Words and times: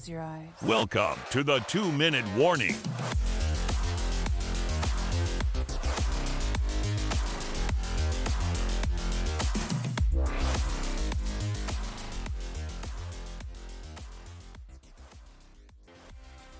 Close 0.00 0.08
your 0.08 0.22
eyes. 0.22 0.48
Welcome 0.62 1.18
to 1.30 1.44
the 1.44 1.58
two 1.60 1.92
minute 1.92 2.24
warning. 2.34 2.74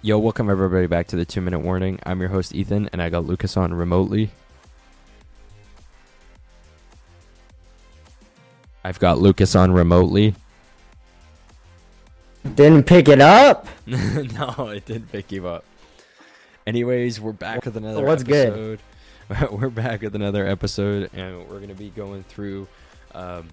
Yo, 0.02 0.18
welcome 0.18 0.50
everybody 0.50 0.86
back 0.86 1.06
to 1.06 1.16
the 1.16 1.24
two 1.24 1.40
minute 1.40 1.60
warning. 1.60 1.98
I'm 2.04 2.20
your 2.20 2.28
host, 2.28 2.54
Ethan, 2.54 2.90
and 2.92 3.00
I 3.00 3.08
got 3.08 3.24
Lucas 3.24 3.56
on 3.56 3.72
remotely. 3.72 4.30
I've 8.84 8.98
got 8.98 9.18
Lucas 9.18 9.54
on 9.54 9.72
remotely. 9.72 10.34
Didn't 12.42 12.84
pick 12.84 13.08
it 13.08 13.20
up. 13.20 13.66
no, 13.86 14.68
it 14.68 14.86
didn't 14.86 15.12
pick 15.12 15.30
you 15.30 15.46
up. 15.46 15.64
Anyways, 16.66 17.20
we're 17.20 17.32
back 17.32 17.64
with 17.64 17.76
another 17.76 18.02
What's 18.04 18.22
episode. 18.22 18.80
we're 19.50 19.68
back 19.68 20.00
with 20.02 20.14
another 20.14 20.46
episode, 20.46 21.10
and 21.12 21.48
we're 21.48 21.60
gonna 21.60 21.74
be 21.74 21.90
going 21.90 22.22
through 22.24 22.66
um, 23.14 23.48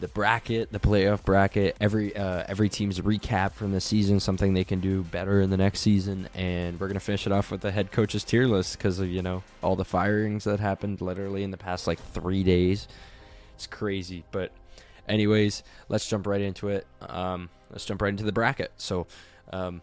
the 0.00 0.08
bracket, 0.08 0.70
the 0.70 0.78
playoff 0.78 1.24
bracket, 1.24 1.76
every 1.80 2.14
uh, 2.16 2.44
every 2.48 2.68
team's 2.68 3.00
recap 3.00 3.52
from 3.52 3.72
the 3.72 3.80
season, 3.80 4.20
something 4.20 4.54
they 4.54 4.64
can 4.64 4.80
do 4.80 5.02
better 5.02 5.40
in 5.40 5.50
the 5.50 5.56
next 5.56 5.80
season, 5.80 6.28
and 6.34 6.78
we're 6.78 6.88
gonna 6.88 7.00
finish 7.00 7.26
it 7.26 7.32
off 7.32 7.50
with 7.50 7.60
the 7.60 7.72
head 7.72 7.90
coach's 7.90 8.22
tier 8.22 8.46
list 8.46 8.78
because 8.78 9.00
of 9.00 9.08
you 9.08 9.22
know 9.22 9.42
all 9.62 9.74
the 9.74 9.84
firings 9.84 10.44
that 10.44 10.60
happened 10.60 11.00
literally 11.00 11.42
in 11.42 11.50
the 11.50 11.56
past 11.56 11.86
like 11.86 12.00
three 12.12 12.44
days. 12.44 12.86
It's 13.56 13.66
crazy, 13.66 14.24
but 14.30 14.52
anyways, 15.08 15.64
let's 15.88 16.08
jump 16.08 16.26
right 16.26 16.40
into 16.40 16.68
it. 16.68 16.86
Um, 17.00 17.50
let's 17.70 17.84
jump 17.84 18.02
right 18.02 18.10
into 18.10 18.24
the 18.24 18.32
bracket. 18.32 18.72
So. 18.76 19.06
Um, 19.52 19.80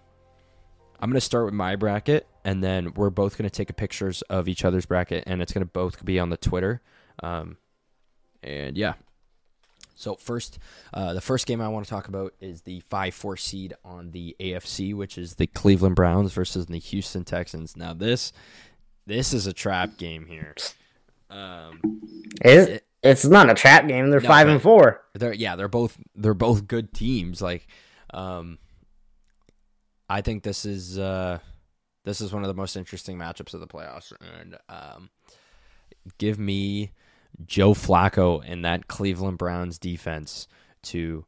I'm 0.98 1.10
going 1.10 1.18
to 1.20 1.22
start 1.22 1.44
with 1.46 1.54
my 1.54 1.76
bracket, 1.76 2.26
and 2.46 2.64
then 2.64 2.94
we're 2.94 3.10
both 3.10 3.38
going 3.38 3.50
to 3.50 3.54
take 3.54 3.76
pictures 3.76 4.22
of 4.24 4.48
each 4.48 4.64
other's 4.64 4.86
bracket, 4.86 5.26
and 5.28 5.42
it's 5.42 5.52
going 5.52 5.66
to 5.66 5.72
both 5.72 6.04
be 6.06 6.20
on 6.20 6.30
the 6.30 6.38
Twitter. 6.38 6.82
Um, 7.22 7.58
and 8.42 8.78
yeah. 8.78 8.94
So 9.96 10.16
first, 10.16 10.58
uh, 10.94 11.14
the 11.14 11.20
first 11.22 11.48
game 11.48 11.60
I 11.60 11.68
want 11.68 11.86
to 11.86 11.90
talk 11.90 12.08
about 12.08 12.34
is 12.40 12.62
the 12.62 12.80
five-four 12.90 13.36
seed 13.36 13.74
on 13.84 14.12
the 14.12 14.38
AFC, 14.40 14.96
which 14.96 15.18
is 15.18 15.36
the 15.36 15.48
Cleveland 15.48 15.96
Browns 15.96 16.32
versus 16.32 16.66
the 16.68 16.80
Houston 16.80 17.26
Texans. 17.26 17.76
Now 17.76 17.94
this, 17.94 18.32
this 19.06 19.34
is 19.34 19.48
a 19.48 19.54
trap 19.54 19.98
game 19.98 20.26
here. 20.28 20.56
Um, 21.30 21.82
It, 22.42 22.70
It- 22.70 22.85
it's 23.06 23.26
not 23.26 23.50
a 23.50 23.54
trap 23.54 23.88
game. 23.88 24.10
They're 24.10 24.20
No, 24.20 24.28
five 24.28 24.48
and 24.50 24.62
four. 24.62 25.02
they're 25.14 25.34
yeah 25.34 25.56
they're 25.56 25.68
both 25.68 25.98
they're 26.16 26.34
both 26.34 26.68
good 26.68 26.94
teams. 26.94 27.42
Like 27.42 27.68
um 28.14 28.58
i 30.10 30.22
think 30.22 30.44
this 30.44 30.64
is 30.66 31.00
uh 31.00 31.40
this 32.04 32.22
is 32.22 32.32
one 32.32 32.44
of 32.44 32.48
the 32.48 32.54
most 32.54 32.76
interesting 32.76 33.18
matchups 33.18 33.54
of 33.54 33.60
the 33.60 33.68
playoffs. 33.68 34.14
And 34.42 34.58
um 34.70 35.10
give 36.18 36.38
me 36.38 36.92
joe 37.46 37.74
flacco 37.74 38.42
and 38.46 38.64
that 38.64 38.88
cleveland 38.88 39.38
browns 39.38 39.78
defense 39.80 40.48
to 40.84 41.26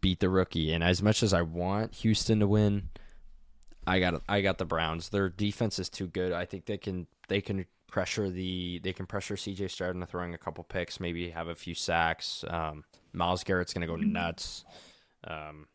beat 0.00 0.20
the 0.20 0.28
rookie. 0.28 0.72
And 0.72 0.84
as 0.84 1.02
much 1.02 1.22
as 1.22 1.32
i 1.32 1.42
want 1.42 1.94
houston 1.94 2.40
to 2.40 2.46
win 2.46 2.90
i 3.86 3.98
got 3.98 4.20
i 4.28 4.40
got 4.42 4.58
the 4.58 4.64
browns. 4.66 5.08
Their 5.08 5.28
defense 5.30 5.78
is 5.78 5.88
too 5.88 6.06
good. 6.08 6.32
I 6.32 6.44
think 6.44 6.66
they 6.66 6.76
can 6.78 7.06
they 7.28 7.40
can 7.40 7.64
pressure 7.96 8.28
the 8.28 8.78
they 8.84 8.92
can 8.92 9.06
pressure 9.06 9.36
CJ 9.36 9.70
Stroud 9.70 9.94
into 9.94 10.04
throwing 10.04 10.34
a 10.34 10.38
couple 10.38 10.62
picks, 10.64 11.00
maybe 11.00 11.30
have 11.30 11.48
a 11.48 11.54
few 11.54 11.72
sacks. 11.72 12.44
Um, 12.46 12.84
Myles 13.14 13.42
Garrett's 13.42 13.72
gonna 13.72 13.86
go 13.86 13.96
nuts. 13.96 14.66
Um, 15.24 15.66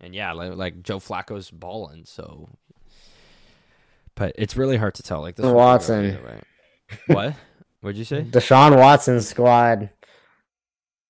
and 0.00 0.14
yeah, 0.14 0.30
like, 0.30 0.54
like 0.54 0.82
Joe 0.84 1.00
Flacco's 1.00 1.50
balling, 1.50 2.04
so. 2.04 2.48
But 4.14 4.34
it's 4.38 4.56
really 4.56 4.76
hard 4.76 4.94
to 4.94 5.02
tell. 5.02 5.20
Like 5.20 5.34
this, 5.34 5.46
one 5.46 5.56
Watson. 5.56 6.04
either 6.04 6.22
way. 6.22 6.42
What? 7.08 7.34
What'd 7.80 7.98
you 7.98 8.04
say? 8.04 8.22
Deshaun 8.22 8.76
Watson's 8.76 9.26
squad. 9.26 9.90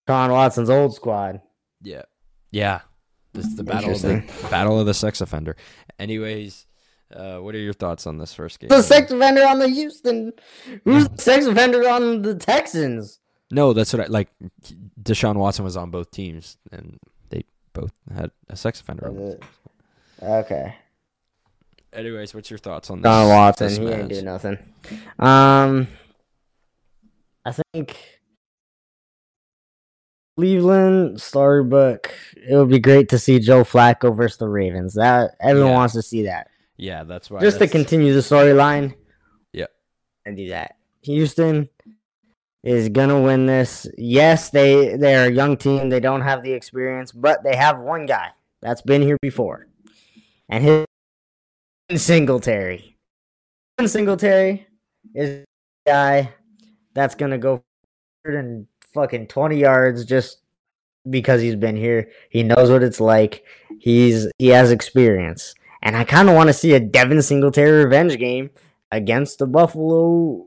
Deshaun 0.09 0.31
Watson's 0.31 0.71
old 0.71 0.95
squad. 0.95 1.43
Yeah, 1.83 2.05
yeah. 2.51 2.81
This 3.35 3.45
is 3.45 3.57
the 3.57 3.65
battle 3.65 3.91
of 3.91 4.01
the 4.01 4.25
battle 4.51 4.81
of 4.81 4.87
the 4.87 4.95
sex 4.95 5.21
offender. 5.21 5.57
Anyways, 5.99 6.65
uh, 7.15 7.39
what 7.39 7.55
are 7.55 7.59
your 7.59 7.73
thoughts 7.73 8.07
on 8.07 8.19
this 8.19 8.35
first 8.35 8.61
game? 8.61 8.69
The 8.69 8.83
sex 8.83 9.11
offender 9.11 9.47
on 9.47 9.59
the 9.59 9.69
Houston. 9.69 10.33
Who's 10.85 11.09
the 11.09 11.23
sex 11.23 11.47
offender 11.47 11.89
on 11.89 12.23
the 12.23 12.35
Texans? 12.35 13.21
No, 13.51 13.73
that's 13.73 13.93
what 13.93 14.03
I 14.03 14.07
like. 14.07 14.29
Deshaun 15.03 15.37
Watson 15.37 15.65
was 15.65 15.77
on 15.77 15.91
both 15.91 16.11
teams, 16.11 16.59
and 16.71 16.99
they 17.31 17.45
both 17.73 17.93
had 18.15 18.31
a 18.49 18.57
sex 18.57 18.81
offender. 18.81 19.39
Okay. 20.23 20.75
Anyways, 21.95 22.35
what's 22.35 22.51
your 22.51 22.59
thoughts 22.59 22.91
on 22.91 23.01
this? 23.01 23.09
Deshaun 23.11 23.29
Watson, 23.29 23.67
this 23.69 23.79
he 23.79 23.85
match? 23.85 24.09
do 24.09 24.23
nothing. 24.23 24.59
Um, 25.19 25.89
I 27.47 27.55
think 27.73 27.97
Cleveland 30.37 31.21
storybook. 31.21 32.13
It 32.37 32.55
would 32.55 32.69
be 32.69 32.79
great 32.79 33.09
to 33.09 33.19
see 33.19 33.39
Joe 33.39 33.65
Flacco 33.65 34.15
versus 34.15 34.39
the 34.39 34.49
Ravens. 34.49 34.95
That 34.95 35.37
everyone 35.41 35.71
Yeah. 35.71 35.77
wants 35.77 35.95
to 35.95 36.03
see 36.03 36.25
that. 36.25 36.49
Yeah, 36.79 37.05
that's 37.05 37.29
why. 37.31 37.41
Just 37.41 37.59
to 37.59 37.67
continue 37.67 38.15
the 38.15 38.21
storyline. 38.21 38.95
Yep. 39.53 39.71
And 40.25 40.37
do 40.37 40.49
that. 40.49 40.77
Houston 41.03 41.69
is 42.63 42.89
gonna 42.89 43.21
win 43.21 43.47
this. 43.47 43.87
Yes, 43.97 44.51
they 44.51 44.97
they're 44.97 45.29
a 45.29 45.33
young 45.33 45.57
team. 45.57 45.91
They 45.91 46.01
don't 46.01 46.23
have 46.23 46.43
the 46.43 46.53
experience, 46.53 47.13
but 47.13 47.43
they 47.43 47.57
have 47.57 47.81
one 47.81 48.07
guy 48.07 48.31
that's 48.63 48.83
been 48.83 49.03
here 49.03 49.19
before, 49.21 49.69
and 50.49 50.65
his 50.65 52.05
Singletary. 52.05 52.97
Singletary 53.85 54.67
is 55.15 55.45
the 55.85 55.91
guy 55.91 56.35
that's 56.95 57.15
gonna 57.15 57.39
go 57.39 57.63
and 58.25 58.67
fucking 58.93 59.29
twenty 59.29 59.59
yards 59.59 60.05
just 60.05 60.43
because 61.09 61.41
he's 61.41 61.57
been 61.57 61.77
here. 61.77 62.11
He 62.31 62.43
knows 62.43 62.71
what 62.71 62.83
it's 62.83 63.01
like. 63.01 63.45
He's 63.79 64.27
he 64.39 64.49
has 64.49 64.71
experience. 64.71 65.55
And 65.83 65.97
I 65.97 66.05
kind 66.05 66.29
of 66.29 66.35
want 66.35 66.49
to 66.49 66.53
see 66.53 66.75
a 66.75 66.81
Devin 66.81 67.23
Singletary 67.23 67.85
revenge 67.85 68.19
game 68.19 68.51
against 68.91 69.39
the 69.39 69.47
Buffalo 69.47 70.47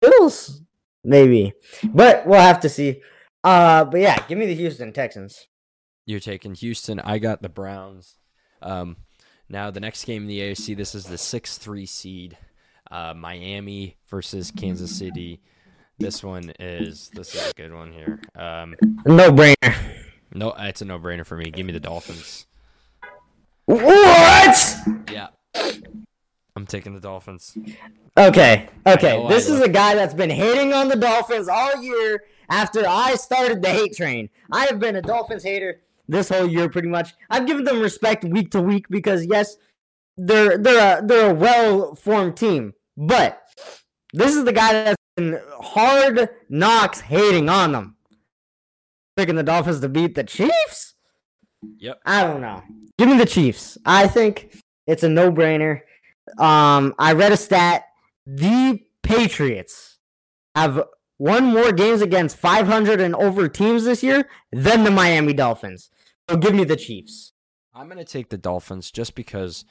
Bills, 0.00 0.62
maybe. 1.04 1.52
But 1.84 2.26
we'll 2.26 2.40
have 2.40 2.60
to 2.60 2.68
see. 2.68 3.00
Uh, 3.42 3.84
but 3.84 4.00
yeah, 4.00 4.24
give 4.26 4.38
me 4.38 4.46
the 4.46 4.54
Houston 4.54 4.92
Texans. 4.92 5.46
You're 6.06 6.20
taking 6.20 6.54
Houston. 6.54 6.98
I 7.00 7.18
got 7.18 7.40
the 7.42 7.48
Browns. 7.48 8.16
Um, 8.62 8.96
now 9.48 9.70
the 9.70 9.80
next 9.80 10.04
game 10.04 10.22
in 10.22 10.28
the 10.28 10.40
AFC. 10.40 10.76
This 10.76 10.94
is 10.94 11.04
the 11.06 11.18
six 11.18 11.56
three 11.58 11.86
seed, 11.86 12.36
uh, 12.90 13.14
Miami 13.14 13.96
versus 14.08 14.50
Kansas 14.50 14.94
City. 14.96 15.40
This 15.98 16.22
one 16.24 16.52
is 16.58 17.10
this 17.14 17.34
is 17.34 17.50
a 17.50 17.54
good 17.54 17.72
one 17.72 17.92
here. 17.92 18.20
Um, 18.34 18.74
No 19.06 19.30
brainer. 19.30 19.74
no, 20.34 20.52
it's 20.58 20.82
a 20.82 20.84
no 20.84 20.98
brainer 20.98 21.24
for 21.24 21.36
me. 21.36 21.50
Give 21.50 21.64
me 21.64 21.72
the 21.72 21.80
Dolphins. 21.80 22.46
What? 23.66 24.76
Yeah, 25.10 25.28
I'm 26.54 26.66
taking 26.66 26.94
the 26.94 27.00
Dolphins. 27.00 27.56
Okay, 28.16 28.68
okay. 28.86 29.26
This 29.28 29.48
is 29.48 29.60
a 29.60 29.68
guy 29.68 29.94
that's 29.94 30.14
been 30.14 30.30
hating 30.30 30.72
on 30.72 30.88
the 30.88 30.96
Dolphins 30.96 31.48
all 31.48 31.82
year 31.82 32.24
after 32.50 32.86
I 32.86 33.14
started 33.14 33.62
the 33.62 33.70
hate 33.70 33.96
train. 33.96 34.28
I 34.52 34.66
have 34.66 34.78
been 34.78 34.96
a 34.96 35.02
Dolphins 35.02 35.42
hater 35.42 35.80
this 36.08 36.28
whole 36.28 36.46
year, 36.46 36.68
pretty 36.68 36.88
much. 36.88 37.14
I've 37.30 37.46
given 37.46 37.64
them 37.64 37.80
respect 37.80 38.24
week 38.24 38.50
to 38.50 38.60
week 38.60 38.86
because 38.90 39.24
yes, 39.26 39.56
they're 40.16 40.58
they're 40.58 40.98
a 40.98 41.06
they're 41.06 41.30
a 41.30 41.34
well 41.34 41.94
formed 41.94 42.36
team, 42.36 42.74
but 42.96 43.42
this 44.12 44.34
is 44.34 44.44
the 44.44 44.52
guy 44.52 44.72
that's 44.72 44.96
been 45.16 45.40
hard 45.60 46.28
knocks 46.50 47.00
hating 47.00 47.48
on 47.48 47.72
them. 47.72 47.96
Picking 49.16 49.36
the 49.36 49.42
Dolphins 49.42 49.80
to 49.80 49.88
beat 49.88 50.14
the 50.16 50.24
Chiefs. 50.24 50.83
Yep. 51.78 52.00
I 52.04 52.24
don't 52.24 52.40
know. 52.40 52.62
Give 52.98 53.08
me 53.08 53.16
the 53.16 53.26
Chiefs. 53.26 53.78
I 53.84 54.06
think 54.06 54.62
it's 54.86 55.02
a 55.02 55.08
no 55.08 55.30
brainer. 55.30 55.80
Um, 56.38 56.94
I 56.98 57.12
read 57.12 57.32
a 57.32 57.36
stat. 57.36 57.84
The 58.26 58.80
Patriots 59.02 59.98
have 60.54 60.84
won 61.18 61.44
more 61.44 61.72
games 61.72 62.00
against 62.00 62.36
500 62.36 63.00
and 63.00 63.14
over 63.14 63.48
teams 63.48 63.84
this 63.84 64.02
year 64.02 64.28
than 64.52 64.84
the 64.84 64.90
Miami 64.90 65.32
Dolphins. 65.32 65.90
So 66.28 66.36
give 66.36 66.54
me 66.54 66.64
the 66.64 66.76
Chiefs. 66.76 67.32
I'm 67.74 67.86
going 67.86 67.98
to 67.98 68.04
take 68.04 68.30
the 68.30 68.38
Dolphins 68.38 68.90
just 68.90 69.14
because 69.14 69.64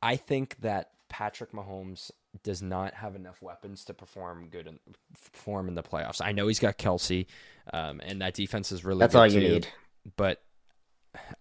I 0.00 0.16
think 0.16 0.56
that 0.60 0.90
Patrick 1.08 1.52
Mahomes 1.52 2.10
does 2.42 2.62
not 2.62 2.94
have 2.94 3.14
enough 3.14 3.42
weapons 3.42 3.84
to 3.84 3.94
perform 3.94 4.48
good 4.48 4.66
in 4.66 4.78
perform 5.32 5.68
in 5.68 5.74
the 5.74 5.82
playoffs. 5.82 6.20
I 6.24 6.32
know 6.32 6.48
he's 6.48 6.58
got 6.58 6.78
Kelce, 6.78 7.26
um, 7.72 8.00
and 8.02 8.22
that 8.22 8.32
defense 8.32 8.72
is 8.72 8.84
really 8.84 9.00
That's 9.00 9.12
good 9.12 9.18
all 9.18 9.26
you 9.26 9.40
too, 9.40 9.48
need. 9.48 9.68
But 10.16 10.42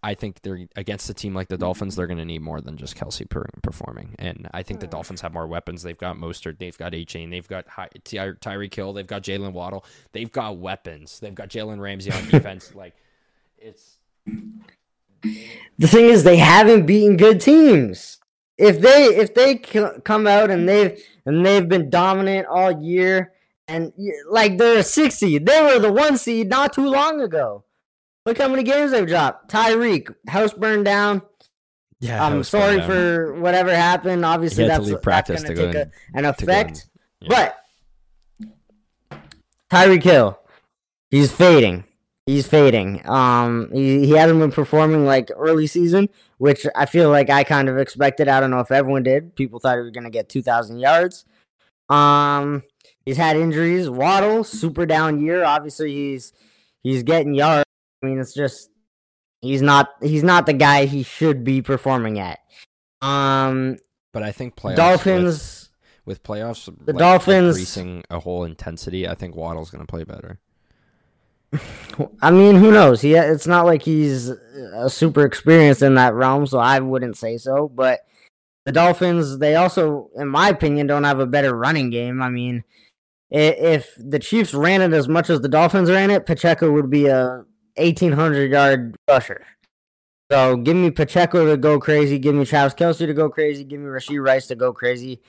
I 0.04 0.16
think 0.16 0.42
they're 0.42 0.68
against 0.76 1.10
a 1.10 1.14
team 1.14 1.34
like 1.34 1.48
the 1.48 1.58
Dolphins. 1.58 1.96
They're 1.96 2.08
going 2.08 2.18
to 2.18 2.26
need 2.26 2.42
more 2.42 2.60
than 2.60 2.76
just 2.76 2.96
Kelce 2.98 3.30
per, 3.30 3.46
performing, 3.64 4.16
and 4.20 4.50
I 4.54 4.64
think 4.64 4.80
the 4.82 4.88
Dolphins 4.88 5.22
have 5.22 5.34
more 5.34 5.48
weapons. 5.48 5.82
They've 5.84 5.98
got 5.98 6.18
Mostert, 6.18 6.58
they've 6.60 6.78
got 6.78 6.92
Achane, 6.92 7.30
they've 7.30 7.48
got 7.48 7.68
Ty- 7.68 7.90
Ty- 8.04 8.34
Tyreek 8.34 8.74
Hill, 8.74 8.92
they've 8.94 9.08
got 9.08 9.24
Jaylen 9.24 9.54
Waddle, 9.54 9.86
they've 10.12 10.32
got 10.32 10.58
weapons. 10.58 11.20
They've 11.20 11.34
got 11.36 11.50
Jalen 11.50 11.80
Ramsey 11.80 12.12
on 12.12 12.26
defense. 12.30 12.76
like 12.76 12.96
it's 13.58 13.98
the 14.26 15.88
thing 15.88 16.06
is 16.06 16.24
they 16.24 16.38
haven't 16.38 16.86
beaten 16.86 17.18
good 17.18 17.40
teams. 17.40 18.18
If 18.58 18.82
they 18.82 19.06
if 19.06 19.34
they 19.34 19.62
c- 19.64 20.00
come 20.04 20.28
out 20.28 20.52
and 20.52 20.68
they've 20.68 21.02
and 21.26 21.46
they've 21.46 21.68
been 21.68 21.90
dominant 21.90 22.48
all 22.48 22.82
year 22.84 23.34
and 23.68 23.94
like 24.30 24.58
they're 24.58 24.80
a 24.80 24.84
six 24.84 25.16
seed, 25.16 25.46
they 25.46 25.62
were 25.62 25.80
the 25.80 25.92
one 25.92 26.18
seed 26.18 26.50
not 26.50 26.74
too 26.74 26.88
long 26.90 27.22
ago. 27.22 27.64
Look 28.26 28.38
how 28.38 28.48
many 28.48 28.64
games 28.64 28.92
they've 28.92 29.08
dropped. 29.08 29.52
Tyreek, 29.52 30.14
house 30.28 30.54
burned 30.54 30.86
down. 30.86 31.22
Yeah, 32.00 32.24
I'm 32.24 32.44
sorry 32.44 32.82
for 32.82 33.34
whatever 33.40 33.76
happened. 33.76 34.26
Obviously, 34.26 34.68
had 34.68 34.82
to 34.84 34.90
that's, 34.92 35.28
that's 35.28 35.44
going 35.44 35.44
to 35.44 35.48
to 35.48 35.54
go 35.54 35.66
take 35.72 35.76
in- 35.76 35.92
a, 36.16 36.18
an 36.18 36.24
to 36.24 36.30
effect. 36.30 36.88
Yeah. 37.20 37.54
But 39.10 39.20
Tyreek 39.72 40.04
Hill, 40.04 40.40
he's 41.10 41.32
fading. 41.32 41.84
He's 42.26 42.48
fading. 42.48 43.08
Um, 43.10 43.70
he, 43.74 44.06
he 44.06 44.12
hasn't 44.12 44.40
been 44.40 44.52
performing 44.52 45.06
like 45.06 45.30
early 45.36 45.68
season, 45.68 46.10
which 46.38 46.66
I 46.76 46.86
feel 46.86 47.10
like 47.10 47.30
I 47.30 47.44
kind 47.44 47.70
of 47.70 47.78
expected. 47.78 48.28
I 48.28 48.40
don't 48.40 48.52
know 48.52 48.60
if 48.60 48.72
everyone 48.72 49.04
did. 49.04 49.36
People 49.36 49.60
thought 49.60 49.76
he 49.78 49.82
was 49.82 49.92
gonna 49.92 50.10
get 50.10 50.30
two 50.30 50.42
thousand 50.42 50.80
yards. 50.80 51.26
Um, 51.90 52.64
he's 53.06 53.18
had 53.18 53.38
injuries. 53.38 53.90
Waddle, 53.90 54.44
super 54.44 54.86
down 54.86 55.20
year. 55.20 55.44
Obviously, 55.44 55.92
he's 55.94 56.34
he's 56.84 57.04
getting 57.04 57.34
yards. 57.34 57.66
I 58.02 58.06
mean, 58.08 58.20
it's 58.20 58.34
just 58.34 58.70
he's 59.42 59.62
not 59.62 59.90
he's 60.02 60.24
not 60.24 60.46
the 60.46 60.54
guy 60.54 60.86
he 60.86 61.04
should 61.04 61.44
be 61.44 61.62
performing 61.62 62.20
at. 62.20 62.40
Um, 63.02 63.78
But 64.12 64.24
I 64.24 64.32
think 64.32 64.56
playoffs 64.56 64.76
Dolphins. 64.76 65.70
with, 66.06 66.18
with 66.18 66.24
playoffs, 66.24 66.66
The 66.86 66.94
like, 66.94 67.00
Dolphins- 67.00 67.56
increasing 67.58 68.04
a 68.10 68.20
whole 68.20 68.44
intensity. 68.44 69.08
I 69.08 69.16
think 69.16 69.36
Waddle's 69.36 69.72
going 69.72 69.86
to 69.86 69.90
play 69.90 70.04
better. 70.04 70.40
I 72.22 72.32
mean, 72.32 72.56
who 72.56 72.72
knows? 72.72 73.02
He 73.02 73.14
it's 73.16 73.48
not 73.48 73.66
like 73.66 73.82
he's 73.82 74.30
uh, 74.30 74.88
super 74.88 75.26
experienced 75.26 75.82
in 75.82 75.96
that 75.96 76.14
realm, 76.14 76.48
so 76.48 76.60
I 76.60 76.80
wouldn't 76.80 77.18
say 77.18 77.38
so. 77.38 77.68
But 77.68 78.02
the 78.66 78.72
Dolphins, 78.72 79.38
they 79.40 79.56
also, 79.56 80.10
in 80.16 80.28
my 80.28 80.50
opinion, 80.50 80.88
don't 80.88 81.04
have 81.04 81.20
a 81.20 81.26
better 81.26 81.56
running 81.56 81.90
game. 81.90 82.22
I 82.22 82.30
mean, 82.30 82.64
if 83.32 83.90
the 83.98 84.20
Chiefs 84.20 84.54
ran 84.54 84.82
it 84.82 84.94
as 84.94 85.08
much 85.10 85.30
as 85.30 85.42
the 85.42 85.50
Dolphins 85.50 85.90
ran 85.90 86.10
it, 86.12 86.26
Pacheco 86.26 86.72
would 86.72 86.90
be 86.90 87.08
a 87.08 87.44
eighteen 87.82 88.12
hundred 88.12 88.52
yard 88.52 88.96
rusher. 89.08 89.46
So 90.32 90.56
give 90.56 90.78
me 90.78 90.92
Pacheco 90.92 91.46
to 91.46 91.58
go 91.58 91.78
crazy. 91.78 92.18
Give 92.18 92.34
me 92.34 92.46
Travis 92.46 92.74
Kelce 92.74 93.00
to 93.00 93.14
go 93.14 93.30
crazy. 93.30 93.66
Give 93.66 93.82
me 93.82 93.88
Rashee 93.88 94.24
Rice 94.24 94.48
to 94.48 94.56
go 94.56 94.72
crazy. 94.72 95.22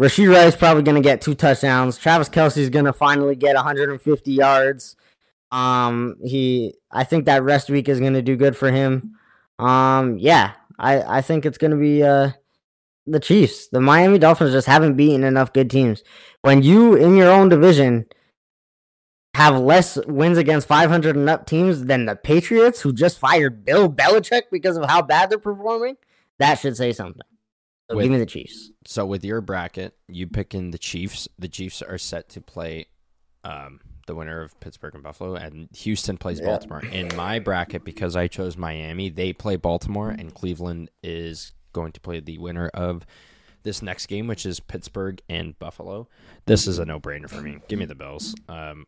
Rashee 0.00 0.32
Rice 0.32 0.54
is 0.54 0.56
probably 0.56 0.84
going 0.84 0.94
to 0.94 1.00
get 1.00 1.20
two 1.20 1.34
touchdowns. 1.34 1.98
Travis 1.98 2.28
Kelce's 2.28 2.70
going 2.70 2.84
to 2.84 2.92
finally 2.92 3.34
get 3.34 3.56
150 3.56 4.32
yards. 4.32 4.94
Um, 5.50 6.16
he, 6.24 6.74
I 6.92 7.02
think 7.02 7.24
that 7.24 7.42
rest 7.42 7.68
week 7.68 7.88
is 7.88 7.98
going 7.98 8.14
to 8.14 8.22
do 8.22 8.36
good 8.36 8.56
for 8.56 8.70
him. 8.70 9.16
Um, 9.58 10.18
yeah, 10.18 10.52
I, 10.78 11.18
I 11.18 11.20
think 11.20 11.44
it's 11.44 11.58
going 11.58 11.70
to 11.72 11.76
be 11.76 12.02
uh 12.02 12.30
the 13.06 13.20
Chiefs. 13.20 13.68
The 13.68 13.80
Miami 13.80 14.18
Dolphins 14.18 14.52
just 14.52 14.66
haven't 14.66 14.96
beaten 14.96 15.24
enough 15.24 15.52
good 15.52 15.70
teams. 15.70 16.02
When 16.42 16.62
you 16.62 16.94
in 16.94 17.16
your 17.16 17.30
own 17.30 17.48
division 17.48 18.06
have 19.34 19.58
less 19.58 19.96
wins 20.06 20.38
against 20.38 20.68
500 20.68 21.16
and 21.16 21.28
up 21.28 21.46
teams 21.46 21.84
than 21.84 22.06
the 22.06 22.14
Patriots, 22.16 22.80
who 22.80 22.92
just 22.92 23.18
fired 23.18 23.64
Bill 23.64 23.90
Belichick 23.90 24.42
because 24.50 24.76
of 24.76 24.88
how 24.88 25.02
bad 25.02 25.30
they're 25.30 25.38
performing, 25.38 25.96
that 26.38 26.58
should 26.58 26.76
say 26.76 26.92
something. 26.92 27.22
So 27.90 27.96
With- 27.96 28.04
give 28.04 28.12
me 28.12 28.18
the 28.18 28.26
Chiefs. 28.26 28.70
So 28.86 29.04
with 29.04 29.24
your 29.24 29.40
bracket, 29.40 29.96
you 30.08 30.26
picking 30.26 30.70
the 30.70 30.78
Chiefs. 30.78 31.28
The 31.38 31.48
Chiefs 31.48 31.82
are 31.82 31.98
set 31.98 32.28
to 32.30 32.40
play 32.40 32.86
um, 33.42 33.80
the 34.06 34.14
winner 34.14 34.40
of 34.40 34.58
Pittsburgh 34.60 34.94
and 34.94 35.02
Buffalo, 35.02 35.34
and 35.34 35.68
Houston 35.76 36.16
plays 36.16 36.40
Yeah. 36.40 36.46
Baltimore. 36.46 36.82
In 36.84 37.14
my 37.16 37.38
bracket, 37.40 37.84
because 37.84 38.16
I 38.16 38.26
chose 38.28 38.56
Miami, 38.56 39.10
they 39.10 39.32
play 39.32 39.56
Baltimore, 39.56 40.10
and 40.10 40.32
Cleveland 40.32 40.90
is 41.02 41.52
going 41.72 41.92
to 41.92 42.00
play 42.00 42.20
the 42.20 42.38
winner 42.38 42.68
of 42.72 43.04
this 43.64 43.82
next 43.82 44.06
game, 44.06 44.26
which 44.28 44.46
is 44.46 44.60
Pittsburgh 44.60 45.20
and 45.28 45.58
Buffalo. 45.58 46.08
This 46.46 46.66
is 46.66 46.78
a 46.78 46.84
no-brainer 46.84 47.28
for 47.28 47.40
me. 47.42 47.58
Give 47.68 47.78
me 47.78 47.84
the 47.86 47.94
Bills. 47.94 48.34
Um, 48.48 48.86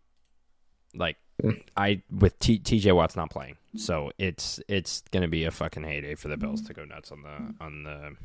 like 0.94 1.16
I 1.76 2.02
with 2.10 2.38
T- 2.38 2.58
TJ 2.58 2.94
Watt's 2.94 3.16
not 3.16 3.30
playing, 3.30 3.56
so 3.76 4.10
it's 4.18 4.60
it's 4.68 5.02
gonna 5.12 5.28
be 5.28 5.44
a 5.44 5.50
fucking 5.50 5.82
heyday 5.82 6.14
for 6.14 6.28
the 6.28 6.36
Bills 6.36 6.62
to 6.62 6.74
go 6.74 6.84
nuts 6.84 7.12
on 7.12 7.22
the 7.22 7.64
on 7.64 7.82
the 7.82 8.16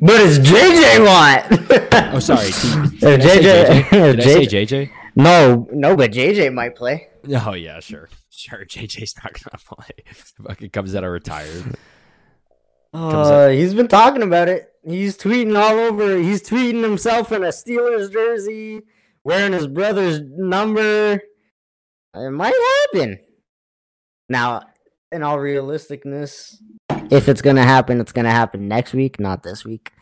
But 0.00 0.20
it's 0.20 0.38
JJ 0.38 1.04
Watt. 1.04 2.14
Oh, 2.14 2.20
sorry. 2.20 2.50
T- 2.50 2.98
did 3.00 3.20
JJ 3.20 3.82
JJ? 3.82 3.90
Did 3.90 4.20
I 4.20 4.24
say 4.24 4.46
JJ? 4.46 4.90
No, 5.16 5.66
no, 5.72 5.96
but 5.96 6.12
JJ 6.12 6.54
might 6.54 6.74
play. 6.76 7.08
Oh 7.44 7.52
yeah, 7.54 7.80
sure, 7.80 8.08
sure. 8.30 8.64
JJ's 8.64 9.14
not 9.22 9.32
gonna 9.34 9.58
play. 9.76 10.04
Fucking 10.46 10.70
comes 10.70 10.94
out 10.94 11.04
of 11.04 11.10
retired. 11.10 11.76
Uh, 12.94 13.48
he's 13.48 13.74
been 13.74 13.88
talking 13.88 14.22
about 14.22 14.48
it. 14.48 14.72
He's 14.86 15.18
tweeting 15.18 15.58
all 15.58 15.78
over. 15.78 16.16
He's 16.16 16.42
tweeting 16.42 16.82
himself 16.82 17.32
in 17.32 17.42
a 17.44 17.48
Steelers 17.48 18.10
jersey, 18.10 18.80
wearing 19.24 19.52
his 19.52 19.66
brother's 19.66 20.20
number. 20.22 21.20
It 22.18 22.30
might 22.30 22.54
happen. 22.92 23.18
Now, 24.28 24.62
in 25.12 25.22
all 25.22 25.38
realisticness, 25.38 26.56
if 27.10 27.28
it's 27.28 27.42
gonna 27.42 27.64
happen, 27.64 28.00
it's 28.00 28.12
gonna 28.12 28.30
happen 28.30 28.68
next 28.68 28.92
week, 28.92 29.18
not 29.18 29.42
this 29.42 29.64
week. 29.64 29.92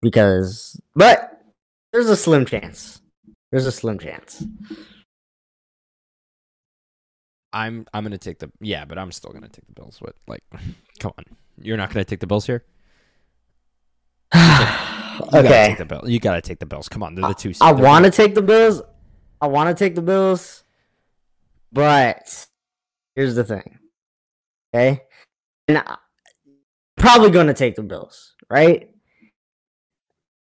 Because, 0.00 0.80
but 0.94 1.40
there's 1.92 2.08
a 2.08 2.16
slim 2.16 2.44
chance. 2.44 3.00
There's 3.50 3.66
a 3.66 3.72
slim 3.72 3.98
chance. 3.98 4.44
I'm 7.52 7.86
I'm 7.94 8.04
gonna 8.04 8.18
take 8.18 8.38
the 8.38 8.50
yeah, 8.60 8.84
but 8.84 8.98
I'm 8.98 9.12
still 9.12 9.32
gonna 9.32 9.48
take 9.48 9.66
the 9.66 9.72
Bills. 9.72 10.00
What 10.00 10.14
like, 10.26 10.42
come 10.98 11.12
on, 11.18 11.24
you're 11.60 11.76
not 11.76 11.90
gonna 11.90 12.04
take 12.04 12.20
the 12.20 12.26
Bills 12.26 12.46
here. 12.46 12.64
You 15.16 15.22
gotta 15.30 15.48
okay. 15.48 15.66
take 15.68 15.78
the 15.78 15.84
Bills. 15.86 16.08
You 16.10 16.20
gotta 16.20 16.42
take 16.42 16.58
the 16.58 16.66
Bills. 16.66 16.90
Come 16.90 17.02
on, 17.02 17.14
they're 17.14 17.26
the 17.26 17.32
two. 17.32 17.54
I 17.62 17.72
they're 17.72 17.82
want 17.82 18.04
to 18.04 18.10
take 18.10 18.34
the 18.34 18.42
Bills. 18.42 18.82
I 19.40 19.46
want 19.46 19.74
to 19.74 19.84
take 19.84 19.94
the 19.94 20.02
Bills, 20.02 20.62
but 21.72 22.46
here's 23.14 23.34
the 23.34 23.44
thing. 23.44 23.78
Okay, 24.74 25.02
and 25.68 25.78
I, 25.78 25.96
probably 26.96 27.30
going 27.30 27.46
to 27.46 27.54
take 27.54 27.76
the 27.76 27.82
Bills, 27.82 28.34
right? 28.50 28.90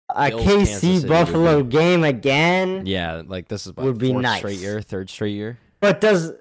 A 0.10 0.30
Bills, 0.30 0.44
KC 0.46 1.08
Buffalo 1.08 1.64
be- 1.64 1.70
game 1.70 2.04
again, 2.04 2.86
Yeah, 2.86 3.24
like 3.26 3.48
this 3.50 3.68
is 3.68 3.76
Would 3.76 3.98
be 3.98 4.14
nice. 4.14 4.40
straight 4.40 4.60
year, 4.60 4.82
third 4.82 5.10
straight 5.10 5.32
year. 5.36 5.60
but 5.82 6.00
does 6.00 6.32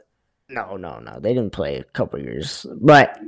no, 0.48 0.76
no, 0.76 1.00
no? 1.00 1.18
They 1.18 1.34
didn't 1.34 1.50
play 1.52 1.76
a 1.78 1.84
couple 1.84 2.20
years, 2.20 2.64
but 2.80 3.18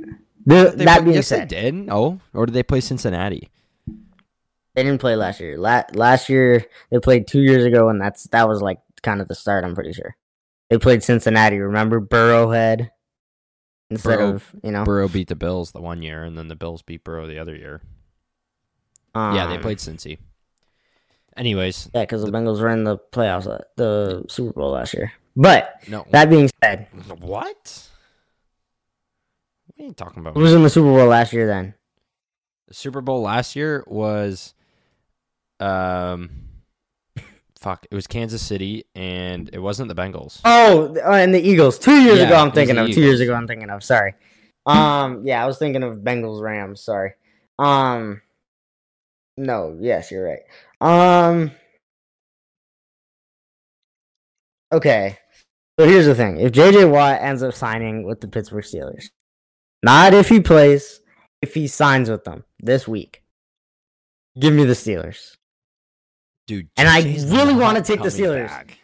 the, 0.45 0.73
They 0.75 0.85
that 0.85 1.03
being 1.03 1.17
yes, 1.17 1.27
said, 1.27 1.49
they 1.49 1.71
did. 1.71 1.89
Oh, 1.91 2.21
or 2.33 2.45
did 2.45 2.53
they 2.55 2.63
play 2.63 2.79
Cincinnati? 2.79 3.49
They 4.75 4.83
didn't 4.83 5.01
play 5.01 5.17
last 5.17 5.41
year. 5.41 5.57
La- 5.57 5.83
last 5.93 6.29
year 6.29 6.65
they 6.89 6.99
played 6.99 7.27
two 7.27 7.41
years 7.41 7.65
ago, 7.65 7.89
and 7.89 7.99
that's 8.01 8.23
that 8.27 8.47
was 8.47 8.61
like 8.61 8.79
kind 9.03 9.19
of 9.19 9.27
the 9.27 9.35
start. 9.35 9.65
I'm 9.65 9.75
pretty 9.75 9.91
sure 9.91 10.15
they 10.69 10.77
played 10.77 11.03
Cincinnati. 11.03 11.59
Remember 11.59 11.99
Burrowhead 12.01 12.89
instead 13.89 14.17
Burrow- 14.17 14.35
of 14.35 14.55
you 14.63 14.71
know. 14.71 14.83
Burrow 14.83 15.07
beat 15.07 15.27
the 15.27 15.35
Bills 15.35 15.71
the 15.71 15.81
one 15.81 16.01
year, 16.01 16.23
and 16.23 16.37
then 16.37 16.47
the 16.47 16.55
Bills 16.55 16.81
beat 16.81 17.03
Burrow 17.03 17.27
the 17.27 17.39
other 17.39 17.55
year. 17.55 17.81
yeah, 19.15 19.47
they 19.47 19.55
um, 19.55 19.61
played 19.61 19.77
Cincy. 19.79 20.19
Anyways, 21.37 21.89
Yeah, 21.93 22.01
because 22.01 22.23
the 22.23 22.31
Bengals 22.31 22.59
were 22.59 22.69
in 22.69 22.83
the 22.83 22.97
playoffs, 22.97 23.47
uh, 23.47 23.59
the 23.77 24.25
Super 24.27 24.51
Bowl 24.59 24.71
last 24.71 24.93
year. 24.93 25.13
But 25.37 25.73
no. 25.87 26.05
that 26.11 26.29
being 26.29 26.49
said, 26.61 26.87
what? 27.19 27.89
What 29.75 29.83
are 29.83 29.87
you 29.87 29.93
talking 29.93 30.19
about? 30.19 30.33
who 30.33 30.41
was 30.41 30.53
in 30.53 30.63
the 30.63 30.69
Super 30.69 30.89
Bowl 30.89 31.07
last 31.07 31.31
year? 31.31 31.47
Then 31.47 31.75
The 32.67 32.73
Super 32.73 32.99
Bowl 32.99 33.21
last 33.21 33.55
year 33.55 33.85
was, 33.87 34.53
um, 35.61 36.29
fuck, 37.59 37.85
it 37.91 37.95
was 37.95 38.07
Kansas 38.07 38.41
City, 38.41 38.85
and 38.95 39.49
it 39.53 39.59
wasn't 39.59 39.89
the 39.89 39.95
Bengals. 39.95 40.41
oh, 40.45 40.95
uh, 41.05 41.11
and 41.11 41.33
the 41.33 41.41
Eagles. 41.41 41.77
Two 41.79 42.01
years 42.01 42.19
Yeah, 42.19 42.25
ago, 42.27 42.35
I'm 42.35 42.51
thinking 42.51 42.77
of. 42.77 42.89
Two 42.91 43.01
years 43.01 43.19
ago, 43.19 43.33
I'm 43.33 43.47
thinking 43.47 43.69
of. 43.69 43.83
Sorry. 43.83 44.13
Um, 44.65 45.25
yeah, 45.25 45.43
I 45.43 45.47
was 45.47 45.57
thinking 45.57 45.83
of 45.83 45.97
Bengals 45.97 46.41
Rams. 46.41 46.81
Sorry. 46.81 47.13
Um, 47.57 48.21
no, 49.37 49.77
yes, 49.79 50.11
you're 50.11 50.25
right. 50.25 50.41
Um, 50.81 51.51
okay. 54.71 55.17
So 55.79 55.87
here's 55.87 56.05
the 56.05 56.15
thing: 56.15 56.39
if 56.39 56.51
JJ 56.51 56.89
Watt 56.91 57.21
ends 57.21 57.41
up 57.43 57.53
signing 57.53 58.03
with 58.03 58.21
the 58.21 58.27
Pittsburgh 58.27 58.63
Steelers, 58.63 59.05
not 59.83 60.13
if 60.13 60.29
he 60.29 60.39
plays, 60.39 61.01
if 61.41 61.53
he 61.53 61.67
signs 61.67 62.09
with 62.09 62.23
them 62.25 62.43
this 62.59 62.87
week, 62.87 63.23
give 64.39 64.53
me 64.53 64.65
the 64.65 64.73
Steelers. 64.73 65.37
Dude, 66.49 66.67
And 66.77 66.89
I 66.89 67.01
really 67.31 67.53
wanna 67.53 67.83
take 67.83 68.01
the 68.01 68.09
Steelers. 68.09 68.47
back. 68.47 68.79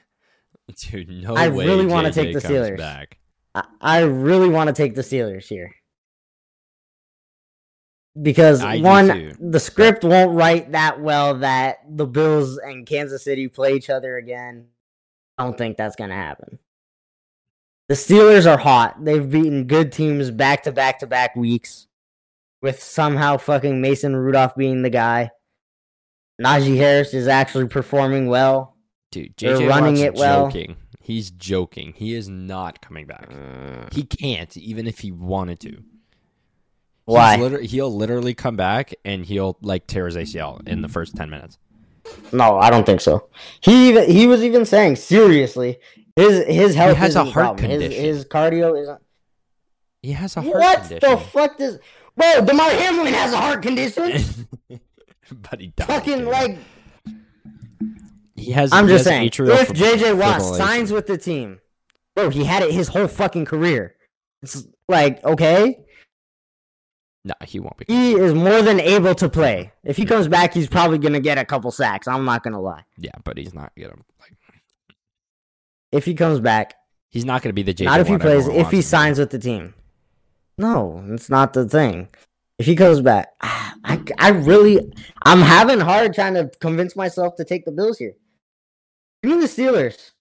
Dude, 0.77 1.10
no 1.10 1.36
I 1.36 1.50
way 1.50 1.65
really 1.65 1.88
wanna 1.88 2.12
take 2.12 2.31
the 2.31 2.39
Steelers. 2.39 2.77
Back. 2.77 3.17
I, 3.55 3.63
I 3.81 4.00
really 4.01 4.50
want 4.50 4.67
to 4.67 4.74
take 4.74 4.93
the 4.93 5.01
Steelers 5.01 5.48
here. 5.48 5.74
Because 8.22 8.62
I 8.62 8.81
one, 8.81 9.36
the 9.39 9.60
script 9.60 10.03
won't 10.03 10.36
write 10.36 10.74
that 10.74 11.01
well 11.01 11.39
that 11.39 11.79
the 11.89 12.05
Bills 12.05 12.60
and 12.60 12.86
Kansas 12.86 13.24
City 13.24 13.48
play 13.48 13.74
each 13.74 13.89
other 13.89 14.15
again. 14.17 14.67
I 15.39 15.45
don't 15.45 15.57
think 15.57 15.75
that's 15.75 15.95
gonna 15.95 16.13
happen. 16.13 16.60
The 17.88 17.95
Steelers 17.95 18.45
are 18.45 18.60
hot. 18.60 19.03
They've 19.03 19.27
beaten 19.27 19.65
good 19.65 19.91
teams 19.91 20.29
back 20.29 20.62
to 20.63 20.72
back 20.72 21.00
to 21.00 21.07
back 21.07 21.36
weeks, 21.36 21.88
with 22.62 22.84
somehow 22.84 23.38
fucking 23.38 23.81
Mason 23.81 24.15
Rudolph 24.15 24.55
being 24.55 24.84
the 24.84 24.91
guy. 24.91 25.31
Najee 26.42 26.77
Harris 26.77 27.13
is 27.13 27.27
actually 27.27 27.68
performing 27.68 28.27
well. 28.27 28.75
Dude, 29.12 29.34
They're 29.38 29.58
JJ 29.58 29.70
running 29.70 29.94
Watt's 29.96 30.01
it 30.01 30.13
well. 30.15 30.48
joking. 30.48 30.75
He's 31.00 31.32
joking. 31.32 31.94
He 31.96 32.15
is 32.15 32.27
not 32.27 32.82
coming 32.82 33.06
back. 33.06 33.30
Uh. 33.32 33.88
He 33.92 34.04
can't, 34.04 34.56
even 34.58 34.88
if 34.88 35.00
he 35.00 35.12
wanted 35.12 35.60
to. 35.62 35.84
Why? 37.06 37.38
he'll 37.60 37.96
literally 37.96 38.34
come 38.34 38.56
back 38.56 38.94
and 39.06 39.24
he'll 39.24 39.58
like 39.62 39.86
tear 39.86 40.08
his 40.08 40.15
ACL 40.15 40.68
in 40.68 40.82
the 40.82 40.89
first 40.89 41.15
ten 41.15 41.30
minutes. 41.30 41.60
No, 42.34 42.58
I 42.58 42.70
don't 42.72 42.86
think 42.86 43.01
so. 43.01 43.30
He 43.62 43.89
even, 43.89 44.10
he 44.10 44.25
was 44.27 44.44
even 44.44 44.65
saying 44.65 44.96
seriously, 44.96 45.77
his 46.15 46.46
his 46.48 46.75
health 46.75 46.98
he 46.98 47.01
has 47.01 47.15
a 47.15 47.24
heart 47.24 47.34
problem. 47.34 47.58
Condition. 47.70 48.04
his 48.04 48.25
cardio 48.25 48.80
isn't. 48.82 49.01
He 50.01 50.12
has 50.13 50.36
a 50.36 50.42
heart 50.42 50.56
What 50.56 50.80
condition. 50.82 51.10
What 51.10 51.20
the 51.20 51.25
fuck 51.25 51.58
does? 51.58 51.80
Bro, 52.18 52.46
Damar 52.46 52.70
Hamlin 52.72 53.13
has 53.13 53.34
a 53.34 53.38
heart 53.38 53.62
condition. 53.62 54.48
but 55.32 55.60
he 55.60 55.67
died. 55.67 55.88
Fucking 55.88 56.20
dude. 56.20 56.27
like 56.27 56.58
he 58.36 58.51
has. 58.51 58.72
I'm 58.74 58.88
he 58.88 58.94
just 58.94 59.05
has 59.05 59.13
saying, 59.13 59.27
if 59.27 59.70
JJ 59.70 60.17
Watt 60.17 60.41
signs 60.41 60.91
with 60.91 61.08
the 61.08 61.17
team, 61.17 61.60
bro, 62.15 62.29
he 62.29 62.44
had 62.44 62.63
it 62.63 62.72
his 62.72 62.88
whole 62.88 63.08
fucking 63.08 63.46
career. 63.46 63.96
It's 64.41 64.67
like 64.88 65.24
okay, 65.24 65.86
no, 67.24 67.34
he 67.46 67.60
won't 67.60 67.77
be. 67.77 67.86
he 67.88 68.13
is 68.13 68.34
more 68.34 68.62
than 68.62 68.79
able 68.79 69.15
to 69.15 69.27
play. 69.29 69.72
If 69.84 69.98
he 69.98 70.05
comes 70.05 70.27
back, 70.27 70.53
he's 70.53 70.67
probably 70.67 71.00
gonna 71.00 71.20
get 71.20 71.38
a 71.38 71.46
couple 71.46 71.72
sacks. 71.72 72.08
I'm 72.08 72.25
not 72.25 72.44
gonna 72.44 72.62
lie. 72.62 72.84
Yeah, 72.98 73.12
but 73.24 73.38
he's 73.38 73.53
not 73.53 73.72
gonna 73.75 73.96
like. 74.20 74.38
If 75.91 76.05
he 76.05 76.13
comes 76.13 76.39
back, 76.39 76.75
He's 77.15 77.24
not 77.24 77.41
gonna 77.41 77.53
be 77.53 77.63
the 77.63 77.74
JJ. 77.74 77.86
not 77.86 78.01
if 78.01 78.08
he 78.10 78.17
plays. 78.17 78.46
If 78.50 78.72
he 78.72 78.77
him 78.77 78.84
signs 78.84 79.20
with 79.20 79.29
the 79.29 79.39
team, 79.39 79.74
no, 80.58 81.01
it's 81.12 81.29
not 81.29 81.53
the 81.53 81.63
thing. 81.65 82.10
If 82.57 82.65
he 82.65 82.75
comes 82.75 83.01
back, 83.01 83.27
I, 83.41 84.01
I 84.17 84.29
really, 84.29 84.79
I'm 85.25 85.41
having 85.41 85.79
hard 85.79 86.13
trying 86.13 86.35
to 86.35 86.50
convince 86.62 86.95
myself 86.95 87.35
to 87.35 87.43
take 87.45 87.65
the 87.65 87.71
Bills 87.71 87.97
here. 87.97 88.13
Give 89.24 89.33
me 89.33 89.41
the 89.41 89.47
Steelers. 89.47 90.12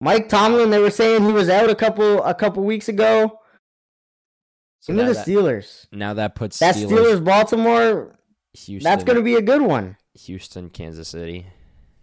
Mike 0.00 0.28
Tomlin, 0.28 0.70
they 0.70 0.78
were 0.78 0.90
saying 0.90 1.24
he 1.24 1.32
was 1.32 1.48
out 1.48 1.70
a 1.70 1.74
couple 1.74 2.22
a 2.24 2.34
couple 2.34 2.62
weeks 2.64 2.88
ago. 2.88 3.38
So 4.80 4.92
Give 4.92 5.02
me 5.02 5.08
the 5.08 5.14
that- 5.14 5.26
Steelers. 5.26 5.86
Now 5.92 6.14
that 6.14 6.34
puts 6.34 6.58
That 6.58 6.74
Steelers, 6.74 6.90
Steelers 7.20 7.24
Baltimore, 7.24 8.16
Houston, 8.54 8.84
that's 8.90 9.04
gonna 9.04 9.22
be 9.22 9.34
a 9.36 9.42
good 9.42 9.62
one. 9.62 9.96
Houston, 10.14 10.68
Kansas 10.70 11.08
City. 11.08 11.46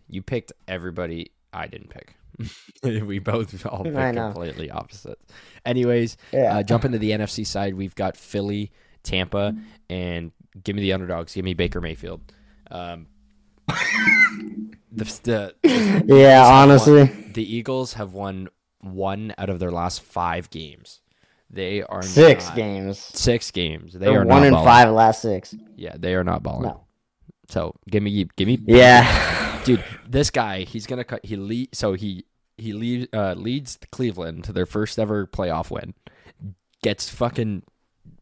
You 0.07 0.21
picked 0.21 0.53
everybody 0.67 1.31
I 1.51 1.67
didn't 1.67 1.89
pick. 1.89 2.15
we 3.05 3.19
both 3.19 3.65
all 3.65 3.83
picked 3.83 3.95
completely 4.15 4.71
opposite. 4.71 5.19
Anyways, 5.65 6.17
Yeah. 6.31 6.57
uh, 6.57 6.63
jump 6.63 6.83
into 6.85 6.97
the 6.97 7.11
NFC 7.11 7.45
side. 7.45 7.75
We've 7.75 7.95
got 7.95 8.17
Philly, 8.17 8.71
Tampa, 9.03 9.55
and 9.89 10.31
give 10.63 10.75
me 10.75 10.81
the 10.81 10.93
underdogs. 10.93 11.33
Give 11.33 11.45
me 11.45 11.53
Baker 11.53 11.81
Mayfield. 11.81 12.21
Um, 12.71 13.07
the, 14.91 15.05
the, 15.23 15.55
yeah, 16.07 16.43
honestly. 16.45 17.05
the 17.05 17.43
Eagles 17.55 17.93
have 17.93 18.13
won 18.13 18.49
one 18.81 19.33
out 19.37 19.49
of 19.49 19.59
their 19.59 19.71
last 19.71 20.01
five 20.01 20.49
games. 20.49 21.01
They 21.49 21.83
are 21.83 22.01
Six 22.01 22.47
not- 22.47 22.55
games. 22.55 22.97
Six 22.99 23.51
games. 23.51 23.93
They 23.93 24.05
They're 24.05 24.21
are 24.21 24.25
one 24.25 24.41
not 24.41 24.43
in 24.47 24.53
balling. 24.53 24.65
five 24.65 24.89
last 24.91 25.21
six. 25.21 25.55
Yeah, 25.75 25.95
they 25.97 26.15
are 26.15 26.23
not 26.23 26.41
balling. 26.43 26.69
No. 26.69 26.85
So 27.49 27.75
give 27.89 28.01
me, 28.01 28.27
give 28.35 28.47
me, 28.47 28.59
Yeah. 28.65 29.61
dude. 29.65 29.83
This 30.07 30.31
guy, 30.31 30.61
he's 30.63 30.87
gonna 30.87 31.03
cut. 31.03 31.23
He 31.25 31.35
lead. 31.35 31.75
So 31.75 31.93
he 31.93 32.25
he 32.57 32.73
lead, 32.73 33.09
uh, 33.13 33.33
leads 33.33 33.77
Cleveland 33.91 34.43
to 34.45 34.53
their 34.53 34.65
first 34.65 34.97
ever 34.97 35.27
playoff 35.27 35.69
win. 35.69 35.93
Gets 36.81 37.09
fucking 37.09 37.63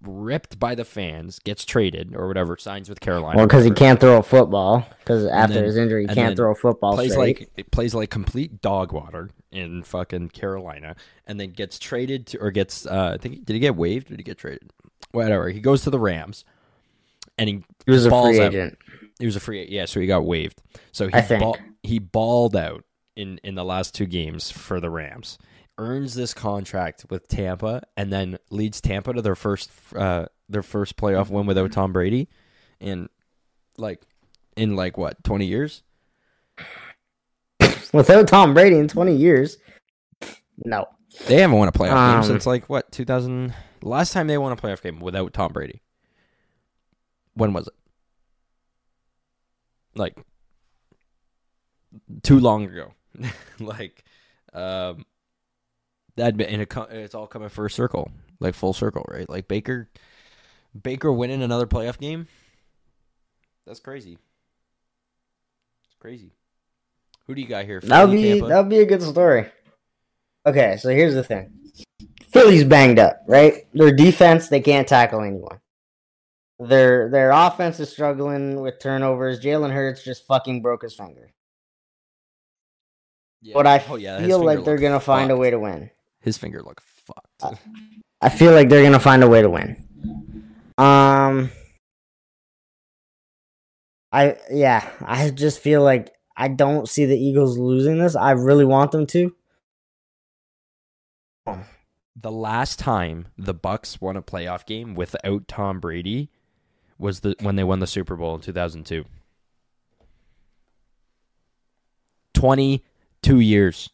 ripped 0.03 0.59
by 0.59 0.75
the 0.75 0.85
fans. 0.85 1.39
Gets 1.39 1.65
traded 1.65 2.15
or 2.15 2.27
whatever. 2.27 2.57
Signs 2.57 2.89
with 2.89 2.99
Carolina. 2.99 3.37
Well, 3.37 3.47
because 3.47 3.65
he 3.65 3.71
can't 3.71 3.99
throw 3.99 4.17
a 4.17 4.23
football. 4.23 4.85
Because 4.99 5.25
after 5.25 5.55
then- 5.55 5.63
his 5.65 5.77
injury, 5.77 6.07
he 6.07 6.13
can't 6.13 6.35
throw 6.35 6.51
a 6.51 6.55
football. 6.55 6.95
plays 6.95 7.13
straight. 7.13 7.49
like 7.57 7.71
plays 7.71 7.93
like 7.93 8.09
complete 8.09 8.61
dog 8.61 8.91
water 8.91 9.29
in 9.51 9.83
fucking 9.83 10.29
Carolina, 10.29 10.95
and 11.27 11.39
then 11.39 11.51
gets 11.51 11.79
traded 11.79 12.27
to 12.27 12.39
or 12.39 12.51
gets. 12.51 12.85
Uh, 12.85 13.11
I 13.15 13.17
think 13.17 13.45
did 13.45 13.53
he 13.53 13.59
get 13.59 13.75
waived? 13.75 14.07
Or 14.07 14.09
did 14.11 14.19
he 14.19 14.23
get 14.23 14.37
traded? 14.37 14.71
Whatever. 15.11 15.49
He 15.49 15.59
goes 15.59 15.83
to 15.83 15.89
the 15.89 15.99
Rams, 15.99 16.45
and 17.37 17.49
he 17.49 17.63
he 17.85 17.91
was 17.91 18.05
a 18.05 18.09
free 18.09 18.39
out. 18.39 18.53
agent. 18.53 18.77
He 19.19 19.25
was 19.25 19.35
a 19.35 19.39
free 19.39 19.67
yeah, 19.69 19.85
so 19.85 19.99
he 19.99 20.07
got 20.07 20.25
waived. 20.25 20.61
So 20.91 21.07
he 21.07 21.37
ball, 21.37 21.57
he 21.83 21.99
balled 21.99 22.55
out 22.55 22.83
in 23.15 23.39
in 23.43 23.55
the 23.55 23.65
last 23.65 23.93
two 23.93 24.05
games 24.05 24.49
for 24.49 24.79
the 24.79 24.89
Rams. 24.89 25.37
Earns 25.77 26.13
this 26.13 26.33
contract 26.33 27.05
with 27.09 27.27
Tampa 27.27 27.81
and 27.97 28.11
then 28.11 28.37
leads 28.49 28.81
Tampa 28.81 29.13
to 29.13 29.21
their 29.21 29.35
first 29.35 29.71
uh 29.95 30.25
their 30.49 30.63
first 30.63 30.97
playoff 30.97 31.29
win 31.29 31.45
without 31.45 31.71
Tom 31.71 31.93
Brady 31.93 32.27
in 32.79 33.09
like 33.77 34.01
in 34.55 34.75
like 34.75 34.97
what, 34.97 35.23
20 35.23 35.45
years? 35.45 35.83
Without 37.93 38.27
Tom 38.27 38.53
Brady 38.53 38.77
in 38.77 38.87
20 38.87 39.15
years, 39.15 39.57
no. 40.63 40.85
They 41.27 41.41
haven't 41.41 41.57
won 41.57 41.67
a 41.67 41.71
playoff 41.71 41.93
Um, 41.93 42.21
game 42.21 42.27
since 42.27 42.45
like 42.45 42.69
what, 42.69 42.91
2000 42.91 43.53
last 43.81 44.13
time 44.13 44.27
they 44.27 44.37
won 44.37 44.51
a 44.51 44.55
playoff 44.55 44.81
game 44.81 44.99
without 44.99 45.33
Tom 45.33 45.51
Brady. 45.51 45.81
When 47.33 47.53
was 47.53 47.67
it? 47.67 47.73
Like 49.95 50.17
too 52.23 52.39
long 52.39 52.65
ago. 52.65 52.93
like 53.59 54.03
um 54.53 55.05
that 56.15 56.39
and 56.41 56.61
it, 56.61 56.73
it's 56.91 57.15
all 57.15 57.27
coming 57.27 57.49
for 57.49 57.65
a 57.65 57.69
circle, 57.69 58.11
like 58.39 58.55
full 58.55 58.73
circle, 58.73 59.05
right? 59.09 59.29
Like 59.29 59.47
Baker 59.47 59.89
Baker 60.81 61.11
winning 61.11 61.41
another 61.41 61.67
playoff 61.67 61.99
game. 61.99 62.27
That's 63.65 63.79
crazy. 63.79 64.17
It's 65.85 65.95
crazy. 65.99 66.31
Who 67.27 67.35
do 67.35 67.41
you 67.41 67.47
got 67.47 67.65
here? 67.65 67.79
That'll 67.81 68.11
be 68.11 68.23
Tampa? 68.23 68.47
that'll 68.47 68.63
be 68.69 68.79
a 68.79 68.85
good 68.85 69.01
story. 69.01 69.47
Okay, 70.45 70.77
so 70.77 70.89
here's 70.89 71.13
the 71.13 71.23
thing. 71.23 71.53
Philly's 72.29 72.63
banged 72.63 72.97
up, 72.97 73.21
right? 73.27 73.67
Their 73.73 73.91
defense, 73.91 74.47
they 74.47 74.61
can't 74.61 74.87
tackle 74.87 75.21
anyone. 75.21 75.59
Their 76.59 77.09
their 77.09 77.31
offense 77.31 77.79
is 77.79 77.91
struggling 77.91 78.61
with 78.61 78.79
turnovers. 78.79 79.39
Jalen 79.39 79.71
Hurts 79.71 80.03
just 80.03 80.25
fucking 80.27 80.61
broke 80.61 80.83
his 80.83 80.93
finger. 80.93 81.31
Yeah. 83.41 83.53
But 83.55 83.67
I 83.67 83.83
Oh, 83.89 83.95
yeah, 83.95 84.19
feel 84.19 84.43
like 84.43 84.63
they're 84.63 84.77
gonna 84.77 84.99
find 84.99 85.31
a 85.31 85.37
way 85.37 85.49
to 85.49 85.59
win. 85.59 85.89
His 86.21 86.37
finger 86.37 86.61
looked 86.61 86.83
fucked. 86.83 87.59
I 88.21 88.29
feel 88.29 88.53
like 88.53 88.69
they're 88.69 88.83
gonna 88.83 88.99
find 88.99 89.23
a 89.23 89.29
way 89.29 89.41
to 89.41 89.49
win. 89.49 89.75
Um, 90.77 91.51
I 94.11 94.37
yeah, 94.51 94.89
I 95.05 95.29
just 95.31 95.59
feel 95.59 95.81
like 95.81 96.13
I 96.35 96.47
don't 96.47 96.87
see 96.87 97.05
the 97.05 97.17
Eagles 97.17 97.57
losing 97.57 97.97
this. 97.97 98.15
I 98.15 98.31
really 98.31 98.65
want 98.65 98.91
them 98.91 99.05
to. 99.07 99.35
the 102.15 102.31
last 102.31 102.77
time 102.77 103.27
the 103.37 103.53
Bucks 103.53 103.99
won 103.99 104.15
a 104.15 104.21
playoff 104.21 104.65
game 104.65 104.93
without 104.93 105.47
Tom 105.47 105.79
Brady 105.79 106.29
was 106.99 107.21
the 107.21 107.35
when 107.39 107.55
they 107.55 107.63
won 107.63 107.79
the 107.79 107.87
Super 107.87 108.15
Bowl 108.15 108.35
in 108.35 108.41
2002. 108.41 109.05
22 112.33 113.39
years. 113.39 113.89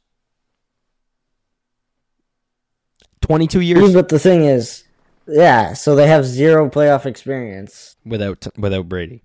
22 3.28 3.62
years 3.62 3.94
But 3.94 4.10
the 4.10 4.20
thing 4.20 4.44
is, 4.46 4.84
yeah, 5.28 5.74
so 5.74 5.96
they 5.96 6.08
have 6.08 6.26
zero 6.26 6.70
playoff 6.70 7.06
experience. 7.06 7.96
without 8.06 8.48
without 8.58 8.88
Brady. 8.90 9.22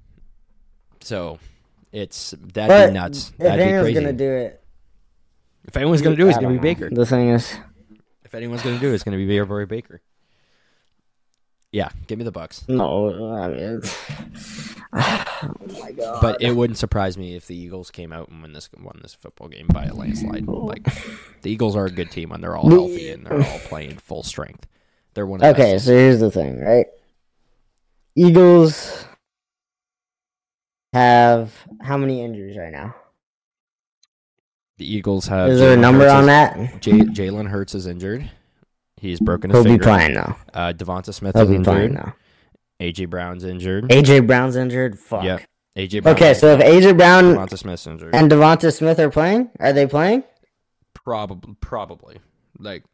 So, 1.01 1.39
it's 1.93 2.33
that'd 2.53 2.69
But 2.69 2.87
be 2.89 2.93
nuts. 2.95 3.31
if 3.31 3.39
That'd 3.39 3.59
be 3.59 3.63
anyone's 3.65 3.85
crazy. 3.85 4.01
gonna 4.01 4.13
do 4.13 4.31
it, 4.33 4.63
if 5.67 5.77
anyone's 5.77 6.03
going 6.03 6.17
to 6.17 6.21
do 6.23 6.27
it, 6.27 6.31
it's 6.31 6.39
going 6.39 6.55
to 6.55 6.61
be 6.61 6.69
know. 6.69 6.75
Baker. 6.75 6.91
The 6.91 7.07
thing 7.07 7.29
is, 7.31 7.57
If 8.25 8.35
anyone's 8.35 8.63
going 8.63 8.75
to 8.77 8.81
do 8.81 8.91
it, 8.91 8.95
it's 8.95 9.05
going 9.05 9.17
to 9.19 9.25
be 9.27 9.41
boy 9.45 9.67
Baker. 9.67 10.01
Yeah, 11.71 11.89
give 12.07 12.19
me 12.19 12.25
the 12.25 12.33
Bucks. 12.33 12.65
no, 12.69 13.33
I 13.37 13.49
mean, 13.49 13.81
it's, 13.83 14.72
oh 14.93 15.55
my 15.81 15.93
god. 15.93 16.19
But 16.23 16.43
it 16.43 16.53
wouldn't 16.53 16.79
surprise 16.79 17.17
me 17.19 17.35
if 17.35 17.47
the 17.47 17.57
Eagles 17.57 17.91
came 17.91 18.13
out 18.13 18.29
and 18.29 18.41
won 18.43 18.53
this 18.53 18.69
won 18.79 18.99
this 19.03 19.15
football 19.15 19.49
game 19.49 19.67
by 19.73 19.85
a 19.87 19.95
landslide. 19.95 20.47
Like 20.47 20.85
the 21.43 21.51
Eagles 21.51 21.75
are 21.77 21.87
a 21.87 21.91
good 21.91 22.11
team 22.11 22.29
when 22.31 22.41
they're 22.41 22.57
all 22.57 22.69
healthy 22.69 23.11
and 23.11 23.27
they're 23.27 23.43
all 23.43 23.59
playing 23.65 23.97
full 23.99 24.23
strength. 24.23 24.67
They're 25.15 25.27
one 25.27 25.43
of 25.43 25.55
Okay, 25.55 25.79
so 25.79 25.91
here's 25.93 26.21
the 26.21 26.31
thing, 26.31 26.61
right? 26.61 26.87
Eagles 28.17 29.05
have 30.93 31.53
how 31.81 31.97
many 31.97 32.23
injuries 32.23 32.57
right 32.57 32.73
now? 32.73 32.95
The 34.79 34.95
Eagles 34.95 35.27
have. 35.29 35.49
Is 35.51 35.61
there 35.61 35.75
a 35.75 35.77
number 35.77 36.01
Hurts 36.05 36.13
on 36.13 36.21
is- 36.23 36.27
that? 36.27 36.81
J- 36.83 36.93
Jalen 37.01 37.49
Hurts 37.49 37.75
is 37.75 37.87
injured. 37.87 38.31
He's 38.99 39.21
broken 39.21 39.51
his 39.51 39.65
He'll 39.65 39.79
be 39.79 39.83
playing 39.83 40.15
now. 40.15 40.37
Uh, 40.55 40.73
Devonta 40.73 41.13
Smith 41.13 41.35
He'll 41.35 41.51
is 41.51 41.59
be 41.59 41.65
playing 41.65 41.91
injured. 41.91 42.05
now. 42.07 42.15
AJ 42.83 43.09
Brown's 43.11 43.45
injured. 43.45 43.89
AJ 43.91 44.27
Brown's 44.27 44.57
injured. 44.57 44.99
Fuck. 44.99 45.25
Yeah. 45.25 45.39
AJ 45.77 46.03
Brown. 46.03 46.15
Okay, 46.17 46.35
so 46.35 46.49
if 46.49 46.61
AJ 46.61 46.97
Brown 46.97 47.25
Devonta 47.35 47.59
Smith's 47.59 47.87
injured. 47.87 48.15
and 48.15 48.31
Devonta 48.31 48.73
Smith 48.77 48.99
are 48.99 49.11
playing, 49.11 49.51
are 49.61 49.73
they 49.73 49.87
playing? 49.87 50.25
probably, 50.95 51.55
probably, 51.61 52.19
like 52.59 52.85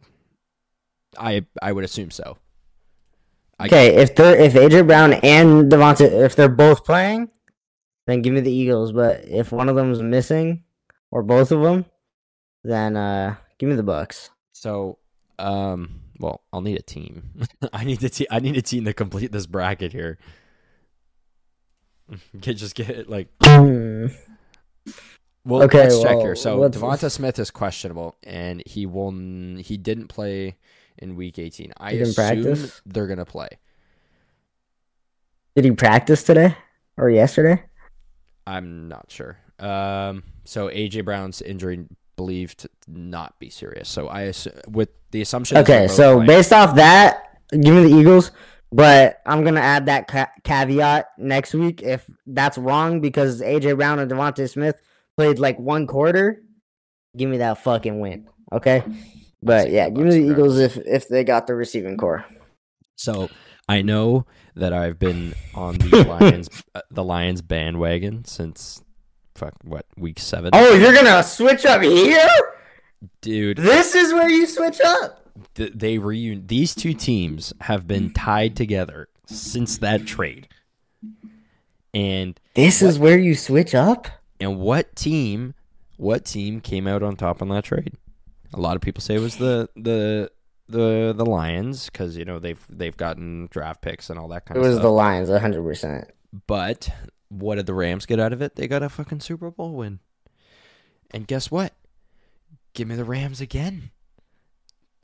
I 1.18 1.44
I 1.60 1.72
would 1.72 1.84
assume 1.84 2.10
so. 2.10 2.38
I- 3.58 3.66
Okay, 3.66 3.96
if 3.96 4.14
they're 4.14 4.36
if 4.38 4.54
AJ 4.54 4.86
Brown 4.86 5.14
and 5.14 5.70
Devonta 5.70 6.02
if 6.24 6.36
they're 6.36 6.48
both 6.48 6.84
playing, 6.84 7.28
then 8.06 8.22
give 8.22 8.32
me 8.32 8.40
the 8.40 8.52
Eagles. 8.52 8.92
But 8.92 9.24
if 9.26 9.50
one 9.52 9.68
of 9.68 9.74
them's 9.76 10.00
missing, 10.02 10.62
or 11.10 11.22
both 11.22 11.50
of 11.50 11.60
them, 11.62 11.84
then 12.62 12.96
uh 12.96 13.34
give 13.58 13.68
me 13.68 13.74
the 13.74 13.82
Bucks. 13.82 14.30
So, 14.52 14.98
um, 15.38 16.00
well, 16.18 16.42
I'll 16.52 16.60
need 16.60 16.78
a 16.78 16.82
team. 16.82 17.30
I 17.72 17.84
need 17.84 18.00
to. 18.00 18.08
Te- 18.08 18.26
I 18.30 18.40
need 18.40 18.56
a 18.56 18.62
team 18.62 18.84
to 18.84 18.92
complete 18.92 19.32
this 19.32 19.46
bracket 19.46 19.92
here. 19.92 20.18
Get 22.40 22.54
just 22.56 22.74
get 22.74 22.90
it 22.90 23.08
like. 23.08 23.28
Well, 25.44 25.62
Okay, 25.62 25.84
let's 25.84 26.02
check 26.02 26.18
here. 26.18 26.34
So 26.36 26.58
let's- 26.58 26.76
Devonta 26.76 27.10
Smith 27.10 27.38
is 27.38 27.50
questionable, 27.50 28.16
and 28.22 28.62
he 28.66 28.84
will. 28.84 29.08
n- 29.08 29.62
He 29.64 29.78
didn't 29.78 30.08
play 30.08 30.56
in 30.98 31.16
Week 31.16 31.38
18. 31.38 31.72
I 31.78 31.92
He 31.92 32.00
assume 32.00 32.14
practice? 32.14 32.82
they're 32.84 33.06
gonna 33.06 33.24
play. 33.24 33.48
Did 35.56 35.64
he 35.64 35.70
practice 35.70 36.22
today 36.22 36.54
or 36.98 37.08
yesterday? 37.08 37.62
I'm 38.46 38.88
not 38.88 39.06
sure. 39.10 39.38
Um, 39.58 40.22
so 40.44 40.68
AJ 40.68 41.04
Brown's 41.06 41.40
injury 41.40 41.86
believed 42.18 42.58
to 42.58 42.70
not 42.86 43.38
be 43.38 43.48
serious. 43.48 43.88
So 43.88 44.08
I 44.08 44.34
with 44.68 44.90
the 45.12 45.22
assumption. 45.22 45.56
Okay, 45.56 45.88
so 45.88 46.16
playing. 46.16 46.26
based 46.26 46.52
off 46.52 46.74
that, 46.74 47.38
give 47.50 47.74
me 47.74 47.84
the 47.84 47.98
Eagles. 47.98 48.30
But 48.70 49.22
I'm 49.24 49.44
gonna 49.44 49.60
add 49.60 49.86
that 49.86 50.08
ca- 50.08 50.32
caveat 50.44 51.06
next 51.16 51.54
week 51.54 51.80
if 51.82 52.04
that's 52.26 52.58
wrong 52.58 53.00
because 53.00 53.40
AJ 53.40 53.76
Brown 53.76 53.98
and 53.98 54.10
Devonta 54.10 54.46
Smith 54.50 54.78
played 55.16 55.38
like 55.38 55.58
one 55.58 55.86
quarter. 55.86 56.42
Give 57.16 57.30
me 57.30 57.38
that 57.38 57.64
fucking 57.64 57.98
win, 57.98 58.28
okay? 58.52 58.82
But 59.42 59.70
yeah, 59.70 59.88
give 59.88 60.04
me 60.04 60.10
the 60.10 60.30
Eagles 60.30 60.58
if 60.58 60.76
if 60.76 61.08
they 61.08 61.24
got 61.24 61.46
the 61.46 61.54
receiving 61.54 61.96
corps. 61.96 62.26
So 62.96 63.30
I 63.68 63.80
know 63.80 64.26
that 64.54 64.74
I've 64.74 64.98
been 64.98 65.34
on 65.54 65.78
the 65.78 66.04
Lions 66.20 66.50
uh, 66.74 66.82
the 66.90 67.04
Lions 67.04 67.40
bandwagon 67.40 68.26
since 68.26 68.82
fuck 69.38 69.54
what 69.64 69.86
week 69.96 70.18
seven. 70.18 70.50
Oh, 70.52 70.74
you're 70.74 70.92
gonna 70.94 71.22
switch 71.22 71.64
up 71.64 71.82
here? 71.82 72.28
dude, 73.20 73.56
This 73.58 73.94
is 73.94 74.12
where 74.12 74.28
you 74.28 74.46
switch 74.46 74.80
up. 74.84 75.24
th- 75.54 75.72
they 75.74 75.98
reun. 75.98 76.46
These 76.48 76.74
two 76.74 76.92
teams 76.94 77.52
have 77.62 77.86
been 77.86 78.12
tied 78.12 78.56
together 78.56 79.08
since 79.26 79.78
that 79.78 80.06
trade. 80.06 80.48
And 81.94 82.38
This 82.54 82.82
is 82.82 82.98
where 82.98 83.18
you 83.18 83.34
switch 83.34 83.74
up. 83.74 84.08
and 84.40 84.58
what 84.58 84.94
team? 84.96 85.54
What 85.96 86.24
team 86.24 86.60
came 86.60 86.86
out 86.86 87.02
on 87.02 87.16
top 87.16 87.42
on 87.42 87.48
that 87.48 87.64
trade? 87.64 87.94
A 88.54 88.60
lot 88.60 88.76
of 88.76 88.82
people 88.82 89.00
say 89.00 89.14
it 89.16 89.20
was 89.20 89.36
the 89.36 89.68
the 89.76 90.30
the 90.68 91.12
the 91.16 91.24
Lions 91.26 91.86
because 91.90 92.16
you 92.16 92.24
know 92.24 92.38
they've 92.38 92.64
they've 92.68 92.96
gotten 92.96 93.48
draft 93.50 93.80
picks 93.82 94.10
and 94.10 94.18
all 94.18 94.28
that 94.28 94.46
kind 94.46 94.56
It 94.58 94.64
of 94.64 94.66
was 94.74 94.80
the 94.80 94.90
Lions, 94.90 95.28
hundred 95.28 95.62
percent. 95.62 96.10
But 96.46 96.88
what 97.28 97.56
did 97.56 97.66
the 97.66 97.74
Rams 97.74 98.06
get 98.06 98.20
out 98.20 98.32
of 98.32 98.40
it? 98.42 98.56
They 98.56 98.68
got 98.68 98.82
a 98.82 98.88
fucking 98.88 99.20
Super 99.20 99.50
Bowl 99.50 99.72
win. 99.74 100.00
And 101.10 101.26
guess 101.26 101.50
what? 101.50 101.72
Give 102.74 102.86
me 102.88 102.94
the 102.96 103.04
Rams 103.04 103.40
again. 103.40 103.90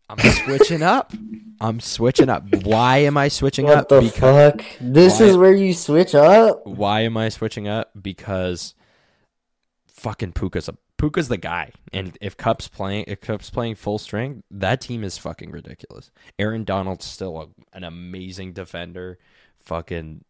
I'm 0.08 0.18
switching 0.44 0.82
up. 0.82 1.12
I'm 1.60 1.80
switching 1.80 2.28
up. 2.28 2.44
Why 2.64 2.98
am 2.98 3.16
I 3.16 3.28
switching 3.28 3.64
What 3.66 3.78
up? 3.78 3.88
the 3.88 4.02
Because 4.02 4.52
fuck? 4.52 4.64
This 4.80 5.20
Why- 5.20 5.26
is 5.26 5.36
where 5.36 5.54
you 5.54 5.72
switch 5.72 6.14
up. 6.14 6.66
why 6.66 7.00
am 7.00 7.16
I 7.16 7.30
switching 7.30 7.68
up? 7.68 7.90
Because 8.00 8.74
fucking 9.88 10.32
Puka's 10.32 10.68
a 10.68 10.76
Puka's 10.98 11.28
the 11.28 11.36
guy. 11.38 11.70
And 11.92 12.16
if 12.20 12.36
Kupp's 12.36 12.68
playing 12.68 13.04
if 13.08 13.20
Kupp's 13.20 13.50
playing 13.50 13.74
full 13.76 13.98
strength, 13.98 14.44
that 14.50 14.80
team 14.80 15.02
is 15.04 15.18
fucking 15.18 15.50
ridiculous. 15.50 16.10
Aaron 16.38 16.64
Donald's 16.64 17.04
still 17.06 17.40
a, 17.40 17.76
an 17.76 17.84
amazing 17.84 18.52
defender. 18.52 19.18
Fucking 19.60 20.24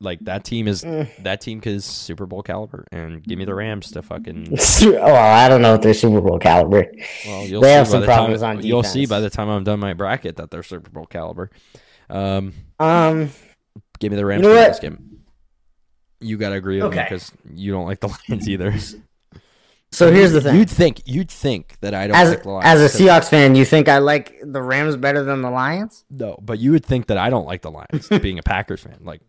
like 0.00 0.18
that 0.20 0.44
team 0.44 0.68
is 0.68 0.82
Mm. 0.84 1.08
that 1.22 1.40
team 1.40 1.60
is 1.64 1.84
Super 1.84 2.26
Bowl 2.26 2.42
caliber 2.42 2.84
and 2.92 3.22
give 3.24 3.38
me 3.38 3.44
the 3.46 3.54
Rams 3.54 3.90
to 3.92 4.02
fucking 4.02 4.48
oh, 4.52 4.90
well, 4.92 5.14
I 5.34 5.48
don't 5.48 5.62
know 5.62 5.74
if 5.74 5.80
they're 5.80 5.94
Super 5.94 6.20
Bowl 6.20 6.38
caliber. 6.38 6.86
well 7.26 7.46
you'll 7.46 7.62
They 7.62 7.68
see 7.68 7.72
have 7.74 7.86
by 7.86 7.90
some 7.90 8.00
the 8.00 8.06
problems 8.06 8.40
time, 8.42 8.58
on 8.58 8.62
you'll 8.64 8.82
see 8.82 9.06
by 9.06 9.20
the 9.20 9.30
time 9.30 9.48
I'm 9.48 9.64
done 9.64 9.80
my 9.80 9.94
bracket 9.94 10.36
that 10.36 10.50
they're 10.50 10.62
Super 10.62 10.90
Bowl 10.90 11.06
caliber. 11.06 11.50
Um 12.10 12.52
Um, 12.78 13.30
give 13.98 14.12
me 14.12 14.16
the 14.16 14.26
Rams 14.26 14.42
know 14.42 14.50
to 14.50 14.54
this 14.54 14.78
game. 14.80 15.20
You 16.20 16.36
gotta 16.36 16.56
agree 16.56 16.82
with 16.82 16.92
me 16.94 17.02
because 17.02 17.32
you 17.54 17.72
don't 17.72 17.86
like 17.86 18.00
the 18.00 18.08
Lions 18.28 18.48
either. 18.48 18.74
so 19.92 20.12
here's 20.12 20.32
the 20.32 20.40
thing. 20.40 20.56
You'd 20.56 20.70
think 20.70 21.02
you'd 21.06 21.30
think 21.30 21.76
that 21.80 21.94
I 21.94 22.06
don't 22.06 22.16
As 22.16 22.30
like 22.30 22.42
the 22.42 22.50
Lions. 22.50 22.80
as 22.82 22.94
a 22.94 22.98
Seahawks 23.02 23.28
fan, 23.30 23.54
you 23.54 23.64
think 23.64 23.88
I 23.88 23.98
like 23.98 24.34
the 24.42 24.60
Rams 24.62 24.96
better 24.96 25.22
than 25.22 25.40
the 25.42 25.50
Lions? 25.50 26.04
no, 26.10 26.38
but 26.42 26.58
you 26.58 26.72
would 26.72 26.84
think 26.84 27.06
that 27.06 27.16
I 27.18 27.30
don't 27.30 27.46
like 27.46 27.62
the 27.62 27.70
Lions. 27.70 28.08
being 28.22 28.38
a 28.38 28.42
Packers 28.42 28.82
fan, 28.82 28.98
like 29.02 29.20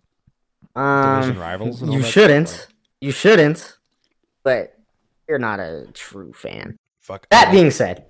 Um, 0.78 1.38
rivals. 1.40 1.82
You 1.82 2.04
shouldn't. 2.04 2.50
Shit. 2.50 2.68
You 3.02 3.12
shouldn't. 3.12 3.78
But 4.44 4.74
you're 5.28 5.40
not 5.40 5.60
a 5.60 5.88
true 5.94 6.32
fan. 6.34 6.78
Fuck 7.02 7.28
That 7.30 7.52
being 7.52 7.72
said, 7.72 8.06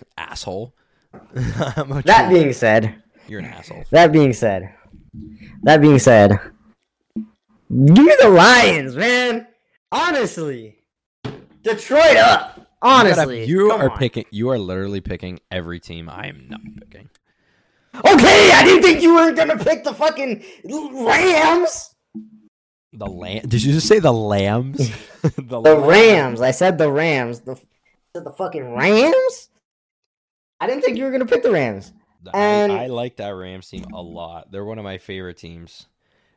asshole. 0.18 0.74
That 1.34 2.26
true- 2.28 2.34
being 2.38 2.52
said, 2.52 3.02
you're 3.28 3.40
an 3.40 3.46
asshole. 3.46 3.84
that 3.90 4.12
being 4.12 4.32
said, 4.32 4.74
that 5.62 5.80
being 5.80 5.98
said, 5.98 6.30
give 7.70 8.04
me 8.04 8.14
the 8.20 8.28
Lions, 8.28 8.96
man. 8.96 9.46
Honestly, 9.92 10.78
Detroit 11.62 12.16
up. 12.16 12.66
Honestly, 12.82 13.44
you 13.46 13.70
Come 13.70 13.80
are 13.80 13.90
on. 13.90 13.98
picking. 13.98 14.24
You 14.30 14.50
are 14.50 14.58
literally 14.58 15.00
picking 15.00 15.38
every 15.50 15.80
team 15.80 16.10
I 16.10 16.26
am 16.26 16.48
not 16.50 16.60
picking. 16.80 17.08
Okay, 17.94 18.50
I 18.52 18.62
didn't 18.64 18.82
think 18.82 19.00
you 19.02 19.14
were 19.14 19.32
gonna 19.32 19.56
pick 19.56 19.84
the 19.84 19.94
fucking 19.94 20.44
Rams. 21.06 21.93
The 22.96 23.06
lamb? 23.06 23.42
Did 23.48 23.62
you 23.62 23.72
just 23.72 23.88
say 23.88 23.98
the 23.98 24.12
lambs? 24.12 24.78
the, 25.22 25.60
The 25.60 25.76
Rams. 25.78 26.40
I 26.40 26.50
said 26.52 26.78
the 26.78 26.90
Rams. 26.90 27.40
The 27.40 27.60
the 28.14 28.30
fucking 28.30 28.74
Rams. 28.74 29.48
I 30.60 30.66
didn't 30.68 30.82
think 30.82 30.96
you 30.98 31.04
were 31.04 31.10
gonna 31.10 31.26
pick 31.26 31.42
the 31.42 31.50
Rams. 31.50 31.92
I, 32.32 32.38
And- 32.38 32.72
I 32.72 32.86
like 32.86 33.16
that 33.16 33.30
Rams 33.30 33.68
team 33.68 33.84
a 33.92 34.00
lot. 34.00 34.50
They're 34.52 34.64
one 34.64 34.78
of 34.78 34.84
my 34.84 34.98
favorite 34.98 35.36
teams. 35.36 35.86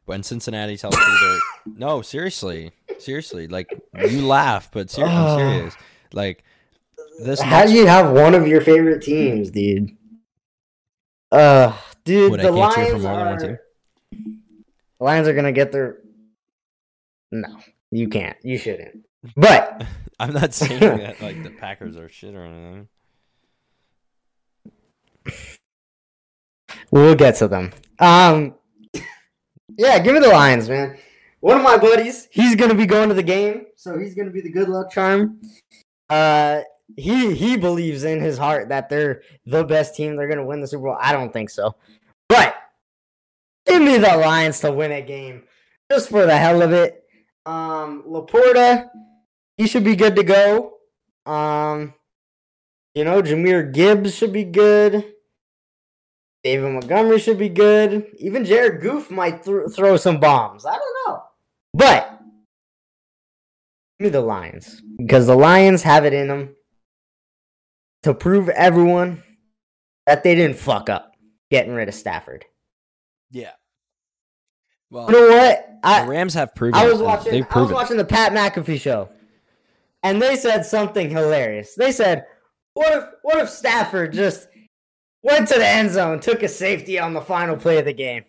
When 0.06 0.24
Cincinnati's 0.24 0.82
healthy, 0.82 0.98
they're 0.98 1.40
no 1.78 2.02
seriously, 2.02 2.72
seriously. 2.98 3.48
Like 3.48 3.70
you 4.10 4.26
laugh, 4.26 4.70
but 4.72 4.90
seriously, 4.90 5.18
I'm 5.18 5.26
Oh. 5.26 5.38
serious. 5.38 5.76
Like 6.14 6.44
this. 7.24 7.42
How 7.42 7.66
do 7.66 7.74
you 7.74 7.86
have 7.88 8.12
one 8.14 8.34
of 8.34 8.48
your 8.48 8.62
favorite 8.62 9.02
teams, 9.04 9.52
dude? 9.52 9.96
Uh, 11.32 11.74
dude, 12.06 12.32
What, 12.32 12.42
the 12.42 12.52
Lions 12.52 12.90
for 12.90 13.00
more 13.00 13.02
than 13.02 13.26
one 13.26 13.46
are. 13.46 13.62
The 14.12 15.04
Lions 15.04 15.28
are 15.28 15.34
gonna 15.34 15.52
get 15.52 15.72
their. 15.74 15.98
No, 17.32 17.60
you 17.92 18.08
can't. 18.08 18.38
You 18.44 18.58
shouldn't. 18.58 19.04
But 19.36 19.84
I'm 20.20 20.32
not 20.32 20.54
saying 20.54 20.80
that 20.80 21.20
like 21.22 21.44
the 21.44 21.50
Packers 21.50 21.98
are 21.98 22.08
shit 22.08 22.34
or 22.34 22.44
anything. 22.46 22.88
we'll 26.92 27.16
get 27.16 27.36
to 27.38 27.48
them. 27.48 27.74
Um, 28.00 28.56
yeah, 29.78 30.00
give 30.00 30.14
me 30.14 30.20
the 30.20 30.30
Lions, 30.30 30.70
man. 30.70 30.98
One 31.40 31.58
of 31.58 31.64
my 31.64 31.78
buddies, 31.78 32.28
he's 32.32 32.56
gonna 32.56 32.76
be 32.76 32.86
going 32.86 33.10
to 33.10 33.16
the 33.16 33.24
game, 33.24 33.66
so 33.76 33.98
he's 33.98 34.16
gonna 34.16 34.32
be 34.32 34.42
the 34.42 34.52
good 34.52 34.70
luck 34.70 34.92
charm. 34.92 35.42
Uh, 36.10 36.62
he 36.96 37.34
he 37.34 37.58
believes 37.58 38.04
in 38.04 38.22
his 38.22 38.38
heart 38.38 38.70
that 38.70 38.90
they're 38.90 39.22
the 39.46 39.64
best 39.64 39.96
team. 39.96 40.16
They're 40.16 40.30
gonna 40.30 40.46
win 40.46 40.62
the 40.62 40.68
Super 40.68 40.84
Bowl. 40.86 40.98
I 41.00 41.12
don't 41.12 41.34
think 41.34 41.50
so, 41.50 41.76
but 42.30 42.56
give 43.66 43.82
me 43.82 43.98
the 43.98 44.16
Lions 44.18 44.60
to 44.62 44.72
win 44.72 44.92
a 44.92 45.02
game 45.02 45.44
just 45.92 46.10
for 46.10 46.26
the 46.26 46.38
hell 46.38 46.62
of 46.62 46.72
it. 46.72 47.04
Um, 47.48 48.04
Laporta, 48.06 48.90
he 49.56 49.68
should 49.68 49.86
be 49.86 49.96
good 49.96 50.18
to 50.18 50.24
go. 50.24 50.74
Um, 51.26 51.94
you 52.94 53.06
know, 53.06 53.22
Jahmyr 53.22 53.74
Gibbs 53.74 54.14
should 54.14 54.34
be 54.34 54.44
good. 54.44 55.14
David 56.44 56.72
Montgomery 56.72 57.20
should 57.20 57.38
be 57.38 57.50
good. 57.50 58.08
Even 58.20 58.44
Jared 58.44 58.82
Goff 58.82 59.10
might 59.10 59.44
th- 59.44 59.72
throw 59.74 59.96
some 59.98 60.20
bombs. 60.20 60.66
I 60.66 60.78
don't 60.78 61.08
know. 61.08 61.24
But 61.74 62.20
give 64.00 64.06
me 64.06 64.10
the 64.10 64.22
Lions 64.22 64.82
because 64.98 65.26
the 65.26 65.36
Lions 65.36 65.84
have 65.84 66.06
it 66.06 66.14
in 66.14 66.28
them 66.28 66.56
to 68.04 68.14
prove 68.14 68.50
everyone 68.50 69.24
that 70.06 70.24
they 70.24 70.36
didn't 70.36 70.58
fuck 70.58 70.90
up 70.90 71.14
getting 71.50 71.74
rid 71.74 71.88
of 71.88 71.96
Stafford. 71.96 72.46
Yeah. 73.32 73.52
Well, 74.90 75.08
You 75.12 75.12
know 75.30 75.38
what? 75.38 75.68
the 75.84 75.88
I 75.88 76.06
Rams 76.06 76.34
have 76.34 76.56
proven. 76.56 76.76
I 76.80 76.88
was 76.88 77.02
watching 77.02 77.32
They've 77.32 77.44
I 77.44 77.46
was 77.48 77.52
proven. 77.54 77.74
watching 77.76 77.98
the 77.98 78.06
Pat 78.06 78.32
McAfee 78.32 78.80
show. 78.80 79.10
And 80.04 80.22
they 80.22 80.36
said 80.36 80.66
something 80.66 81.10
hilarious. 81.10 81.76
They 81.76 81.92
said, 81.92 82.26
"What 82.74 82.92
if 82.94 83.04
what 83.24 83.40
if 83.40 83.50
Stafford 83.50 84.14
just 84.14 84.48
went 85.24 85.48
to 85.50 85.56
the 85.56 85.68
end 85.68 85.92
zone, 85.92 86.20
took 86.20 86.44
a 86.44 86.48
safety 86.48 87.00
on 87.00 87.14
the 87.14 87.22
final 87.22 87.58
play 87.58 87.80
of 87.80 87.86
the 87.86 87.94
game? 87.94 88.24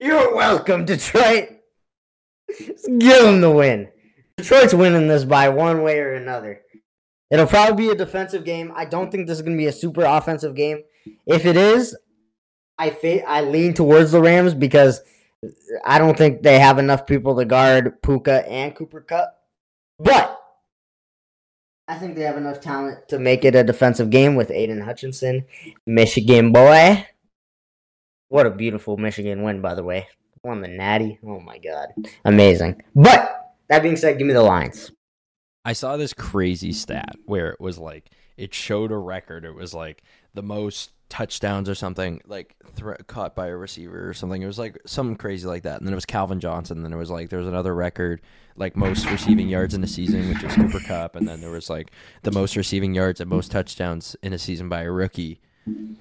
You're 0.00 0.34
welcome, 0.34 0.84
Detroit. 0.84 1.48
Give 2.58 3.22
them 3.22 3.40
the 3.40 3.50
win. 3.50 3.88
Detroit's 4.36 4.74
winning 4.74 5.08
this 5.08 5.24
by 5.24 5.48
one 5.48 5.82
way 5.82 5.98
or 6.00 6.14
another. 6.14 6.60
It'll 7.30 7.46
probably 7.46 7.86
be 7.86 7.90
a 7.90 7.94
defensive 7.94 8.44
game. 8.44 8.72
I 8.76 8.84
don't 8.84 9.10
think 9.10 9.26
this 9.26 9.38
is 9.38 9.42
going 9.42 9.56
to 9.56 9.60
be 9.60 9.66
a 9.68 9.72
super 9.72 10.04
offensive 10.04 10.54
game. 10.54 10.82
If 11.26 11.46
it 11.46 11.56
is, 11.56 11.96
I 12.78 12.90
fa- 12.90 13.26
I 13.28 13.40
lean 13.42 13.72
towards 13.74 14.12
the 14.12 14.20
Rams 14.20 14.54
because 14.54 15.00
I 15.84 15.98
don't 15.98 16.16
think 16.16 16.42
they 16.42 16.58
have 16.58 16.78
enough 16.78 17.06
people 17.06 17.36
to 17.36 17.44
guard 17.44 18.00
Puka 18.02 18.48
and 18.48 18.74
Cooper 18.74 19.00
Kupp. 19.00 19.38
But 19.98 20.40
I 21.88 21.96
think 21.96 22.16
they 22.16 22.22
have 22.22 22.36
enough 22.36 22.60
talent 22.60 23.08
to 23.08 23.18
make 23.18 23.44
it 23.44 23.54
a 23.54 23.64
defensive 23.64 24.10
game 24.10 24.34
with 24.36 24.50
Aidan 24.50 24.80
Hutchinson, 24.80 25.44
Michigan 25.86 26.52
boy. 26.52 27.06
What 28.28 28.46
a 28.46 28.50
beautiful 28.50 28.96
Michigan 28.96 29.42
win, 29.42 29.60
by 29.60 29.74
the 29.74 29.84
way. 29.84 30.08
Won 30.44 30.60
the 30.60 30.68
Natty. 30.68 31.18
Oh 31.24 31.40
my 31.40 31.58
god, 31.58 31.88
amazing. 32.24 32.82
But 32.94 33.52
that 33.68 33.82
being 33.82 33.96
said, 33.96 34.18
give 34.18 34.26
me 34.26 34.32
the 34.32 34.42
lines. 34.42 34.90
I 35.64 35.72
saw 35.74 35.96
this 35.96 36.12
crazy 36.12 36.72
stat 36.72 37.14
where 37.26 37.50
it 37.50 37.60
was 37.60 37.78
like 37.78 38.10
it 38.36 38.54
showed 38.54 38.90
a 38.90 38.96
record. 38.96 39.44
It 39.44 39.54
was 39.54 39.74
like 39.74 40.02
the 40.34 40.42
most 40.42 40.90
touchdowns 41.12 41.68
or 41.68 41.74
something, 41.74 42.22
like 42.26 42.56
thre- 42.74 42.94
caught 43.06 43.36
by 43.36 43.48
a 43.48 43.54
receiver 43.56 44.08
or 44.08 44.14
something. 44.14 44.40
It 44.40 44.46
was 44.46 44.58
like 44.58 44.78
something 44.86 45.14
crazy 45.16 45.46
like 45.46 45.64
that. 45.64 45.76
And 45.78 45.86
then 45.86 45.92
it 45.92 45.94
was 45.94 46.06
Calvin 46.06 46.40
Johnson. 46.40 46.78
And 46.78 46.86
Then 46.86 46.92
it 46.94 46.96
was 46.96 47.10
like 47.10 47.28
there 47.28 47.38
was 47.38 47.46
another 47.46 47.74
record, 47.74 48.22
like 48.56 48.76
most 48.76 49.04
receiving 49.10 49.46
yards 49.50 49.74
in 49.74 49.84
a 49.84 49.86
season, 49.86 50.30
which 50.30 50.42
is 50.42 50.54
Cooper 50.54 50.80
Kupp. 50.80 51.14
And 51.14 51.28
then 51.28 51.42
there 51.42 51.50
was 51.50 51.68
like 51.68 51.90
the 52.22 52.32
most 52.32 52.56
receiving 52.56 52.94
yards 52.94 53.20
and 53.20 53.28
most 53.28 53.50
touchdowns 53.52 54.16
in 54.22 54.32
a 54.32 54.38
season 54.38 54.70
by 54.70 54.82
a 54.82 54.90
rookie. 54.90 55.38
And 55.66 55.98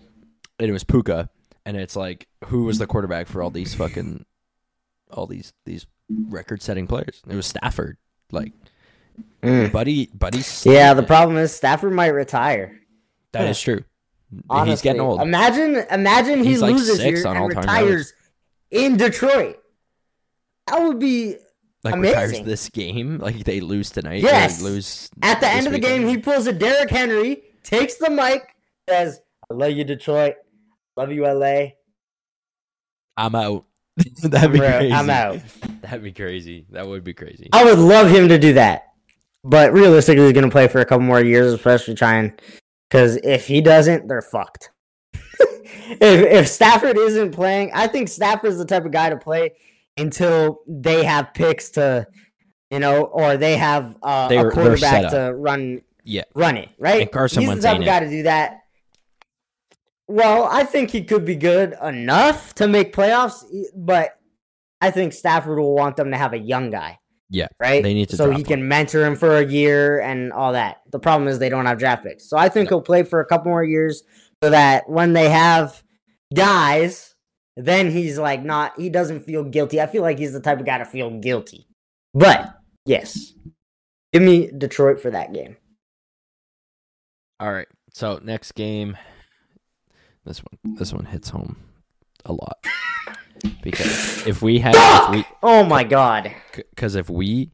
it 0.57 0.71
was 0.71 0.85
Puka. 0.85 1.29
And 1.65 1.75
it's 1.75 1.97
like 1.97 2.29
who 2.45 2.63
was 2.63 2.77
the 2.77 2.87
quarterback 2.87 3.27
for 3.27 3.43
all 3.43 3.49
these 3.51 3.75
fucking 3.75 4.25
all 5.11 5.27
these 5.27 5.51
these 5.65 5.85
record 6.29 6.61
setting 6.61 6.87
players? 6.87 7.21
It 7.27 7.35
was 7.35 7.45
Stafford. 7.47 7.97
Like 8.31 8.53
Mm. 9.43 9.71
Buddy, 9.71 10.07
Buddy. 10.13 10.41
Yeah, 10.63 10.93
the 10.93 11.03
problem 11.03 11.37
is 11.37 11.53
Stafford 11.53 11.91
might 11.93 12.07
retire. 12.07 12.79
That 13.33 13.47
is 13.47 13.59
true. 13.59 13.83
Honestly. 14.49 14.71
He's 14.71 14.81
getting 14.81 15.01
old. 15.01 15.21
Imagine, 15.21 15.85
imagine 15.91 16.43
he 16.43 16.57
like 16.57 16.73
loses 16.73 16.97
six 16.97 17.19
here 17.19 17.27
on 17.27 17.37
and 17.37 17.47
retires 17.49 18.13
in 18.69 18.97
Detroit. 18.97 19.57
That 20.67 20.81
would 20.81 20.99
be 20.99 21.35
like 21.83 21.95
retires 21.95 22.41
this 22.41 22.69
game. 22.69 23.17
Like 23.17 23.43
they 23.43 23.59
lose 23.59 23.89
tonight. 23.89 24.21
Yes. 24.21 24.61
Lose 24.61 25.09
at 25.21 25.39
the 25.41 25.47
end 25.47 25.67
of 25.67 25.73
the 25.73 25.79
game. 25.79 26.07
He 26.07 26.17
pulls 26.17 26.47
a 26.47 26.53
Derrick 26.53 26.89
Henry, 26.89 27.43
takes 27.63 27.95
the 27.95 28.09
mic, 28.09 28.55
says, 28.89 29.21
"I 29.49 29.53
love 29.53 29.71
you, 29.71 29.83
Detroit. 29.83 30.35
Love 30.95 31.11
you, 31.11 31.25
LA. 31.25 31.71
I'm 33.17 33.35
out. 33.35 33.65
That'd 34.23 34.53
be 34.53 34.59
Bro, 34.59 34.69
crazy. 34.69 34.93
I'm 34.93 35.09
out." 35.09 35.39
That'd 35.81 36.03
be 36.03 36.11
crazy. 36.11 36.65
That 36.69 36.87
would 36.87 37.03
be 37.03 37.13
crazy. 37.13 37.49
I 37.51 37.65
would 37.65 37.79
love 37.79 38.09
him 38.09 38.29
to 38.29 38.37
do 38.37 38.53
that, 38.53 38.93
but 39.43 39.73
realistically, 39.73 40.25
he's 40.25 40.33
going 40.33 40.45
to 40.45 40.51
play 40.51 40.67
for 40.67 40.79
a 40.79 40.85
couple 40.85 41.05
more 41.05 41.21
years, 41.21 41.51
especially 41.53 41.95
trying. 41.95 42.33
Because 42.91 43.15
if 43.23 43.47
he 43.47 43.61
doesn't, 43.61 44.09
they're 44.09 44.21
fucked. 44.21 44.71
if 45.13 46.01
if 46.01 46.47
Stafford 46.49 46.97
isn't 46.97 47.31
playing, 47.31 47.71
I 47.73 47.87
think 47.87 48.09
Stafford's 48.09 48.57
the 48.57 48.65
type 48.65 48.83
of 48.83 48.91
guy 48.91 49.09
to 49.09 49.15
play 49.17 49.53
until 49.97 50.59
they 50.67 51.05
have 51.05 51.33
picks 51.33 51.69
to, 51.71 52.05
you 52.69 52.79
know, 52.79 53.03
or 53.05 53.37
they 53.37 53.55
have 53.55 53.97
uh, 54.03 54.27
They're- 54.27 54.49
a 54.49 54.51
quarterback 54.51 55.09
to 55.11 55.33
run 55.33 55.81
Yeah. 56.03 56.23
run 56.35 56.57
it 56.57 56.67
right. 56.77 57.03
And 57.03 57.11
Carson 57.11 57.43
He's 57.43 57.55
the 57.55 57.61
type 57.61 57.79
of 57.79 57.85
guy 57.85 58.01
to 58.01 58.09
do 58.09 58.23
that. 58.23 58.57
Well, 60.07 60.43
I 60.43 60.65
think 60.65 60.89
he 60.89 61.05
could 61.05 61.23
be 61.23 61.35
good 61.35 61.73
enough 61.81 62.53
to 62.55 62.67
make 62.67 62.93
playoffs, 62.93 63.45
but 63.73 64.19
I 64.81 64.91
think 64.91 65.13
Stafford 65.13 65.57
will 65.59 65.73
want 65.73 65.95
them 65.95 66.11
to 66.11 66.17
have 66.17 66.33
a 66.33 66.37
young 66.37 66.69
guy 66.71 66.99
Yeah. 67.31 67.47
right? 67.59 67.81
They 67.81 67.93
need 67.93 68.09
to 68.09 68.17
so 68.17 68.29
he 68.29 68.43
can 68.43 68.67
mentor 68.67 69.05
him 69.05 69.15
for 69.15 69.37
a 69.37 69.45
year 69.45 70.01
and 70.01 70.33
all 70.33 70.51
that. 70.51 70.81
The 70.91 70.99
problem 70.99 71.29
is 71.29 71.39
they 71.39 71.49
don't 71.49 71.65
have 71.65 71.79
draft 71.79 72.03
picks, 72.03 72.29
so 72.29 72.37
I 72.37 72.49
think 72.49 72.69
he'll 72.69 72.81
play 72.81 73.03
for 73.03 73.21
a 73.21 73.25
couple 73.25 73.49
more 73.49 73.63
years 73.63 74.03
so 74.43 74.49
that 74.49 74.89
when 74.89 75.13
they 75.13 75.29
have 75.29 75.81
guys, 76.35 77.15
then 77.55 77.89
he's 77.89 78.19
like 78.19 78.43
not. 78.43 78.79
He 78.79 78.89
doesn't 78.89 79.21
feel 79.21 79.43
guilty. 79.43 79.79
I 79.81 79.87
feel 79.87 80.01
like 80.01 80.19
he's 80.19 80.33
the 80.33 80.41
type 80.41 80.59
of 80.59 80.65
guy 80.65 80.77
to 80.77 80.85
feel 80.85 81.09
guilty. 81.19 81.67
But 82.13 82.53
yes, 82.85 83.33
give 84.11 84.21
me 84.21 84.51
Detroit 84.55 85.01
for 85.01 85.11
that 85.11 85.33
game. 85.33 85.55
All 87.39 87.51
right. 87.51 87.67
So 87.93 88.19
next 88.21 88.51
game. 88.53 88.97
This 90.25 90.39
one. 90.39 90.75
This 90.75 90.93
one 90.93 91.05
hits 91.05 91.29
home 91.29 91.57
a 92.25 92.33
lot 92.33 92.63
because 93.61 94.25
if 94.27 94.41
we 94.41 94.59
had 94.59 94.75
if 94.75 95.09
we 95.09 95.25
Oh 95.43 95.63
my 95.63 95.83
god! 95.83 96.31
because 96.55 96.95
if 96.95 97.09
we 97.09 97.51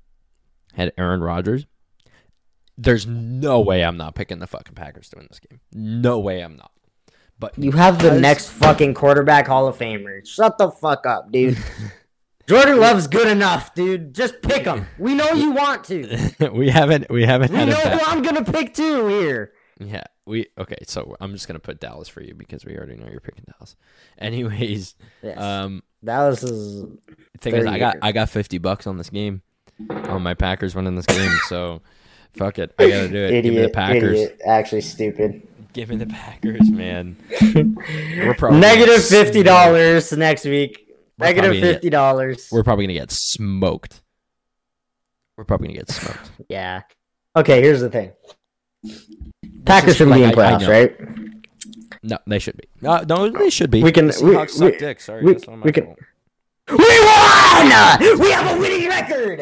had 0.73 0.93
Aaron 0.97 1.21
Rodgers, 1.21 1.65
there's 2.77 3.07
no 3.07 3.59
way 3.61 3.83
I'm 3.83 3.97
not 3.97 4.15
picking 4.15 4.39
the 4.39 4.47
fucking 4.47 4.75
Packers 4.75 5.09
to 5.09 5.17
win 5.17 5.27
this 5.29 5.39
game. 5.39 5.59
No 5.73 6.19
way 6.19 6.41
I'm 6.41 6.55
not. 6.55 6.71
But 7.39 7.57
You 7.57 7.71
have 7.73 8.01
the 8.01 8.19
next 8.19 8.49
fucking 8.49 8.93
quarterback 8.95 9.47
Hall 9.47 9.67
of 9.67 9.77
Famer. 9.77 10.25
Shut 10.25 10.57
the 10.57 10.71
fuck 10.71 11.05
up, 11.05 11.31
dude. 11.31 11.57
Jordan 12.47 12.79
Love's 12.79 13.07
good 13.07 13.27
enough, 13.27 13.75
dude. 13.75 14.15
Just 14.15 14.41
pick 14.41 14.65
him. 14.65 14.87
We 14.97 15.13
know 15.13 15.31
you 15.33 15.51
want 15.53 15.83
to. 15.85 16.49
we 16.53 16.69
haven't 16.69 17.09
we 17.09 17.25
haven't 17.25 17.51
We 17.51 17.65
know 17.65 17.75
who 17.75 17.99
I'm 18.05 18.21
gonna 18.21 18.43
pick 18.43 18.73
too 18.73 19.07
here. 19.07 19.51
Yeah, 19.79 20.03
we 20.25 20.47
okay. 20.57 20.77
So 20.87 21.15
I'm 21.19 21.33
just 21.33 21.47
gonna 21.47 21.59
put 21.59 21.79
Dallas 21.79 22.07
for 22.07 22.21
you 22.21 22.33
because 22.33 22.65
we 22.65 22.75
already 22.75 22.95
know 22.95 23.07
you're 23.09 23.19
picking 23.19 23.45
Dallas. 23.53 23.75
Anyways, 24.17 24.95
Yes. 25.21 25.37
um, 25.39 25.83
Dallas 26.03 26.43
is 26.43 26.85
thing 27.39 27.55
is, 27.55 27.65
I 27.65 27.77
got. 27.77 27.97
I 28.01 28.11
got 28.11 28.29
fifty 28.29 28.57
bucks 28.57 28.87
on 28.87 28.97
this 28.97 29.09
game, 29.09 29.41
on 29.89 30.23
my 30.23 30.33
Packers 30.33 30.75
winning 30.75 30.95
this 30.95 31.05
game. 31.05 31.31
So, 31.47 31.81
fuck 32.33 32.59
it, 32.59 32.73
I 32.79 32.89
gotta 32.89 33.07
do 33.09 33.17
it. 33.17 33.41
Give 33.43 33.53
me 33.53 33.61
the 33.61 33.69
Packers. 33.69 34.13
idiot, 34.19 34.41
actually 34.45 34.81
stupid. 34.81 35.47
Give 35.73 35.89
me 35.89 35.97
the 35.97 36.07
Packers, 36.07 36.69
man. 36.71 37.15
We're 37.53 38.33
probably 38.37 38.97
fifty 38.99 39.43
dollars 39.43 40.11
next 40.11 40.45
week. 40.45 40.87
Negative 41.19 41.51
fifty 41.59 41.89
dollars. 41.91 42.49
We're 42.51 42.63
probably 42.63 42.85
gonna 42.85 42.99
get 42.99 43.11
smoked. 43.11 44.01
We're 45.35 45.43
probably 45.45 45.67
gonna 45.67 45.79
get 45.79 45.89
smoked. 45.91 46.31
Yeah. 46.49 46.81
Okay, 47.35 47.61
here's 47.61 47.81
the 47.81 47.89
thing. 47.91 48.11
Packers 49.67 49.91
is- 49.91 49.97
should 49.97 50.07
like, 50.07 50.17
be 50.19 50.23
in 50.23 50.39
I- 50.39 50.63
I 50.63 50.67
right? 50.69 50.95
No, 52.03 52.17
they 52.27 52.39
should 52.39 52.57
be. 52.57 52.87
Uh, 52.87 53.03
no, 53.07 53.29
they 53.29 53.49
should 53.49 53.69
be. 53.71 53.83
We 53.83 53.91
can- 53.91 54.11
we- 54.21 54.37
we- 54.37 54.77
dick. 54.77 54.99
Sorry, 55.01 55.23
we- 55.23 55.33
that's 55.33 55.47
not 55.47 55.57
my 55.59 55.65
we 55.65 55.71
can- 55.71 55.85
fault. 55.85 55.99
We 56.69 56.77
won! 56.77 58.19
We 58.19 58.31
have 58.31 58.55
a 58.57 58.59
winning 58.59 58.89
record! 58.89 59.39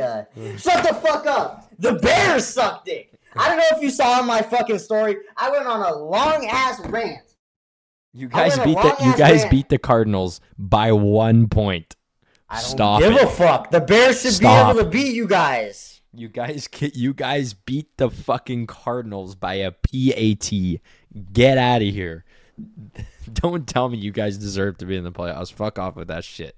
Shut 0.59 0.83
the 0.87 0.93
fuck 0.93 1.25
up! 1.25 1.69
The 1.79 1.93
Bears 1.93 2.45
suck 2.45 2.85
dick! 2.85 3.11
I 3.35 3.47
don't 3.49 3.57
know 3.57 3.65
if 3.77 3.81
you 3.81 3.89
saw 3.89 4.21
my 4.21 4.41
fucking 4.41 4.77
story. 4.79 5.17
I 5.35 5.49
went 5.49 5.65
on 5.65 5.81
a 5.81 5.95
long 5.95 6.45
ass 6.45 6.79
rant. 6.85 7.19
You 8.13 8.29
guys 8.29 8.57
beat 8.59 8.77
the 8.77 8.95
you 9.03 9.17
guys 9.17 9.39
rant. 9.41 9.51
beat 9.51 9.69
the 9.69 9.77
Cardinals 9.77 10.39
by 10.57 10.91
one 10.93 11.47
point. 11.49 11.95
I 12.47 12.61
don't 12.61 12.63
Stop 12.69 13.01
give 13.01 13.11
it. 13.13 13.23
a 13.23 13.27
fuck. 13.27 13.71
The 13.71 13.81
Bears 13.81 14.21
should 14.21 14.33
Stop. 14.33 14.73
be 14.75 14.79
able 14.79 14.85
to 14.85 14.89
beat 14.97 15.13
you 15.15 15.27
guys. 15.27 15.84
You 16.15 16.29
guys 16.29 16.67
you 16.93 17.13
guys 17.13 17.53
beat 17.53 17.97
the 17.97 18.09
fucking 18.09 18.67
Cardinals 18.67 19.35
by 19.35 19.55
a 19.55 19.71
PAT. 19.71 20.51
Get 21.33 21.57
out 21.57 21.81
of 21.81 21.87
here. 21.87 22.25
Don't 23.33 23.67
tell 23.67 23.89
me 23.89 23.97
you 23.97 24.11
guys 24.11 24.37
deserve 24.37 24.77
to 24.77 24.85
be 24.85 24.95
in 24.95 25.03
the 25.03 25.11
playoffs. 25.11 25.51
Fuck 25.51 25.77
off 25.79 25.95
with 25.95 26.07
that 26.07 26.23
shit. 26.23 26.55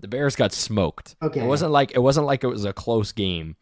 The 0.00 0.08
Bears 0.08 0.36
got 0.36 0.52
smoked. 0.52 1.16
Okay. 1.22 1.40
It 1.40 1.46
wasn't 1.46 1.72
like 1.72 1.92
it 1.94 2.00
wasn't 2.00 2.26
like 2.26 2.44
it 2.44 2.48
was 2.48 2.64
a 2.64 2.72
close 2.72 3.12
game. 3.12 3.56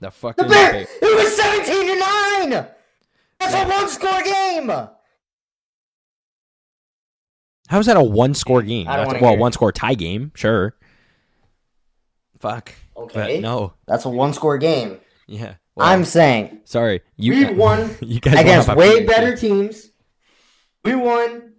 The 0.00 0.10
fucking 0.10 0.46
The 0.46 0.50
Bears. 0.54 0.88
It 1.02 1.16
was 1.16 1.36
seventeen 1.36 1.86
to 1.86 1.98
nine. 1.98 2.66
That's 3.40 3.54
a 3.54 3.66
one 3.68 3.88
score 3.88 4.22
game. 4.22 4.70
How's 7.68 7.86
that 7.86 7.96
a 7.96 8.02
one 8.02 8.34
score 8.34 8.62
game? 8.62 8.88
I 8.88 8.96
don't 8.96 9.06
That's- 9.06 9.22
well, 9.22 9.36
one 9.36 9.52
score 9.52 9.72
tie 9.72 9.94
game, 9.94 10.32
sure. 10.34 10.74
Fuck. 12.40 12.74
Okay. 13.02 13.36
But 13.36 13.40
no. 13.40 13.74
That's 13.86 14.04
a 14.04 14.08
one 14.08 14.32
score 14.32 14.58
game. 14.58 15.00
Yeah. 15.26 15.54
Well, 15.74 15.88
I'm 15.88 16.04
saying 16.04 16.60
sorry. 16.64 17.02
You 17.16 17.32
we 17.32 17.54
won 17.54 17.96
you 18.00 18.20
guys 18.20 18.40
against 18.40 18.74
way 18.74 19.04
better 19.06 19.36
teams. 19.36 19.90
We 20.84 20.94
won 20.94 21.52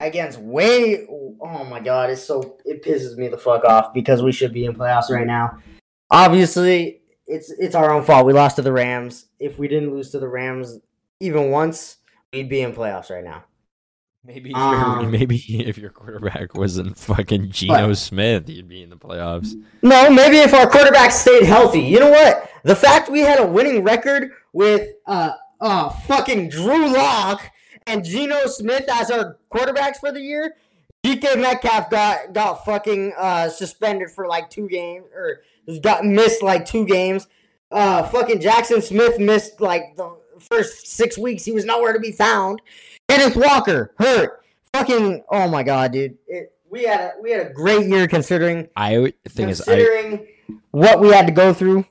against 0.00 0.38
way. 0.38 1.06
Oh 1.08 1.64
my 1.64 1.80
god! 1.80 2.10
It's 2.10 2.24
so 2.24 2.58
it 2.64 2.82
pisses 2.82 3.16
me 3.16 3.28
the 3.28 3.38
fuck 3.38 3.64
off 3.64 3.92
because 3.92 4.22
we 4.22 4.32
should 4.32 4.52
be 4.52 4.64
in 4.64 4.74
playoffs 4.74 5.10
right 5.10 5.26
now. 5.26 5.58
Obviously, 6.10 7.02
it's 7.26 7.50
it's 7.50 7.74
our 7.74 7.92
own 7.92 8.02
fault. 8.02 8.26
We 8.26 8.32
lost 8.32 8.56
to 8.56 8.62
the 8.62 8.72
Rams. 8.72 9.26
If 9.38 9.58
we 9.58 9.68
didn't 9.68 9.92
lose 9.92 10.10
to 10.10 10.18
the 10.18 10.28
Rams 10.28 10.78
even 11.20 11.50
once, 11.50 11.98
we'd 12.32 12.48
be 12.48 12.62
in 12.62 12.72
playoffs 12.72 13.10
right 13.10 13.24
now. 13.24 13.44
Maybe 14.28 14.50
if, 14.50 14.56
your, 14.56 14.64
Um, 14.66 15.10
maybe 15.10 15.36
if 15.66 15.78
your 15.78 15.88
quarterback 15.88 16.54
wasn't 16.54 16.98
fucking 16.98 17.50
Geno? 17.50 17.94
Smith, 17.94 18.46
you'd 18.50 18.68
be 18.68 18.82
in 18.82 18.90
the 18.90 18.96
playoffs. 18.96 19.54
No, 19.80 20.10
maybe 20.10 20.36
if 20.36 20.52
our 20.52 20.68
quarterback 20.68 21.12
stayed 21.12 21.44
healthy. 21.44 21.80
You 21.80 21.98
know 21.98 22.10
what? 22.10 22.50
The 22.62 22.76
fact 22.76 23.08
we 23.08 23.20
had 23.20 23.40
a 23.40 23.46
winning 23.46 23.82
record 23.82 24.32
with 24.52 24.92
uh 25.06 25.32
uh 25.62 25.88
fucking 25.88 26.50
Drew 26.50 26.92
Lock 26.92 27.40
and 27.86 28.04
Geno 28.04 28.46
Smith 28.48 28.84
as 28.92 29.10
our 29.10 29.38
quarterbacks 29.50 29.96
for 29.96 30.12
the 30.12 30.20
year, 30.20 30.56
DK 31.02 31.40
Metcalf 31.40 31.88
got 31.88 32.34
got 32.34 32.66
fucking 32.66 33.14
uh 33.16 33.48
suspended 33.48 34.10
for 34.10 34.28
like 34.28 34.50
two 34.50 34.68
games 34.68 35.06
or 35.14 35.40
got 35.80 36.04
missed 36.04 36.42
like 36.42 36.66
two 36.66 36.84
games. 36.84 37.28
Uh 37.70 38.02
fucking 38.02 38.40
Jaxon 38.40 38.82
Smith 38.82 39.18
missed 39.18 39.62
like 39.62 39.96
the 39.96 40.14
first 40.38 40.86
six 40.86 41.16
weeks 41.16 41.46
he 41.46 41.52
was 41.52 41.64
nowhere 41.64 41.94
to 41.94 41.98
be 41.98 42.12
found. 42.12 42.60
Kenneth 43.08 43.36
Walker 43.36 43.94
hurt. 43.98 44.42
Fucking 44.74 45.24
oh 45.30 45.48
my 45.48 45.62
god, 45.62 45.92
dude. 45.92 46.18
It, 46.26 46.52
we 46.70 46.84
had 46.84 47.00
a 47.00 47.12
we 47.22 47.30
had 47.30 47.46
a 47.46 47.50
great 47.50 47.86
year 47.86 48.06
considering 48.06 48.68
I 48.76 48.98
would- 48.98 49.14
thing 49.24 49.48
is, 49.48 49.60
I 49.62 49.64
considering 49.64 50.26
what 50.70 51.00
we 51.00 51.08
had 51.08 51.26
to 51.26 51.32
go 51.32 51.54
through, 51.54 51.86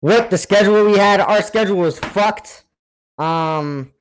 what 0.00 0.30
the 0.30 0.38
schedule 0.38 0.84
we 0.86 0.96
had. 0.96 1.20
Our 1.20 1.42
schedule 1.42 1.76
was 1.76 1.98
fucked. 1.98 2.64
Um, 3.18 3.92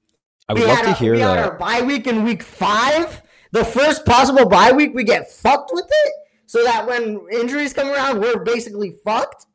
I 0.48 0.54
would 0.54 0.64
love 0.64 0.80
to 0.84 0.90
a- 0.92 0.94
hear 0.94 1.14
we 1.14 1.20
had 1.20 1.38
that. 1.38 1.46
our 1.46 1.58
bye 1.58 1.82
week 1.82 2.08
in 2.08 2.24
week 2.24 2.42
five. 2.44 3.22
The 3.52 3.66
first 3.66 4.06
possible 4.06 4.48
bye 4.48 4.72
week, 4.72 4.94
we 4.96 5.04
get 5.04 5.30
fucked 5.30 5.72
with 5.74 5.86
it, 5.90 6.14
so 6.46 6.64
that 6.64 6.88
when 6.88 7.20
injuries 7.34 7.74
come 7.74 7.90
around, 7.90 8.22
we're 8.22 8.40
basically 8.46 8.96
fucked. 9.04 9.46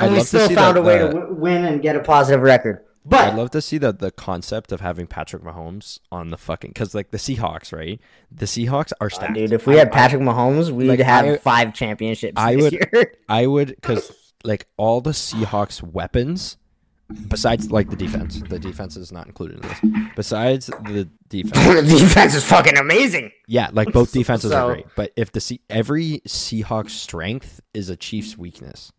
I'd 0.00 0.06
And 0.06 0.12
we 0.14 0.18
love 0.20 0.28
to 0.30 0.38
still 0.46 0.48
found 0.48 0.76
that 0.78 0.80
a 0.80 0.82
way 0.82 0.98
to 0.98 1.08
w- 1.08 1.34
win 1.34 1.66
and 1.66 1.82
get 1.82 1.94
a 1.96 2.00
positive 2.00 2.40
record. 2.40 2.85
But 3.08 3.20
I'd 3.28 3.36
love 3.36 3.50
to 3.52 3.62
see 3.62 3.78
that 3.78 4.00
the 4.00 4.10
concept 4.10 4.72
of 4.72 4.80
having 4.80 5.06
Patrick 5.06 5.42
Mahomes 5.44 6.00
on 6.10 6.30
the 6.30 6.36
fucking 6.36 6.70
because 6.70 6.94
like 6.94 7.12
the 7.12 7.18
Seahawks, 7.18 7.72
right? 7.72 8.00
The 8.32 8.46
Seahawks 8.46 8.90
are 9.00 9.06
Uh, 9.06 9.10
stacked. 9.10 9.34
dude, 9.34 9.52
if 9.52 9.66
we 9.66 9.76
I- 9.76 9.78
had 9.78 9.92
Patrick 9.92 10.22
Mahomes, 10.22 10.70
we'd 10.70 10.88
like, 10.88 10.98
have 11.00 11.24
I- 11.24 11.36
five 11.36 11.72
championships 11.72 12.34
I 12.36 12.54
this 12.56 12.62
would- 12.64 12.72
year. 12.72 13.12
I 13.28 13.46
would 13.46 13.68
because 13.68 14.10
like 14.44 14.66
all 14.76 15.00
the 15.00 15.10
Seahawks 15.12 15.82
weapons, 15.82 16.56
besides 17.28 17.70
like 17.70 17.90
the 17.90 17.96
defense, 17.96 18.42
the 18.48 18.58
defense 18.58 18.96
is 18.96 19.12
not 19.12 19.26
included 19.26 19.64
in 19.64 19.68
this. 19.68 20.08
Besides 20.16 20.66
the 20.66 21.08
defense, 21.28 21.52
the 21.92 21.98
defense 22.00 22.34
is 22.34 22.44
fucking 22.44 22.76
amazing. 22.76 23.30
yeah, 23.46 23.68
like 23.72 23.92
both 23.92 24.12
defenses 24.20 24.50
So- 24.50 24.66
are 24.66 24.72
great. 24.74 24.86
But 24.96 25.12
if 25.16 25.30
the 25.32 25.40
Se- 25.40 25.60
every 25.70 26.22
Seahawks 26.26 26.90
strength 26.90 27.60
is 27.72 27.88
a 27.88 27.96
Chiefs 27.96 28.36
weakness, 28.36 28.90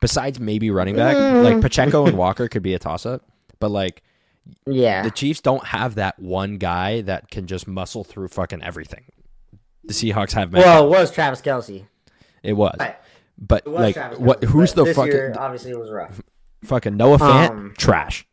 besides 0.00 0.40
maybe 0.40 0.70
running 0.70 0.96
back, 0.96 1.16
Mm. 1.16 1.44
like 1.44 1.60
Pacheco 1.60 2.06
and 2.06 2.16
Walker 2.18 2.48
could 2.48 2.62
be 2.62 2.74
a 2.74 2.78
toss 2.78 3.06
up. 3.06 3.22
But 3.58 3.70
like 3.70 4.02
Yeah, 4.66 5.02
the 5.02 5.10
Chiefs 5.10 5.40
don't 5.40 5.64
have 5.66 5.96
that 5.96 6.18
one 6.18 6.56
guy 6.58 7.02
that 7.02 7.30
can 7.30 7.46
just 7.46 7.68
muscle 7.68 8.04
through 8.04 8.28
fucking 8.28 8.62
everything. 8.62 9.04
The 9.84 9.92
Seahawks 9.94 10.32
have. 10.32 10.52
Matt 10.52 10.64
well, 10.64 10.86
it 10.86 10.88
was 10.90 11.10
Travis 11.10 11.40
Kelce. 11.40 11.86
It 12.42 12.52
was. 12.54 12.76
Right. 12.78 12.96
But 13.38 13.62
It 13.66 13.70
was 13.70 13.80
like, 13.80 13.94
Travis 13.94 14.18
what? 14.18 14.42
Who's 14.44 14.72
the 14.74 14.86
fucking 14.86 15.12
year, 15.12 15.34
obviously, 15.38 15.70
it 15.70 15.78
was 15.78 15.90
rough. 15.90 16.20
fucking 16.64 16.96
Noah 16.96 17.18
Fant? 17.18 17.50
Um, 17.50 17.74
trash. 17.78 18.26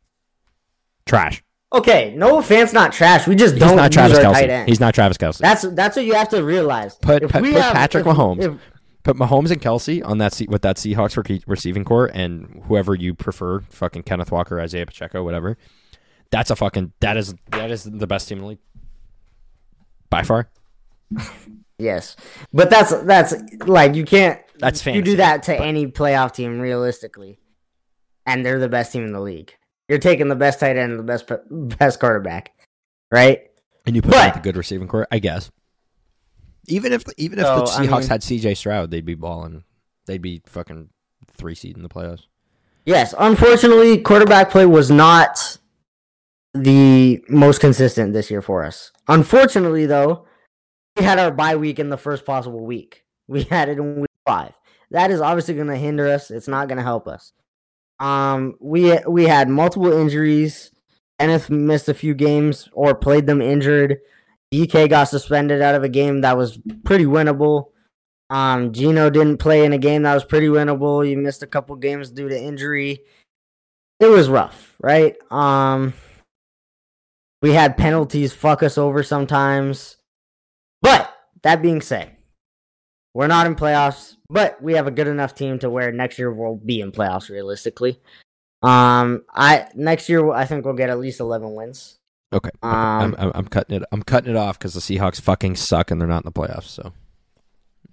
Trash. 1.05 1.43
Okay, 1.73 2.13
no 2.15 2.39
offense, 2.39 2.71
not 2.71 2.93
trash. 2.93 3.27
We 3.27 3.35
just 3.35 3.57
don't 3.57 3.75
not 3.75 3.85
use 3.91 3.95
Travis 3.95 4.17
our 4.19 4.23
tight 4.33 4.45
Kelce. 4.47 4.51
end. 4.51 4.69
He's 4.69 4.79
not 4.79 4.93
Travis 4.93 5.17
Kelce. 5.17 5.37
That's 5.39 5.63
that's 5.63 5.95
what 5.97 6.05
you 6.05 6.13
have 6.13 6.29
to 6.29 6.41
realize. 6.43 6.95
Put- 6.95 7.23
If 7.23 7.31
put- 7.31 7.41
we 7.41 7.51
put 7.53 7.61
have- 7.61 7.73
Patrick 7.73 8.05
if- 8.07 8.13
Mahomes. 8.15 8.41
if- 8.43 8.59
Put 9.07 9.15
Mahomes 9.15 9.51
and 9.51 9.61
Kelce 9.61 10.05
on 10.05 10.17
that 10.17 10.33
seat 10.33 10.49
with 10.49 10.63
that 10.63 10.75
Seahawks 10.75 11.15
rec- 11.15 11.43
receiving 11.47 11.85
corps, 11.85 12.07
and 12.13 12.61
whoever 12.65 12.93
you 12.93 13.13
prefer, 13.13 13.61
fucking 13.61 14.03
Kenneth 14.03 14.33
Walker, 14.33 14.59
Isaiah 14.59 14.85
Pacheco, 14.85 15.23
whatever. 15.23 15.57
That's 16.29 16.49
a 16.51 16.57
fucking 16.57 16.91
that 16.99 17.15
is 17.15 17.33
that 17.51 17.71
is 17.71 17.85
the 17.85 18.05
best 18.05 18.27
team 18.27 18.39
in 18.39 18.41
the 18.41 18.47
league 18.49 18.59
by 20.09 20.23
far. 20.23 20.49
yes, 21.79 22.17
but 22.51 22.69
that's 22.69 22.93
that's 23.03 23.33
like 23.65 23.95
you 23.95 24.03
can't. 24.03 24.41
That's 24.59 24.85
You 24.85 25.01
do 25.01 25.15
that 25.15 25.43
to 25.43 25.57
any 25.57 25.87
playoff 25.87 26.33
team 26.33 26.59
realistically, 26.59 27.39
and 28.25 28.45
they're 28.45 28.59
the 28.59 28.67
best 28.67 28.91
team 28.91 29.05
in 29.05 29.13
the 29.13 29.21
league. 29.21 29.55
You're 29.87 29.99
taking 29.99 30.27
the 30.27 30.35
best 30.35 30.59
tight 30.59 30.75
end, 30.75 30.91
and 30.91 30.99
the 30.99 31.03
best 31.03 31.31
best 31.79 32.01
quarterback, 32.01 32.51
right? 33.09 33.43
And 33.85 33.95
you 33.95 34.01
put 34.01 34.11
But- 34.11 34.27
out 34.27 34.33
the 34.33 34.41
good 34.41 34.57
receiving 34.57 34.89
corps, 34.89 35.07
I 35.09 35.19
guess. 35.19 35.49
Even 36.67 36.91
if 36.93 37.03
even 37.17 37.39
if 37.39 37.45
So, 37.45 37.55
the 37.57 37.71
I 37.71 37.85
Seahawks 37.87 37.99
mean- 38.01 38.09
had 38.09 38.23
C.J. 38.23 38.53
Stroud, 38.55 38.91
they'd 38.91 39.05
be 39.05 39.15
balling. 39.15 39.63
They'd 40.05 40.21
be 40.21 40.41
fucking 40.45 40.89
three 41.31 41.55
seed 41.55 41.75
in 41.77 41.83
the 41.83 41.89
playoffs. 41.89 42.23
Yes, 42.85 43.13
unfortunately, 43.17 43.97
quarterback 43.99 44.49
play 44.49 44.65
was 44.65 44.89
not 44.89 45.57
the 46.53 47.23
most 47.29 47.59
consistent 47.59 48.13
this 48.13 48.31
year 48.31 48.41
for 48.41 48.63
us. 48.63 48.91
Unfortunately, 49.07 49.85
though, 49.85 50.25
we 50.95 51.03
had 51.03 51.19
our 51.19 51.31
bye 51.31 51.55
week 51.55 51.79
in 51.79 51.89
the 51.89 51.97
first 51.97 52.25
possible 52.25 52.65
week. 52.65 53.03
We 53.27 53.43
had 53.43 53.67
it 53.69 53.77
in 53.77 54.01
week 54.01 54.09
five. 54.25 54.53
That 54.91 55.11
is 55.11 55.19
obviously 55.19 55.55
going 55.55 55.67
to 55.67 55.75
hinder 55.75 56.07
us. 56.07 56.31
It's 56.31 56.47
not 56.47 56.69
going 56.69 56.77
to 56.77 56.83
help 56.83 57.07
us. 57.09 57.33
Um, 57.99 58.55
we 58.61 58.97
we 59.07 59.25
had 59.25 59.49
multiple 59.49 59.91
injuries. 59.91 60.71
Kenneth 61.19 61.49
missed 61.49 61.89
a 61.89 61.93
few 61.93 62.13
games 62.13 62.69
or 62.71 62.95
played 62.95 63.25
them 63.25 63.41
injured. 63.41 63.97
DK 64.53 64.89
got 64.89 65.05
suspended 65.05 65.61
out 65.61 65.75
of 65.75 65.83
a 65.83 65.89
game 65.89 66.21
that 66.21 66.37
was 66.37 66.57
pretty 66.83 67.05
winnable. 67.05 67.71
Um, 68.29 68.73
Geno 68.73 69.09
didn't 69.09 69.37
play 69.37 69.63
in 69.65 69.73
a 69.73 69.77
game 69.77 70.03
that 70.03 70.13
was 70.13 70.25
pretty 70.25 70.47
winnable. 70.47 71.07
You 71.07 71.17
missed 71.17 71.43
a 71.43 71.47
couple 71.47 71.75
games 71.75 72.11
due 72.11 72.29
to 72.29 72.39
injury. 72.39 73.01
It 73.99 74.07
was 74.07 74.29
rough, 74.29 74.75
right? 74.81 75.15
Um, 75.31 75.93
we 77.41 77.53
had 77.53 77.77
penalties 77.77 78.33
fuck 78.33 78.63
us 78.63 78.77
over 78.77 79.03
sometimes. 79.03 79.97
But 80.81 81.13
that 81.43 81.61
being 81.61 81.81
said, 81.81 82.15
we're 83.13 83.27
not 83.27 83.47
in 83.47 83.55
playoffs, 83.55 84.15
but 84.29 84.61
we 84.61 84.73
have 84.73 84.87
a 84.87 84.91
good 84.91 85.07
enough 85.07 85.33
team 85.33 85.59
to 85.59 85.69
where 85.69 85.91
next 85.91 86.19
year 86.19 86.31
we'll 86.31 86.55
be 86.55 86.81
in 86.81 86.91
playoffs 86.91 87.29
realistically. 87.29 87.99
Um, 88.61 89.23
I 89.33 89.67
next 89.75 90.09
year 90.09 90.31
I 90.31 90.45
think 90.45 90.65
we'll 90.65 90.73
get 90.73 90.89
at 90.89 90.99
least 90.99 91.19
eleven 91.19 91.53
wins. 91.53 91.96
Okay, 92.33 92.49
okay. 92.49 92.49
Um, 92.61 92.71
I'm, 92.71 93.15
I'm 93.17 93.31
I'm 93.35 93.47
cutting 93.47 93.77
it. 93.77 93.83
I'm 93.91 94.03
cutting 94.03 94.31
it 94.31 94.37
off 94.37 94.59
because 94.59 94.73
the 94.73 94.79
Seahawks 94.81 95.21
fucking 95.21 95.55
suck 95.55 95.91
and 95.91 95.99
they're 96.01 96.07
not 96.07 96.25
in 96.25 96.31
the 96.31 96.31
playoffs. 96.31 96.63
So, 96.67 96.91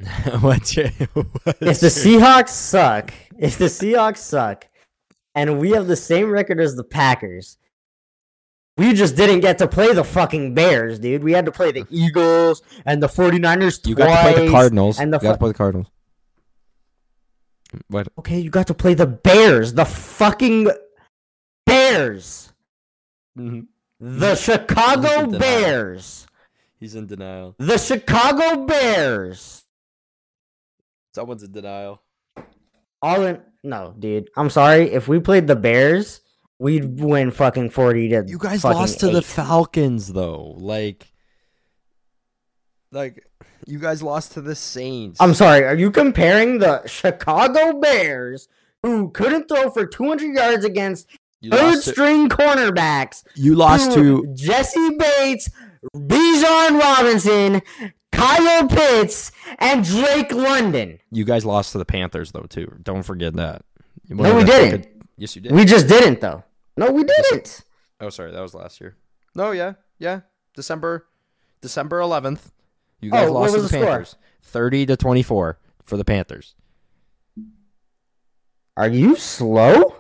what's 0.41 0.77
your, 0.77 0.89
what's 1.15 1.63
if 1.63 1.81
the 1.81 2.11
your- 2.11 2.21
Seahawks 2.21 2.49
suck, 2.49 3.13
if 3.39 3.59
the 3.59 3.67
Seahawks 3.67 4.19
suck, 4.19 4.67
and 5.35 5.59
we 5.61 5.71
have 5.71 5.87
the 5.87 5.97
same 5.97 6.31
record 6.31 6.61
as 6.61 6.75
the 6.75 6.83
Packers, 6.85 7.59
we 8.77 8.93
just 8.93 9.15
didn't 9.15 9.41
get 9.41 9.59
to 9.59 9.69
play 9.69 9.93
the 9.93 10.03
fucking 10.03 10.55
Bears, 10.55 10.99
dude. 10.99 11.23
We 11.23 11.33
had 11.33 11.45
to 11.47 11.53
play 11.53 11.71
the 11.71 11.87
Eagles 11.91 12.63
and 12.85 13.01
the 13.01 13.07
49ers 13.07 13.87
you 13.87 13.95
got 13.95 14.07
to 14.09 14.33
play 14.35 14.47
the 14.47 14.51
Cardinals, 14.51 14.99
And 14.99 15.13
the 15.13 15.19
you 15.19 15.23
got 15.23 15.33
to 15.35 15.39
play 15.39 15.49
the 15.51 15.55
Cardinals. 15.55 15.87
What? 17.89 18.09
okay, 18.19 18.39
you 18.39 18.51
got 18.51 18.67
to 18.69 18.75
play 18.75 18.95
the 18.95 19.07
Bears, 19.07 19.75
the 19.75 19.85
fucking 19.85 20.71
Bears, 21.67 22.53
the 24.01 24.35
Chicago 24.35 25.23
denial. 25.27 25.39
Bears, 25.39 26.27
He's 26.81 26.95
in 26.95 27.07
denial. 27.07 27.55
the 27.59 27.79
Chicago 27.79 28.65
Bears. 28.67 29.65
Someone's 31.15 31.43
in 31.43 31.53
denial. 31.53 32.03
All 33.01 33.23
in 33.23 33.41
no, 33.63 33.95
dude. 33.99 34.31
I'm 34.37 34.51
sorry. 34.51 34.91
If 34.91 35.09
we 35.09 35.21
played 35.21 35.47
the 35.47 35.57
Bears, 35.57 36.21
we'd 36.59 37.01
win 37.01 37.31
fucking 37.31 37.71
forty 37.71 38.09
to. 38.11 38.25
You 38.27 38.39
guys 38.39 38.65
lost 38.65 39.01
to 39.01 39.09
the. 39.09 39.23
Falcons 39.23 40.13
though. 40.13 40.55
Like, 40.59 41.13
like 42.93 43.25
you 43.67 43.79
guys 43.79 44.03
lost 44.03 44.33
to 44.33 44.41
the 44.41 44.55
Saints. 44.55 45.21
I'm 45.21 45.35
sorry. 45.35 45.65
Are 45.65 45.75
you 45.77 45.91
comparing 45.91 46.59
the 46.59 46.87
Chicago 46.87 47.79
Bears, 47.79 48.49
who 48.83 49.11
couldn't 49.11 49.49
throw 49.49 49.71
for 49.71 49.87
200 49.87 50.35
yards 50.35 50.65
against 50.65 51.09
you 51.45 51.51
third 51.51 51.63
lost, 51.75 51.85
to, 51.85 51.91
string 51.91 52.29
cornerbacks, 52.29 53.23
you 53.35 53.55
lost 53.55 53.93
to 53.93 54.27
Jessie 54.35 54.97
Bates, 54.97 55.51
Bijan 55.95 56.81
Robinson, 56.81 57.63
Kyle 58.13 58.67
Pitts, 58.69 59.31
and 59.59 59.85
Drake 59.85 60.33
London? 60.33 60.99
you 61.11 61.25
guys 61.25 61.45
lost 61.45 61.73
to 61.73 61.79
the 61.79 61.85
Panthers 61.85 62.33
though 62.33 62.47
too. 62.49 62.73
Don't 62.83 63.03
forget 63.03 63.35
that. 63.35 63.63
No, 64.09 64.35
we 64.37 64.45
didn't. 64.45 64.87
Yes, 65.17 65.35
you 65.37 65.43
did. 65.43 65.53
We 65.53 65.65
just 65.65 65.87
didn't 65.89 66.21
though. 66.21 66.45
No, 66.77 66.91
we 66.91 67.05
didn't. 67.05 67.63
Oh, 68.01 68.09
sorry, 68.11 68.33
that 68.33 68.41
was 68.41 68.55
last 68.55 68.81
year. 68.81 68.97
No, 69.35 69.53
yeah, 69.53 69.75
yeah, 69.99 70.21
December, 70.55 71.07
December 71.61 72.01
eleventh. 72.01 72.51
You 73.01 73.11
guys 73.11 73.29
Oh, 73.29 73.33
lost 73.33 73.55
to 73.55 73.61
the 73.61 73.63
the 73.63 73.69
score? 73.69 73.85
Panthers, 73.87 74.17
thirty 74.43 74.87
to 74.87 74.97
twenty-four 74.97 75.59
for 75.83 75.97
the 75.97 76.05
Panthers. 76.05 76.55
Are 78.77 78.89
you 78.89 79.15
slow? 79.17 79.94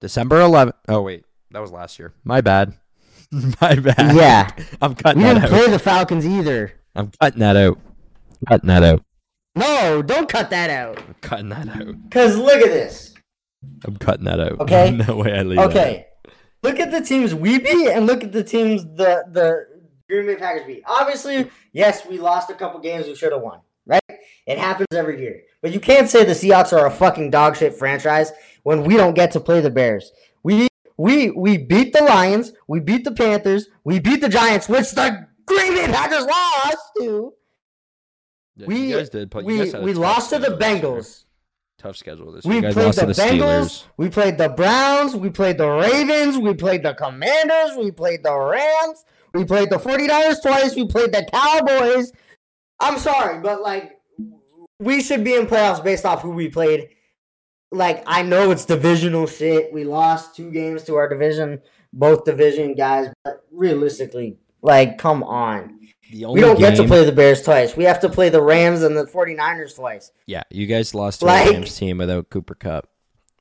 December 0.00 0.40
eleventh. 0.40 0.76
Oh 0.88 1.02
wait, 1.02 1.24
that 1.50 1.60
was 1.60 1.72
last 1.72 1.98
year. 1.98 2.12
My 2.24 2.40
bad. 2.40 2.74
My 3.60 3.74
bad. 3.74 4.14
Yeah. 4.14 4.50
I'm 4.80 4.94
cutting 4.94 5.22
We 5.22 5.28
that 5.28 5.34
didn't 5.34 5.48
play 5.48 5.70
the 5.70 5.78
Falcons 5.78 6.26
either. 6.26 6.72
I'm 6.94 7.10
cutting 7.20 7.40
that 7.40 7.56
out. 7.56 7.78
Cutting 8.48 8.68
that 8.68 8.82
out. 8.82 9.02
No, 9.54 10.02
don't 10.02 10.28
cut 10.28 10.50
that 10.50 10.70
out. 10.70 10.98
I'm 10.98 11.14
cutting 11.20 11.48
that 11.48 11.68
out. 11.68 11.94
Cause 12.10 12.36
look 12.36 12.60
at 12.60 12.68
this. 12.68 13.14
I'm 13.84 13.96
cutting 13.96 14.24
that 14.26 14.38
out. 14.38 14.60
Okay. 14.60 14.90
no 15.08 15.16
way 15.16 15.38
I 15.38 15.42
leave 15.42 15.58
Okay. 15.58 16.06
Look 16.62 16.78
at 16.78 16.90
the 16.90 17.00
teams 17.00 17.34
we 17.34 17.58
beat 17.58 17.88
and 17.88 18.06
look 18.06 18.22
at 18.22 18.32
the 18.32 18.44
teams 18.44 18.84
the 18.84 19.24
the 19.30 19.66
Green 20.08 20.26
Bay 20.26 20.36
Packers 20.36 20.66
beat. 20.66 20.82
Obviously, 20.86 21.50
yes, 21.72 22.06
we 22.06 22.18
lost 22.18 22.50
a 22.50 22.54
couple 22.54 22.80
games 22.80 23.06
we 23.06 23.14
should 23.14 23.32
have 23.32 23.42
won. 23.42 23.60
Right? 23.86 24.00
It 24.46 24.58
happens 24.58 24.88
every 24.92 25.20
year. 25.20 25.42
But 25.62 25.72
you 25.72 25.80
can't 25.80 26.08
say 26.08 26.24
the 26.24 26.32
Seahawks 26.32 26.72
are 26.72 26.86
a 26.86 26.90
fucking 26.90 27.30
dog 27.30 27.56
shit 27.56 27.74
franchise 27.74 28.32
when 28.66 28.82
we 28.82 28.96
don't 28.96 29.14
get 29.14 29.30
to 29.30 29.38
play 29.38 29.60
the 29.60 29.70
Bears. 29.70 30.10
We 30.42 30.66
we 30.96 31.30
we 31.30 31.56
beat 31.56 31.92
the 31.92 32.02
Lions, 32.02 32.52
we 32.66 32.80
beat 32.80 33.04
the 33.04 33.12
Panthers, 33.12 33.68
we 33.84 34.00
beat 34.00 34.20
the 34.20 34.28
Giants, 34.28 34.68
which 34.68 34.90
the 34.90 35.28
Green 35.46 35.74
Bay 35.74 35.86
Packers 35.86 36.24
lost 36.24 36.78
to. 36.98 37.32
Yeah, 38.56 38.66
We 38.66 38.88
you 38.88 38.96
guys 38.96 39.08
did, 39.08 39.30
but 39.30 39.44
you 39.46 39.72
we 39.72 39.84
we 39.84 39.94
lost 39.94 40.30
to 40.30 40.40
the 40.40 40.56
schedule 40.56 40.58
this 40.58 40.72
year. 40.72 40.80
Bengals. 40.82 41.24
tough 41.78 41.96
schedule 41.96 42.32
this. 42.32 42.44
week. 42.44 42.64
We 42.64 42.72
played 42.72 42.86
lost 42.86 42.98
the 42.98 43.06
to 43.06 43.12
the 43.12 43.22
Bengals. 43.22 43.38
Steelers. 43.38 43.84
We 43.98 44.08
played 44.08 44.36
the 44.36 44.48
Browns. 44.48 45.14
We 45.14 45.30
played 45.30 45.58
the 45.58 45.68
Ravens. 45.68 46.36
We 46.36 46.54
played 46.54 46.82
the 46.82 46.94
Commanders. 46.94 47.76
We 47.78 47.92
played 47.92 48.24
the 48.24 48.36
Rams. 48.36 49.04
We 49.32 49.44
played 49.44 49.70
the 49.70 49.76
49ers 49.76 50.42
twice. 50.42 50.74
We 50.74 50.88
played 50.88 51.12
the 51.12 51.24
Cowboys. 51.32 52.10
I'm 52.80 52.98
sorry, 52.98 53.38
but 53.40 53.62
like 53.62 54.00
we 54.80 55.04
should 55.04 55.22
be 55.22 55.36
in 55.36 55.46
playoffs 55.46 55.84
based 55.84 56.04
off 56.04 56.22
who 56.22 56.30
we 56.30 56.48
played. 56.48 56.88
Like 57.72 58.02
I 58.06 58.22
know 58.22 58.50
it's 58.50 58.64
divisional 58.64 59.26
shit. 59.26 59.72
We 59.72 59.84
lost 59.84 60.36
two 60.36 60.50
games 60.50 60.84
to 60.84 60.94
our 60.96 61.08
division, 61.08 61.60
both 61.92 62.24
division 62.24 62.74
guys, 62.74 63.08
but 63.24 63.44
realistically, 63.50 64.38
like 64.62 64.98
come 64.98 65.22
on. 65.22 65.80
The 66.12 66.24
only 66.24 66.40
We 66.40 66.46
don't 66.46 66.58
get 66.58 66.76
to 66.76 66.84
play 66.86 67.04
the 67.04 67.10
Bears 67.10 67.42
twice. 67.42 67.76
We 67.76 67.82
have 67.84 67.98
to 68.00 68.08
play 68.08 68.28
the 68.28 68.40
Rams 68.40 68.82
and 68.84 68.96
the 68.96 69.04
49ers 69.06 69.74
twice. 69.74 70.12
Yeah, 70.26 70.44
you 70.50 70.66
guys 70.68 70.94
lost 70.94 71.20
to 71.20 71.26
Like- 71.26 71.48
a 71.48 71.52
Rams 71.54 71.76
team 71.76 71.98
without 71.98 72.30
Cooper 72.30 72.54
Kupp, 72.54 72.88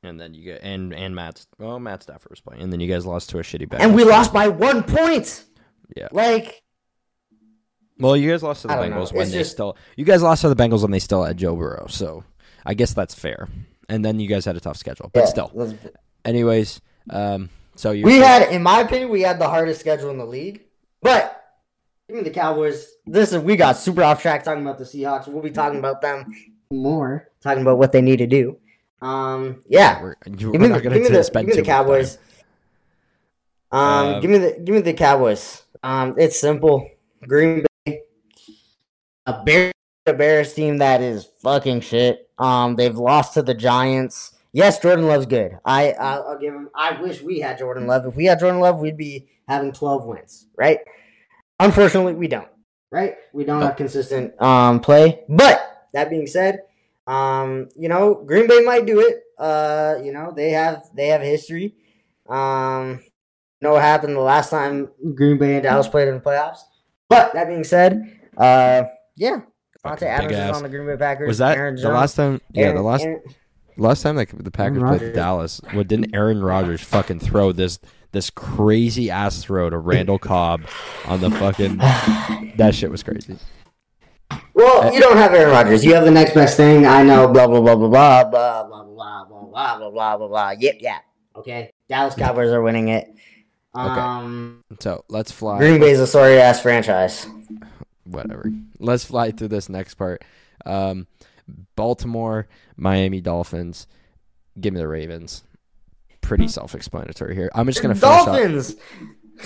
and 0.01 0.19
then 0.19 0.33
you 0.33 0.43
get 0.43 0.61
and 0.63 0.91
and 0.93 1.15
Matt. 1.15 1.45
Well, 1.59 1.79
Matt 1.79 2.01
Stafford 2.01 2.31
was 2.31 2.41
playing, 2.41 2.63
and 2.63 2.73
then 2.73 2.79
you 2.79 2.87
guys 2.91 3.05
lost 3.05 3.29
to 3.29 3.37
a 3.37 3.43
shitty 3.43 3.67
Bengals. 3.69 3.81
And 3.81 3.93
we 3.93 4.01
team. 4.01 4.11
lost 4.11 4.33
by 4.33 4.47
1 4.47 4.81
point. 4.83 5.43
Yeah. 5.95 6.07
Like 6.11 6.63
Well, 7.99 8.17
you 8.17 8.31
guys 8.31 8.41
lost 8.41 8.63
to 8.63 8.67
the 8.67 8.73
I 8.73 8.87
know. 8.89 8.95
Bengals 8.95 9.13
when 9.13 9.21
It's 9.21 9.31
they 9.31 9.37
just- 9.37 9.51
still. 9.51 9.77
You 9.95 10.03
guys 10.03 10.23
lost 10.23 10.41
to 10.41 10.49
the 10.49 10.55
Bengals 10.55 10.81
when 10.81 10.89
they 10.91 10.99
still 10.99 11.23
had 11.23 11.37
Joe 11.37 11.55
Burrow, 11.55 11.85
so 11.87 12.23
I 12.65 12.73
guess 12.73 12.93
that's 12.93 13.13
fair. 13.13 13.47
And 13.89 14.03
then 14.03 14.19
you 14.19 14.27
guys 14.27 14.45
had 14.45 14.55
a 14.55 14.59
tough 14.59 14.77
schedule, 14.77 15.09
but 15.13 15.21
yeah, 15.21 15.25
still. 15.25 15.75
Anyways, 16.23 16.81
um, 17.11 17.49
so 17.75 17.91
you 17.91 18.03
We 18.05 18.17
had, 18.17 18.51
in 18.51 18.63
my 18.63 18.79
opinion, 18.81 19.09
we 19.09 19.21
had 19.21 19.37
the 19.39 19.47
hardest 19.47 19.79
schedule 19.79 20.09
in 20.09 20.17
the 20.17 20.25
league. 20.25 20.61
But 21.01 21.43
give 22.07 22.17
me 22.17 22.23
the 22.23 22.31
Cowboys. 22.31 22.87
This 23.05 23.31
is 23.31 23.39
we 23.39 23.55
got 23.55 23.77
super 23.77 24.03
off 24.03 24.21
track 24.21 24.43
talking 24.43 24.63
about 24.63 24.79
the 24.79 24.85
Seahawks. 24.85 25.27
We'll 25.27 25.43
be 25.43 25.51
talking 25.51 25.77
about 25.77 26.01
them 26.01 26.25
more, 26.71 27.29
talking 27.41 27.61
about 27.61 27.77
what 27.77 27.91
they 27.91 28.01
need 28.01 28.17
to 28.17 28.27
do. 28.27 28.57
Um, 29.01 29.61
yeah. 29.67 30.01
We're, 30.01 30.15
you- 30.25 30.51
Give 30.51 30.61
me 30.61 30.67
not 30.67 30.77
the, 30.77 30.81
going 30.89 30.93
give 30.95 31.11
me 31.11 31.15
the, 31.17 31.23
spend 31.23 31.45
give 31.47 31.55
me 31.55 31.61
too 31.61 31.63
the. 31.63 31.67
Cowboys. 31.67 32.17
Um, 33.71 33.79
Um, 34.15 34.21
give 34.21 34.31
me 34.31 34.37
the 34.39 34.51
give 34.63 34.73
me 34.75 34.81
the 34.81 34.93
Cowboys. 34.93 35.63
Um, 35.83 36.15
it's 36.17 36.39
simple. 36.39 36.89
Green 37.27 37.65
Bay, 37.85 38.01
a 39.27 39.43
Bears, 39.43 39.73
a 40.05 40.13
Bears 40.13 40.53
team 40.53 40.77
that 40.77 41.01
is 41.01 41.27
fucking 41.41 41.81
shit. 41.81 42.29
Um, 42.37 42.75
they've 42.75 42.97
lost 42.97 43.33
to 43.35 43.41
the 43.41 43.53
Giants. 43.53 44.35
Yes, 44.53 44.79
Jordan 44.79 45.07
Love's 45.07 45.25
good. 45.25 45.57
I 45.65 45.91
I'll, 45.93 46.37
give 46.39 46.53
him. 46.53 46.69
I 46.75 47.01
wish 47.01 47.21
we 47.21 47.39
had 47.39 47.57
Jordan 47.57 47.87
Love. 47.87 48.05
If 48.05 48.15
we 48.15 48.25
had 48.25 48.39
Jordan 48.39 48.61
Love, 48.61 48.79
we'd 48.79 48.97
be 48.97 49.27
having 49.47 49.73
twelve 49.73 50.05
wins, 50.05 50.47
right? 50.57 50.79
Unfortunately, 51.59 52.13
we 52.13 52.27
don't. 52.27 52.47
Right? 52.91 53.15
We 53.33 53.43
don't 53.43 53.61
have 53.61 53.75
consistent 53.75 54.39
um 54.41 54.79
play. 54.79 55.23
But 55.27 55.87
that 55.93 56.09
being 56.09 56.27
said, 56.27 56.61
um, 57.07 57.69
you 57.75 57.89
know, 57.89 58.15
Green 58.15 58.47
Bay 58.47 58.61
might 58.61 58.85
do 58.85 59.01
it. 59.01 59.23
Uh, 59.37 59.95
you 60.03 60.13
know, 60.13 60.31
they 60.35 60.51
have 60.51 60.83
they 60.95 61.07
have 61.07 61.21
history. 61.21 61.75
Um, 62.29 63.01
know 63.61 63.73
what 63.73 63.81
happened 63.81 64.15
the 64.15 64.21
last 64.21 64.49
time 64.49 64.89
Green 65.15 65.37
Bay 65.37 65.55
and 65.55 65.63
Dallas 65.63 65.87
played 65.87 66.07
in 66.07 66.15
the 66.15 66.21
playoffs. 66.21 66.59
But 67.09 67.33
that 67.33 67.47
being 67.47 67.63
said, 67.63 68.19
uh, 68.37 68.83
yeah, 69.15 69.41
Davante 69.85 70.03
Adams 70.03 70.31
big 70.31 70.37
is 70.49 70.57
on 70.57 70.63
the 70.63 70.69
Green 70.69 70.85
Bay 70.87 70.97
Packers. 70.97 71.27
Was 71.27 71.37
that 71.39 71.57
Aaron 71.57 71.75
the 71.75 71.81
Jones- 71.83 71.93
last 71.93 72.15
time? 72.15 72.41
Yeah, 72.51 72.63
Aaron- 72.65 72.75
the 72.75 72.81
last 72.83 73.03
Aaron- 73.03 73.21
last 73.77 74.01
time 74.03 74.15
like 74.15 74.37
the 74.37 74.51
Packers 74.51 74.83
played 74.83 75.13
Dallas. 75.13 75.61
What 75.73 75.87
didn't 75.87 76.15
Aaron 76.15 76.41
Rodgers 76.41 76.81
fucking 76.81 77.19
throw 77.19 77.51
this 77.51 77.79
this 78.11 78.29
crazy 78.29 79.11
ass 79.11 79.43
throw 79.43 79.69
to 79.69 79.77
Randall 79.77 80.17
Cobb 80.19 80.61
on 81.05 81.19
the 81.21 81.29
fucking? 81.31 81.77
That 82.57 82.73
shit 82.73 82.89
was 82.89 83.03
crazy. 83.03 83.37
Well, 84.53 84.93
you 84.93 84.99
don't 85.01 85.17
have 85.17 85.33
Aaron 85.33 85.51
Rodgers. 85.51 85.83
You 85.83 85.93
have 85.95 86.05
the 86.05 86.11
next 86.11 86.33
best 86.33 86.55
thing. 86.57 86.85
I 86.85 87.03
know. 87.03 87.27
Blah 87.27 87.47
blah 87.47 87.59
blah 87.61 87.75
blah 87.75 87.87
blah 87.89 88.23
blah 88.23 88.63
blah 88.63 88.83
blah 88.85 89.25
blah 89.25 89.25
blah 89.25 89.77
blah 89.77 89.89
blah 89.91 90.17
blah 90.17 90.27
blah. 90.27 90.53
Yep, 90.57 90.75
yeah. 90.79 90.97
Okay. 91.35 91.71
Dallas 91.89 92.15
Cowboys 92.15 92.51
are 92.51 92.61
winning 92.61 92.87
it. 92.87 93.07
Um, 93.73 94.63
So 94.79 95.03
let's 95.09 95.31
fly. 95.31 95.57
Green 95.59 95.79
Bay's 95.81 95.99
a 95.99 96.07
sorry 96.07 96.39
ass 96.39 96.61
franchise. 96.61 97.27
Whatever. 98.05 98.51
Let's 98.79 99.05
fly 99.05 99.31
through 99.31 99.49
this 99.49 99.69
next 99.69 99.95
part. 99.95 100.23
Um, 100.65 101.07
Baltimore, 101.75 102.47
Miami 102.75 103.21
Dolphins. 103.21 103.87
Give 104.59 104.73
me 104.73 104.79
the 104.79 104.87
Ravens. 104.87 105.43
Pretty 106.21 106.47
self-explanatory 106.47 107.35
here. 107.35 107.51
I'm 107.53 107.67
just 107.67 107.81
gonna 107.81 107.95
finish 107.95 108.03
off, 108.03 108.25
Dolphins. 108.25 108.75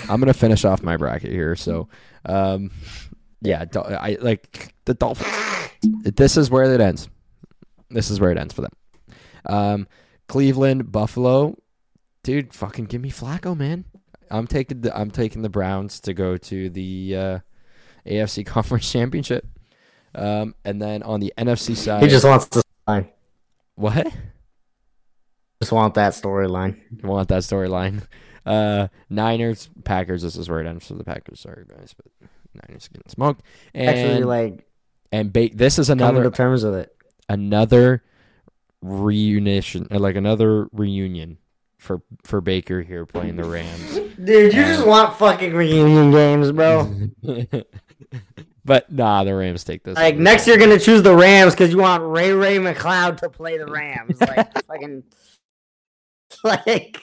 I'm 0.08 0.20
gonna 0.20 0.32
finish 0.32 0.64
off 0.64 0.82
my 0.82 0.96
bracket 0.96 1.30
here. 1.30 1.56
So, 1.56 1.88
um, 2.24 2.70
yeah, 3.42 3.64
I 3.74 4.16
like 4.20 4.74
the 4.84 4.94
Dolphins. 4.94 5.70
This 6.02 6.36
is 6.36 6.50
where 6.50 6.72
it 6.72 6.80
ends. 6.80 7.08
This 7.90 8.10
is 8.10 8.20
where 8.20 8.30
it 8.30 8.38
ends 8.38 8.54
for 8.54 8.62
them. 8.62 8.72
Um, 9.46 9.88
Cleveland, 10.28 10.92
Buffalo, 10.92 11.56
dude, 12.22 12.54
fucking 12.54 12.84
give 12.84 13.00
me 13.00 13.10
Flacco, 13.10 13.56
man. 13.56 13.84
I'm 14.30 14.46
taking 14.46 14.82
the 14.82 14.96
I'm 14.96 15.10
taking 15.10 15.42
the 15.42 15.48
Browns 15.48 16.00
to 16.00 16.14
go 16.14 16.36
to 16.36 16.70
the 16.70 17.16
uh, 17.16 17.38
AFC 18.06 18.44
Conference 18.46 18.90
Championship. 18.90 19.46
Um, 20.14 20.54
and 20.64 20.80
then 20.82 21.02
on 21.02 21.20
the 21.20 21.32
NFC 21.38 21.76
side, 21.76 22.02
He 22.02 22.08
just 22.08 22.24
wants 22.24 22.46
to 22.48 22.62
line. 22.88 23.08
what? 23.76 24.06
Just 25.62 25.72
want 25.72 25.94
that 25.94 26.12
storyline. 26.14 26.80
want 27.04 27.28
that 27.28 27.42
storyline. 27.42 28.02
Uh, 28.46 28.88
Niners, 29.10 29.68
Packers. 29.84 30.22
This 30.22 30.36
is 30.36 30.48
where 30.48 30.60
it 30.60 30.66
ends 30.66 30.86
for 30.86 30.94
the 30.94 31.04
Packers. 31.04 31.40
Sorry, 31.40 31.64
guys, 31.68 31.94
but 31.94 32.06
Niners 32.54 32.88
getting 32.88 33.08
smoked. 33.08 33.42
And 33.74 33.88
Actually, 33.88 34.24
like 34.24 34.66
and 35.12 35.32
ba- 35.32 35.50
this 35.54 35.78
is 35.78 35.90
another 35.90 36.24
to 36.24 36.30
terms 36.30 36.64
with 36.64 36.74
it. 36.74 36.96
another 37.28 38.02
reunion, 38.82 39.86
uh, 39.90 39.98
like 39.98 40.16
another 40.16 40.68
reunion 40.72 41.36
for 41.78 42.00
for 42.24 42.40
Baker 42.40 42.80
here 42.82 43.04
playing 43.06 43.36
the 43.36 43.44
Rams. 43.44 43.94
Dude, 44.16 44.52
you 44.54 44.64
just 44.64 44.86
want 44.86 45.16
fucking 45.18 45.52
reunion 45.52 46.10
games, 46.10 46.50
bro. 46.52 46.90
but 48.64 48.90
nah, 48.90 49.24
the 49.24 49.34
Rams 49.34 49.64
take 49.64 49.82
this. 49.82 49.96
Like 49.96 50.14
one. 50.14 50.24
next, 50.24 50.46
you're 50.46 50.58
gonna 50.58 50.78
choose 50.78 51.02
the 51.02 51.14
Rams 51.14 51.54
because 51.54 51.70
you 51.70 51.78
want 51.78 52.02
Ray 52.04 52.32
Ray 52.32 52.58
McCloud 52.58 53.18
to 53.18 53.30
play 53.30 53.58
the 53.58 53.66
Rams. 53.66 54.18
Like 54.20 54.66
fucking, 54.66 55.02
like, 56.44 57.00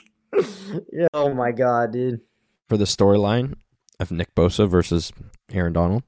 oh 1.12 1.34
my 1.34 1.52
god, 1.52 1.92
dude. 1.92 2.20
for 2.68 2.76
the 2.76 2.84
storyline 2.84 3.54
of 4.00 4.10
Nick 4.10 4.34
Bosa 4.34 4.68
versus 4.68 5.12
Aaron 5.52 5.72
Donald. 5.72 6.02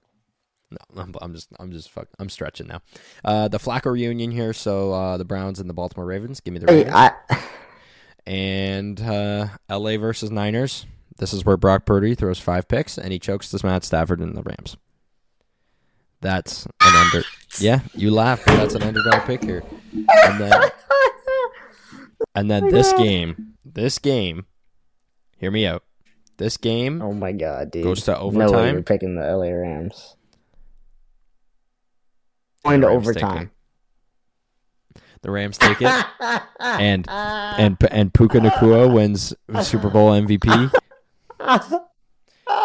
No, 0.71 1.03
I'm, 1.03 1.15
I'm 1.21 1.35
just, 1.35 1.49
I'm 1.59 1.73
just, 1.73 1.91
fuck, 1.91 2.07
I'm 2.21 2.29
stretching 2.29 2.69
now. 2.69 2.81
Uh, 3.25 3.49
the 3.49 3.59
Flacco 3.59 3.93
reunion 3.93 4.31
here. 4.31 4.53
So 4.53 4.93
uh, 4.93 5.17
the 5.17 5.25
Browns 5.25 5.59
and 5.59 5.69
the 5.69 5.75
Baltimore 5.75 6.07
Ravens. 6.07 6.41
Give 6.41 6.55
me 6.55 6.61
the 6.61 6.73
Hey, 6.73 6.89
I, 6.89 7.13
and 8.25 9.01
uh, 9.01 9.49
L.A. 9.69 9.97
versus 9.97 10.31
Niners. 10.31 10.87
This 11.21 11.35
is 11.35 11.45
where 11.45 11.59
Brock 11.59 11.85
Purdy 11.85 12.15
throws 12.15 12.41
five 12.41 12.67
picks 12.67 12.97
and 12.97 13.13
he 13.13 13.19
chokes 13.19 13.51
this 13.51 13.63
Matt 13.63 13.85
Stafford 13.85 14.21
and 14.21 14.35
the 14.35 14.43
Rams. 14.43 14.79
That's 16.23 16.67
an 16.83 16.95
under. 16.97 17.23
Yeah, 17.59 17.81
you 17.97 18.13
laugh, 18.13 18.43
but 18.47 18.57
that's 18.59 18.77
an 18.77 18.83
underdog 18.85 19.25
pick 19.25 19.43
here. 19.43 19.65
And 19.93 20.41
then, 20.41 20.71
and 22.37 22.49
then 22.49 22.69
this 22.69 22.93
game, 22.93 23.55
this 23.65 23.99
game, 23.99 24.47
hear 25.37 25.51
me 25.51 25.67
out. 25.67 25.83
This 26.37 26.57
game 26.57 27.03
oh 27.03 27.13
my 27.13 27.33
god, 27.33 27.73
dude. 27.73 27.83
goes 27.83 28.05
to 28.05 28.13
No 28.13 28.29
way 28.29 28.45
overtime. 28.45 28.75
you're 28.75 28.83
picking 28.85 29.17
the 29.17 29.23
LA 29.23 29.49
Rams. 29.51 30.15
Going 32.65 32.83
to 32.83 32.87
overtime. 32.87 33.51
The 35.23 35.31
Rams 35.33 35.59
take 35.59 35.79
it, 35.83 36.07
and 36.61 37.05
and 37.11 37.77
and 37.91 38.15
Puka 38.15 38.39
Nacua 38.39 38.95
wins 38.95 39.35
Super 39.63 39.91
Bowl 39.91 40.13
MVP. 40.13 40.73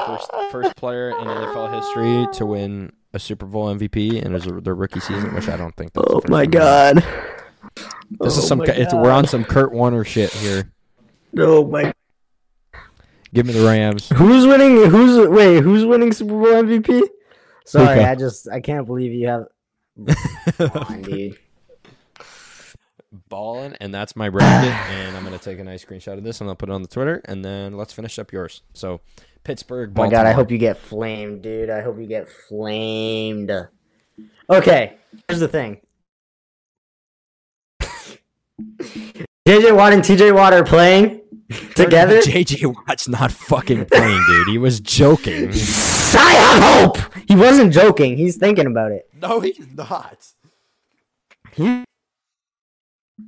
First, 0.08 0.32
first 0.52 0.76
player 0.76 1.10
in 1.10 1.16
NFL 1.28 1.74
history 1.74 2.28
to 2.38 2.46
win 2.46 2.92
a 3.14 3.20
Super 3.20 3.46
Bowl 3.46 3.74
MVP 3.74 4.24
and 4.24 4.36
it 4.36 4.46
was 4.46 4.64
their 4.64 4.76
rookie 4.76 5.00
season, 5.00 5.34
which 5.34 5.48
I 5.48 5.58
don't 5.58 5.76
think. 5.76 5.94
That's 5.94 6.08
oh 6.10 6.22
my 6.28 6.46
god. 6.46 7.04
This 8.20 8.38
is 8.38 8.44
Oh 8.44 8.48
some. 8.48 8.58
my 8.60 8.66
It's, 8.66 8.94
we're 8.94 9.12
on 9.12 9.28
some 9.28 9.44
Kurt 9.44 9.72
Warner 9.72 10.04
shit 10.04 10.32
here. 10.32 10.72
Oh 11.38 11.66
my. 11.68 11.94
Give 13.34 13.46
me 13.46 13.54
the 13.54 13.66
Rams. 13.66 14.10
Who's 14.10 14.46
winning? 14.48 14.90
Who's 14.90 15.28
wait? 15.28 15.62
Who's 15.62 15.86
winning 15.86 16.12
Super 16.14 16.32
Bowl 16.34 16.46
MVP? 16.46 17.02
Sorry. 17.66 18.04
I 18.04 18.16
just 18.16 18.48
I 18.50 18.62
can't 18.62 18.86
believe 18.86 19.12
you 19.12 19.28
have. 19.28 19.46
Come 20.58 20.72
on, 20.84 21.02
dude. 21.02 21.38
Ballin', 23.30 23.76
and 23.80 23.94
that's 23.94 24.16
my 24.16 24.30
bracket. 24.30 24.72
and 24.92 25.18
I'm 25.18 25.24
gonna 25.24 25.38
take 25.38 25.60
a 25.60 25.64
nice 25.64 25.84
screenshot 25.84 26.18
of 26.18 26.24
this 26.24 26.42
and 26.42 26.50
I'll 26.50 26.56
put 26.56 26.70
it 26.70 26.74
on 26.74 26.82
the 26.82 26.88
Twitter, 26.88 27.22
and 27.26 27.44
then 27.44 27.76
let's 27.76 27.94
finish 27.94 28.20
up 28.20 28.32
yours. 28.32 28.62
So, 28.74 29.02
Pittsburgh. 29.44 29.92
Oh 29.96 30.04
my 30.04 30.10
god, 30.10 30.26
I 30.26 30.32
hope 30.32 30.52
you 30.52 30.58
get 30.58 30.78
flamed, 30.78 31.42
dude. 31.42 31.70
I 31.70 31.82
hope 31.82 32.00
you 32.00 32.06
get 32.08 32.28
flamed. 32.30 33.52
Okay, 34.50 34.98
here's 35.28 35.40
the 35.40 35.48
thing. 35.48 35.82
JJ 39.48 39.76
Watt 39.76 39.94
and 39.94 40.02
TJ 40.04 40.34
Watt 40.36 40.54
are 40.54 40.64
playing 40.64 41.22
together. 41.76 42.20
JJ 42.22 42.74
Watt's 42.88 43.08
not 43.08 43.32
fucking 43.32 43.86
playing, 43.86 44.24
dude. 44.28 44.48
He 44.48 44.58
was 44.58 44.80
joking. 44.80 45.50
I 46.18 46.32
have 46.32 46.64
hope. 46.64 47.14
He 47.28 47.36
wasn't 47.36 47.74
joking. 47.74 48.18
He's 48.18 48.38
thinking 48.38 48.68
about 48.68 48.92
it. 48.92 49.10
no, 49.20 49.40
he's 49.42 49.68
not. 49.76 50.26
He 51.52 51.84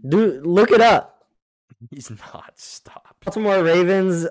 Dude, 0.07 0.45
look 0.45 0.71
it 0.71 0.81
up. 0.81 1.25
He's 1.91 2.09
not. 2.09 2.53
Stop. 2.55 3.15
Baltimore 3.23 3.63
Ravens. 3.63 4.27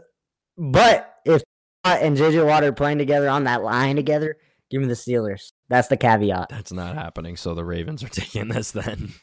But 0.59 1.15
if 1.25 1.43
Scott 1.85 2.03
and 2.03 2.17
JJ 2.17 2.47
Watt 2.47 2.65
are 2.65 2.73
playing 2.73 2.99
together 2.99 3.29
on 3.29 3.45
that 3.45 3.63
line 3.63 3.97
together, 3.97 4.37
give 4.71 4.81
me 4.81 4.89
the 4.89 4.95
Steelers. 4.95 5.53
That's 5.69 5.89
the 5.89 5.97
caveat. 5.97 6.49
That's 6.49 6.73
not 6.73 6.95
happening. 6.95 7.37
So 7.37 7.55
the 7.55 7.65
Ravens 7.65 8.03
are 8.03 8.09
taking 8.11 8.49
this 8.49 8.71
then. 8.73 9.13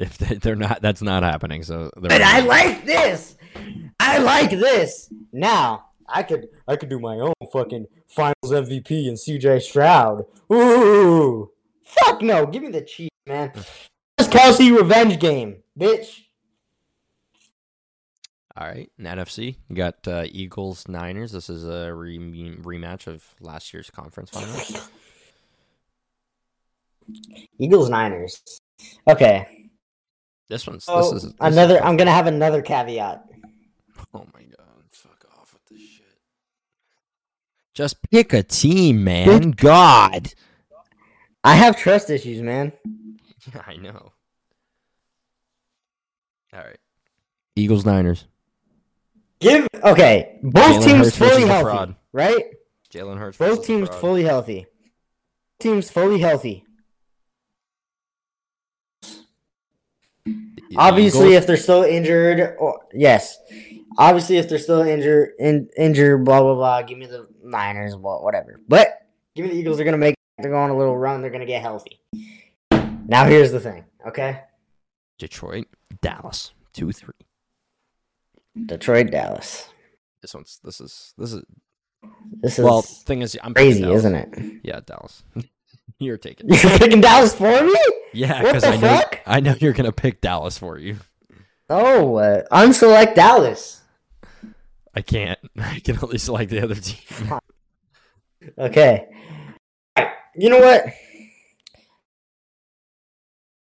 If 0.00 0.16
they, 0.16 0.36
they're 0.36 0.54
not, 0.54 0.80
that's 0.80 1.02
not 1.02 1.24
happening. 1.24 1.64
So 1.64 1.90
the 1.96 2.08
But 2.08 2.22
I 2.22 2.38
like 2.38 2.84
this. 2.84 3.34
I 3.98 4.18
like 4.18 4.50
this. 4.50 5.12
Now 5.32 5.86
I 6.08 6.22
could 6.22 6.48
I 6.66 6.76
could 6.76 6.88
do 6.88 7.00
my 7.00 7.16
own 7.16 7.34
fucking 7.52 7.86
Finals 8.06 8.36
MVP 8.44 9.08
and 9.08 9.16
CJ 9.16 9.60
Stroud. 9.62 10.24
Ooh, 10.52 11.50
fuck 11.82 12.22
no! 12.22 12.46
Give 12.46 12.62
me 12.62 12.70
the 12.70 12.82
Chiefs, 12.82 13.10
man. 13.26 13.52
Kelce 14.26 14.76
revenge 14.76 15.18
game, 15.20 15.62
bitch. 15.78 16.20
All 18.56 18.66
right, 18.66 18.90
NFC, 19.00 19.54
you 19.68 19.76
got 19.76 20.06
uh, 20.08 20.24
Eagles 20.26 20.88
Niners. 20.88 21.30
This 21.30 21.48
is 21.48 21.64
a 21.64 21.94
re- 21.94 22.18
rematch 22.18 23.06
of 23.06 23.24
last 23.40 23.72
year's 23.72 23.88
conference 23.88 24.30
finals. 24.30 24.90
Eagles 27.58 27.88
Niners. 27.88 28.42
Okay. 29.06 29.68
This 30.48 30.66
one's 30.66 30.84
So 30.84 31.12
this 31.12 31.12
is 31.24 31.30
this 31.30 31.34
another. 31.40 31.78
tough. 31.78 31.86
I'm 31.86 31.96
gonna 31.96 32.10
have 32.10 32.26
another 32.26 32.60
caveat. 32.62 33.24
Oh 34.14 34.26
my 34.34 34.42
god, 34.42 34.84
fuck 34.90 35.24
off 35.38 35.52
with 35.52 35.64
this 35.78 35.88
shit. 35.88 36.06
Just 37.74 37.96
pick 38.10 38.32
a 38.32 38.42
team, 38.42 39.04
man. 39.04 39.52
God. 39.52 40.32
I 41.44 41.54
have 41.54 41.76
trust 41.76 42.10
issues, 42.10 42.42
man. 42.42 42.72
Yeah, 43.54 43.62
I 43.66 43.76
know. 43.76 44.12
All 46.54 46.60
right. 46.60 46.78
Eagles 47.56 47.84
Niners. 47.84 48.24
Give 49.40 49.66
okay. 49.84 50.38
Both 50.42 50.62
Jalen 50.62 50.84
teams 50.84 50.98
Hurts 51.06 51.16
versus 51.16 51.30
fully 51.32 51.42
the 51.44 51.48
healthy, 51.48 51.64
fraud. 51.64 51.94
right? 52.12 52.44
Jalen 52.92 53.18
Hurts. 53.18 53.36
versus 53.36 53.56
Both 53.58 53.66
the 53.66 53.72
teams 53.72 53.88
fraud. 53.88 54.00
fully 54.00 54.22
healthy. 54.24 54.66
Teams 55.60 55.90
fully 55.90 56.20
healthy. 56.20 56.64
The 60.24 60.76
Obviously, 60.76 61.28
Eagles- 61.28 61.34
if 61.42 61.46
they're 61.46 61.56
still 61.56 61.82
injured, 61.82 62.56
or 62.58 62.80
yes, 62.92 63.38
obviously 63.96 64.36
if 64.36 64.48
they're 64.48 64.58
still 64.58 64.82
injured, 64.82 65.30
in, 65.38 65.68
injured, 65.76 66.24
blah 66.24 66.40
blah 66.42 66.54
blah. 66.54 66.82
Give 66.82 66.98
me 66.98 67.06
the 67.06 67.26
Niners, 67.42 67.96
well, 67.96 68.22
whatever. 68.22 68.60
But 68.68 68.88
give 69.34 69.44
me 69.46 69.52
the 69.52 69.58
Eagles. 69.58 69.76
They're 69.78 69.84
gonna 69.86 69.96
make. 69.96 70.14
They're 70.38 70.50
going 70.50 70.64
on 70.64 70.70
a 70.70 70.76
little 70.78 70.96
run. 70.96 71.22
They're 71.22 71.30
gonna 71.30 71.46
get 71.46 71.62
healthy. 71.62 72.00
Now 73.08 73.24
here's 73.24 73.50
the 73.50 73.58
thing. 73.60 73.84
Okay, 74.06 74.42
Detroit, 75.18 75.66
Dallas, 76.00 76.52
two 76.72 76.92
three. 76.92 77.14
Detroit, 78.66 79.10
Dallas. 79.10 79.68
This 80.22 80.34
one's 80.34 80.60
this 80.62 80.80
is 80.80 81.14
this 81.18 81.32
is 81.32 81.42
This 82.42 82.58
is 82.58 82.64
well. 82.64 82.82
Thing 82.82 83.22
is, 83.22 83.36
I'm 83.42 83.54
crazy, 83.54 83.84
isn't 83.90 84.14
it? 84.14 84.60
Yeah, 84.62 84.80
Dallas. 84.84 85.22
You're 85.98 86.18
taking. 86.18 86.48
You're 86.48 86.78
picking 86.78 87.00
Dallas 87.00 87.34
for 87.34 87.62
me? 87.64 87.74
Yeah, 88.12 88.42
What 88.42 88.54
because 88.54 88.62
the 88.62 88.68
I 88.68 88.76
know 88.76 88.96
fuck? 88.98 89.20
I 89.26 89.40
know 89.40 89.54
you're 89.58 89.72
gonna 89.72 89.90
pick 89.92 90.20
Dallas 90.20 90.56
for 90.58 90.78
you. 90.78 90.98
Oh, 91.70 92.16
uh, 92.16 92.42
unselect 92.52 93.14
Dallas. 93.16 93.80
I 94.94 95.00
can't. 95.02 95.38
I 95.58 95.80
can 95.80 95.98
only 96.02 96.18
select 96.18 96.50
the 96.50 96.62
other 96.62 96.74
team. 96.76 97.38
Okay. 98.56 99.08
You 100.36 100.48
know 100.48 100.60
what? 100.60 100.86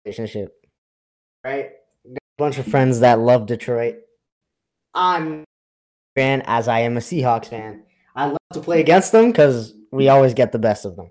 Relationship. 0.08 0.66
Right? 1.44 1.72
Got 2.06 2.16
a 2.16 2.38
bunch 2.38 2.58
of 2.58 2.66
friends 2.66 3.02
that 3.02 3.20
love 3.20 3.46
Detroit. 3.46 3.98
I'm 4.94 5.42
a 5.42 5.46
fan 6.16 6.44
as 6.46 6.70
I 6.70 6.80
am 6.80 6.96
a 6.96 7.02
Seahawks 7.02 7.48
fan. 7.48 7.84
I 8.16 8.28
love 8.28 8.38
to 8.54 8.62
play 8.62 8.80
against 8.80 9.12
them 9.12 9.32
because 9.32 9.74
we 9.92 10.08
always 10.08 10.34
get 10.34 10.54
the 10.54 10.60
best 10.60 10.86
of 10.86 10.96
them. 10.96 11.10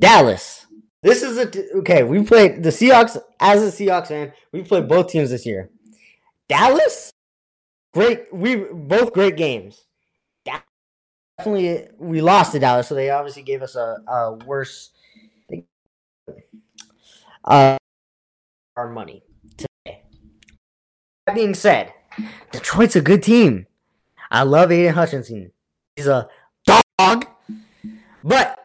Dallas. 0.00 0.66
This 1.04 1.22
is 1.22 1.38
a 1.38 1.46
t- 1.46 1.68
okay. 1.76 2.02
We 2.02 2.24
played 2.24 2.64
the 2.64 2.70
Seahawks 2.70 3.16
as 3.38 3.62
a 3.62 3.66
Seahawks 3.70 4.08
fan. 4.08 4.32
We 4.52 4.62
played 4.62 4.88
both 4.88 5.06
teams 5.06 5.30
this 5.30 5.46
year. 5.46 5.70
Dallas, 6.48 7.12
great. 7.94 8.24
We 8.32 8.56
both 8.56 9.12
great 9.12 9.36
games. 9.36 9.84
Definitely, 10.44 11.86
we 11.96 12.20
lost 12.20 12.50
to 12.52 12.58
Dallas, 12.58 12.88
so 12.88 12.96
they 12.96 13.10
obviously 13.10 13.44
gave 13.44 13.62
us 13.62 13.76
a, 13.76 13.98
a 14.08 14.32
worse. 14.44 14.90
Uh, 17.44 17.78
our 18.80 18.88
money 18.88 19.22
today. 19.58 20.02
That 21.26 21.34
being 21.34 21.54
said, 21.54 21.92
Detroit's 22.50 22.96
a 22.96 23.02
good 23.02 23.22
team. 23.22 23.66
I 24.30 24.42
love 24.44 24.72
Aidan 24.72 24.94
Hutchinson. 24.94 25.52
He's 25.96 26.06
a 26.06 26.28
dog, 26.64 27.26
but 28.24 28.58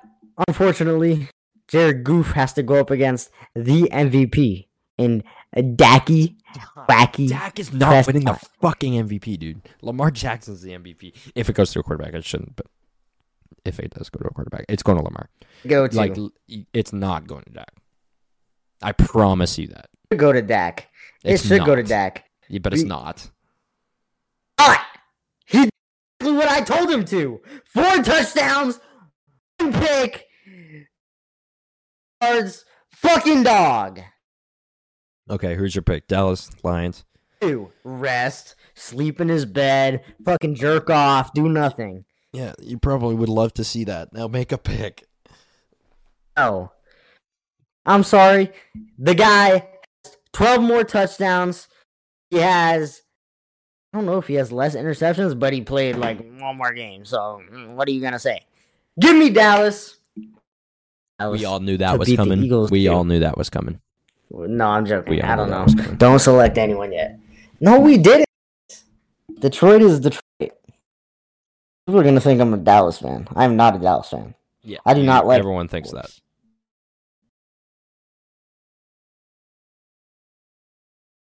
unfortunately, 0.48 1.28
Jared 1.68 2.04
Goff 2.06 2.32
has 2.32 2.54
to 2.54 2.64
go 2.64 2.76
up 2.80 2.92
against 2.92 3.30
the 3.56 3.90
MVP 3.92 4.68
in 4.98 5.24
Dacky 5.54 6.36
Wacky. 6.88 7.28
Dak 7.28 7.60
is 7.60 7.74
not 7.74 7.90
Prescott. 7.90 8.14
winning 8.14 8.26
the 8.26 8.40
fucking 8.62 8.94
MVP, 8.94 9.38
dude. 9.38 9.62
Lamar 9.82 10.12
Jackson's 10.12 10.62
the 10.62 10.72
MVP. 10.72 11.14
If 11.36 11.50
it 11.50 11.56
goes 11.56 11.72
to 11.74 11.80
a 11.80 11.84
quarterback, 11.84 12.14
it 12.14 12.24
shouldn't, 12.24 12.56
but 12.56 12.68
if 13.66 13.80
it 13.80 13.92
does 13.94 14.10
go 14.10 14.20
to 14.20 14.28
a 14.30 14.34
quarterback, 14.34 14.64
it's 14.70 14.84
going 14.84 14.98
to 14.98 15.04
Lamar. 15.04 15.30
Go 15.68 15.88
to 15.88 15.98
Like, 15.98 16.16
it's 16.74 16.94
not 16.94 17.28
going 17.28 17.44
to 17.46 17.50
Dak. 17.52 17.72
I 18.82 18.92
promise 18.92 19.58
you 19.58 19.68
that. 19.70 19.90
Go 20.16 20.32
to 20.34 20.42
Dak. 20.42 20.88
It's 21.24 21.44
it 21.44 21.48
should 21.48 21.66
go 21.66 21.76
to. 21.76 21.84
Dak. 21.84 22.24
Yeah, 22.50 22.60
but 22.60 22.74
it's 22.74 22.84
We- 22.84 22.90
not. 22.90 23.30
But 24.58 24.80
he 25.46 25.60
did 25.60 25.70
exactly 26.20 26.38
what 26.38 26.48
I 26.50 26.62
told 26.62 26.90
him 26.90 27.06
to. 27.06 27.42
Four 27.66 28.04
touchdowns, 28.04 28.80
one 29.60 29.74
pick, 29.74 30.26
yards, 32.22 32.66
fucking 32.92 33.44
dog. 33.44 34.00
Okay, 35.30 35.56
who's 35.56 35.76
your 35.76 35.82
pick? 35.82 36.08
Dallas 36.08 36.50
Lions. 36.64 37.04
Two, 37.42 37.72
rest, 37.84 38.56
sleep 38.76 39.20
in 39.20 39.28
his 39.30 39.46
bed, 39.46 40.04
fucking 40.24 40.56
jerk 40.56 40.90
off, 40.90 41.34
do 41.34 41.50
nothing. 41.50 42.06
Yeah, 42.32 42.54
you 42.62 42.78
probably 42.78 43.16
would 43.16 43.30
love 43.30 43.54
to 43.56 43.64
see 43.64 43.84
that. 43.86 44.14
Now 44.14 44.28
make 44.28 44.52
a 44.52 44.58
pick. 44.58 45.06
Oh. 46.38 46.72
I'm 47.86 48.04
sorry. 48.04 48.52
The 48.98 49.14
guy 49.14 49.50
has 49.50 49.62
12 50.36 50.62
more 50.62 50.84
touchdowns. 50.84 51.68
He 52.30 52.38
has, 52.40 53.02
I 53.94 53.98
don't 53.98 54.06
know 54.06 54.18
if 54.18 54.28
he 54.28 54.34
has 54.34 54.52
less 54.52 54.76
interceptions, 54.76 55.38
but 55.40 55.54
he 55.54 55.62
played 55.62 55.96
like 55.96 56.18
one 56.40 56.58
more 56.58 56.74
game. 56.74 57.06
So, 57.06 57.42
mm, 57.52 57.70
what 57.76 57.88
are 57.88 57.92
you 57.92 58.02
going 58.02 58.14
to 58.14 58.20
say? 58.20 58.42
Give 59.00 59.16
me 59.16 59.30
Dallas. 59.30 59.98
Dallas. 61.18 61.40
We 61.40 61.46
all 61.46 61.62
knew 61.62 61.78
that 61.78 61.98
was 61.98 62.14
coming. 62.16 62.44
Eagles, 62.44 62.70
We 62.70 62.84
too. 62.84 62.92
all 62.92 63.06
knew 63.06 63.20
that 63.20 63.38
was 63.38 63.50
coming. 63.50 63.80
No, 64.30 64.68
I'm 64.68 64.86
joking. 64.86 65.12
We 65.14 65.22
I 65.22 65.36
don't 65.38 65.50
know. 65.50 65.66
Don't 65.96 66.20
select 66.20 66.58
anyone 66.58 66.92
yet. 66.92 67.18
No, 67.62 67.80
we 67.80 67.98
didn't. 67.98 68.26
Detroit 69.40 69.82
is 69.82 70.02
Detroit. 70.02 70.22
People 70.40 72.00
are 72.00 72.04
going 72.04 72.16
to 72.16 72.22
think 72.22 72.42
I'm 72.42 72.54
a 72.54 72.58
Dallas 72.58 72.98
fan. 73.00 73.28
I'm 73.36 73.56
not 73.56 73.76
a 73.78 73.80
Dallas 73.80 74.10
fan. 74.10 74.36
Yeah, 74.64 74.80
I 74.86 74.94
do 74.96 75.04
not 75.04 75.26
like 75.28 75.40
Everyone 75.40 75.70
thinks 75.70 75.92
that. 75.92 76.10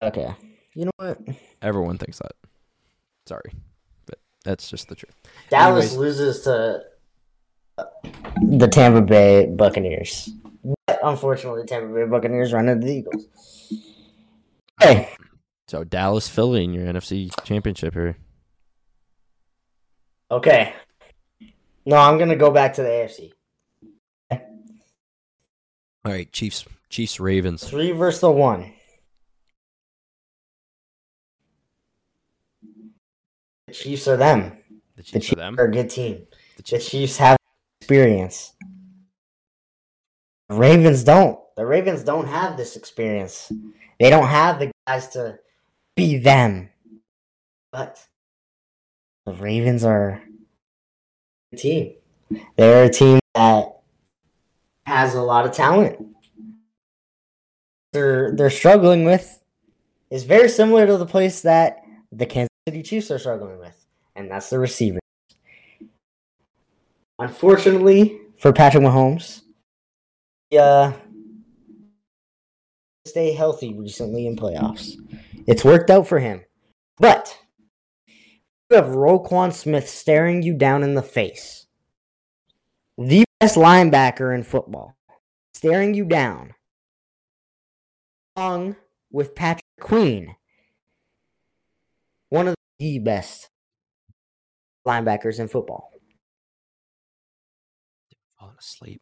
Okay. 0.03 0.33
You 0.73 0.85
know 0.85 0.91
what? 0.97 1.19
Everyone 1.61 1.97
thinks 1.97 2.17
that. 2.19 2.31
Sorry, 3.27 3.51
but 4.07 4.17
that's 4.43 4.69
just 4.69 4.87
the 4.87 4.95
truth. 4.95 5.13
Dallas 5.49 5.91
Anyways. 5.93 5.97
loses 5.97 6.41
to 6.43 6.83
uh, 7.77 7.83
the 8.41 8.67
Tampa 8.67 9.01
Bay 9.01 9.45
Buccaneers. 9.45 10.29
But 10.87 10.99
unfortunately, 11.03 11.61
the 11.61 11.67
Tampa 11.67 11.93
Bay 11.93 12.05
Buccaneers 12.05 12.51
run 12.53 12.67
into 12.69 12.87
the 12.87 12.93
Eagles. 12.93 13.25
Hey, 14.79 15.09
So 15.67 15.83
Dallas, 15.83 16.27
Philly 16.27 16.63
in 16.63 16.73
your 16.73 16.85
NFC 16.91 17.29
Championship 17.43 17.93
here. 17.93 18.17
okay. 20.31 20.73
No, 21.85 21.97
I'm 21.97 22.17
gonna 22.17 22.35
go 22.35 22.49
back 22.51 22.73
to 22.75 22.81
the 22.83 22.87
AFC. 22.89 23.31
All 24.31 26.11
right, 26.11 26.31
Chiefs, 26.31 26.65
Chiefs, 26.89 27.19
Ravens. 27.19 27.63
Three 27.63 27.91
versus 27.91 28.21
the 28.21 28.31
one. 28.31 28.73
The 33.71 33.77
Chiefs 33.77 34.07
are 34.09 34.17
them. 34.17 34.57
The 34.97 34.97
The 34.97 35.03
Chiefs 35.03 35.11
Chiefs 35.27 35.31
are 35.33 35.35
them. 35.37 35.59
are 35.59 35.63
a 35.63 35.71
good 35.71 35.89
team. 35.89 36.27
The 36.57 36.63
The 36.63 36.63
Chiefs. 36.63 36.89
Chiefs 36.89 37.17
have 37.17 37.37
experience. 37.79 38.51
The 40.49 40.55
Ravens 40.55 41.05
don't. 41.05 41.39
The 41.55 41.65
Ravens 41.65 42.03
don't 42.03 42.27
have 42.27 42.57
this 42.57 42.75
experience. 42.75 43.49
They 43.97 44.09
don't 44.09 44.27
have 44.27 44.59
the 44.59 44.71
guys 44.85 45.07
to 45.09 45.39
be 45.95 46.17
them. 46.17 46.67
But 47.71 48.05
the 49.25 49.31
Ravens 49.31 49.85
are 49.85 50.21
a 51.53 51.55
team. 51.55 51.93
They're 52.57 52.83
a 52.83 52.89
team 52.89 53.21
that 53.35 53.79
has 54.85 55.15
a 55.15 55.21
lot 55.21 55.45
of 55.45 55.53
talent. 55.53 56.05
they're 57.93 58.33
they're 58.35 58.49
struggling 58.49 59.05
with 59.05 59.41
is 60.09 60.25
very 60.25 60.49
similar 60.49 60.85
to 60.85 60.97
the 60.97 61.05
place 61.05 61.41
that 61.43 61.77
the 62.11 62.25
Kansas 62.25 62.50
City 62.67 62.83
Chiefs 62.83 63.09
are 63.09 63.17
struggling 63.17 63.59
with, 63.59 63.87
and 64.15 64.29
that's 64.29 64.49
the 64.49 64.59
receiver. 64.59 64.99
Unfortunately 67.17 68.19
for 68.37 68.53
Patrick 68.53 68.83
Mahomes, 68.83 69.41
he, 70.49 70.57
uh, 70.57 70.91
stay 73.05 73.33
healthy 73.33 73.73
recently 73.73 74.27
in 74.27 74.35
playoffs. 74.35 74.95
It's 75.47 75.65
worked 75.65 75.89
out 75.89 76.07
for 76.07 76.19
him, 76.19 76.41
but 76.97 77.37
you 78.69 78.75
have 78.75 78.85
Roquan 78.85 79.53
Smith 79.53 79.89
staring 79.89 80.43
you 80.43 80.53
down 80.53 80.83
in 80.83 80.93
the 80.93 81.01
face, 81.01 81.65
the 82.97 83.23
best 83.39 83.55
linebacker 83.55 84.33
in 84.33 84.43
football, 84.43 84.95
staring 85.55 85.93
you 85.95 86.05
down, 86.05 86.53
along 88.35 88.75
with 89.11 89.35
Patrick 89.35 89.65
Queen, 89.79 90.35
one 92.31 92.47
of 92.47 92.55
the 92.79 92.97
best 92.97 93.49
linebackers 94.87 95.39
in 95.39 95.47
football. 95.47 95.91
Falling 98.39 98.55
asleep. 98.59 99.01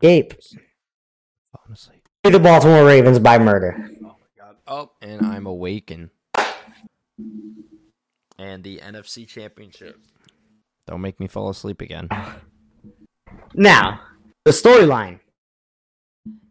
Gabe, 0.00 0.32
Falling 0.32 1.72
asleep. 1.72 2.02
the 2.24 2.38
Baltimore 2.40 2.84
Ravens 2.84 3.18
by 3.20 3.38
murder. 3.38 3.76
Oh 3.80 4.16
my 4.20 4.44
god. 4.44 4.56
Oh, 4.66 4.90
and 5.00 5.24
I'm 5.24 5.46
awake 5.46 5.90
and 5.90 6.10
and 8.38 8.64
the 8.64 8.78
NFC 8.78 9.26
Championship. 9.26 9.96
Don't 10.88 11.00
make 11.00 11.20
me 11.20 11.28
fall 11.28 11.48
asleep 11.48 11.80
again. 11.80 12.08
Now, 13.54 14.00
the 14.44 14.50
storyline 14.50 15.20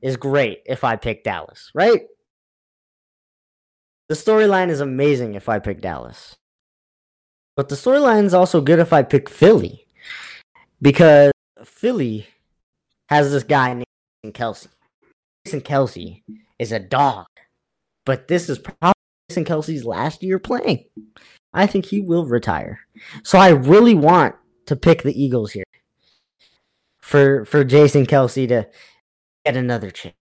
is 0.01 0.15
great 0.15 0.61
if 0.65 0.85
I 0.85 0.95
pick 0.95 1.25
Dallas, 1.25 1.69
right? 1.75 2.03
The 4.11 4.17
storyline 4.17 4.67
is 4.67 4.81
amazing 4.81 5.35
if 5.35 5.47
I 5.47 5.59
pick 5.59 5.79
Dallas. 5.79 6.35
But 7.55 7.69
the 7.69 7.75
storyline 7.75 8.25
is 8.25 8.33
also 8.33 8.59
good 8.59 8.79
if 8.79 8.91
I 8.91 9.03
pick 9.03 9.29
Philly. 9.29 9.85
Because 10.81 11.31
Philly 11.63 12.27
has 13.07 13.31
this 13.31 13.43
guy 13.43 13.73
named 13.73 14.35
Kelce. 14.35 14.67
Jason 15.45 15.61
Kelce 15.61 16.23
is 16.59 16.73
a 16.73 16.79
dog. 16.79 17.25
But 18.05 18.27
this 18.27 18.49
is 18.49 18.59
probably 18.59 18.99
Jason 19.29 19.45
Kelce's 19.45 19.85
last 19.85 20.21
year 20.21 20.39
playing. 20.39 20.83
I 21.53 21.65
think 21.65 21.85
he 21.85 22.01
will 22.01 22.25
retire. 22.25 22.81
So 23.23 23.39
I 23.39 23.51
really 23.51 23.95
want 23.95 24.35
to 24.65 24.75
pick 24.75 25.03
the 25.03 25.23
Eagles 25.23 25.53
here 25.53 25.63
for 26.99 27.45
for 27.45 27.63
Jason 27.63 28.05
Kelce 28.05 28.45
to 28.49 28.67
get 29.45 29.55
another 29.55 29.89
chance. 29.89 30.20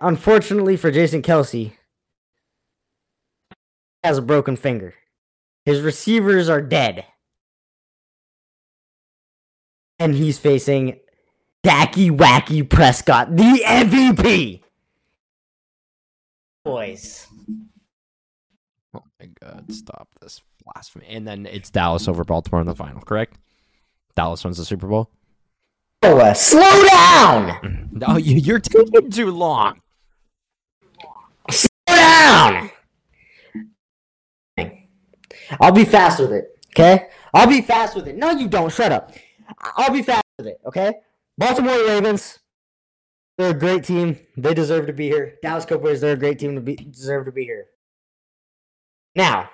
Unfortunately 0.00 0.76
for 0.76 0.90
Jason 0.90 1.22
Kelce, 1.22 1.52
he 1.52 1.72
has 4.02 4.18
a 4.18 4.22
broken 4.22 4.56
finger. 4.56 4.94
His 5.64 5.80
receivers 5.82 6.48
are 6.48 6.62
dead. 6.62 7.04
And 9.98 10.14
he's 10.14 10.38
facing 10.38 10.98
Dacky 11.62 12.10
Wacky 12.10 12.66
Prescott, 12.66 13.36
the 13.36 13.62
MVP. 13.66 14.62
Boys. 16.64 17.26
Oh 18.94 19.02
my 19.20 19.28
god, 19.40 19.70
stop 19.70 20.08
this 20.22 20.40
blasphemy. 20.64 21.06
And 21.08 21.28
then 21.28 21.44
it's 21.44 21.70
Dallas 21.70 22.08
over 22.08 22.24
Baltimore 22.24 22.62
in 22.62 22.66
the 22.66 22.74
final, 22.74 23.02
correct? 23.02 23.36
Dallas 24.16 24.42
wins 24.42 24.56
the 24.56 24.64
Super 24.64 24.86
Bowl. 24.86 25.10
Noah, 26.02 26.34
slow 26.34 26.84
down! 26.88 27.88
No, 27.92 28.16
you, 28.16 28.36
you're 28.36 28.60
taking 28.60 29.10
too 29.10 29.30
long. 29.30 29.80
Down! 32.20 32.70
I'll 35.60 35.72
be 35.72 35.84
fast 35.84 36.20
with 36.20 36.32
it, 36.32 36.58
okay? 36.72 37.08
I'll 37.32 37.48
be 37.48 37.60
fast 37.60 37.96
with 37.96 38.06
it. 38.06 38.16
No, 38.16 38.30
you 38.30 38.46
don't. 38.46 38.72
Shut 38.72 38.92
up. 38.92 39.12
I'll 39.76 39.92
be 39.92 40.02
fast 40.02 40.24
with 40.38 40.46
it, 40.46 40.60
okay? 40.66 40.94
Baltimore 41.38 41.82
Ravens, 41.86 42.38
they're 43.38 43.50
a 43.50 43.58
great 43.58 43.84
team. 43.84 44.18
They 44.36 44.54
deserve 44.54 44.86
to 44.86 44.92
be 44.92 45.08
here. 45.08 45.38
Dallas 45.42 45.64
Cowboys, 45.64 46.00
they're 46.00 46.12
a 46.12 46.18
great 46.18 46.38
team 46.38 46.54
to 46.54 46.60
be 46.60 46.76
deserve 46.76 47.24
to 47.24 47.32
be 47.32 47.44
here. 47.44 47.66
Now, 49.16 49.50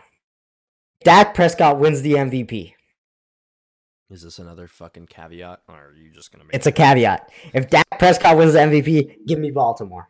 Dak 1.05 1.35
Prescott 1.35 1.79
wins 1.79 2.03
the 2.03 2.15
MVP. 2.15 2.75
Is 4.11 4.23
this 4.23 4.39
another 4.39 4.69
fucking 4.69 5.07
caveat, 5.07 5.61
or 5.69 5.75
are 5.75 5.95
you 5.95 6.11
just 6.11 6.33
gonna 6.33 6.45
make? 6.45 6.55
It's 6.55 6.67
a 6.67 6.73
caveat. 6.73 7.31
If 7.55 7.71
Dak 7.71 7.87
Prescott 7.99 8.37
wins 8.37 8.53
the 8.53 8.61
MVP, 8.61 9.27
give 9.27 9.39
me 9.39 9.51
Baltimore. 9.51 10.09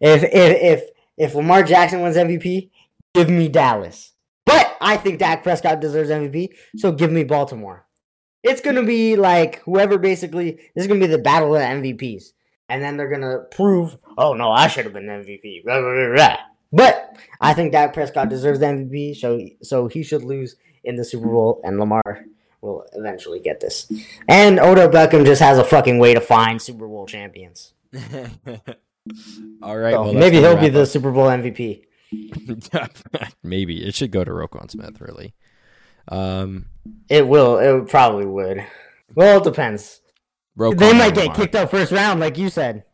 If 0.00 0.22
if 0.22 0.32
if 0.32 0.90
if 1.18 1.34
Lamar 1.34 1.62
Jackson 1.62 2.00
wins 2.00 2.16
MVP, 2.16 2.70
give 3.14 3.28
me 3.28 3.48
Dallas. 3.48 4.12
But 4.46 4.76
I 4.80 4.96
think 4.96 5.18
Dak 5.18 5.42
Prescott 5.42 5.80
deserves 5.80 6.10
MVP, 6.10 6.50
so 6.76 6.92
give 6.92 7.12
me 7.12 7.24
Baltimore. 7.24 7.86
It's 8.42 8.60
gonna 8.60 8.84
be 8.84 9.16
like 9.16 9.60
whoever 9.62 9.98
basically 9.98 10.52
this 10.52 10.84
is 10.84 10.86
gonna 10.86 11.00
be 11.00 11.06
the 11.06 11.18
battle 11.18 11.54
of 11.54 11.60
the 11.60 11.66
MVPs, 11.66 12.32
and 12.68 12.82
then 12.82 12.96
they're 12.96 13.10
gonna 13.10 13.40
prove, 13.50 13.98
oh 14.16 14.32
no, 14.34 14.50
I 14.50 14.68
should 14.68 14.84
have 14.84 14.94
been 14.94 15.06
MVP. 15.06 15.64
Blah, 15.64 15.80
blah, 15.80 16.14
blah. 16.14 16.36
But 16.72 17.16
I 17.40 17.54
think 17.54 17.72
Dak 17.72 17.92
Prescott 17.92 18.28
deserves 18.28 18.60
the 18.60 18.66
MVP, 18.66 19.16
so 19.16 19.40
so 19.62 19.88
he 19.88 20.02
should 20.02 20.22
lose 20.22 20.56
in 20.84 20.96
the 20.96 21.04
Super 21.04 21.28
Bowl, 21.28 21.60
and 21.64 21.78
Lamar 21.78 22.24
will 22.60 22.84
eventually 22.94 23.40
get 23.40 23.60
this. 23.60 23.90
And 24.28 24.58
Odell 24.58 24.88
Beckham 24.88 25.24
just 25.24 25.40
has 25.40 25.58
a 25.58 25.64
fucking 25.64 25.98
way 25.98 26.14
to 26.14 26.20
find 26.20 26.60
Super 26.60 26.86
Bowl 26.86 27.06
champions. 27.06 27.74
All 29.62 29.76
right. 29.76 29.92
So 29.94 30.02
well, 30.02 30.12
maybe 30.12 30.36
he'll 30.36 30.56
be 30.56 30.62
wrap 30.64 30.72
the 30.72 30.86
Super 30.86 31.10
Bowl 31.10 31.26
MVP. 31.26 31.84
maybe 33.42 33.84
it 33.86 33.94
should 33.94 34.10
go 34.10 34.24
to 34.24 34.30
Roquan 34.30 34.70
Smith. 34.70 35.00
Really. 35.00 35.34
Um, 36.08 36.66
It 37.08 37.26
will. 37.28 37.58
It 37.58 37.88
probably 37.88 38.26
would. 38.26 38.64
Well, 39.14 39.38
it 39.38 39.44
depends. 39.44 40.00
Roquan 40.58 40.78
they 40.78 40.92
might 40.92 41.14
get 41.14 41.34
kicked 41.34 41.54
out 41.54 41.70
first 41.70 41.92
round, 41.92 42.20
like 42.20 42.38
you 42.38 42.48
said. 42.50 42.84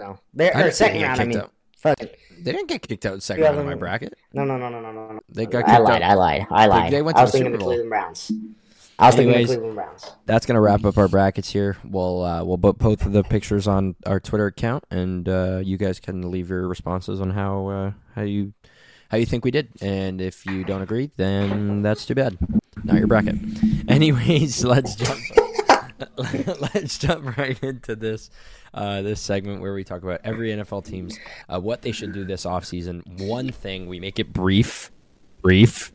No, 0.00 0.18
they 0.32 0.50
I 0.50 0.62
or 0.62 0.70
second 0.70 1.02
round. 1.02 1.20
I 1.20 1.24
mean, 1.24 1.38
out. 1.38 1.52
fuck 1.76 2.00
it. 2.00 2.18
They 2.42 2.52
didn't 2.52 2.68
get 2.68 2.86
kicked 2.86 3.06
out 3.06 3.22
second 3.22 3.44
round 3.44 3.58
of 3.58 3.66
my 3.66 3.74
bracket. 3.74 4.14
No, 4.32 4.44
no, 4.44 4.56
no, 4.58 4.68
no, 4.68 4.80
no, 4.80 4.92
no. 4.92 5.20
They 5.28 5.46
got 5.46 5.64
I 5.68 5.76
kicked 5.76 5.84
lied. 5.84 6.02
out. 6.02 6.10
I 6.10 6.14
lied. 6.14 6.46
I 6.50 6.66
lied. 6.66 6.92
they 6.92 7.02
went 7.02 7.16
I 7.16 7.20
to 7.20 7.24
was 7.24 7.32
the 7.32 7.38
thinking 7.38 7.52
Super 7.52 7.58
the 7.58 7.64
Bowl. 7.64 7.68
Cleveland 7.68 7.90
Browns. 7.90 8.32
I 8.98 9.06
was 9.06 9.16
thinking 9.16 9.34
Anyways. 9.34 9.48
the 9.48 9.56
Cleveland 9.56 9.74
Browns. 9.76 10.10
That's 10.26 10.46
gonna 10.46 10.60
wrap 10.60 10.84
up 10.84 10.96
our 10.98 11.08
brackets 11.08 11.50
here. 11.50 11.76
We'll 11.84 12.22
uh, 12.22 12.44
we'll 12.44 12.58
put 12.58 12.78
both 12.78 13.04
of 13.04 13.12
the 13.12 13.24
pictures 13.24 13.66
on 13.66 13.96
our 14.06 14.20
Twitter 14.20 14.46
account, 14.46 14.84
and 14.90 15.28
uh, 15.28 15.60
you 15.62 15.76
guys 15.76 15.98
can 15.98 16.30
leave 16.30 16.48
your 16.48 16.68
responses 16.68 17.20
on 17.20 17.30
how 17.30 17.66
uh, 17.66 17.92
how 18.14 18.22
you 18.22 18.52
how 19.10 19.18
you 19.18 19.26
think 19.26 19.44
we 19.44 19.50
did. 19.50 19.70
And 19.80 20.20
if 20.20 20.46
you 20.46 20.64
don't 20.64 20.82
agree, 20.82 21.10
then 21.16 21.82
that's 21.82 22.06
too 22.06 22.14
bad. 22.14 22.38
Not 22.84 22.98
your 22.98 23.06
bracket. 23.06 23.36
Anyways, 23.88 24.64
let's 24.64 24.94
jump. 24.94 25.20
let's 26.74 26.98
jump 26.98 27.36
right 27.36 27.60
into 27.62 27.96
this 27.96 28.30
uh, 28.74 29.02
this 29.02 29.20
segment 29.20 29.60
where 29.60 29.74
we 29.74 29.82
talk 29.84 30.02
about 30.02 30.20
every 30.24 30.50
NFL 30.50 30.84
teams 30.84 31.18
uh, 31.48 31.60
what 31.60 31.82
they 31.82 31.92
should 31.92 32.12
do 32.12 32.24
this 32.24 32.44
offseason. 32.44 33.02
One 33.28 33.50
thing 33.50 33.86
we 33.88 33.98
make 33.98 34.18
it 34.18 34.32
brief, 34.32 34.92
brief, 35.42 35.92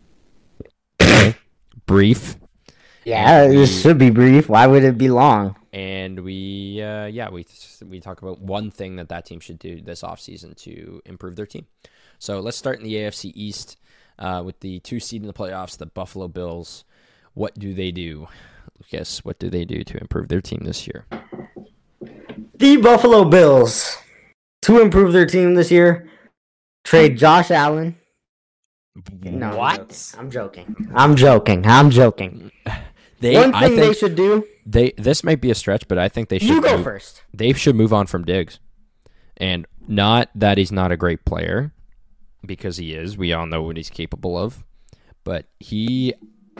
brief. 1.85 2.37
Yeah, 3.09 3.43
And 3.43 3.53
this 3.53 3.81
should 3.81 3.97
be 3.97 4.09
brief. 4.09 4.49
Why 4.49 4.67
would 4.67 4.83
it 4.83 4.97
be 4.97 5.09
long? 5.09 5.55
and 5.71 6.21
we 6.21 6.81
uh, 6.81 7.05
yeah 7.05 7.29
we 7.29 7.45
we 7.87 7.99
talk 7.99 8.21
about 8.21 8.39
one 8.41 8.71
thing 8.71 8.95
that 8.95 9.09
that 9.09 9.25
team 9.25 9.39
should 9.39 9.59
do 9.59 9.81
this 9.81 10.01
offseason 10.01 10.55
to 10.57 10.99
improve 11.05 11.35
their 11.35 11.45
team 11.45 11.67
so 12.17 12.39
let's 12.39 12.57
start 12.57 12.79
in 12.79 12.83
the 12.83 12.95
afc 12.95 13.31
east 13.35 13.77
uh, 14.17 14.41
with 14.43 14.59
the 14.61 14.79
two 14.79 14.99
seed 14.99 15.21
in 15.21 15.27
the 15.27 15.33
playoffs 15.33 15.77
the 15.77 15.85
buffalo 15.85 16.27
bills 16.27 16.85
what 17.35 17.57
do 17.59 17.73
they 17.73 17.91
do 17.91 18.27
lucas 18.79 19.23
what 19.23 19.37
do 19.37 19.49
they 19.49 19.63
do 19.63 19.83
to 19.83 19.97
improve 19.97 20.27
their 20.27 20.41
team 20.41 20.61
this 20.63 20.87
year 20.87 21.05
The 22.55 22.77
Buffalo 22.77 23.23
Bills 23.23 23.95
to 24.63 24.81
improve 24.81 25.13
their 25.13 25.25
team 25.25 25.53
this 25.53 25.71
year 25.71 26.09
trade 26.83 27.17
Josh 27.17 27.51
Allen. 27.51 27.95
No, 29.21 29.61
I'm 29.61 30.29
joking. 30.29 30.75
I'm 30.93 31.15
joking. 31.15 31.65
I'm 31.65 31.89
joking. 31.89 32.51
they 33.19 33.35
One 33.35 33.51
thing 33.53 33.75
they 33.75 33.93
should 33.93 34.15
do. 34.15 34.45
they 34.65 34.91
this 34.97 35.23
might 35.23 35.41
be 35.41 35.51
a 35.51 35.55
stretch 35.55 35.87
but 35.87 35.97
i 35.97 36.07
think 36.09 36.29
they 36.29 36.39
should 36.39 36.49
You 36.49 36.61
go 36.61 36.75
move- 36.77 36.83
first. 36.85 37.23
they 37.33 37.53
should 37.53 37.75
move 37.75 37.93
on 37.93 38.07
from 38.07 38.23
Diggs. 38.25 38.59
And 39.37 39.65
not 39.87 40.29
that 40.35 40.57
he's 40.57 40.71
not 40.71 40.91
a 40.91 40.97
great 40.97 41.23
player, 41.23 41.73
because 42.45 42.75
he 42.75 42.93
is. 42.93 43.17
We 43.17 43.31
all 43.31 43.45
know 43.45 43.63
what 43.63 43.77
he's 43.77 43.89
capable 43.89 44.37
of. 44.37 44.65
But 45.23 45.45
he 45.61 46.13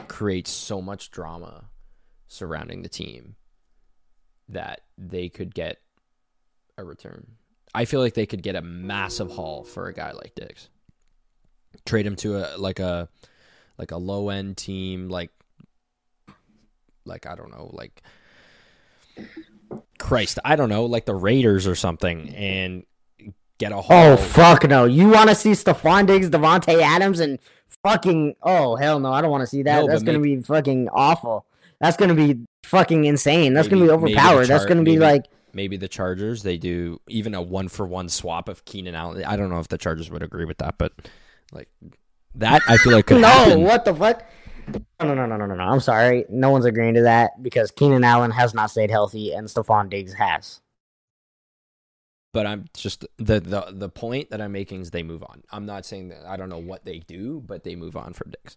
creates 0.08 0.50
so 0.50 0.80
much 0.80 1.10
drama 1.10 1.64
surrounding 2.26 2.80
the 2.82 2.88
team 2.88 3.36
that 4.48 4.80
they 4.96 5.28
could 5.28 5.54
get 5.54 5.78
a 6.78 6.84
return. 6.84 7.32
I 7.74 7.84
feel 7.84 8.00
like 8.00 8.14
they 8.14 8.24
could 8.26 8.42
get 8.42 8.56
a 8.56 8.62
massive 8.62 9.30
haul 9.30 9.62
for 9.64 9.86
a 9.88 9.92
guy 9.94 10.12
like 10.12 10.34
Diggs. 10.34 10.70
Trade 11.84 12.06
him 12.06 12.16
to 12.16 12.36
a 12.38 12.56
like 12.56 12.78
a 12.80 13.08
like 13.78 13.90
a 13.92 13.96
low 13.98 14.30
end 14.30 14.56
team 14.56 15.08
like 15.10 15.30
like 17.04 17.26
I 17.26 17.34
don't 17.34 17.50
know, 17.50 17.70
like 17.72 18.02
Christ, 19.98 20.38
I 20.44 20.56
don't 20.56 20.68
know, 20.68 20.84
like 20.86 21.04
the 21.06 21.14
Raiders 21.14 21.66
or 21.66 21.74
something, 21.74 22.30
and 22.34 22.84
get 23.58 23.72
a 23.72 23.82
Oh 23.88 24.16
fuck 24.16 24.68
no! 24.68 24.84
You 24.86 25.08
want 25.10 25.28
to 25.28 25.34
see 25.34 25.50
Stefon 25.50 26.06
Diggs, 26.06 26.30
Davante 26.30 26.80
Adams, 26.80 27.20
and 27.20 27.38
fucking 27.84 28.34
oh 28.42 28.76
hell 28.76 28.98
no! 28.98 29.12
I 29.12 29.20
don't 29.20 29.30
want 29.30 29.42
to 29.42 29.46
see 29.46 29.62
that. 29.62 29.80
No, 29.82 29.86
That's 29.88 30.02
gonna 30.02 30.18
maybe- 30.18 30.36
be 30.36 30.42
fucking 30.42 30.88
awful. 30.92 31.44
That's 31.80 31.96
gonna 31.96 32.14
be 32.14 32.40
fucking 32.64 33.04
insane. 33.04 33.54
That's 33.54 33.68
Maybe- 33.68 33.86
gonna 33.86 33.98
be 33.98 34.12
overpowered. 34.12 34.46
That's 34.46 34.64
gonna 34.66 34.82
be 34.82 34.92
maybe- 34.92 35.00
like 35.00 35.24
maybe 35.52 35.76
the 35.76 35.88
Chargers 35.88 36.42
they 36.42 36.56
do 36.56 37.00
even 37.08 37.34
a 37.34 37.42
one 37.42 37.68
for 37.68 37.86
one 37.86 38.08
swap 38.08 38.48
of 38.48 38.64
Keenan 38.64 38.94
Allen. 38.94 39.24
I 39.24 39.36
don't 39.36 39.50
know 39.50 39.58
if 39.60 39.68
the 39.68 39.78
Chargers 39.78 40.10
would 40.10 40.22
agree 40.22 40.44
with 40.44 40.58
that, 40.58 40.76
but 40.78 40.92
like 41.52 41.68
that, 42.36 42.62
I 42.68 42.76
feel 42.78 42.92
like 42.92 43.06
could 43.06 43.20
no. 43.20 43.28
happen. 43.28 43.62
What 43.62 43.84
the 43.84 43.94
fuck? 43.94 44.24
No, 44.68 45.14
no, 45.14 45.26
no, 45.26 45.36
no, 45.36 45.46
no, 45.46 45.54
no. 45.54 45.64
I'm 45.64 45.80
sorry. 45.80 46.24
No 46.28 46.50
one's 46.50 46.64
agreeing 46.66 46.94
to 46.94 47.02
that 47.02 47.42
because 47.42 47.70
Keenan 47.70 48.04
Allen 48.04 48.30
has 48.30 48.54
not 48.54 48.70
stayed 48.70 48.90
healthy 48.90 49.32
and 49.32 49.48
Stefon 49.48 49.88
Diggs 49.90 50.12
has. 50.14 50.60
But 52.32 52.46
I'm 52.46 52.66
just 52.74 53.04
the 53.18 53.40
the 53.40 53.66
the 53.72 53.88
point 53.88 54.30
that 54.30 54.40
I'm 54.40 54.52
making 54.52 54.82
is 54.82 54.90
they 54.92 55.02
move 55.02 55.22
on. 55.24 55.42
I'm 55.50 55.66
not 55.66 55.84
saying 55.84 56.08
that 56.10 56.24
I 56.26 56.36
don't 56.36 56.48
know 56.48 56.58
what 56.58 56.84
they 56.84 57.00
do, 57.00 57.42
but 57.44 57.64
they 57.64 57.74
move 57.74 57.96
on 57.96 58.12
from 58.12 58.30
Diggs. 58.30 58.56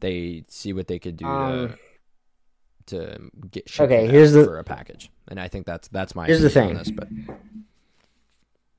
They 0.00 0.44
see 0.48 0.72
what 0.72 0.86
they 0.86 0.98
could 0.98 1.16
do 1.16 1.26
Um, 1.26 1.74
to 2.86 3.18
to 3.18 3.30
get 3.50 3.80
okay, 3.80 4.06
here's 4.08 4.32
the- 4.32 4.44
for 4.44 4.58
a 4.58 4.64
package, 4.64 5.10
and 5.28 5.40
I 5.40 5.48
think 5.48 5.64
that's 5.64 5.88
that's 5.88 6.14
my 6.14 6.26
Here's 6.26 6.42
the 6.42 6.48
opinion 6.48 6.76
on 6.76 6.84
thing. 6.84 6.94
this, 6.96 7.06
but 7.26 7.36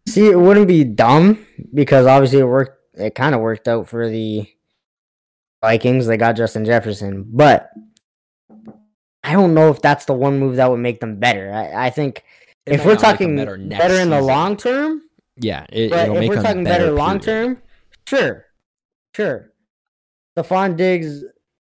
See, 0.08 0.28
it 0.28 0.38
wouldn't 0.40 0.68
be 0.68 0.84
dumb 0.84 1.46
because 1.74 2.06
obviously 2.06 2.40
it 2.40 2.46
worked. 2.46 2.78
It 3.00 3.16
kind 3.16 3.34
of 3.34 3.42
worked 3.42 3.68
out 3.68 3.88
for 3.88 4.10
the 4.10 4.48
Vikings. 5.62 6.08
They 6.08 6.18
got 6.18 6.36
Justin 6.36 6.66
Jefferson, 6.66 7.26
but 7.28 7.70
I 9.24 9.34
don't 9.34 9.54
know 9.54 9.70
if 9.70 9.82
that's 9.82 10.06
the 10.06 10.14
one 10.14 10.40
move 10.40 10.56
that 10.56 10.70
would 10.70 10.80
make 10.80 11.00
them 11.00 11.18
better. 11.18 11.52
I, 11.54 11.88
I 11.88 11.90
think 11.90 12.24
It 12.66 12.74
if 12.74 12.86
we're 12.86 12.94
not 12.96 13.02
make 13.02 13.02
them 13.02 13.12
talking 13.12 13.36
better 13.36 13.58
better, 13.58 14.00
in 14.00 14.10
the 14.10 14.22
long 14.22 14.58
term, 14.58 15.04
yeah, 15.38 15.66
it, 15.72 15.92
but 15.92 16.10
if 16.10 16.30
we're 16.30 16.42
talking 16.42 16.64
better, 16.64 16.92
long 16.92 17.20
term, 17.20 17.62
sure, 18.08 18.46
sure. 19.16 19.52
Stefon 20.38 20.78
Diggs 20.78 21.24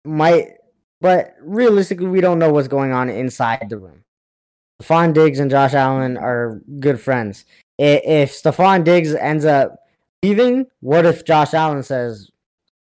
might, 0.05 0.53
but 1.01 1.35
realistically, 1.41 2.07
we 2.07 2.21
don't 2.21 2.39
know 2.39 2.53
what's 2.53 2.69
going 2.69 2.93
on 2.93 3.09
inside 3.09 3.67
the 3.69 3.79
room. 3.79 4.05
Stefon 4.81 5.13
Diggs 5.13 5.39
and 5.39 5.51
Josh 5.51 5.75
Allen 5.75 6.17
are 6.17 6.61
good 6.81 7.01
friends. 7.01 7.45
If 7.79 8.33
Stefon 8.33 8.85
Diggs 8.85 9.15
ends 9.15 9.45
up 9.45 9.79
leaving, 10.23 10.67
what 10.81 11.05
if 11.07 11.25
Josh 11.25 11.55
Allen 11.55 11.83
says, 11.83 12.31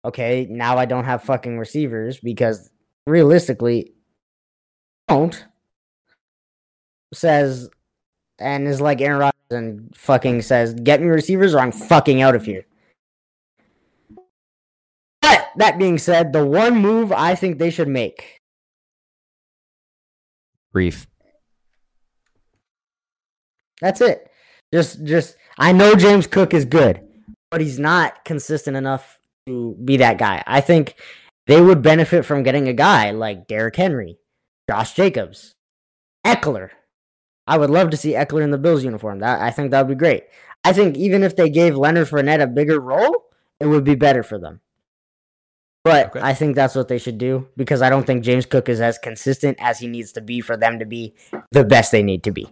"Okay, 0.06 0.48
now 0.50 0.78
I 0.78 0.86
don't 0.86 1.06
have 1.06 1.24
fucking 1.24 1.58
receivers 1.58 2.20
because 2.20 2.70
realistically, 3.08 3.94
don't." 5.08 5.46
Says 7.14 7.70
and 8.40 8.68
is 8.68 8.82
like 8.82 9.02
Aaron 9.02 9.20
Rodgers 9.20 9.34
and 9.52 9.96
fucking 9.96 10.42
says, 10.42 10.74
"Get 10.74 11.02
me 11.02 11.08
receivers, 11.08 11.54
or 11.54 11.60
I'm 11.60 11.72
fucking 11.72 12.22
out 12.22 12.36
of 12.36 12.46
here." 12.46 12.66
But 15.22 15.50
that 15.58 15.78
being 15.78 15.98
said, 15.98 16.34
the 16.34 16.46
one 16.46 16.78
move 16.78 17.12
I 17.12 17.36
think 17.36 17.58
they 17.58 17.70
should 17.70 17.88
make 17.88 18.42
Reef. 20.74 21.08
That's 23.82 24.02
it. 24.02 24.30
Just 24.74 25.04
just 25.04 25.36
I 25.58 25.72
know 25.74 25.96
James 25.96 26.28
Cook 26.28 26.54
is 26.54 26.66
good, 26.66 27.02
but 27.50 27.62
he's 27.62 27.80
not 27.80 28.24
consistent 28.24 28.78
enough 28.78 29.20
to 29.48 29.76
be 29.84 29.98
that 29.98 30.18
guy. 30.18 30.44
I 30.46 30.62
think 30.62 30.96
they 31.48 31.62
would 31.62 31.82
benefit 31.82 32.26
from 32.26 32.44
getting 32.44 32.68
a 32.68 32.74
guy 32.74 33.12
like 33.12 33.48
Derrick 33.48 33.76
Henry, 33.76 34.18
Josh 34.70 34.94
Jacobs, 34.94 35.56
Ekeler. 36.26 36.70
I 37.48 37.58
would 37.58 37.70
love 37.70 37.90
to 37.90 37.98
see 37.98 38.14
Ekeler 38.14 38.44
in 38.44 38.52
the 38.52 38.58
Bills 38.58 38.84
uniform. 38.84 39.20
That 39.20 39.42
I 39.42 39.52
think 39.52 39.72
that 39.72 39.82
would 39.86 39.96
be 39.98 40.00
great. 40.00 40.24
I 40.64 40.74
think 40.74 40.96
even 40.98 41.24
if 41.24 41.36
they 41.36 41.50
gave 41.50 41.76
Leonard 41.76 42.08
Fournette 42.08 42.42
a 42.42 42.48
bigger 42.48 42.80
role, 42.80 43.26
it 43.60 43.66
would 43.66 43.84
be 43.84 43.96
better 43.96 44.24
for 44.24 44.38
them. 44.38 44.62
But 45.84 46.10
Okay. 46.10 46.20
I 46.22 46.36
think 46.36 46.56
that's 46.56 46.76
what 46.76 46.88
they 46.88 47.00
should 47.00 47.18
do 47.18 47.48
because 47.58 47.82
I 47.82 47.90
don't 47.90 48.06
think 48.06 48.24
James 48.24 48.46
Cook 48.46 48.70
is 48.70 48.80
as 48.80 49.00
consistent 49.00 49.58
as 49.60 49.80
he 49.80 49.88
needs 49.88 50.12
to 50.12 50.22
be 50.22 50.40
for 50.40 50.56
them 50.56 50.78
to 50.78 50.86
be 50.86 51.16
the 51.52 51.64
best 51.64 51.92
they 51.92 52.04
need 52.04 52.24
to 52.26 52.32
be. 52.32 52.48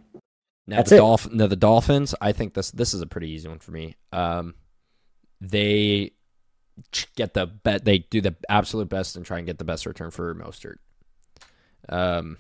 Now 0.66 0.78
That's 0.78 0.90
the. 0.90 0.98
Dolph- 0.98 1.32
now 1.32 1.46
the 1.46 1.56
Dolphins, 1.56 2.16
I 2.20 2.32
think 2.32 2.56
this 2.56 2.72
this 2.72 2.96
is 2.96 3.02
a 3.02 3.08
pretty 3.08 3.30
easy 3.30 3.48
one 3.48 3.60
for 3.60 3.72
me. 3.72 3.96
Um, 4.12 4.56
they 5.40 6.14
get 7.16 7.34
the 7.34 7.46
bet. 7.46 7.86
They 7.86 8.00
do 8.00 8.22
the 8.22 8.36
absolute 8.48 8.90
best 8.90 9.16
and 9.16 9.26
try 9.26 9.38
and 9.38 9.48
get 9.48 9.58
the 9.58 9.64
best 9.64 9.86
return 9.86 10.12
for 10.12 10.34
Mostert. 10.36 10.78
Um, 11.88 12.38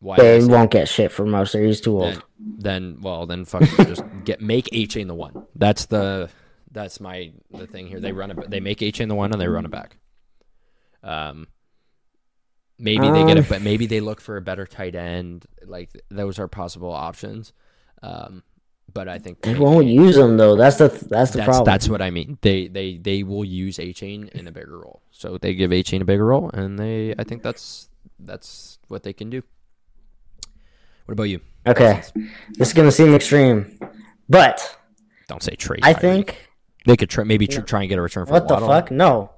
why? 0.00 0.16
They 0.16 0.44
won't 0.44 0.70
get 0.70 0.88
shit 0.88 1.10
from 1.10 1.30
Moser. 1.30 1.62
He's 1.62 1.80
too 1.80 2.00
old. 2.00 2.14
then, 2.14 2.22
then 2.38 2.98
well 3.00 3.26
then 3.26 3.44
fucking 3.44 3.86
just 3.86 4.02
get 4.24 4.40
make 4.40 4.66
Achane 4.66 5.08
the 5.08 5.14
one. 5.14 5.46
That's 5.56 5.86
the 5.86 6.30
that's 6.70 7.00
my 7.00 7.32
the 7.50 7.66
thing 7.66 7.88
here. 7.88 8.00
They 8.00 8.12
run 8.12 8.30
it. 8.30 8.50
They 8.50 8.60
make 8.60 8.78
Achane 8.78 9.08
the 9.08 9.14
one 9.14 9.32
and 9.32 9.40
they 9.40 9.48
run 9.48 9.64
it 9.64 9.70
back. 9.70 9.96
Um, 11.02 11.48
maybe 12.78 13.10
they 13.10 13.24
get 13.24 13.38
a 13.38 13.42
but 13.42 13.62
maybe 13.62 13.86
they 13.86 14.00
look 14.00 14.20
for 14.20 14.36
a 14.36 14.42
better 14.42 14.66
tight 14.66 14.94
end. 14.94 15.46
Like 15.64 15.90
those 16.10 16.38
are 16.38 16.48
possible 16.48 16.92
options. 16.92 17.52
Um, 18.00 18.44
but 18.92 19.08
I 19.08 19.18
think 19.18 19.42
They 19.42 19.52
make 19.52 19.62
won't 19.62 19.86
use 19.86 20.16
them 20.16 20.36
though. 20.36 20.56
That's 20.56 20.76
the 20.76 20.88
that's 20.88 21.30
the 21.32 21.38
that's 21.38 21.44
problem. 21.44 21.64
that's 21.64 21.88
what 21.88 22.02
I 22.02 22.10
mean. 22.10 22.38
They 22.40 22.68
they 22.68 22.96
they 22.96 23.22
will 23.22 23.44
use 23.44 23.78
Achane 23.78 24.28
in 24.30 24.46
a 24.46 24.52
bigger 24.52 24.78
role. 24.78 25.02
So 25.10 25.38
they 25.38 25.54
give 25.54 25.70
Achane 25.70 26.00
a 26.00 26.04
bigger 26.04 26.26
role, 26.26 26.50
and 26.52 26.78
they 26.78 27.14
I 27.18 27.24
think 27.24 27.42
that's 27.42 27.88
that's 28.18 28.78
what 28.88 29.02
they 29.02 29.12
can 29.12 29.30
do. 29.30 29.42
What 31.06 31.12
about 31.12 31.24
you? 31.24 31.40
okay. 31.66 32.02
This 32.54 32.68
is 32.68 32.74
gonna 32.74 32.90
seem 32.92 33.14
extreme, 33.14 33.78
but 34.28 34.76
Don't 35.28 35.42
say 35.42 35.54
trade. 35.54 35.80
I 35.82 35.92
think 35.92 36.48
They 36.86 36.96
could 36.96 37.10
try, 37.10 37.24
maybe 37.24 37.46
tr- 37.46 37.60
try 37.62 37.80
and 37.80 37.88
get 37.88 37.98
a 37.98 38.02
return 38.02 38.26
for 38.26 38.32
what 38.32 38.48
the 38.48 38.58
fuck? 38.58 38.90
No, 38.90 39.30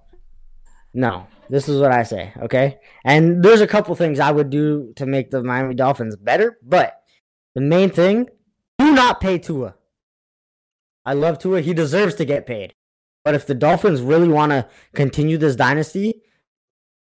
no. 0.94 1.26
This 1.48 1.68
is 1.68 1.80
what 1.80 1.90
I 1.92 2.04
say. 2.04 2.32
Okay, 2.42 2.78
and 3.04 3.42
there's 3.42 3.60
a 3.60 3.66
couple 3.66 3.94
things 3.96 4.20
I 4.20 4.30
would 4.30 4.50
do 4.50 4.92
to 4.96 5.06
make 5.06 5.30
the 5.32 5.42
Miami 5.42 5.74
Dolphins 5.74 6.14
better, 6.14 6.58
but 6.62 6.94
the 7.54 7.60
main 7.60 7.90
thing: 7.90 8.28
do 8.80 8.94
not 8.94 9.20
pay 9.20 9.38
Tua. 9.38 9.74
I 11.04 11.12
love 11.12 11.38
Tua. 11.38 11.60
He 11.60 11.74
deserves 11.74 12.14
to 12.16 12.24
get 12.24 12.46
paid. 12.46 12.74
But 13.24 13.34
if 13.34 13.46
the 13.46 13.54
Dolphins 13.54 14.00
really 14.00 14.28
want 14.28 14.52
to 14.52 14.66
continue 14.94 15.36
this 15.36 15.54
dynasty, 15.56 16.22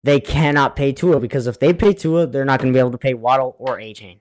they 0.03 0.19
cannot 0.19 0.75
pay 0.75 0.93
Tua 0.93 1.21
because 1.21 1.47
if 1.47 1.61
they 1.61 1.73
pay 1.73 1.93
Tua, 1.93 2.27
they're 2.27 2.45
not 2.45 2.61
going 2.61 2.73
to 2.73 2.77
be 2.77 2.81
able 2.81 2.91
to 2.91 2.99
pay 2.99 3.15
Waddle 3.15 3.55
or 3.59 3.79
Achane. 3.79 4.19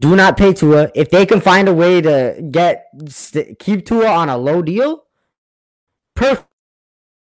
Do 0.00 0.14
not 0.16 0.36
pay 0.36 0.52
Tua. 0.52 0.90
If 0.94 1.08
they 1.10 1.24
can 1.24 1.40
find 1.40 1.68
a 1.68 1.74
way 1.74 2.02
to 2.02 2.46
get 2.50 2.86
st- 3.08 3.58
keep 3.58 3.86
Tua 3.86 4.06
on 4.08 4.28
a 4.28 4.36
low 4.36 4.60
deal, 4.60 5.04
perfect. 6.14 6.48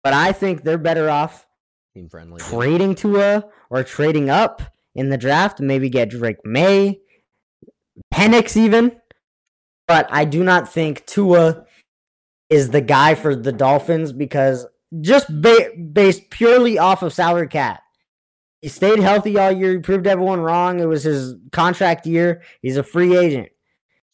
But 0.03 0.13
I 0.13 0.31
think 0.31 0.63
they're 0.63 0.77
better 0.77 1.09
off 1.09 1.47
Team 1.95 2.09
friendly. 2.09 2.41
yeah. 2.41 2.49
trading 2.49 2.93
Tua 2.95 3.45
or 3.71 3.83
trading 3.83 4.29
up 4.29 4.61
in 4.93 5.09
the 5.09 5.17
draft. 5.17 5.59
Maybe 5.59 5.89
get 5.89 6.09
Drake 6.09 6.45
Maye, 6.45 6.99
Penix 8.13 8.55
even. 8.57 8.99
But 9.87 10.07
I 10.11 10.25
do 10.25 10.43
not 10.43 10.71
think 10.71 11.05
Tua 11.05 11.65
is 12.49 12.69
the 12.69 12.81
guy 12.81 13.15
for 13.15 13.35
the 13.35 13.51
Dolphins 13.51 14.11
because 14.11 14.67
just 15.01 15.27
ba- 15.41 15.71
based 15.91 16.29
purely 16.29 16.77
off 16.77 17.01
of 17.03 17.13
salary 17.13 17.47
cap. 17.47 17.81
He 18.61 18.67
stayed 18.67 18.99
healthy 18.99 19.37
all 19.37 19.51
year. 19.51 19.73
He 19.73 19.79
proved 19.79 20.05
everyone 20.05 20.41
wrong. 20.41 20.79
It 20.79 20.87
was 20.87 21.03
his 21.03 21.35
contract 21.51 22.05
year. 22.05 22.43
He's 22.61 22.77
a 22.77 22.83
free 22.83 23.17
agent. 23.17 23.49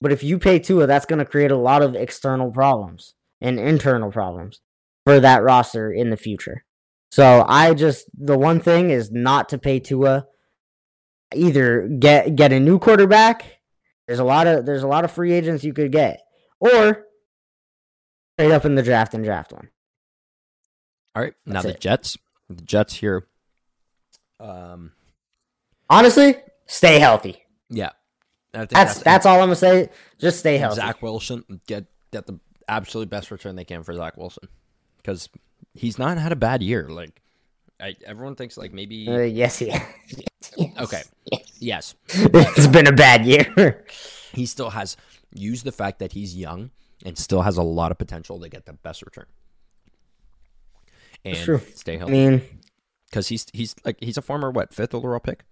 But 0.02 0.12
if 0.12 0.24
you 0.24 0.38
pay 0.38 0.60
Tua, 0.60 0.86
that's 0.86 1.06
going 1.06 1.20
to 1.20 1.26
create 1.26 1.52
a 1.52 1.58
lot 1.58 1.82
of 1.82 1.96
external 1.96 2.52
problems 2.52 3.16
and 3.42 3.60
internal 3.60 4.12
problems 4.12 4.62
for 5.06 5.20
that 5.20 5.44
roster 5.44 5.92
in 5.92 6.10
the 6.10 6.18
future. 6.18 6.64
So 7.12 7.46
I 7.48 7.74
just 7.74 8.06
the 8.14 8.38
one 8.38 8.60
thing 8.60 8.92
is 8.92 9.12
not 9.12 9.50
to 9.50 9.58
pay 9.58 9.80
Tua. 9.80 10.26
Either 11.34 11.88
get 11.88 12.36
get 12.36 12.54
a 12.54 12.60
new 12.60 12.78
quarterback. 12.78 13.55
There's 14.08 14.20
a 14.20 14.24
lot 14.24 14.48
of 14.48 14.66
there's 14.66 14.84
a 14.84 14.88
lot 14.88 15.04
of 15.04 15.12
free 15.12 15.34
agents 15.34 15.64
you 15.64 15.74
could 15.74 15.92
get, 15.92 16.22
or 16.60 17.06
trade 18.38 18.52
up 18.52 18.66
in 18.66 18.76
the 18.76 18.84
draft 18.84 19.14
and 19.14 19.24
draft 19.24 19.52
one. 19.52 19.70
All 21.16 21.24
right. 21.24 21.34
Now 21.46 21.54
That's 21.54 21.66
the 21.66 21.72
it. 21.72 21.80
Jets. 21.80 22.18
The 22.50 22.62
Jets 22.64 22.96
here. 22.96 23.28
Um. 24.40 24.92
Honestly, 25.90 26.36
stay 26.66 27.00
healthy. 27.00 27.44
Yeah. 27.70 27.92
Think 28.54 28.70
That's 28.70 29.00
that's 29.00 29.26
all 29.26 29.36
I'm 29.36 29.48
gonna 29.48 29.56
say. 29.56 29.90
Just 30.18 30.40
stay 30.40 30.58
healthy. 30.58 30.78
Zach 30.78 31.02
Wilson 31.02 31.44
get 31.68 31.86
get 32.12 32.26
the 32.26 32.40
absolute 32.68 33.10
best 33.10 33.32
return 33.32 33.56
they 33.56 33.66
can 33.66 33.84
for 33.84 33.94
Zach 33.94 34.18
Wilson 34.18 34.48
because 34.98 35.30
he's 35.74 36.00
not 36.00 36.18
had 36.18 36.32
a 36.32 36.38
bad 36.38 36.64
year. 36.64 36.88
Like 36.90 37.22
I, 37.80 37.96
everyone 38.06 38.36
thinks, 38.36 38.58
like 38.58 38.72
maybe 38.74 39.08
Uh, 39.10 39.20
yes, 39.20 39.58
he. 39.60 39.72
okay, 40.80 41.02
yes, 41.60 41.96
it's 42.10 42.68
been 42.68 42.88
a 42.88 42.92
bad 42.94 43.26
year. 43.26 43.86
he 44.34 44.46
still 44.46 44.70
has 44.70 44.96
used 45.34 45.66
the 45.66 45.72
fact 45.72 46.00
that 46.00 46.14
he's 46.14 46.36
young 46.36 46.72
and 47.06 47.18
still 47.18 47.42
has 47.42 47.58
a 47.58 47.64
lot 47.64 47.92
of 47.92 47.98
potential 47.98 48.40
to 48.40 48.48
get 48.50 48.66
the 48.66 48.74
best 48.74 49.02
return 49.02 49.26
and 51.26 51.36
true. 51.38 51.62
stay 51.74 51.98
healthy. 51.98 52.14
I 52.26 52.30
mean, 52.30 52.42
because 53.10 53.28
he's 53.28 53.46
he's 53.54 53.76
like 53.84 53.98
he's 54.00 54.18
a 54.18 54.22
former 54.22 54.52
what 54.52 54.74
fifth 54.74 54.94
overall 54.94 55.20
pick 55.20 55.44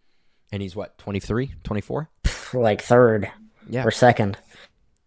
and 0.52 0.62
he's 0.62 0.76
what 0.76 0.98
23 1.00 1.54
24 1.64 2.10
like 2.54 2.82
third 2.82 3.32
Yeah, 3.70 3.84
or 3.86 3.92
second. 3.92 4.38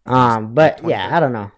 Um, 0.04 0.54
but 0.54 0.78
20. 0.78 0.92
yeah, 0.92 1.16
I 1.16 1.20
don't 1.20 1.32
know. 1.32 1.50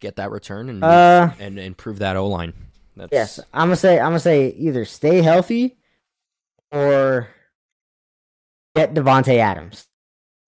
get 0.00 0.16
that 0.16 0.30
return 0.30 0.68
and 0.68 0.84
Uh, 0.84 1.30
and 1.40 1.58
improve 1.58 1.98
that 1.98 2.16
O 2.16 2.26
line. 2.26 2.52
That's 2.98 3.12
yes, 3.12 3.40
I'm 3.52 3.68
gonna 3.68 3.76
say 3.76 3.98
I'm 3.98 4.08
gonna 4.10 4.20
say 4.20 4.48
either 4.50 4.84
stay 4.84 5.22
healthy 5.22 5.78
or 6.72 7.28
get 8.76 8.94
Davante 8.94 9.38
Adams. 9.38 9.86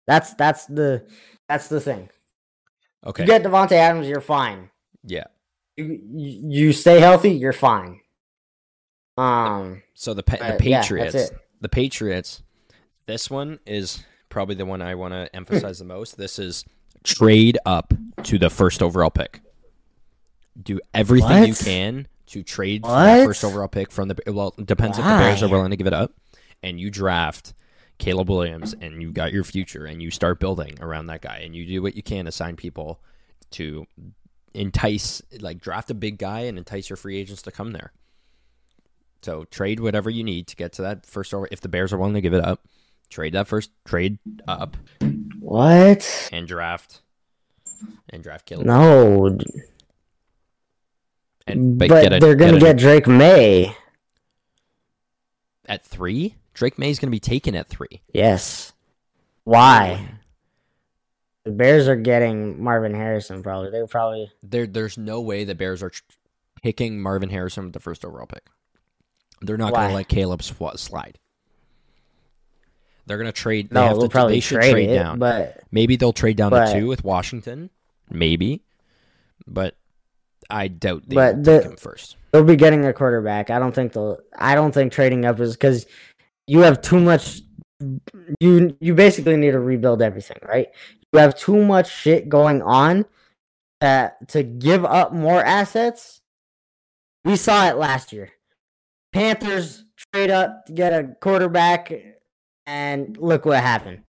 That's 0.07 0.35
that's 0.35 0.67
the 0.67 1.07
that's 1.49 1.69
the 1.69 1.81
thing. 1.81 2.09
okay. 3.07 3.23
You 3.23 3.27
get 3.27 3.43
Davante 3.43 3.73
Adams, 3.73 4.07
you're 4.09 4.21
fine. 4.21 4.71
yeah. 5.05 5.25
You, 5.77 5.99
you 6.05 6.73
stay 6.75 7.01
healthy, 7.01 7.31
you're 7.31 7.55
fine. 7.55 8.01
Um, 9.17 9.83
So 9.95 10.13
the 10.13 10.23
the 10.23 10.37
But, 10.39 10.41
yeah, 10.65 10.81
Patriots, 10.81 11.31
the 11.61 11.69
Patriots. 11.69 12.43
This 13.07 13.31
one 13.31 13.59
is 13.67 14.05
probably 14.29 14.55
the 14.57 14.67
one 14.67 14.83
I 14.83 14.95
want 14.95 15.13
to 15.15 15.35
emphasize 15.35 15.79
the 15.79 15.85
most. 15.85 16.19
This 16.19 16.39
is 16.39 16.65
trade 17.03 17.57
up 17.65 17.95
to 18.25 18.39
the 18.39 18.51
first 18.51 18.83
overall 18.83 19.11
pick. 19.11 19.41
Do 20.61 20.81
everything 20.93 21.47
you 21.47 21.55
can 21.55 22.09
to 22.31 22.43
trade 22.43 22.83
for 22.83 22.93
that 22.93 23.25
first 23.25 23.45
overall 23.45 23.69
pick 23.69 23.91
from 23.91 24.09
the 24.09 24.17
well. 24.27 24.55
it 24.59 24.67
Depends 24.67 24.99
if 24.99 25.05
the 25.05 25.11
Bears 25.11 25.43
are 25.43 25.49
willing 25.49 25.71
to 25.71 25.77
give 25.77 25.87
it 25.87 25.93
up, 25.93 26.13
and 26.63 26.81
you 26.81 26.91
draft 26.91 27.55
Caleb 27.99 28.31
Williams, 28.31 28.75
and 28.81 29.03
you 29.03 29.13
got 29.13 29.33
your 29.33 29.45
future, 29.45 29.85
and 29.85 30.03
you 30.03 30.11
start 30.11 30.41
building 30.41 30.79
around 30.81 31.07
that 31.07 31.23
guy, 31.23 31.39
and 31.39 31.55
you 31.55 31.67
do 31.67 31.83
what 31.83 31.95
you 31.95 32.03
can 32.03 32.25
to 32.25 32.33
sign 32.33 32.57
people 32.57 33.01
to 33.53 33.87
entice, 34.55 35.23
like 35.41 35.61
draft 35.61 35.91
a 35.91 35.95
big 35.95 36.19
guy 36.19 36.41
and 36.41 36.59
entice 36.59 36.89
your 36.89 36.97
free 36.97 37.19
agents 37.19 37.43
to 37.43 37.51
come 37.51 37.73
there. 37.73 37.93
So 39.23 39.45
trade 39.45 39.81
whatever 39.81 40.09
you 40.09 40.25
need 40.25 40.47
to 40.49 40.57
get 40.57 40.73
to 40.75 40.83
that 40.83 41.05
first 41.05 41.35
over. 41.35 41.49
If 41.51 41.61
the 41.61 41.69
Bears 41.69 41.93
are 41.93 41.99
willing 41.99 42.15
to 42.15 42.21
give 42.21 42.35
it 42.35 42.45
up, 42.45 42.67
trade 43.11 43.35
that 43.35 43.49
first 43.49 43.71
trade 43.85 44.19
up 44.49 44.77
what? 45.41 46.29
and 46.33 46.47
draft 46.49 47.03
and 48.09 48.23
draft 48.23 48.47
Caleb. 48.47 48.67
No, 48.67 49.31
d- 49.31 49.45
and 51.53 51.79
but, 51.79 51.89
get 51.89 52.13
a- 52.13 52.19
they're 52.21 52.35
gonna 52.35 52.57
a- 52.57 52.61
get 52.61 52.77
Drake 52.79 53.07
Maye. 53.07 53.75
at 55.67 55.85
three. 55.85 56.37
Drake 56.55 56.79
Maye 56.79 56.91
is 56.91 56.99
going 56.99 57.07
to 57.09 57.11
be 57.15 57.21
taken 57.21 57.55
at 57.55 57.69
three. 57.69 58.03
Yes. 58.13 58.73
Why? 59.45 60.09
The 61.45 61.53
Bears 61.53 61.89
are 61.89 61.97
getting 61.97 62.63
Marvin 62.63 62.93
Harrison. 62.93 63.43
Probably 63.43 63.71
they 63.71 63.83
probably. 63.87 64.31
There, 64.43 64.67
there's 64.67 64.99
no 64.99 65.21
way 65.21 65.45
the 65.45 65.55
Bears 65.55 65.83
are 65.83 65.93
picking 66.63 67.01
Marvin 67.01 67.31
Harrison 67.31 67.65
with 67.65 67.73
the 67.73 67.81
first 67.81 68.05
overall 68.05 68.27
pick. 68.27 68.47
They're 69.41 69.57
not 69.57 69.73
going 69.73 69.89
to 69.89 69.95
let 69.95 70.09
Caleb 70.09 70.43
slide. 70.43 71.19
They're 73.07 73.17
going 73.17 73.27
to 73.27 73.33
trade. 73.33 73.71
They 73.71 73.75
No, 73.75 73.87
have 73.87 73.97
they'll 73.97 74.03
to, 74.03 74.09
probably 74.11 74.35
they 74.35 74.41
should 74.41 74.57
trade, 74.61 74.73
trade 74.73 74.91
it, 74.91 74.95
down. 74.97 75.19
but 75.19 75.63
Maybe 75.73 75.97
they'll 75.97 76.13
trade 76.13 76.37
down 76.37 76.51
but- 76.51 76.67
to 76.75 76.81
two 76.81 76.87
with 76.89 77.03
Washington. 77.05 77.71
Maybe, 78.11 78.65
but 79.47 79.77
I 80.51 80.69
doubt 80.69 81.03
they 81.09 81.15
But 81.17 81.45
the- 81.45 81.61
take 81.63 81.71
him 81.71 81.77
first. 81.77 82.17
they'll 82.33 82.45
be 82.45 82.57
getting 82.57 82.85
a 82.87 82.93
quarterback. 82.93 83.51
I 83.51 83.59
don't 83.59 83.75
think 83.75 83.93
they'll. 83.93 84.19
I 84.39 84.55
don't 84.55 84.73
think 84.73 84.93
trading 84.93 85.25
up 85.25 85.41
is 85.41 85.55
because 85.55 85.87
you 86.47 86.61
have 86.61 86.81
too 86.83 87.01
much. 87.01 87.43
You 88.41 88.77
you 88.81 88.95
basically 88.95 89.37
need 89.37 89.53
to 89.53 89.61
rebuild 89.61 90.03
everything, 90.03 90.39
right? 90.47 90.69
You 91.13 91.19
have 91.21 91.35
too 91.37 91.65
much 91.65 91.91
shit 91.91 92.29
going 92.29 92.63
on. 92.63 93.07
That 93.81 94.29
to 94.29 94.43
give 94.43 94.85
up 94.85 95.13
more 95.13 95.43
assets. 95.43 96.21
We 97.25 97.37
saw 97.37 97.69
it 97.69 97.77
last 97.77 98.13
year. 98.13 98.31
Panthers 99.13 99.85
trade 100.13 100.31
up 100.31 100.67
to 100.67 100.73
get 100.73 100.93
a 100.93 101.17
quarterback, 101.21 101.93
and 102.67 103.17
look 103.17 103.45
what 103.47 103.63
happened. 103.63 104.03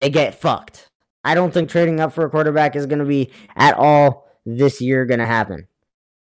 They 0.00 0.10
get 0.10 0.34
fucked. 0.34 0.88
I 1.24 1.34
don't 1.34 1.52
think 1.54 1.68
trading 1.70 2.00
up 2.00 2.12
for 2.12 2.24
a 2.24 2.30
quarterback 2.30 2.74
is 2.74 2.86
going 2.86 2.98
to 2.98 3.04
be 3.04 3.30
at 3.54 3.74
all 3.76 4.26
this 4.46 4.80
year 4.80 5.04
going 5.06 5.20
to 5.20 5.26
happen. 5.26 5.66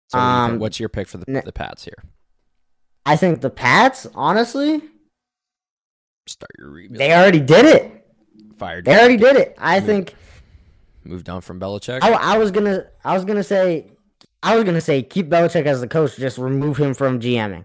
So 0.09 0.19
what 0.19 0.25
do 0.25 0.29
you 0.31 0.43
think? 0.45 0.53
um, 0.55 0.59
what's 0.61 0.81
your 0.81 0.89
pick 0.89 1.09
for 1.09 1.19
the, 1.19 1.43
the 1.45 1.53
Pats 1.53 1.85
here? 1.85 2.03
I 3.05 3.17
think 3.17 3.41
the 3.41 3.51
Pats, 3.51 4.07
honestly, 4.15 4.83
Start 6.27 6.51
your 6.59 6.71
rebuild. 6.71 6.99
they 7.01 7.13
already 7.15 7.41
did 7.41 7.65
it. 7.65 8.07
fired. 8.59 8.85
They 8.85 8.95
already 8.99 9.17
did 9.17 9.37
it. 9.37 9.55
I 9.59 9.81
think 9.81 10.15
moved 11.05 11.29
on 11.31 11.41
from 11.41 11.59
Belichick. 11.59 12.01
I, 12.03 12.13
I 12.13 12.39
was 12.39 12.51
gonna 12.51 12.85
I 13.03 13.15
was 13.15 13.25
gonna 13.25 13.43
say 13.43 13.91
I 14.43 14.55
was 14.55 14.65
gonna 14.65 14.83
say 14.83 15.03
keep 15.03 15.31
Belichick 15.31 15.65
as 15.65 15.81
the 15.81 15.89
coach, 15.89 16.17
just 16.17 16.37
remove 16.37 16.77
him 16.77 16.93
from 16.93 17.19
GMing 17.19 17.65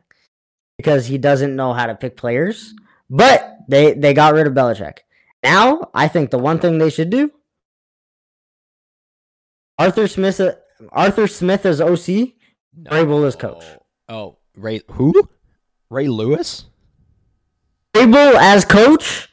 because 0.78 1.06
he 1.06 1.18
doesn't 1.18 1.54
know 1.58 1.74
how 1.74 1.88
to 1.88 1.96
pick 1.96 2.16
players. 2.16 2.74
But 3.10 3.58
they 3.68 3.94
they 3.94 4.14
got 4.14 4.34
rid 4.34 4.48
of 4.48 4.54
Belichick. 4.54 5.00
Now 5.44 5.89
I 5.94 6.08
think 6.08 6.30
the 6.32 6.38
one 6.39 6.60
thing 6.60 6.78
they 6.78 6.89
should 6.89 7.10
do 7.10 7.32
Arthur 9.84 10.07
Smith 10.07 10.39
uh, 10.39 10.53
Arthur 10.91 11.27
Smith 11.27 11.65
as 11.65 11.81
OC. 11.81 12.07
No. 12.75 12.89
Vrabel 12.89 13.25
is 13.27 13.36
coach. 13.36 13.63
Oh, 14.07 14.38
Ray 14.55 14.81
who? 14.91 15.29
Ray 15.89 16.07
Lewis. 16.07 16.65
Vrabel 17.93 18.36
as 18.36 18.65
coach. 18.65 19.29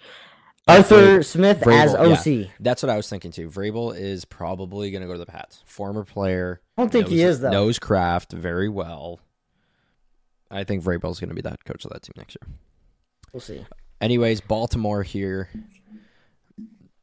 Arthur 0.67 1.23
Smith 1.23 1.67
as 1.67 1.95
Vrabel, 1.95 2.45
OC. 2.45 2.51
That's 2.61 2.83
what 2.83 2.91
I 2.91 2.97
was 2.97 3.09
thinking 3.09 3.31
too. 3.31 3.49
Vrabel 3.49 3.97
is 3.97 4.25
probably 4.25 4.91
going 4.91 5.03
to 5.03 5.07
go 5.07 5.15
to 5.15 5.19
the 5.19 5.27
Pats. 5.27 5.63
Former 5.67 6.05
player. 6.05 6.61
I 6.77 6.83
don't 6.83 6.93
think 6.93 7.09
he 7.09 7.23
is 7.23 7.41
though. 7.41 7.51
Knows 7.51 7.79
Kraft 7.79 8.33
very 8.33 8.69
well. 8.69 9.21
I 10.51 10.65
think 10.65 10.83
Vrabel 10.83 11.13
is 11.13 11.21
going 11.21 11.29
to 11.29 11.35
be 11.35 11.43
that 11.43 11.65
coach 11.65 11.85
of 11.85 11.93
that 11.93 12.03
team 12.03 12.15
next 12.17 12.37
year. 12.41 12.55
We'll 13.33 13.41
see. 13.41 13.65
Anyways, 14.01 14.41
Baltimore 14.41 15.05
here. 15.05 15.49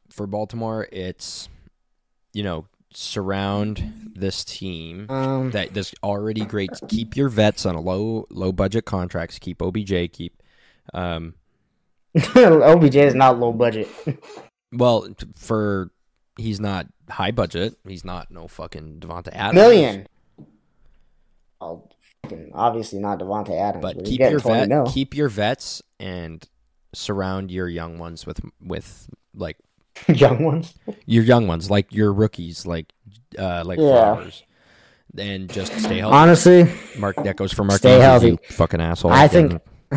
For 0.09 0.27
Baltimore, 0.27 0.87
it's 0.91 1.47
you 2.33 2.43
know 2.43 2.65
surround 2.99 4.11
this 4.15 4.43
team 4.43 5.05
Um, 5.09 5.51
that 5.51 5.71
that's 5.73 5.93
already 6.01 6.43
great. 6.45 6.71
Keep 6.87 7.15
your 7.15 7.29
vets 7.29 7.63
on 7.65 7.75
a 7.75 7.79
low 7.79 8.25
low 8.31 8.51
budget 8.51 8.85
contracts. 8.85 9.37
Keep 9.37 9.61
OBJ. 9.61 10.11
Keep 10.11 10.41
um 10.95 11.35
OBJ 12.35 12.95
is 12.95 13.13
not 13.13 13.37
low 13.39 13.53
budget. 13.53 13.87
well 14.73 15.07
for 15.35 15.91
he's 16.37 16.59
not 16.59 16.87
high 17.07 17.29
budget. 17.31 17.75
He's 17.87 18.03
not 18.03 18.31
no 18.31 18.47
fucking 18.47 18.99
Davante 18.99 19.29
Adams. 19.31 19.53
Million. 19.55 20.07
Oh, 21.61 21.87
fucking 22.23 22.51
obviously 22.55 22.97
not 22.97 23.19
Davante 23.19 23.51
Adams, 23.59 23.83
But 23.83 23.97
but, 23.97 24.05
keep 24.05 24.19
your 24.21 24.39
20 24.39 24.59
vet, 24.59 24.69
mil. 24.69 24.85
keep 24.87 25.15
your 25.15 25.29
vets 25.29 25.83
and 25.99 26.43
surround 26.93 27.51
your 27.51 27.67
young 27.67 27.99
ones 27.99 28.25
with 28.25 28.39
with 28.59 29.07
like 29.35 29.57
young 30.07 30.43
ones. 30.43 30.73
your 31.05 31.23
young 31.23 31.47
ones 31.47 31.69
like 31.69 31.93
your 31.93 32.11
rookies 32.13 32.65
like 32.65 32.91
uh 33.37 33.63
like 33.65 33.79
Yeah. 33.79 34.15
flowers. 34.15 34.43
And 35.17 35.49
just 35.51 35.71
stay 35.79 35.97
healthy. 35.99 36.15
Honestly, 36.15 36.71
Mark 36.99 37.15
that 37.23 37.37
goes 37.37 37.51
for 37.53 37.63
Mark 37.63 37.79
Stay 37.79 37.99
healthy. 37.99 38.31
you 38.31 38.37
fucking 38.49 38.81
asshole. 38.81 39.11
I 39.11 39.27
think- 39.27 39.59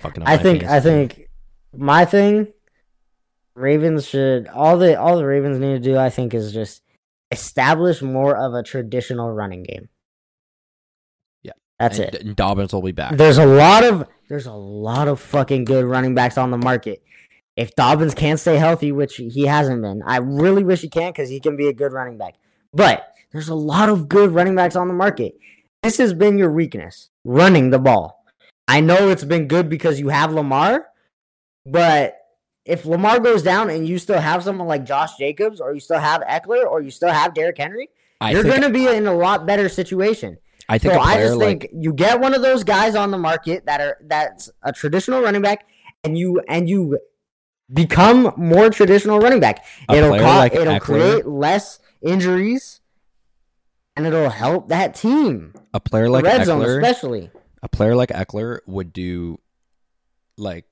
fucking 0.00 0.22
I 0.24 0.36
my 0.36 0.38
think 0.38 0.64
I 0.64 0.80
think 0.80 1.28
my 1.76 2.04
thing. 2.04 2.48
Ravens 3.54 4.06
should 4.08 4.48
all 4.48 4.78
the 4.78 4.98
all 4.98 5.16
the 5.18 5.26
Ravens 5.26 5.58
need 5.58 5.72
to 5.74 5.78
do. 5.78 5.96
I 5.98 6.08
think 6.10 6.32
is 6.32 6.52
just 6.52 6.82
establish 7.30 8.00
more 8.00 8.34
of 8.36 8.54
a 8.54 8.62
traditional 8.62 9.30
running 9.30 9.62
game. 9.62 9.88
Yeah. 11.42 11.52
that's 11.78 11.98
and, 11.98 12.14
it. 12.14 12.22
and 12.22 12.36
Dobbins 12.36 12.72
will 12.72 12.80
be 12.82 12.92
back. 12.92 13.16
There's 13.16 13.36
a 13.38 13.44
lot 13.46 13.84
of 13.84 14.06
there's 14.28 14.46
a 14.46 14.52
lot 14.54 15.06
of 15.08 15.20
fucking 15.20 15.64
good 15.64 15.84
running 15.84 16.14
backs 16.14 16.38
on 16.38 16.50
the 16.50 16.56
market. 16.58 17.02
If 17.56 17.74
Dobbins 17.74 18.14
can't 18.14 18.40
stay 18.40 18.56
healthy, 18.56 18.92
which 18.92 19.16
he 19.16 19.46
hasn't 19.46 19.82
been, 19.82 20.02
I 20.06 20.18
really 20.18 20.64
wish 20.64 20.80
he 20.80 20.88
can 20.88 21.12
because 21.12 21.28
he 21.28 21.38
can 21.38 21.56
be 21.56 21.68
a 21.68 21.72
good 21.72 21.92
running 21.92 22.16
back. 22.16 22.34
But 22.72 23.12
there's 23.32 23.48
a 23.48 23.54
lot 23.54 23.88
of 23.88 24.08
good 24.08 24.30
running 24.30 24.54
backs 24.54 24.76
on 24.76 24.88
the 24.88 24.94
market. 24.94 25.34
This 25.82 25.98
has 25.98 26.14
been 26.14 26.38
your 26.38 26.50
weakness, 26.50 27.10
running 27.24 27.70
the 27.70 27.78
ball. 27.78 28.24
I 28.68 28.80
know 28.80 29.10
it's 29.10 29.24
been 29.24 29.48
good 29.48 29.68
because 29.68 30.00
you 30.00 30.08
have 30.08 30.32
Lamar, 30.32 30.86
but 31.66 32.16
if 32.64 32.86
Lamar 32.86 33.18
goes 33.18 33.42
down 33.42 33.70
and 33.70 33.86
you 33.86 33.98
still 33.98 34.20
have 34.20 34.44
someone 34.44 34.68
like 34.68 34.84
Josh 34.84 35.16
Jacobs, 35.16 35.60
or 35.60 35.74
you 35.74 35.80
still 35.80 35.98
have 35.98 36.22
Ekeler, 36.22 36.64
or 36.64 36.80
you 36.80 36.90
still 36.90 37.10
have 37.10 37.34
Derrick 37.34 37.58
Henry, 37.58 37.90
I 38.20 38.30
you're 38.30 38.44
going 38.44 38.62
to 38.62 38.70
be 38.70 38.86
in 38.86 39.06
a 39.06 39.14
lot 39.14 39.46
better 39.46 39.68
situation. 39.68 40.38
I 40.68 40.78
think 40.78 40.94
So 40.94 41.00
I 41.00 41.16
just 41.16 41.36
like 41.36 41.62
think 41.62 41.72
you 41.74 41.92
get 41.92 42.20
one 42.20 42.34
of 42.34 42.42
those 42.42 42.62
guys 42.62 42.94
on 42.94 43.10
the 43.10 43.18
market 43.18 43.66
that 43.66 43.80
are 43.80 43.98
that's 44.06 44.48
a 44.62 44.72
traditional 44.72 45.20
running 45.20 45.42
back, 45.42 45.66
and 46.04 46.16
you 46.16 46.40
and 46.48 46.68
you 46.68 46.98
become 47.72 48.32
more 48.36 48.70
traditional 48.70 49.18
running 49.18 49.40
back. 49.40 49.64
A 49.88 49.94
it'll 49.96 50.10
co- 50.18 50.24
like 50.24 50.54
it'll 50.54 50.74
Ekeler- 50.74 50.80
create 50.80 51.26
less 51.26 51.78
injuries, 52.02 52.80
and 53.96 54.06
it'll 54.06 54.30
help 54.30 54.68
that 54.68 54.94
team. 54.94 55.54
a 55.74 55.80
player 55.80 56.08
like 56.10 56.24
red 56.24 56.44
zone, 56.46 56.60
Ekeler, 56.62 56.76
especially. 56.82 57.30
a 57.62 57.68
player 57.68 57.94
like 57.96 58.10
Ekeler 58.10 58.58
would 58.66 58.92
do 58.92 59.38
like 60.36 60.64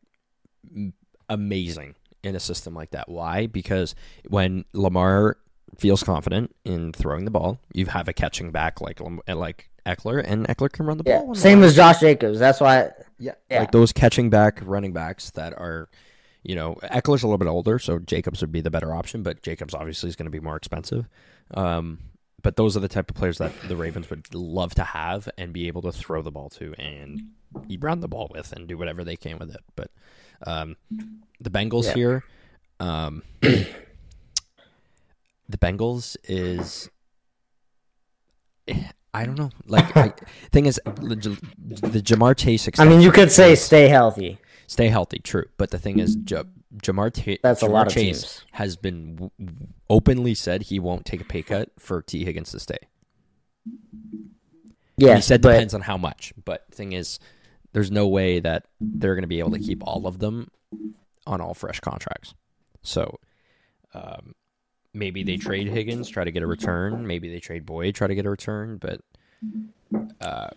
amazing 1.29 1.95
in 2.23 2.35
a 2.37 2.41
system 2.41 2.75
like 2.75 2.91
that. 2.91 3.09
Why? 3.09 3.47
Because 3.47 3.95
when 4.29 4.65
Lamar 4.75 5.37
feels 5.79 6.03
confident 6.03 6.55
in 6.65 6.93
throwing 6.93 7.25
the 7.25 7.31
ball, 7.31 7.59
you 7.73 7.87
have 7.87 8.09
a 8.09 8.13
catching 8.13 8.51
back 8.51 8.81
like 8.81 9.01
like 9.27 9.71
Ekeler, 9.87 10.23
and 10.25 10.47
Ekeler 10.49 10.71
can 10.71 10.87
run 10.87 10.99
the 10.99 11.05
Yeah, 11.07 11.21
ball. 11.23 11.35
same 11.35 11.63
as 11.63 11.75
Josh 11.75 12.01
Jacobs. 12.01 12.39
That's 12.39 12.61
why. 12.61 12.91
yeah, 13.19 13.33
yeah. 13.51 13.61
like 13.61 13.71
those 13.73 13.93
catching 13.93 14.29
back 14.29 14.61
running 14.63 14.93
backs 14.93 15.31
that 15.33 15.55
are 15.55 15.89
you 16.43 16.55
know, 16.55 16.75
Ekeler's 16.85 17.23
a 17.23 17.27
little 17.27 17.39
bit 17.39 17.49
older, 17.49 17.79
so 17.79 17.99
Jacobs 17.99 18.41
would 18.41 18.53
be 18.53 18.61
the 18.61 18.71
better 18.71 18.95
option, 18.95 19.23
but 19.23 19.43
Jacobs 19.43 19.75
obviously 19.75 20.09
is 20.09 20.17
going 20.17 20.25
to 20.27 20.31
be 20.31 20.41
more 20.41 20.57
expensive. 20.57 21.07
Um, 21.53 21.99
but 22.43 22.57
those 22.57 22.77
are 22.77 22.81
the 22.81 22.89
type 22.89 23.11
of 23.11 23.17
players 23.17 23.39
that 23.39 23.53
the 23.69 23.77
Ravens 23.77 24.09
would 24.09 24.35
love 24.35 24.75
to 24.77 24.85
have 24.85 25.29
and 25.37 25.53
be 25.53 25.67
able 25.67 25.83
to 25.83 25.93
throw 25.93 26.23
the 26.23 26.31
ball 26.31 26.49
to 26.51 26.75
and 26.79 27.23
run 27.79 28.01
the 28.01 28.09
ball 28.09 28.31
with 28.33 28.53
and 28.53 28.67
do 28.67 28.79
whatever 28.79 29.05
they 29.05 29.17
can 29.17 29.39
with 29.39 29.51
it. 29.55 29.61
But 29.77 29.91
um, 30.47 30.77
the 31.41 31.51
Bengals 31.51 31.85
Yeah. 31.85 31.95
here, 31.95 32.25
um, 32.79 33.23
the 33.43 33.67
Bengals 35.59 36.17
is. 36.25 36.89
I 39.13 39.27
don't 39.27 39.37
know. 39.37 39.51
Like, 39.67 39.97
I, 39.97 40.13
thing 40.53 40.67
is, 40.67 40.81
the, 40.85 41.37
the 41.59 42.01
Ja'Marr 42.01 42.37
Chase. 42.37 42.69
I 42.79 42.85
mean, 42.85 43.01
you 43.01 43.11
could 43.11 43.33
say 43.33 43.57
stay 43.57 43.89
healthy. 43.89 44.39
Stay 44.71 44.87
healthy. 44.87 45.19
True, 45.19 45.47
but 45.57 45.73
the 45.73 45.81
thing 45.81 45.99
is, 45.99 46.17
Ja- 46.29 46.45
Ja'Marr, 46.77 47.13
Ta- 47.13 47.41
That's 47.43 47.63
a 47.63 47.67
lot 47.67 47.89
of 47.89 47.93
Chase 47.93 48.21
teams. 48.23 48.45
has 48.53 48.77
been 48.77 49.17
w- 49.17 49.31
w- 49.45 49.67
openly 49.89 50.33
said 50.33 50.63
he 50.63 50.79
won't 50.79 51.05
take 51.05 51.21
a 51.21 51.25
pay 51.25 51.43
cut 51.43 51.71
for 51.77 52.03
Tee 52.03 52.25
Higgins 52.25 52.53
to 52.53 52.61
stay. 52.61 52.79
Yeah, 54.97 55.17
he 55.17 55.23
said 55.23 55.43
but 55.43 55.55
depends 55.55 55.75
on 55.75 55.81
how 55.81 55.97
much. 55.97 56.33
But 56.45 56.67
thing 56.71 56.93
is, 56.93 57.19
there's 57.73 57.91
no 57.91 58.07
way 58.07 58.39
that 58.39 58.67
they're 58.81 59.17
going 59.17 59.25
to 59.25 59.29
be 59.29 59.41
able 59.41 59.51
to 59.51 59.59
keep 59.59 59.83
all 59.85 60.07
of 60.07 60.21
them 60.21 60.53
on 61.27 61.41
all 61.41 61.53
fresh 61.55 61.81
contracts. 61.81 62.35
So 62.83 63.19
um, 63.93 64.37
maybe 64.95 65.25
they 65.25 65.37
trade 65.37 65.67
Higgins, 65.67 66.09
try 66.09 66.23
to 66.23 66.31
get 66.31 66.45
a 66.45 66.47
return. 66.47 67.09
Maybe 67.09 67.29
they 67.29 67.41
trade 67.41 67.67
Boyd, 67.67 67.97
try 67.97 68.07
to 68.07 68.15
get 68.15 68.25
a 68.25 68.31
return. 68.31 68.77
But 68.77 69.01
uh, 70.21 70.51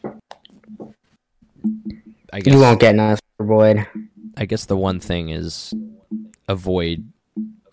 I 2.33 2.39
guess 2.39 2.51
you 2.51 2.59
won't 2.59 2.79
get 2.79 2.95
nothing 2.95 3.19
for 3.37 3.45
Boyd. 3.45 3.87
I 4.35 4.45
guess 4.45 4.65
the 4.65 4.75
one 4.75 4.99
thing 4.99 5.29
is 5.29 5.71
avoid 6.47 7.07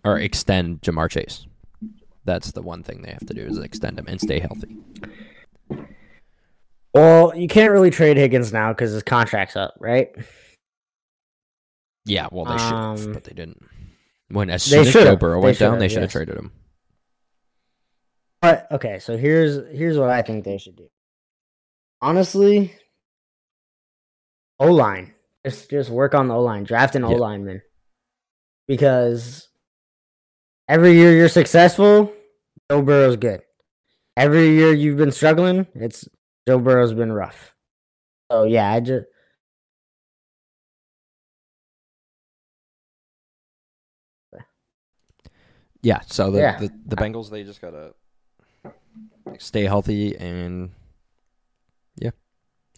or 0.05 0.19
extend 0.19 0.83
Ja'Marr 0.83 1.11
Chase. 1.11 1.47
That's 2.27 2.53
the 2.53 2.61
one 2.61 2.83
thing 2.83 3.01
they 3.01 3.11
have 3.11 3.25
to 3.27 3.33
do 3.33 3.41
is 3.41 3.57
extend 3.57 3.99
him 3.99 4.07
and 4.07 4.21
stay 4.21 4.39
healthy. 4.39 4.77
Well, 6.93 7.35
you 7.35 7.49
can't 7.49 7.73
really 7.73 7.89
trade 7.89 8.19
Higgins 8.19 8.53
now 8.53 8.73
because 8.73 8.93
his 8.93 9.03
contract's 9.03 9.57
up, 9.57 9.75
right? 9.81 10.15
Yeah, 12.05 12.29
well 12.31 12.45
they 12.45 12.59
should 12.59 12.61
have, 12.61 13.07
Um, 13.07 13.13
but 13.15 13.25
they 13.25 13.33
didn't. 13.33 13.65
When 14.29 14.51
as 14.51 14.63
soon 14.63 14.87
as 14.87 15.17
Burrow 15.17 15.41
went 15.41 15.59
down, 15.59 15.79
they 15.79 15.89
should 15.89 16.03
have 16.03 16.09
yes. 16.09 16.13
traded 16.13 16.37
him. 16.37 16.53
But 18.43 18.71
okay, 18.73 18.99
so 18.99 19.17
here's 19.17 19.67
here's 19.75 19.97
what 19.97 20.11
I 20.11 20.21
think 20.21 20.45
they 20.45 20.59
should 20.59 20.77
do. 20.77 20.89
Honestly, 22.03 22.75
O 24.61 24.71
line. 24.73 25.15
Just 25.45 25.71
just 25.71 25.91
work 25.91 26.15
on 26.15 26.29
the 26.29 26.35
O 26.35 26.43
line. 26.43 26.65
Draft 26.65 26.95
an 26.95 27.03
O 27.05 27.13
lineman. 27.13 27.63
Because 28.69 29.49
every 30.69 30.93
year 30.93 31.17
you're 31.17 31.29
successful, 31.29 32.13
Joe 32.71 32.83
Burrow's 32.83 33.17
good. 33.17 33.43
Every 34.17 34.51
year 34.51 34.73
you've 34.73 34.99
been 34.99 35.13
struggling, 35.13 35.67
it's 35.75 36.07
Joe 36.47 36.59
Burrow's 36.59 36.93
been 36.93 37.11
rough. 37.11 37.55
So 38.31 38.45
yeah, 38.45 38.71
I 38.71 38.81
just 38.81 39.07
Yeah, 45.83 46.01
so 46.07 46.31
the 46.31 46.39
Yeah. 46.41 46.59
the, 46.59 46.71
the 46.87 46.97
Bengals 46.97 47.31
they 47.31 47.43
just 47.43 47.61
gotta 47.61 47.95
stay 49.39 49.65
healthy 49.65 50.17
and. 50.17 50.71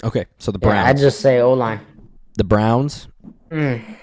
Okay, 0.04 0.26
so 0.38 0.50
the 0.52 0.58
yeah, 0.62 0.68
Browns. 0.68 0.88
I 0.88 0.92
just 1.02 1.20
say 1.20 1.40
O 1.40 1.52
line. 1.52 1.80
the 2.36 2.44
Browns. 2.44 3.08
Mm. 3.50 3.96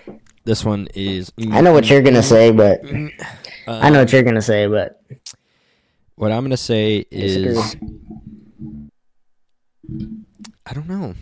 This 0.46 0.64
one 0.64 0.88
is. 0.96 1.32
I 1.52 1.62
know 1.62 1.74
what 1.74 1.90
you're 1.90 2.02
gonna 2.02 2.24
say, 2.24 2.52
but 2.52 2.82
Uh, 3.68 3.80
I 3.82 3.90
know 3.90 4.00
what 4.00 4.12
you're 4.12 4.24
gonna 4.24 4.42
say, 4.42 4.68
but 4.68 5.02
What 6.16 6.32
I'm 6.32 6.44
gonna 6.44 6.58
say 6.58 7.06
is, 7.12 7.76
I 10.66 10.74
don't 10.74 10.88
know. 10.88 11.14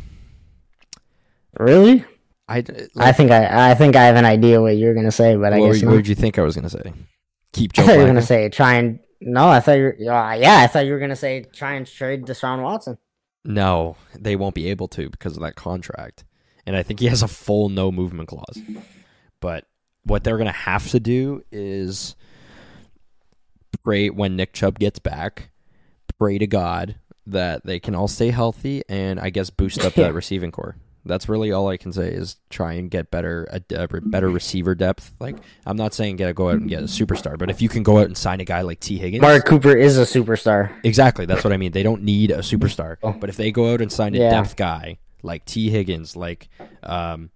really, 1.60 2.04
I, 2.48 2.64
I 2.98 3.12
think 3.12 3.32
I 3.32 3.72
I 3.72 3.76
think 3.76 3.96
I 3.96 4.04
have 4.06 4.16
an 4.16 4.26
idea 4.26 4.62
what 4.62 4.78
you're 4.78 4.94
gonna 4.94 5.12
say, 5.12 5.36
but 5.36 5.54
I 5.54 5.60
what, 5.60 5.74
guess 5.74 5.84
what 5.84 5.92
not. 5.92 5.98
did 5.98 6.08
you 6.08 6.16
think 6.16 6.38
I 6.38 6.44
was 6.44 6.56
gonna 6.56 6.70
say? 6.70 6.94
Keep 7.54 7.72
I 7.72 7.74
Joe 7.74 7.86
thought 7.86 7.94
you 7.94 8.00
were 8.02 8.06
gonna 8.08 8.22
say 8.22 8.50
try 8.50 8.76
and 8.76 9.00
no. 9.22 9.48
I 9.50 9.60
thought 9.60 9.78
you 9.78 9.84
were 9.84 9.96
yeah, 10.00 10.36
yeah. 10.36 10.58
I 10.60 10.68
thought 10.68 10.86
you 10.86 10.92
were 10.94 11.00
gonna 11.00 11.16
say 11.16 11.44
try 11.54 11.74
and 11.74 11.88
trade 11.88 12.26
Deshaun 12.26 12.62
Watson. 12.62 12.98
No, 13.48 13.96
they 14.14 14.36
won't 14.36 14.56
be 14.56 14.70
able 14.70 14.90
to 14.90 15.10
because 15.10 15.38
of 15.38 15.42
that 15.42 15.56
contract, 15.56 16.26
and 16.66 16.76
I 16.76 16.84
think 16.84 17.00
he 17.00 17.08
has 17.08 17.24
a 17.24 17.28
full 17.30 17.70
no 17.70 17.92
movement 17.92 18.28
clause. 18.28 18.60
But 19.40 19.66
what 20.04 20.24
they're 20.24 20.38
gonna 20.38 20.52
have 20.52 20.90
to 20.92 21.00
do 21.00 21.44
is 21.50 22.16
pray 23.84 24.10
when 24.10 24.36
Nick 24.36 24.52
Chubb 24.52 24.80
gets 24.80 25.00
back. 25.00 25.50
Pray 26.20 26.38
to 26.38 26.48
God 26.48 27.00
that 27.26 27.66
they 27.66 27.80
can 27.80 27.96
all 27.96 28.10
stay 28.10 28.32
healthy, 28.32 28.84
and 28.90 29.18
I 29.20 29.30
guess 29.30 29.50
boost 29.50 29.80
up 29.80 29.94
that 29.94 30.14
receiving 30.16 30.52
corps. 30.52 30.76
That's 31.08 31.28
really 31.30 31.52
all 31.52 31.68
I 31.70 31.78
can 31.78 31.92
say 31.94 32.10
is 32.10 32.38
try 32.50 32.74
and 32.74 32.92
get 32.92 33.10
better 33.10 33.48
a, 33.52 33.62
a 33.76 33.88
better 34.02 34.30
receiver 34.30 34.76
depth. 34.76 35.14
Like 35.20 35.38
I'm 35.66 35.78
not 35.78 35.94
saying 35.94 36.18
get 36.18 36.36
go 36.36 36.50
out 36.50 36.56
and 36.60 36.70
get 36.70 36.82
a 36.82 36.86
superstar, 36.88 37.38
but 37.38 37.50
if 37.50 37.62
you 37.62 37.70
can 37.70 37.84
go 37.84 37.98
out 38.00 38.06
and 38.08 38.18
sign 38.18 38.40
a 38.42 38.46
guy 38.46 38.62
like 38.62 38.80
Tee 38.80 38.98
Higgins, 38.98 39.22
Mark 39.22 39.46
Cooper 39.46 39.76
is 39.76 39.98
a 39.98 40.04
superstar. 40.04 40.72
Exactly. 40.84 41.26
That's 41.26 41.44
what 41.44 41.54
I 41.54 41.58
mean. 41.58 41.72
They 41.72 41.84
don't 41.84 42.04
need 42.04 42.32
a 42.32 42.40
superstar. 42.40 42.98
Oh. 43.02 43.14
But 43.14 43.30
if 43.30 43.38
they 43.38 43.52
go 43.52 43.74
out 43.74 43.82
and 43.82 43.92
sign 43.92 44.14
a 44.16 44.20
Yeah. 44.20 44.30
depth 44.32 44.56
guy 44.56 45.00
like 45.24 45.46
Tee 45.46 45.70
Higgins, 45.70 46.16
like 46.16 46.50
um 46.84 47.30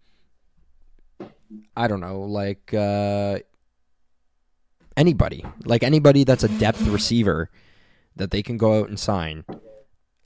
I 1.76 1.88
don't 1.88 2.00
know, 2.02 2.22
like 2.22 2.74
uh 2.74 3.40
anybody. 4.98 5.46
Like 5.66 5.84
anybody 5.84 6.24
that's 6.24 6.44
a 6.44 6.50
depth 6.60 6.82
receiver 6.88 7.50
that 8.16 8.32
they 8.32 8.42
can 8.44 8.58
go 8.58 8.80
out 8.82 8.90
and 8.90 9.00
sign. 9.00 9.46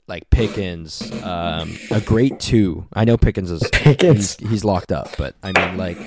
Like 0.08 0.30
Pickens, 0.30 1.10
um, 1.24 1.76
a 1.90 2.00
great 2.00 2.38
two. 2.38 2.86
I 2.92 3.04
know 3.04 3.16
Pickens 3.16 3.50
is 3.50 3.62
Pickens. 3.72 4.36
He's, 4.36 4.50
he's 4.50 4.64
locked 4.64 4.92
up, 4.92 5.08
but 5.18 5.34
I 5.42 5.50
mean, 5.50 5.76
like, 5.76 5.98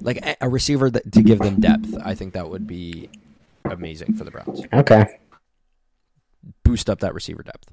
like 0.00 0.36
a- 0.40 0.48
receiver 0.48 0.88
that, 0.90 1.12
to 1.12 1.22
give 1.22 1.40
them 1.40 1.60
depth. 1.60 1.94
I 2.02 2.14
think 2.14 2.32
that 2.32 2.48
would 2.48 2.66
be 2.66 3.10
amazing 3.66 4.14
for 4.14 4.24
the 4.24 4.30
Browns 4.30 4.62
Okay. 4.72 5.18
boost 6.64 6.88
up 6.88 7.00
that 7.00 7.12
receiver 7.14 7.42
depth. 7.42 7.68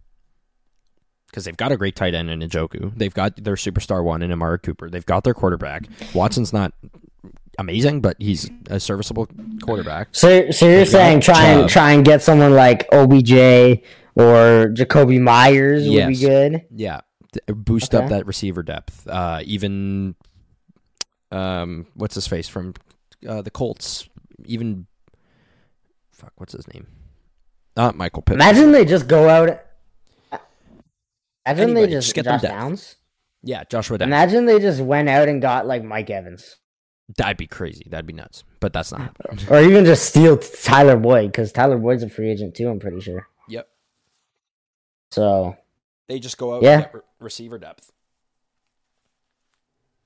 Because 1.30 1.46
they've 1.46 1.58
got 1.58 1.72
a 1.72 1.78
great 1.78 1.96
tight 1.96 2.14
end 2.14 2.30
in 2.30 2.42
Njoku. 2.42 2.92
They've 2.96 3.14
got 3.14 3.44
their 3.44 3.56
superstar 3.56 4.04
one 4.04 4.22
in 4.22 4.32
Amari 4.32 4.60
Cooper. 4.60 4.90
They've 4.90 5.06
got 5.06 5.24
their 5.24 5.34
quarterback. 5.34 5.88
Watson's 6.14 6.54
not 6.54 6.74
amazing, 7.58 8.02
but 8.02 8.18
he's 8.20 8.52
a 8.70 8.80
serviceable 8.80 9.28
quarterback. 9.64 10.10
So 10.12 10.52
so 10.52 10.68
you're 10.68 10.80
They've 10.80 10.90
saying 10.90 11.22
try 11.22 11.46
and 11.46 11.70
try 11.70 11.94
and 11.94 12.04
get 12.06 12.22
someone 12.22 12.54
like 12.54 12.88
OBJ 12.92 13.82
or 14.16 14.70
Jakobi 14.74 15.20
Meyers 15.20 15.84
would 15.84 15.92
Yes. 15.94 16.08
be 16.08 16.26
good. 16.28 16.66
Yeah, 16.72 17.02
th- 17.32 17.46
boost 17.48 17.94
up 17.96 18.10
that 18.10 18.26
receiver 18.26 18.64
depth. 18.64 19.08
Uh, 19.08 19.42
even, 19.44 20.16
um, 21.32 21.88
what's 21.96 22.16
his 22.16 22.28
face 22.28 22.48
from 22.48 22.74
uh, 23.28 23.42
the 23.42 23.52
Colts? 23.52 24.08
Even, 24.46 24.88
fuck, 26.12 26.34
what's 26.38 26.54
his 26.54 26.68
name? 26.74 26.88
Not 27.76 27.96
Michael 27.96 28.22
Pittman. 28.22 28.48
Imagine 28.48 28.72
they 28.72 28.86
just 28.86 29.08
go 29.08 29.28
out. 29.30 29.60
Imagine 31.46 31.64
Anybody, 31.64 31.86
they 31.88 31.92
just, 31.94 32.08
just 32.08 32.16
get 32.16 32.26
them 32.26 32.36
Josh 32.36 32.42
depth. 32.44 32.54
Downs. 32.54 32.96
Yeah, 33.44 33.64
Joshua 33.70 33.98
Downs. 33.98 34.08
Imagine 34.08 34.46
they 34.46 34.60
just 34.60 34.80
went 34.80 35.10
out 35.10 35.28
and 35.28 35.42
got 35.42 35.66
like 35.68 35.84
Mike 35.84 36.10
Evans, 36.10 36.58
That'd 37.18 37.36
be 37.36 37.48
crazy. 37.48 37.86
That'd 37.90 38.06
be 38.06 38.14
nuts. 38.14 38.46
But 38.62 38.72
that's 38.72 38.92
not 38.94 39.02
happening. 39.02 39.46
or 39.50 39.60
even 39.62 39.84
just 39.84 40.06
steal 40.06 40.38
Tyler 40.38 40.96
Boyd 40.96 41.32
because 41.34 41.52
Tyler 41.52 41.78
Boyd's 41.78 42.02
a 42.04 42.08
free 42.10 42.30
agent 42.32 42.56
too. 42.56 42.70
I'm 42.70 42.80
pretty 42.80 43.02
sure. 43.02 43.28
So 45.14 45.56
They 46.08 46.18
just 46.20 46.40
go 46.40 46.56
out 46.56 46.64
Yeah. 46.64 46.90
re- 46.92 47.02
receiver 47.20 47.60
depth. 47.60 47.92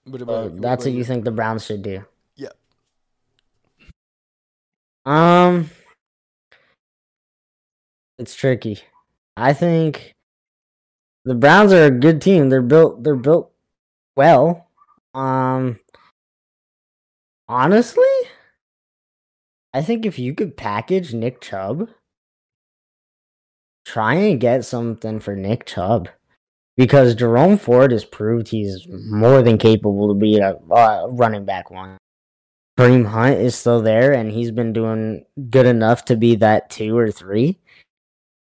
What 0.03 0.21
about 0.21 0.59
that's 0.61 0.83
what 0.83 0.93
you 0.93 1.05
think 1.05 1.23
the 1.23 1.31
Browns 1.31 1.65
should 1.65 1.81
do. 1.81 2.05
Yeah. 2.35 2.49
Um, 5.05 5.69
it's 8.19 8.35
tricky. 8.35 8.79
I 9.37 9.53
think 9.53 10.13
the 11.23 11.35
Browns 11.35 11.71
are 11.71 11.85
a 11.85 11.91
good 11.91 12.21
team. 12.21 12.49
They're 12.49 12.61
built. 12.61 13.03
They're 13.03 13.15
built 13.15 13.51
well. 14.17 14.67
Um, 15.13 15.79
honestly, 17.47 18.03
I 19.73 19.81
think 19.81 20.05
if 20.05 20.19
you 20.19 20.33
could 20.35 20.57
package 20.57 21.13
Nick 21.13 21.39
Chubb, 21.41 21.89
try 23.87 24.15
and 24.15 24.39
get 24.39 24.65
something 24.65 25.19
for 25.19 25.35
Nick 25.35 25.65
Chubb. 25.65 26.09
Because 26.75 27.15
Jerome 27.15 27.57
Ford 27.57 27.91
has 27.91 28.05
proved 28.05 28.49
he's 28.49 28.85
more 28.87 29.41
than 29.41 29.57
capable 29.57 30.09
to 30.09 30.13
be 30.13 30.37
a 30.37 30.55
uh, 30.69 31.07
running 31.09 31.45
back 31.45 31.71
one. 31.71 31.97
Kareem 32.77 33.07
Hunt 33.07 33.39
is 33.39 33.55
still 33.55 33.81
there, 33.81 34.13
and 34.13 34.31
he's 34.31 34.51
been 34.51 34.73
doing 34.73 35.25
good 35.49 35.65
enough 35.65 36.05
to 36.05 36.15
be 36.15 36.35
that 36.35 36.69
two 36.69 36.95
or 36.95 37.11
three. 37.11 37.57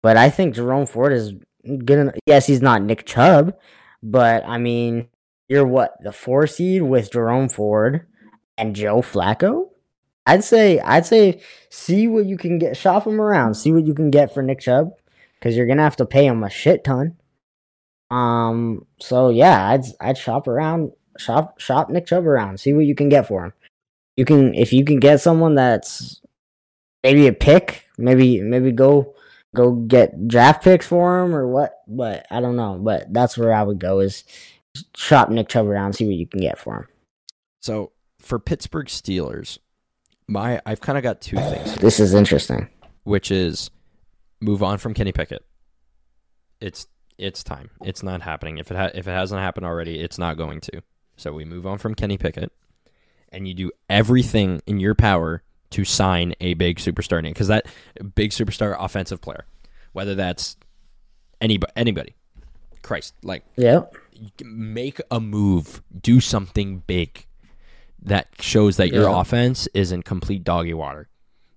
But 0.03 0.17
I 0.17 0.31
think 0.31 0.55
Jerome 0.55 0.87
Ford 0.87 1.13
is 1.13 1.35
good 1.63 1.99
enough. 1.99 2.15
Yes, 2.25 2.47
he's 2.47 2.63
not 2.63 2.83
Nick 2.83 3.05
Chubb, 3.05 3.55
but 4.03 4.47
I 4.47 4.57
mean, 4.57 5.09
you're 5.49 5.67
what 5.67 6.03
the 6.03 6.13
four 6.13 6.47
seed 6.47 6.81
with 6.81 7.13
Jerome 7.13 7.51
Ford, 7.51 8.07
and 8.57 8.75
Joe 8.75 9.03
Flacco, 9.03 9.69
I'd 10.25 10.45
say 10.45 10.79
I'd 10.81 11.05
say 11.05 11.43
see 11.69 12.09
what 12.09 12.25
you 12.25 12.39
can 12.39 12.59
get, 12.59 12.77
shop 12.79 13.07
him 13.07 13.21
around, 13.21 13.55
see 13.55 13.73
what 13.73 13.87
you 13.87 13.93
can 13.93 14.11
get 14.11 14.33
for 14.33 14.43
Nick 14.43 14.61
Chubb, 14.61 14.93
because 15.43 15.57
you're 15.57 15.67
gonna 15.67 15.83
have 15.83 15.97
to 15.97 16.07
pay 16.07 16.25
him 16.25 16.45
a 16.45 16.51
shit 16.51 16.85
ton. 16.85 17.17
Um, 18.13 18.87
so 19.01 19.29
yeah, 19.31 19.71
I'd 19.71 19.85
I'd 20.01 20.19
shop 20.19 20.47
around, 20.47 20.93
shop 21.19 21.59
shop 21.59 21.91
Nick 21.91 22.07
Chubb 22.07 22.27
around, 22.27 22.61
see 22.61 22.73
what 22.73 22.87
you 22.87 22.95
can 22.95 23.09
get 23.09 23.27
for 23.27 23.47
him. 23.47 23.53
You 24.17 24.25
can 24.25 24.55
if 24.55 24.73
you 24.73 24.85
can 24.85 25.01
get 25.01 25.21
someone 25.21 25.57
that's 25.57 26.21
maybe 27.03 27.27
a 27.27 27.33
pick, 27.33 27.89
maybe 27.99 28.41
maybe 28.41 28.71
go 28.71 29.15
go 29.55 29.73
get 29.73 30.29
draft 30.29 30.63
picks 30.63 30.87
for 30.87 31.23
him 31.23 31.35
or 31.35 31.49
what, 31.49 31.83
but 31.89 32.25
I 32.31 32.41
don't 32.41 32.57
know. 32.57 32.79
But 32.81 33.13
that's 33.13 33.37
where 33.37 33.53
I 33.53 33.65
would 33.65 33.81
go 33.81 33.99
is 33.99 34.23
shop 34.95 35.29
Nick 35.29 35.49
Chubb 35.49 35.67
around, 35.67 35.95
see 35.95 36.07
what 36.07 36.15
you 36.15 36.27
can 36.27 36.41
get 36.41 36.59
for 36.59 36.77
him. 36.77 36.89
So 37.61 37.91
for 38.21 38.39
Pittsburgh 38.39 38.87
Steelers, 38.87 39.59
my 40.29 40.63
I've 40.65 40.81
kind 40.81 40.99
of 40.99 41.03
got 41.03 41.21
two 41.21 41.37
things, 41.37 41.71
here, 41.71 41.77
This 41.81 41.99
is 41.99 42.15
interesting. 42.15 42.69
which 43.03 43.33
is 43.33 43.71
move 44.43 44.63
on 44.63 44.79
from 44.79 44.93
Kenny 44.93 45.13
Pickett. 45.13 45.45
It's 46.61 46.87
it's 47.19 47.45
time. 47.45 47.71
It's 47.83 48.03
not 48.03 48.23
happening. 48.23 48.59
If 48.59 48.71
it 48.71 48.77
ha- 48.77 48.91
if 48.95 49.07
it 49.07 49.13
hasn't 49.13 49.41
happened 49.41 49.67
already, 49.67 50.01
it's 50.01 50.19
not 50.19 50.37
going 50.37 50.61
to. 50.63 50.83
So 51.17 51.33
we 51.33 51.45
move 51.45 51.67
on 51.67 51.79
from 51.79 51.95
Kenny 51.95 52.19
Pickett, 52.19 52.53
and 53.31 53.47
you 53.47 53.55
do 53.55 53.71
everything 53.89 54.61
in 54.67 54.81
your 54.81 54.95
power 54.95 55.43
to 55.71 55.85
sign 55.85 56.35
a 56.41 56.55
big 56.55 56.79
superstar 56.79 57.23
name 57.23 57.33
because 57.33 57.49
that 57.49 57.67
big 58.15 58.31
superstar 58.31 58.77
offensive 58.79 59.21
player, 59.21 59.47
whether 59.93 60.15
that's 60.15 60.57
anybody, 61.41 61.73
anybody, 61.77 62.15
Christ, 62.83 63.15
like 63.23 63.45
yeah, 63.57 63.83
make 64.45 65.01
a 65.11 65.21
move, 65.21 65.83
do 66.01 66.21
something 66.21 66.83
big 66.87 67.27
that 68.03 68.29
shows 68.41 68.79
that 68.79 68.93
your 68.93 69.09
offense 69.09 69.69
is 69.75 69.93
in 69.93 70.03
complete 70.03 70.43
doggy 70.43 70.75
water. 70.75 71.09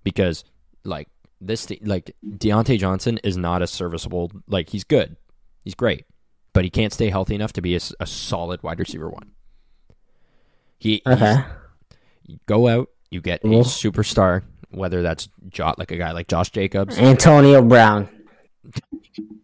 Because 0.04 0.44
like 0.84 1.08
this, 1.40 1.68
like 1.82 2.14
Diontae 2.26 2.78
Johnson 2.78 3.18
is 3.24 3.36
not 3.36 3.62
a 3.62 3.66
serviceable. 3.66 4.30
Like 4.46 4.70
he's 4.70 4.84
good, 4.84 5.16
he's 5.64 5.74
great, 5.74 6.04
but 6.52 6.64
he 6.64 6.70
can't 6.70 6.92
stay 6.92 7.10
healthy 7.10 7.34
enough 7.34 7.52
to 7.54 7.62
be 7.62 7.74
a 7.76 8.06
solid 8.06 8.62
wide 8.62 8.78
receiver 8.78 9.08
one. 9.10 9.32
He 10.78 11.02
he's- 11.04 11.22
Okay. 11.22 11.42
you 12.24 12.38
go 12.46 12.68
out, 12.68 12.88
you 13.10 13.20
get 13.20 13.42
a 13.44 13.48
superstar, 13.48 14.42
whether 14.70 15.02
that's 15.02 15.28
jo- 15.48 15.74
like 15.78 15.90
a 15.90 15.96
guy 15.96 16.12
like 16.12 16.28
Josh 16.28 16.50
Jacobs. 16.50 16.98
Antonio 16.98 17.62
Brown. 17.62 18.08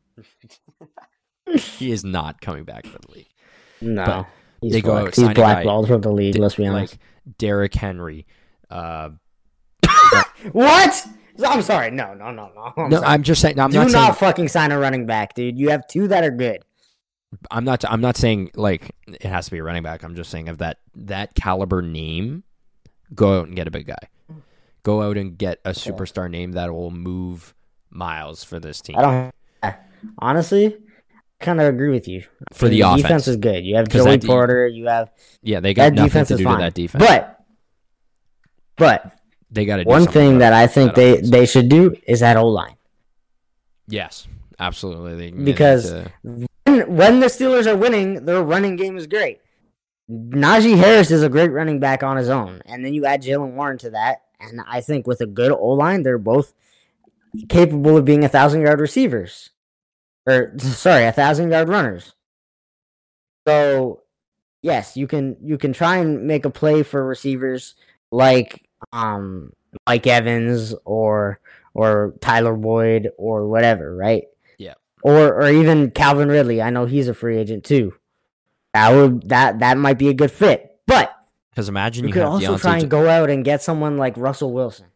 he 1.54 1.92
is 1.92 2.04
not 2.04 2.40
coming 2.40 2.64
back 2.64 2.84
to 2.84 2.90
the 2.90 3.12
league. 3.12 3.28
No. 3.80 4.04
But 4.04 4.26
he's 4.60 4.72
they 4.72 4.80
go 4.80 4.92
black- 4.92 5.06
out, 5.08 5.14
he's 5.16 5.28
a 5.28 5.34
blackballed 5.34 5.88
from 5.88 6.00
the 6.00 6.12
league, 6.12 6.36
let's 6.36 6.54
be 6.56 6.66
honest. 6.66 6.94
Like 6.94 7.00
Derrick 7.38 7.74
Henry. 7.74 8.26
Uh, 8.70 9.10
what? 10.52 11.06
I'm 11.44 11.62
sorry. 11.62 11.90
No, 11.90 12.14
no, 12.14 12.30
no, 12.30 12.50
no. 12.54 12.72
I'm 12.76 12.90
no, 12.90 12.96
sorry. 12.98 13.08
I'm 13.08 13.22
just 13.22 13.40
saying. 13.40 13.56
No, 13.56 13.64
I'm 13.64 13.70
Do 13.70 13.78
not 13.78 13.92
not 13.92 14.18
fucking 14.18 14.48
sign 14.48 14.72
a 14.72 14.78
running 14.78 15.06
back, 15.06 15.34
dude. 15.34 15.58
You 15.58 15.70
have 15.70 15.86
two 15.86 16.08
that 16.08 16.24
are 16.24 16.30
good. 16.30 16.62
I'm 17.50 17.64
not. 17.64 17.84
I'm 17.90 18.00
not 18.00 18.16
saying 18.16 18.50
like 18.54 18.94
it 19.06 19.22
has 19.24 19.46
to 19.46 19.50
be 19.50 19.58
a 19.58 19.62
running 19.62 19.82
back. 19.82 20.02
I'm 20.02 20.14
just 20.14 20.30
saying 20.30 20.48
of 20.48 20.58
that 20.58 20.78
that 20.94 21.34
caliber 21.34 21.80
name, 21.80 22.42
go 23.14 23.40
out 23.40 23.46
and 23.46 23.56
get 23.56 23.66
a 23.66 23.70
big 23.70 23.86
guy. 23.86 24.34
Go 24.82 25.02
out 25.02 25.16
and 25.16 25.38
get 25.38 25.60
a 25.64 25.70
superstar 25.70 26.28
name 26.30 26.52
that 26.52 26.72
will 26.72 26.90
move 26.90 27.54
miles 27.90 28.44
for 28.44 28.58
this 28.58 28.80
team. 28.80 28.98
I 28.98 29.02
don't. 29.62 29.74
Honestly, 30.18 30.76
kind 31.40 31.60
of 31.60 31.68
agree 31.68 31.90
with 31.90 32.08
you. 32.08 32.24
For 32.52 32.68
the 32.68 32.78
defense 32.78 33.04
offense. 33.04 33.28
is 33.28 33.36
good. 33.36 33.64
You 33.64 33.76
have 33.76 33.88
Joey 33.88 34.16
de- 34.16 34.26
Porter. 34.26 34.66
You 34.66 34.86
have 34.88 35.10
Yeah, 35.42 35.60
they 35.60 35.72
got 35.72 35.92
nothing 35.92 36.08
defense 36.08 36.28
to 36.28 36.36
do 36.36 36.44
fine. 36.44 36.56
to 36.58 36.62
that 36.64 36.74
defense. 36.74 37.04
But, 37.06 37.44
but 38.76 39.12
they 39.52 39.64
got 39.64 39.76
to. 39.76 39.84
one 39.84 40.06
thing 40.06 40.38
that 40.38 40.52
I 40.52 40.66
think 40.66 40.94
they 40.94 41.20
they 41.20 41.46
should 41.46 41.68
do 41.68 41.94
is 42.06 42.20
that 42.20 42.36
O 42.36 42.46
line. 42.48 42.76
Yes, 43.86 44.26
absolutely. 44.58 45.30
Because- 45.30 45.90
to- 45.90 46.10
When, 46.22 46.48
when 46.96 47.20
the 47.20 47.26
Steelers 47.26 47.66
are 47.66 47.76
winning, 47.76 48.24
their 48.24 48.42
running 48.42 48.76
game 48.76 48.96
is 48.96 49.06
great. 49.06 49.40
Najee 50.10 50.76
Harris 50.76 51.10
is 51.10 51.22
a 51.22 51.28
great 51.28 51.50
running 51.52 51.78
back 51.80 52.02
on 52.02 52.16
his 52.16 52.28
own, 52.28 52.60
and 52.66 52.84
then 52.84 52.92
you 52.94 53.04
add 53.06 53.22
Jaylen 53.22 53.52
Warren 53.54 53.78
to 53.78 53.90
that, 53.90 54.22
and 54.40 54.60
I 54.66 54.80
think 54.80 55.06
with 55.06 55.20
a 55.20 55.26
good 55.26 55.52
O 55.52 55.68
line, 55.68 56.02
they're 56.02 56.18
both 56.18 56.54
capable 57.48 57.96
of 57.96 58.04
being 58.04 58.24
a 58.24 58.28
thousand 58.28 58.62
yard 58.62 58.80
receivers, 58.80 59.50
or 60.26 60.52
sorry, 60.58 61.04
a 61.04 61.12
thousand 61.12 61.50
yard 61.50 61.68
runners. 61.68 62.14
So, 63.46 64.02
yes, 64.62 64.96
you 64.96 65.06
can 65.06 65.36
you 65.42 65.58
can 65.58 65.72
try 65.72 65.96
and 65.98 66.26
make 66.26 66.44
a 66.44 66.50
play 66.50 66.82
for 66.82 67.04
receivers 67.04 67.74
like 68.10 68.68
um 68.92 69.52
Mike 69.86 70.06
Evans 70.06 70.74
or 70.84 71.40
or 71.74 72.14
Tyler 72.20 72.54
Boyd 72.54 73.10
or 73.16 73.46
whatever, 73.48 73.94
right? 73.96 74.24
Yeah. 74.58 74.74
Or 75.02 75.34
or 75.42 75.48
even 75.50 75.90
Calvin 75.90 76.28
Ridley. 76.28 76.60
I 76.62 76.70
know 76.70 76.86
he's 76.86 77.08
a 77.08 77.14
free 77.14 77.38
agent 77.38 77.64
too. 77.64 77.94
That 78.74 78.90
would 78.90 79.28
that 79.28 79.58
that 79.60 79.78
might 79.78 79.98
be 79.98 80.08
a 80.08 80.14
good 80.14 80.30
fit. 80.30 80.78
But 80.86 81.14
because 81.50 81.68
imagine 81.68 82.04
you, 82.04 82.08
you, 82.08 82.14
could 82.14 82.22
also 82.22 82.56
Diontae 82.56 82.60
try 82.60 82.78
and 82.78 82.90
go 82.90 83.08
out 83.08 83.30
and 83.30 83.44
get 83.44 83.62
someone 83.62 83.98
like 83.98 84.16
Russell 84.16 84.52
Wilson. 84.52 84.86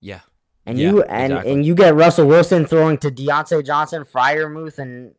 yeah, 0.00 0.20
And 0.64 0.78
Yeah, 0.78 0.90
you 0.90 1.02
and, 1.02 1.32
exactly. 1.32 1.52
and 1.52 1.66
you 1.66 1.74
get 1.74 1.94
Russell 1.96 2.26
Wilson 2.26 2.66
throwing 2.66 2.98
to 2.98 3.10
Diontae 3.10 3.64
Johnson, 3.66 4.04
Freiermuth, 4.04 4.78
and 4.78 5.14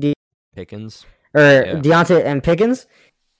De- 0.00 0.14
Pickens. 0.54 1.04
or 1.34 1.40
Yeah. 1.42 1.74
Diontae 1.74 2.24
and 2.24 2.42
Pickens. 2.42 2.86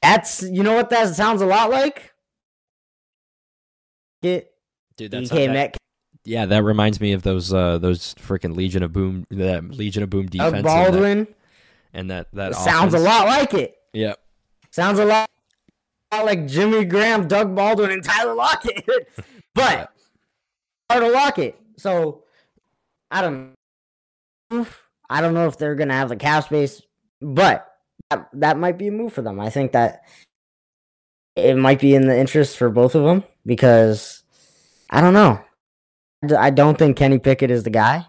That's 0.03 0.43
you 0.43 0.63
know 0.65 0.75
what 0.75 0.91
that 0.91 1.15
sounds 1.15 1.41
a 1.43 1.47
lot 1.47 1.71
like. 1.71 2.12
Dude, 4.23 5.11
that's 5.11 5.31
DK 5.31 5.47
that- 5.47 5.53
Metcalf, 5.53 5.79
yeah. 6.25 6.47
That 6.47 6.63
reminds 6.63 7.01
me 7.01 7.13
of 7.13 7.23
those 7.23 7.53
uh 7.53 7.79
those 7.79 8.15
freaking 8.15 8.57
Legion 8.57 8.83
of 8.83 8.93
Boom 8.93 9.27
that 9.31 9.65
Legion 9.71 10.03
of 10.03 10.11
Boom 10.11 10.27
defense 10.27 10.53
Doug 10.53 10.55
and 10.55 10.65
that- 10.65 10.93
Baldwin. 10.93 11.27
and 11.93 12.11
that 12.11 12.29
that, 12.33 12.55
sounds 12.55 12.95
a 12.95 12.99
lot 12.99 13.27
like 13.27 13.55
it. 13.55 13.77
Yep. 13.93 14.19
Sounds 14.71 14.99
a 14.99 15.05
lot, 15.05 15.29
lot 16.13 16.25
like 16.25 16.47
Jimmy 16.47 16.85
Graham, 16.85 17.29
Doug 17.29 17.55
Baldwin, 17.55 17.91
and 17.91 18.03
Tyler 18.03 18.35
Lockett. 18.35 18.85
but 19.55 19.93
hard 20.91 21.05
to 21.05 21.11
lock 21.11 21.39
it. 21.39 21.59
So 21.77 22.23
I 23.11 23.21
don't 23.21 23.55
know. 24.51 24.67
I 25.11 25.21
don't 25.21 25.35
know 25.35 25.47
if 25.47 25.59
they're 25.59 25.75
gonna 25.75 25.93
have 25.95 26.09
the 26.09 26.17
cap 26.17 26.45
space, 26.45 26.81
but 27.21 27.69
that, 28.11 28.29
that 28.35 28.59
might 28.59 28.79
be 28.79 28.89
a 28.89 28.93
move 28.93 29.13
for 29.13 29.21
them. 29.23 29.39
I 29.41 29.51
think 29.51 29.73
that 29.73 30.03
it 31.37 31.57
might 31.57 31.81
be 31.81 31.95
in 31.95 32.07
the 32.07 32.19
interest 32.19 32.57
for 32.57 32.69
both 32.71 32.95
of 32.95 33.05
them 33.05 33.25
because 33.47 34.23
I 34.91 35.01
don't 35.01 35.15
know. 35.15 35.41
I 36.39 36.51
don't 36.51 36.79
think 36.79 36.97
Kenny 36.97 37.19
Pickett 37.19 37.51
is 37.51 37.65
the 37.65 37.71
guy. 37.71 38.07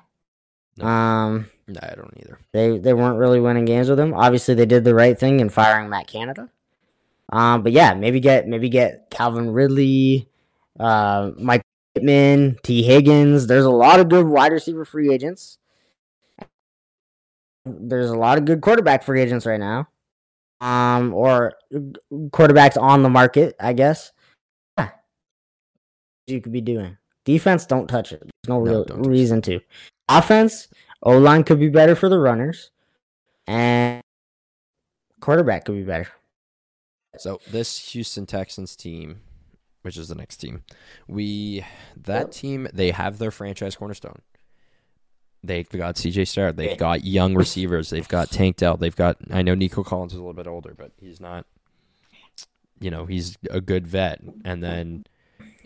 No. 0.78 0.86
Um, 0.86 1.49
no, 1.67 1.80
I 1.82 1.95
don't 1.95 2.13
either. 2.17 2.39
they 2.51 2.78
they 2.78 2.93
weren't 2.93 3.17
really 3.17 3.39
winning 3.39 3.65
games 3.65 3.89
with 3.89 3.99
him. 3.99 4.13
Obviously, 4.13 4.53
they 4.53 4.65
did 4.65 4.84
the 4.84 4.95
right 4.95 5.17
thing 5.17 5.39
in 5.39 5.49
firing 5.49 5.89
Matt 5.89 6.07
Canada. 6.07 6.49
Um, 7.32 7.63
but 7.63 7.71
yeah, 7.71 7.93
maybe 7.93 8.19
get 8.19 8.47
maybe 8.47 8.69
get 8.69 9.09
Calvin 9.09 9.51
Ridley, 9.51 10.30
uh, 10.80 11.32
Mike 11.38 11.63
Pittman, 11.95 12.57
Tee 12.63 12.84
Higgins. 12.84 13.47
There's 13.47 13.65
a 13.65 13.71
lot 13.71 13.99
of 13.99 14.09
good 14.09 14.28
wide 14.28 14.51
receiver 14.51 14.84
free 14.84 15.13
agents. 15.13 15.57
There's 17.65 18.09
a 18.09 18.17
lot 18.17 18.38
of 18.38 18.45
good 18.45 18.59
quarterback 18.59 19.03
free 19.03 19.21
agents 19.21 19.45
right 19.45 19.59
now, 19.59 19.88
um, 20.64 21.14
or 21.14 21.53
quarterbacks 22.30 22.82
on 22.82 23.03
the 23.03 23.09
market, 23.09 23.55
I 23.59 23.74
guess. 23.74 24.14
Yeah. 24.78 24.91
You 26.26 26.41
could 26.41 26.53
be 26.53 26.61
doing 26.61 26.97
defense. 27.26 27.66
Don't 27.66 27.88
touch 27.88 28.14
it. 28.14 28.22
There's 28.22 28.32
no, 28.47 28.64
No, 28.64 28.84
real 28.86 28.86
reason 28.86 29.41
to. 29.43 29.59
Offense, 30.07 30.70
O 31.03 31.18
line 31.18 31.43
could 31.43 31.59
be 31.59 31.70
better 31.70 31.95
for 31.95 32.07
the 32.07 32.18
runners, 32.18 32.72
and 33.45 34.01
quarterback 35.20 35.66
could 35.66 35.76
be 35.76 35.84
better. 35.84 36.07
So 37.18 37.41
this 37.51 37.91
Houston 37.91 38.26
Texans 38.26 38.76
team, 38.76 39.20
which 39.82 39.97
is 39.97 40.07
the 40.07 40.16
next 40.16 40.38
team, 40.38 40.64
we 41.07 41.66
that 41.97 42.32
team 42.32 42.70
they 42.74 42.91
have 42.91 43.18
their 43.18 43.32
franchise 43.32 43.76
cornerstone. 43.76 44.22
They've 45.43 45.67
got 45.67 45.95
CJ 45.95 46.27
Stroud. 46.27 46.55
They've 46.55 46.77
got 46.77 47.03
young 47.03 47.35
receivers. 47.35 47.89
They've 47.89 48.07
got 48.07 48.31
Tank 48.31 48.57
Dell. 48.57 48.77
They've 48.77 48.95
got. 48.95 49.17
I 49.29 49.41
know 49.41 49.55
Nico 49.55 49.83
Collins 49.83 50.13
is 50.13 50.19
a 50.19 50.21
little 50.21 50.33
bit 50.33 50.47
older, 50.47 50.73
but 50.77 50.91
he's 51.01 51.19
not. 51.19 51.45
You 52.79 52.89
know, 52.89 53.05
he's 53.05 53.37
a 53.49 53.59
good 53.59 53.85
vet. 53.85 54.21
And 54.45 54.63
then 54.63 55.05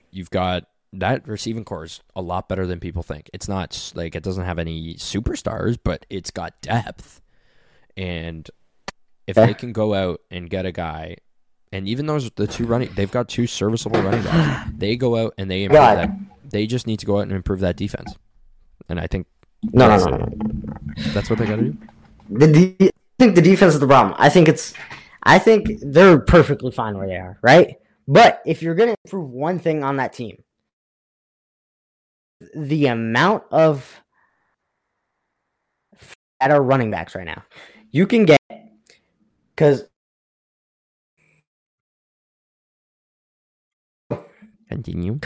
you've 0.09 0.31
got 0.31 0.65
that 0.93 1.27
receiving 1.27 1.63
corps 1.63 1.83
is 1.83 2.01
a 2.15 2.21
lot 2.21 2.49
better 2.49 2.65
than 2.65 2.79
people 2.79 3.03
think. 3.03 3.29
It's 3.33 3.47
not 3.47 3.93
like 3.95 4.15
it 4.15 4.23
doesn't 4.23 4.45
have 4.45 4.57
any 4.57 4.95
superstars, 4.95 5.77
but 5.81 6.05
it's 6.09 6.31
got 6.31 6.59
depth. 6.61 7.21
And 7.95 8.49
if 9.27 9.35
they 9.35 9.53
can 9.53 9.73
go 9.73 9.93
out 9.93 10.21
and 10.31 10.49
get 10.49 10.65
a 10.65 10.71
guy, 10.71 11.17
and 11.71 11.87
even 11.87 12.05
those 12.05 12.29
the 12.31 12.47
two 12.47 12.65
running, 12.65 12.89
they've 12.95 13.11
got 13.11 13.27
two 13.27 13.45
serviceable 13.45 14.01
running 14.01 14.23
backs. 14.23 14.71
They 14.75 14.95
go 14.95 15.17
out 15.17 15.33
and 15.37 15.51
they 15.51 15.63
improve 15.63 15.81
God. 15.81 15.97
that. 15.97 16.09
They 16.49 16.65
just 16.65 16.87
need 16.87 16.99
to 16.99 17.05
go 17.05 17.17
out 17.17 17.23
and 17.23 17.31
improve 17.31 17.59
that 17.59 17.75
defense. 17.75 18.15
And 18.87 18.99
I 18.99 19.07
think 19.07 19.27
No, 19.63 19.87
no, 19.87 19.97
no, 19.97 20.17
no. 20.17 20.29
that's 21.13 21.29
what 21.29 21.39
they 21.39 21.45
got 21.45 21.57
to 21.57 21.63
do. 21.63 21.77
The 22.29 22.47
de- 22.47 22.87
I 22.89 23.23
think 23.23 23.35
the 23.35 23.41
defense 23.41 23.73
is 23.73 23.79
the 23.79 23.87
problem. 23.87 24.15
I 24.19 24.29
think 24.29 24.47
it's, 24.47 24.73
I 25.23 25.39
think 25.39 25.69
they're 25.81 26.19
perfectly 26.19 26.71
fine 26.71 26.97
where 26.97 27.07
they 27.07 27.15
are, 27.15 27.39
right? 27.41 27.75
But 28.07 28.41
if 28.45 28.61
you're 28.61 28.75
going 28.75 28.89
to 28.89 28.95
improve 29.05 29.31
one 29.31 29.59
thing 29.59 29.83
on 29.83 29.97
that 29.97 30.13
team, 30.13 30.43
the 32.55 32.87
amount 32.87 33.43
of 33.51 34.01
at 36.39 36.51
our 36.51 36.61
running 36.61 36.91
backs 36.91 37.15
right 37.15 37.25
now, 37.25 37.43
you 37.91 38.05
can 38.05 38.25
get 38.25 38.37
because 39.55 39.85
Continue. 44.69 45.17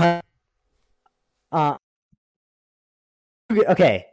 uh 1.52 1.78
okay, 3.52 4.06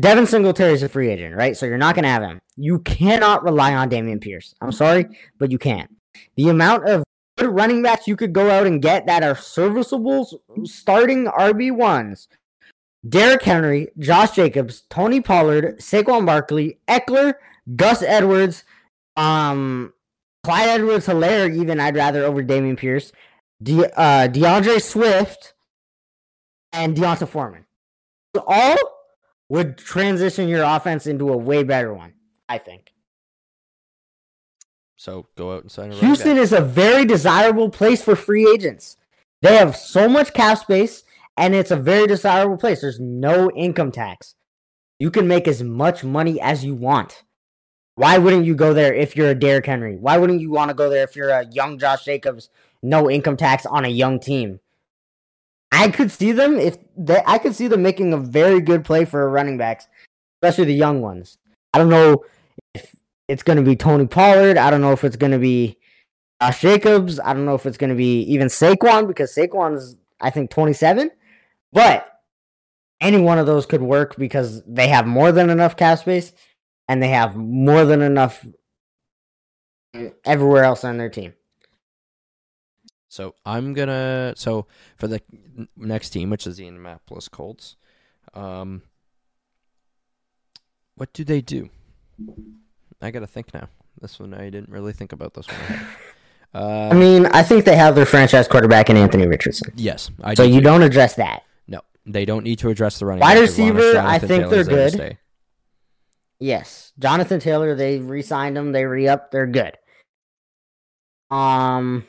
Devin 0.00 0.26
Singletary 0.26 0.72
is 0.72 0.82
a 0.82 0.88
free 0.88 1.10
agent, 1.10 1.36
right? 1.36 1.56
So 1.56 1.66
you're 1.66 1.78
not 1.78 1.94
going 1.94 2.02
to 2.04 2.08
have 2.08 2.22
him. 2.22 2.40
You 2.56 2.80
cannot 2.80 3.44
rely 3.44 3.74
on 3.74 3.88
Dameon 3.88 4.20
Pierce. 4.20 4.54
I'm 4.60 4.72
sorry, 4.72 5.06
but 5.38 5.50
you 5.52 5.58
can't. 5.58 5.90
The 6.36 6.48
amount 6.48 6.88
of 6.88 7.04
good 7.38 7.50
running 7.50 7.82
backs 7.82 8.08
you 8.08 8.16
could 8.16 8.32
go 8.32 8.50
out 8.50 8.66
and 8.66 8.82
get 8.82 9.06
that 9.06 9.22
are 9.22 9.36
serviceable 9.36 10.40
starting 10.64 11.26
RB1s. 11.26 12.26
Derrick 13.08 13.42
Henry, 13.42 13.88
Josh 13.98 14.32
Jacobs, 14.32 14.82
Tony 14.90 15.20
Pollard, 15.20 15.78
Saquon 15.78 16.26
Barkley, 16.26 16.78
Ekeler, 16.88 17.34
Gus 17.76 18.02
Edwards, 18.02 18.64
um, 19.16 19.92
Clyde 20.42 20.68
Edwards 20.68 21.06
Helaire, 21.06 21.54
even 21.54 21.78
I'd 21.78 21.94
rather 21.94 22.24
over 22.24 22.42
Dameon 22.42 22.76
Pierce, 22.76 23.12
De- 23.62 23.92
uh, 23.96 24.26
D'Andre 24.26 24.78
Swift, 24.78 25.54
and 26.72 26.96
D'Onta 26.96 27.28
Foreman. 27.28 27.66
All 28.46 28.76
would 29.48 29.78
transition 29.78 30.48
your 30.48 30.64
offense 30.64 31.06
into 31.06 31.32
a 31.32 31.36
way 31.36 31.62
better 31.62 31.92
one, 31.94 32.14
I 32.48 32.58
think. 32.58 32.92
So 34.96 35.26
go 35.36 35.54
out 35.54 35.62
and 35.62 35.70
sign 35.70 35.92
a 35.92 35.94
Houston 35.94 36.36
is 36.36 36.52
a 36.52 36.60
very 36.60 37.04
desirable 37.04 37.68
place 37.68 38.02
for 38.02 38.16
free 38.16 38.48
agents. 38.50 38.96
They 39.42 39.56
have 39.56 39.76
so 39.76 40.08
much 40.08 40.32
cap 40.32 40.58
space, 40.58 41.04
and 41.36 41.54
it's 41.54 41.70
a 41.70 41.76
very 41.76 42.06
desirable 42.06 42.56
place. 42.56 42.80
There's 42.80 42.98
no 42.98 43.50
income 43.50 43.92
tax. 43.92 44.34
You 44.98 45.10
can 45.10 45.28
make 45.28 45.46
as 45.46 45.62
much 45.62 46.02
money 46.02 46.40
as 46.40 46.64
you 46.64 46.74
want. 46.74 47.22
Why 47.96 48.18
wouldn't 48.18 48.46
you 48.46 48.54
go 48.54 48.72
there 48.72 48.94
if 48.94 49.16
you're 49.16 49.30
a 49.30 49.34
Derrick 49.34 49.66
Henry? 49.66 49.96
Why 49.96 50.16
wouldn't 50.16 50.40
you 50.40 50.50
want 50.50 50.70
to 50.70 50.74
go 50.74 50.88
there 50.88 51.04
if 51.04 51.14
you're 51.14 51.30
a 51.30 51.46
young 51.46 51.78
Josh 51.78 52.04
Jacobs, 52.04 52.48
no 52.82 53.10
income 53.10 53.36
tax 53.36 53.66
on 53.66 53.84
a 53.84 53.88
young 53.88 54.18
team? 54.18 54.60
I 55.72 55.88
could 55.90 56.10
see 56.10 56.32
them 56.32 56.58
if 56.58 56.78
they, 56.96 57.22
I 57.26 57.38
could 57.38 57.54
see 57.54 57.68
them 57.68 57.82
making 57.82 58.12
a 58.12 58.18
very 58.18 58.60
good 58.60 58.84
play 58.84 59.04
for 59.04 59.28
running 59.28 59.58
backs, 59.58 59.86
especially 60.42 60.66
the 60.66 60.74
young 60.74 61.02
ones. 61.02 61.38
I 61.72 61.78
don't 61.78 61.88
know 61.88 62.24
if 62.74 62.94
it's 63.28 63.42
going 63.42 63.58
to 63.58 63.64
be 63.64 63.76
Tony 63.76 64.06
Pollard. 64.06 64.56
I 64.56 64.70
don't 64.70 64.80
know 64.80 64.92
if 64.92 65.04
it's 65.04 65.16
going 65.16 65.32
to 65.32 65.38
be 65.38 65.76
Josh 66.40 66.60
Jacobs. 66.60 67.18
I 67.20 67.32
don't 67.32 67.44
know 67.44 67.54
if 67.54 67.66
it's 67.66 67.78
going 67.78 67.90
to 67.90 67.96
be 67.96 68.22
even 68.22 68.48
Saquon 68.48 69.06
because 69.08 69.34
Saquon's 69.34 69.96
I 70.20 70.30
think 70.30 70.50
27. 70.50 71.10
But 71.72 72.08
any 73.00 73.20
one 73.20 73.38
of 73.38 73.46
those 73.46 73.66
could 73.66 73.82
work 73.82 74.16
because 74.16 74.62
they 74.64 74.88
have 74.88 75.06
more 75.06 75.32
than 75.32 75.50
enough 75.50 75.76
cap 75.76 75.98
space 75.98 76.32
and 76.88 77.02
they 77.02 77.08
have 77.08 77.36
more 77.36 77.84
than 77.84 78.00
enough 78.00 78.44
everywhere 80.24 80.64
else 80.64 80.84
on 80.84 80.96
their 80.96 81.10
team. 81.10 81.34
So 83.16 83.34
I'm 83.46 83.72
gonna 83.72 84.34
so 84.36 84.66
for 84.98 85.08
the 85.08 85.22
next 85.74 86.10
team, 86.10 86.28
which 86.28 86.46
is 86.46 86.58
the 86.58 86.66
Indianapolis 86.66 87.28
Colts, 87.28 87.76
um, 88.34 88.82
what 90.96 91.14
do 91.14 91.24
they 91.24 91.40
do? 91.40 91.70
I 93.00 93.10
gotta 93.10 93.26
think 93.26 93.54
now. 93.54 93.70
This 94.02 94.20
one 94.20 94.34
I 94.34 94.50
didn't 94.50 94.68
really 94.68 94.92
think 94.92 95.12
about 95.12 95.32
this 95.32 95.48
one. 95.48 95.86
Uh, 96.54 96.88
I 96.90 96.94
mean, 96.94 97.26
I 97.26 97.42
think 97.42 97.66
they 97.66 97.76
have 97.76 97.94
their 97.94 98.06
franchise 98.06 98.48
quarterback 98.48 98.88
in 98.88 98.96
Anthony 98.96 99.26
Richardson. 99.26 99.74
yes, 99.74 100.10
I 100.22 100.32
So 100.32 100.46
do 100.46 100.54
you 100.54 100.62
don't 100.62 100.82
address 100.82 101.16
that. 101.16 101.42
No, 101.68 101.80
they 102.06 102.24
don't 102.24 102.44
need 102.44 102.60
to 102.60 102.70
address 102.70 102.98
the 102.98 103.04
running. 103.04 103.20
Wide 103.20 103.34
back 103.34 103.42
as 103.42 103.58
long 103.58 103.68
as 103.70 103.74
receiver, 103.74 103.98
I 103.98 104.18
think 104.18 104.44
Taylor's 104.44 104.66
they're 104.66 104.90
good. 104.90 105.18
Yes. 106.38 106.92
Jonathan 106.98 107.40
Taylor, 107.40 107.74
they 107.74 107.98
re-signed 107.98 108.56
him, 108.56 108.72
they 108.72 108.86
re-upped, 108.86 109.32
they're 109.32 109.46
good. 109.46 109.76
Um 111.30 112.06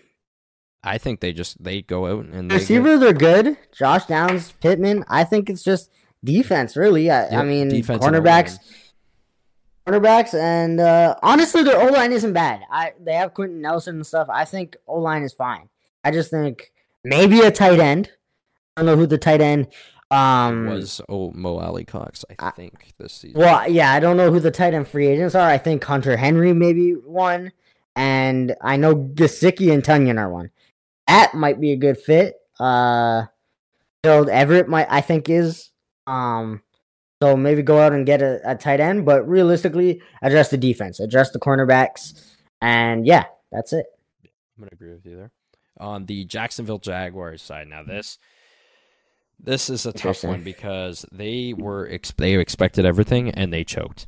I 0.87 0.97
think 0.97 1.19
they 1.19 1.33
just 1.33 1.63
they 1.63 1.81
go 1.81 2.05
out 2.07 2.25
and 2.25 2.49
they 2.49 2.55
get- 2.55 2.61
receiver, 2.61 2.97
they're 2.97 3.13
good. 3.13 3.57
Josh 3.71 4.05
Downs, 4.05 4.53
Pittman. 4.61 5.03
I 5.09 5.23
think 5.23 5.49
it's 5.49 5.63
just 5.63 5.91
defense, 6.23 6.75
really. 6.77 7.11
I, 7.11 7.27
I 7.39 7.43
mean, 7.43 7.69
cornerbacks, 7.69 8.57
cornerbacks, 9.85 10.33
and 10.33 10.79
uh, 10.79 11.15
honestly, 11.23 11.63
their 11.63 11.79
O 11.79 11.87
line 11.91 12.11
isn't 12.11 12.33
bad. 12.33 12.61
I 12.71 12.93
they 12.99 13.13
have 13.13 13.33
Quenton 13.33 13.61
Nelson 13.61 13.95
and 13.95 14.05
stuff. 14.07 14.27
I 14.31 14.45
think 14.45 14.75
O 14.87 14.99
line 14.99 15.23
is 15.23 15.33
fine. 15.33 15.69
I 16.03 16.11
just 16.11 16.31
think 16.31 16.71
maybe 17.03 17.41
a 17.41 17.51
tight 17.51 17.79
end. 17.79 18.11
I 18.75 18.81
don't 18.81 18.85
know 18.87 18.95
who 18.95 19.07
the 19.07 19.17
tight 19.17 19.41
end. 19.41 19.67
Um, 20.09 20.67
was 20.67 21.01
oh 21.09 21.31
Mo 21.31 21.57
Alie-Cox, 21.57 22.23
I 22.39 22.47
I- 22.47 22.51
think 22.51 22.93
this 22.97 23.11
season. 23.13 23.39
well, 23.41 23.69
yeah, 23.69 23.91
I 23.91 23.99
don't 23.99 24.15
know 24.15 24.31
who 24.31 24.39
the 24.39 24.51
tight 24.51 24.73
end 24.73 24.87
free 24.87 25.07
agents 25.07 25.35
are. 25.35 25.49
I 25.49 25.57
think 25.57 25.83
Hunter 25.83 26.15
Henry 26.15 26.53
maybe 26.53 26.91
one, 26.91 27.51
and 27.95 28.55
I 28.61 28.77
know 28.77 28.95
Gesicki 28.95 29.73
and 29.73 29.83
Tonyan 29.83 30.17
are 30.17 30.29
one. 30.29 30.51
That 31.07 31.33
might 31.33 31.59
be 31.59 31.71
a 31.71 31.77
good 31.77 31.97
fit. 31.97 32.35
Uh, 32.59 33.23
Gerald 34.03 34.29
Everett 34.29 34.67
might 34.67 34.87
I 34.89 35.01
think 35.01 35.29
is 35.29 35.71
um. 36.05 36.61
So 37.21 37.35
maybe 37.35 37.63
go 37.63 37.79
out 37.79 37.93
and 37.93 38.05
get 38.05 38.21
a, 38.21 38.39
a 38.45 38.53
tight 38.55 38.79
end, 38.79 39.03
but 39.03 39.27
realistically, 39.27 40.03
address 40.21 40.49
the 40.49 40.57
defense, 40.57 40.99
address 40.99 41.31
the 41.31 41.39
cornerbacks, 41.39 42.23
and 42.61 43.07
yeah, 43.07 43.23
that's 43.51 43.73
it. 43.73 43.87
I'm 44.23 44.63
gonna 44.63 44.69
agree 44.71 44.91
with 44.93 45.03
you 45.05 45.15
there. 45.15 45.31
On 45.79 46.05
the 46.05 46.25
Jacksonville 46.25 46.77
Jaguars 46.77 47.41
side, 47.41 47.67
now 47.67 47.81
this 47.83 48.19
this 49.39 49.69
is 49.69 49.85
a 49.87 49.93
tough 49.93 50.23
one 50.23 50.43
because 50.43 51.05
they 51.11 51.53
were 51.57 51.87
ex- 51.89 52.13
they 52.17 52.35
expected 52.35 52.85
everything 52.85 53.31
and 53.31 53.51
they 53.51 53.63
choked 53.63 54.05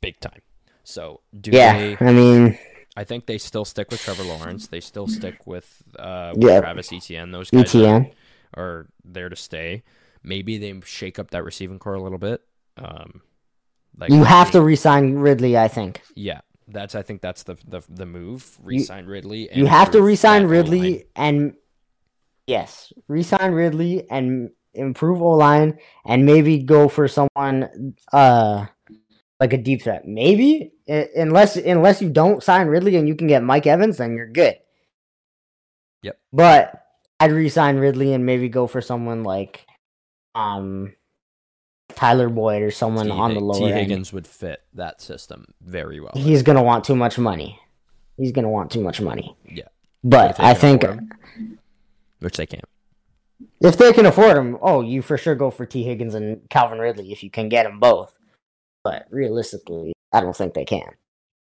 big 0.00 0.18
time. 0.20 0.40
So 0.84 1.20
do 1.38 1.52
Yeah, 1.52 1.72
they? 1.76 1.96
I 2.00 2.12
mean, 2.12 2.58
I 2.96 3.04
think 3.04 3.26
they 3.26 3.38
still 3.38 3.64
stick 3.64 3.90
with 3.90 4.02
Trevor 4.02 4.22
Lawrence. 4.24 4.66
They 4.66 4.80
still 4.80 5.06
stick 5.06 5.46
with 5.46 5.82
uh, 5.98 6.32
with 6.36 6.50
Yeah. 6.50 6.60
Travis 6.60 6.92
Etienne. 6.92 7.30
Those 7.32 7.50
guys 7.50 7.74
are, 7.74 7.78
Etienne. 7.78 8.10
are 8.54 8.86
there 9.04 9.28
to 9.28 9.36
stay. 9.36 9.82
Maybe 10.22 10.58
they 10.58 10.78
shake 10.84 11.18
up 11.18 11.30
that 11.30 11.42
receiving 11.44 11.78
corps 11.78 11.94
a 11.94 12.02
little 12.02 12.18
bit. 12.18 12.42
Um, 12.76 13.22
like 13.98 14.10
You 14.10 14.24
have 14.24 14.50
to 14.52 14.62
re-sign 14.62 15.14
Ridley. 15.14 15.56
I 15.58 15.68
think 15.68 16.02
Yeah, 16.14 16.40
that's 16.68 16.94
I 16.94 17.02
think 17.02 17.22
that's 17.22 17.42
the 17.44 17.56
the, 17.66 17.82
the 17.88 18.06
move. 18.06 18.58
Resign 18.62 19.06
Ridley. 19.06 19.48
and 19.50 19.58
you 19.58 19.66
have 19.66 19.90
to 19.92 20.02
resign 20.02 20.44
Ridley 20.46 20.78
O-line. 20.94 21.04
and 21.16 21.54
yes, 22.46 22.92
re-sign 23.08 23.52
Ridley 23.52 24.08
and 24.10 24.50
improve 24.74 25.20
O 25.22 25.30
line 25.30 25.78
and 26.04 26.24
maybe 26.24 26.58
go 26.62 26.88
for 26.88 27.06
someone 27.08 27.94
uh 28.12 28.66
like 29.42 29.52
a 29.52 29.58
deep 29.58 29.82
threat. 29.82 30.06
Maybe 30.06 30.72
unless 30.86 31.56
unless 31.56 32.00
you 32.00 32.08
don't 32.08 32.44
sign 32.44 32.68
Ridley 32.68 32.94
and 32.94 33.08
you 33.08 33.16
can 33.16 33.26
get 33.26 33.42
Mike 33.42 33.66
Evans, 33.66 33.96
then 33.96 34.14
you're 34.14 34.28
good. 34.30 34.54
Yep. 36.02 36.16
But 36.32 36.80
I'd 37.18 37.32
re-sign 37.32 37.76
Ridley 37.78 38.12
and 38.12 38.24
maybe 38.24 38.48
go 38.48 38.68
for 38.68 38.80
someone 38.80 39.24
like 39.24 39.66
um 40.36 40.94
Tyler 41.96 42.28
Boyd 42.28 42.62
or 42.62 42.70
someone 42.70 43.06
T. 43.06 43.10
on 43.10 43.34
the 43.34 43.40
lower 43.40 43.66
T. 43.66 43.72
end. 43.72 43.80
Higgins 43.80 44.12
would 44.12 44.28
fit 44.28 44.62
that 44.74 45.00
system 45.00 45.46
very 45.60 45.98
well. 45.98 46.12
He's 46.14 46.44
gonna 46.44 46.62
want 46.62 46.84
too 46.84 46.94
much 46.94 47.18
money. 47.18 47.58
He's 48.16 48.30
gonna 48.30 48.48
want 48.48 48.70
too 48.70 48.80
much 48.80 49.00
money. 49.00 49.36
Yeah. 49.44 49.68
But 50.04 50.38
I 50.38 50.54
think 50.54 50.82
him, 50.82 51.10
which 52.20 52.36
they 52.36 52.46
can't. 52.46 52.64
if 53.60 53.76
they 53.76 53.92
can 53.92 54.06
afford 54.06 54.36
him, 54.36 54.56
oh, 54.62 54.82
you 54.82 55.02
for 55.02 55.18
sure 55.18 55.34
go 55.34 55.50
for 55.50 55.66
Tee 55.66 55.82
Higgins 55.82 56.14
and 56.14 56.48
Calvin 56.48 56.78
Ridley 56.78 57.10
if 57.10 57.24
you 57.24 57.30
can 57.30 57.48
get 57.48 57.64
them 57.64 57.80
both. 57.80 58.16
But 58.84 59.06
realistically, 59.10 59.92
I 60.12 60.20
don't 60.20 60.36
think 60.36 60.54
they 60.54 60.64
can. 60.64 60.90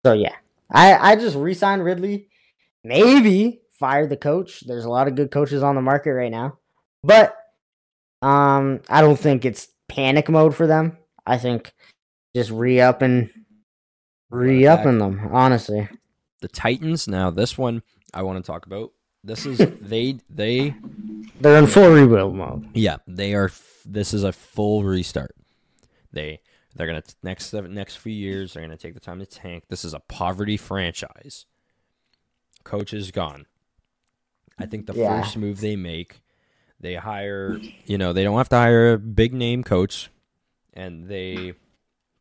So 0.06 0.14
yeah, 0.14 0.35
I 0.72 1.14
I 1.14 1.15
just 1.15 1.35
re-signed 1.35 1.84
Ridley. 1.84 2.30
Maybe 2.84 3.61
fire 3.80 4.06
the 4.07 4.18
coach. 4.18 4.61
There's 4.68 4.85
a 4.85 4.89
lot 4.89 5.07
of 5.07 5.15
good 5.15 5.31
coaches 5.31 5.64
on 5.64 5.76
the 5.76 5.81
market 5.81 6.11
right 6.14 6.31
now, 6.31 6.60
but 7.03 7.35
um, 8.22 8.81
I 8.89 9.02
don't 9.02 9.19
think 9.19 9.43
it's 9.45 9.68
panic 9.88 10.30
mode 10.30 10.56
for 10.56 10.68
them. 10.68 10.97
I 11.26 11.38
think 11.38 11.73
just 12.35 12.52
re-up 12.52 13.02
and 13.02 13.30
re-upping 14.30 14.99
them. 14.99 15.30
Honestly, 15.31 15.89
The 16.41 16.47
Titans. 16.47 17.07
Now 17.07 17.31
this 17.31 17.57
one 17.57 17.81
I 18.14 18.22
want 18.22 18.43
to 18.43 18.45
talk 18.45 18.65
about. 18.68 18.91
This 19.23 19.45
is 19.47 19.57
they 19.81 20.19
they 20.30 20.76
they're 21.41 21.57
in 21.57 21.68
full 21.68 21.89
rebuild 21.89 22.35
mode. 22.35 22.69
yeah 22.76 22.97
they 23.07 23.34
are. 23.34 23.52
This 23.84 24.14
is 24.14 24.23
a 24.23 24.31
full 24.31 24.84
restart. 24.84 25.35
They 26.11 26.41
they're 26.76 26.88
gonna 26.88 27.03
next 27.23 27.45
seven- 27.47 27.73
next 27.73 27.95
few 27.97 28.11
years 28.14 28.53
they're 28.53 28.61
gonna 28.64 28.77
take 28.77 28.93
the 28.93 28.99
time 28.99 29.19
to 29.19 29.26
tank. 29.26 29.65
This 29.69 29.85
is 29.85 29.93
a 29.93 29.99
poverty 29.99 30.57
franchise. 30.57 31.45
Coach 32.64 32.93
is 32.93 33.11
gone. 33.11 33.45
I 34.57 34.65
think 34.65 34.85
the 34.88 34.93
Yeah. 34.93 35.22
first 35.22 35.38
move 35.38 35.60
they 35.61 35.76
make, 35.76 36.22
they 36.80 36.95
hire. 36.95 37.57
You 37.85 37.97
know 37.97 38.14
they 38.14 38.23
don't 38.23 38.38
have 38.38 38.49
to 38.49 38.56
hire 38.57 38.93
a 38.93 38.97
big 38.99 39.34
name 39.34 39.64
coach, 39.64 40.10
and 40.73 41.07
they 41.07 41.53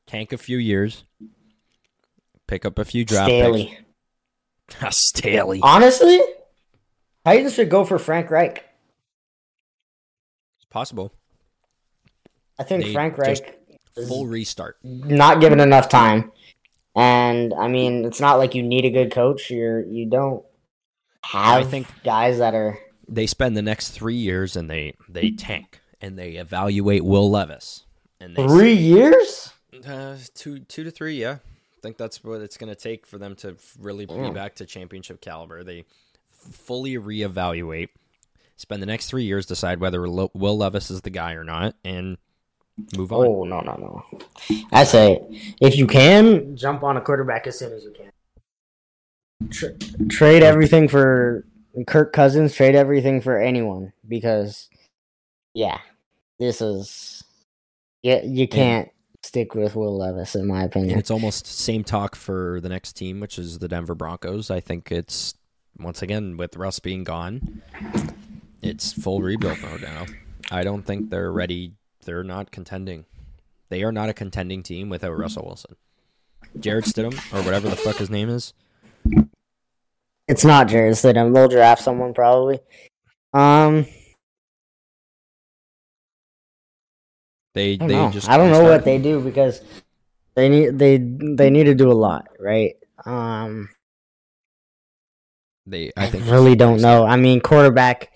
tank 0.07 0.33
a 0.33 0.39
few 0.39 0.59
years, 0.59 1.05
pick 2.47 2.65
up 2.65 2.79
a 2.79 2.85
few 2.85 3.05
draft 3.05 3.29
Staley. 3.31 3.79
picks. 4.69 4.97
Staley. 4.97 5.61
Honestly, 5.63 6.21
Titans 7.25 7.55
should 7.55 7.71
go 7.71 7.85
for 7.85 7.99
Frank 7.99 8.31
Reich. 8.31 8.65
It's 10.57 10.67
possible. 10.67 11.13
I 12.59 12.63
think 12.65 12.85
They 12.85 12.93
Frank 12.93 13.19
Reich 13.19 13.59
Full 14.09 14.27
restart. 14.27 14.77
not 14.83 15.41
given 15.41 15.61
enough 15.61 15.89
time. 15.89 16.33
And 16.97 17.53
I 17.55 17.69
mean, 17.69 18.05
it's 18.05 18.21
not 18.21 18.39
like 18.39 18.55
you 18.55 18.63
need 18.63 18.85
a 18.85 18.91
good 18.91 19.11
coach. 19.13 19.51
You're 19.51 19.85
you 19.85 20.07
don't 20.07 20.45
have 21.25 21.61
I 21.61 21.65
think- 21.65 21.87
guys 22.05 22.39
that 22.39 22.55
are 22.55 22.79
They 23.09 23.27
spend 23.27 23.57
the 23.57 23.63
next 23.63 23.91
three 23.91 24.17
years 24.17 24.57
and 24.57 24.71
they 24.71 24.95
they 25.09 25.31
tank 25.31 25.81
and 26.01 26.19
they 26.19 26.33
evaluate 26.33 27.05
Will 27.05 27.31
Levis 27.31 27.85
and 28.21 28.37
they 28.37 28.47
three 28.47 28.75
years. 28.75 29.53
Uh, 29.87 30.17
two, 30.35 30.61
two 30.61 30.85
to 30.85 30.91
three. 30.91 31.21
Yeah, 31.21 31.33
I 31.33 31.81
think 31.83 31.97
that's 31.99 32.23
what 32.23 32.41
it's 32.41 32.57
going 32.57 32.73
to 32.73 32.81
take 32.81 33.07
for 33.07 33.19
them 33.19 33.35
to 33.37 33.57
really 33.81 34.07
be 34.07 34.31
back 34.31 34.55
to 34.57 34.67
championship 34.67 35.21
caliber. 35.21 35.65
They 35.65 35.81
f- 35.81 36.55
fully 36.55 36.95
reevaluate, 36.95 37.89
spend 38.57 38.81
the 38.81 38.87
next 38.87 39.09
three 39.09 39.25
years, 39.25 39.47
decide 39.47 39.81
whether 39.81 40.01
Will 40.09 40.57
Levis 40.57 40.91
is 40.91 41.01
the 41.03 41.11
guy 41.11 41.33
or 41.35 41.43
not, 41.45 41.75
and 41.85 42.17
move 42.97 43.13
on. 43.13 43.27
Oh 43.27 43.45
no 43.45 43.61
no 43.61 43.75
no! 43.77 44.59
I 44.73 44.85
say 44.85 45.21
if 45.61 45.77
you 45.77 45.87
can 45.87 46.57
jump 46.57 46.83
on 46.83 46.97
a 46.97 47.01
quarterback 47.01 47.47
as 47.47 47.59
soon 47.59 47.73
as 47.73 47.85
you 47.85 47.93
can. 47.93 48.11
Tr- 49.51 50.07
trade 50.09 50.43
everything 50.43 50.89
for 50.89 51.45
Kirk 51.87 52.13
Cousins. 52.13 52.55
Trade 52.55 52.75
everything 52.75 53.21
for 53.21 53.39
anyone 53.39 53.93
because, 54.07 54.69
yeah, 55.55 55.79
this 56.39 56.61
is 56.61 57.23
yeah 58.03 58.23
you 58.23 58.47
can't 58.49 58.91
stick 59.23 59.55
with 59.55 59.75
Will 59.75 59.97
Levis 59.97 60.35
in 60.35 60.47
my 60.47 60.65
opinion. 60.65 60.99
it's 60.99 61.11
almost 61.11 61.47
same 61.47 61.83
talk 61.83 62.15
for 62.15 62.61
the 62.61 62.69
next 62.69 62.93
team, 62.93 63.21
which 63.21 63.39
is 63.39 63.59
the 63.59 63.69
Denver 63.69 63.95
Broncos. 63.95 64.51
I 64.51 64.61
think 64.61 64.93
it's 64.93 65.35
once 65.79 66.03
again 66.03 66.37
with 66.37 66.57
Russ 66.57 66.79
being 66.79 67.05
gone, 67.05 67.63
it's 68.63 68.93
full 68.93 69.23
rebuild 69.23 69.61
mode 69.61 69.83
now. 69.83 70.07
I 70.51 70.63
don't 70.63 70.83
think 70.83 71.11
they're 71.11 71.33
ready. 71.33 71.73
They're 72.05 72.25
not 72.25 72.51
contending. 72.51 73.05
They 73.69 73.83
are 73.83 73.93
not 73.93 74.09
a 74.09 74.15
contending 74.15 74.63
team 74.63 74.89
without 74.89 75.17
Russell 75.19 75.45
Wilson. 75.47 75.77
Jarrett 76.61 76.85
Stidham 76.85 77.15
or 77.33 77.43
whatever 77.43 77.69
the 77.69 77.77
fuck 77.77 77.97
his 77.97 78.11
name 78.11 78.29
is. 78.29 78.53
It's 80.29 80.45
not 80.45 80.69
Jarrett 80.69 80.95
Stidham. 80.95 81.35
They'll 81.35 81.49
draft 81.49 81.83
someone 81.83 82.15
probably. 82.15 82.61
Um, 83.33 83.87
They 87.55 87.79
I 87.81 87.87
they 87.87 87.95
know. 87.95 88.11
just 88.11 88.29
I 88.29 88.37
don't 88.37 88.51
know 88.51 88.65
what 88.65 88.85
they 88.85 88.99
do 88.99 89.21
because 89.21 89.63
they 90.35 90.49
need 90.49 90.79
they 90.79 90.99
they 90.99 91.51
need 91.51 91.65
to 91.65 91.75
do 91.75 91.91
a 91.91 91.95
lot, 91.95 92.27
right? 92.41 92.75
Um, 93.07 93.69
they 95.67 95.93
I 95.97 96.09
think 96.09 96.27
really 96.27 96.57
don't 96.57 96.81
know. 96.81 97.05
I 97.07 97.17
mean, 97.17 97.41
quarterback, 97.41 98.11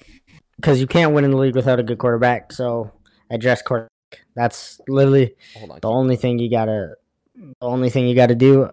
because 0.56 0.81
you 0.81 0.89
can't 0.89 1.15
win 1.15 1.24
in 1.24 1.31
the 1.31 1.36
league 1.36 1.55
without 1.55 1.78
a 1.78 1.85
good 1.85 1.98
quarterback. 1.98 2.52
So 2.52 2.90
address 3.31 3.63
quarterback. 3.63 3.91
That's 4.35 4.81
literally 4.89 5.35
on. 5.61 5.79
the 5.81 5.89
only 5.89 6.17
thing 6.17 6.39
you 6.39 6.51
gotta, 6.51 6.95
the 7.37 7.55
only 7.61 7.91
thing 7.91 8.09
you 8.09 8.15
gotta 8.15 8.35
do. 8.35 8.71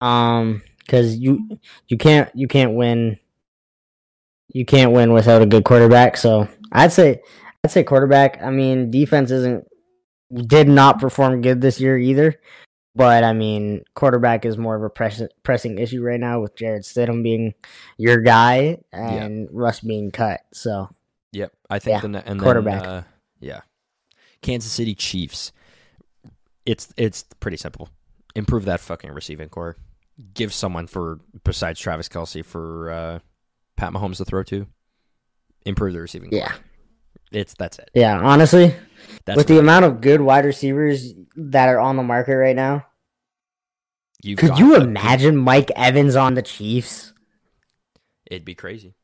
Um, 0.00 0.62
because 0.78 1.16
you 1.16 1.58
you 1.88 1.96
can't 1.96 2.30
you 2.34 2.48
can't 2.48 2.74
win. 2.74 3.18
You 4.48 4.64
can't 4.64 4.92
win 4.92 5.12
without 5.12 5.42
a 5.42 5.46
good 5.46 5.64
quarterback. 5.64 6.16
So 6.16 6.48
I'd 6.72 6.92
say 6.92 7.22
I'd 7.64 7.70
say 7.70 7.84
quarterback. 7.84 8.42
I 8.42 8.50
mean, 8.50 8.90
defense 8.90 9.30
isn't 9.30 9.66
did 10.34 10.68
not 10.68 11.00
perform 11.00 11.40
good 11.40 11.60
this 11.60 11.80
year 11.80 11.96
either. 11.96 12.34
But 12.96 13.24
I 13.24 13.32
mean, 13.32 13.82
quarterback 13.94 14.44
is 14.44 14.56
more 14.56 14.76
of 14.76 14.82
a 14.84 14.90
press, 14.90 15.20
pressing 15.42 15.78
issue 15.78 16.00
right 16.00 16.20
now 16.20 16.40
with 16.40 16.54
Jarrett 16.54 16.84
Stidham 16.84 17.24
being 17.24 17.54
your 17.98 18.20
guy 18.20 18.78
and 18.92 19.48
Russ 19.50 19.80
being 19.80 20.12
cut. 20.12 20.42
So 20.52 20.90
Yep, 21.32 21.52
I 21.68 21.78
think 21.80 22.02
Yeah, 22.02 22.08
the 22.08 22.28
and 22.28 22.40
quarterback. 22.40 22.82
Then, 22.82 22.90
uh, 22.90 23.02
yeah, 23.40 23.60
Kansas 24.44 24.70
City 24.70 24.94
Chiefs. 24.94 25.50
It's 26.66 26.92
it's 26.96 27.24
pretty 27.40 27.56
simple. 27.56 27.88
Improve 28.36 28.66
that 28.66 28.80
fucking 28.80 29.10
receiving 29.12 29.48
corps. 29.48 29.76
Give 30.34 30.52
someone 30.52 30.86
for 30.86 31.18
besides 31.44 31.80
Travis 31.80 32.08
Kelce 32.08 32.44
for 32.44 32.90
uh, 32.90 33.18
Pat 33.76 33.92
Mahomes 33.92 34.18
to 34.18 34.24
throw 34.24 34.42
to. 34.44 34.66
Improve 35.66 35.94
the 35.94 36.00
receiving. 36.00 36.30
corps. 36.30 36.38
yeah, 36.38 36.52
it's 37.32 37.54
that's 37.54 37.78
it. 37.78 37.90
yeah. 37.94 38.20
Honestly, 38.20 38.74
That's 39.24 39.36
with 39.38 39.46
the 39.48 39.58
amount 39.58 39.86
of 39.86 40.00
good 40.02 40.20
wide 40.20 40.44
receivers 40.44 41.14
that 41.36 41.68
are 41.68 41.78
on 41.80 41.96
the 41.96 42.02
market 42.02 42.36
right 42.36 42.54
now, 42.54 42.86
you've 44.22 44.38
could 44.38 44.58
you 44.58 44.76
imagine 44.76 45.36
Mike 45.36 45.70
Evans 45.74 46.16
on 46.16 46.34
the 46.34 46.42
Chiefs? 46.42 47.12
It'd 48.30 48.44
be 48.44 48.54
crazy. 48.54 48.94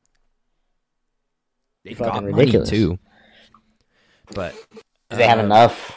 They've 1.84 1.96
Fucking 1.96 2.12
got 2.12 2.24
ridiculous. 2.24 2.70
money 2.70 2.78
too, 2.78 2.98
but 4.34 4.54
Do 5.10 5.16
they 5.16 5.26
have 5.26 5.38
uh, 5.38 5.44
enough? 5.44 5.96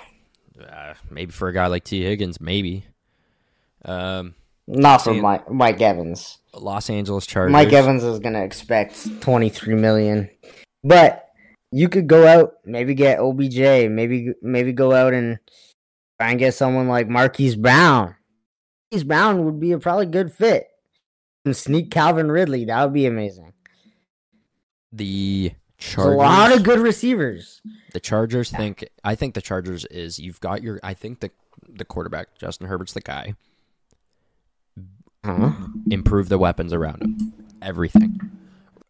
Uh, 0.59 0.93
maybe 1.09 1.31
for 1.31 1.47
a 1.47 1.53
guy 1.53 1.67
like 1.67 1.83
Tee 1.83 2.03
Higgins, 2.03 2.41
maybe. 2.41 2.85
Um, 3.85 4.35
Not 4.67 5.03
for 5.03 5.13
Mike, 5.13 5.49
Mike 5.51 5.81
Evans. 5.81 6.39
Los 6.53 6.89
Angeles 6.89 7.25
Chargers. 7.25 7.51
Mike 7.51 7.73
Evans 7.73 8.03
is 8.03 8.19
gonna 8.19 8.43
expect 8.43 9.21
twenty 9.21 9.49
three 9.49 9.75
million, 9.75 10.29
but 10.83 11.27
you 11.71 11.89
could 11.89 12.07
go 12.07 12.27
out, 12.27 12.53
maybe 12.63 12.93
get 12.93 13.19
OBJ, 13.19 13.89
maybe 13.89 14.33
maybe 14.41 14.71
go 14.73 14.93
out 14.93 15.13
and 15.13 15.39
try 16.19 16.29
and 16.29 16.39
get 16.39 16.53
someone 16.53 16.87
like 16.87 17.07
Marquise 17.07 17.55
Brown. 17.55 18.15
Marquise 18.91 19.03
Brown 19.03 19.45
would 19.45 19.59
be 19.59 19.71
a 19.71 19.79
probably 19.79 20.05
good 20.05 20.31
fit. 20.31 20.67
And 21.45 21.57
sneak 21.57 21.89
Calvin 21.91 22.31
Ridley, 22.31 22.65
that 22.65 22.83
would 22.83 22.93
be 22.93 23.05
amazing. 23.07 23.51
the 24.91 25.51
Chargers. 25.91 26.13
a 26.13 26.17
lot 26.17 26.51
of 26.51 26.63
good 26.63 26.79
receivers. 26.79 27.61
The 27.93 27.99
Chargers 27.99 28.49
think 28.49 28.87
I 29.03 29.15
think 29.15 29.33
the 29.33 29.41
Chargers 29.41 29.85
is 29.85 30.17
you've 30.19 30.39
got 30.39 30.63
your 30.63 30.79
I 30.83 30.93
think 30.93 31.19
the 31.19 31.31
the 31.67 31.85
quarterback 31.85 32.37
Justin 32.37 32.67
Herbert's 32.67 32.93
the 32.93 33.01
guy. 33.01 33.35
Huh? 35.25 35.51
Improve 35.89 36.29
the 36.29 36.37
weapons 36.37 36.73
around 36.73 37.01
him. 37.01 37.33
Everything. 37.61 38.19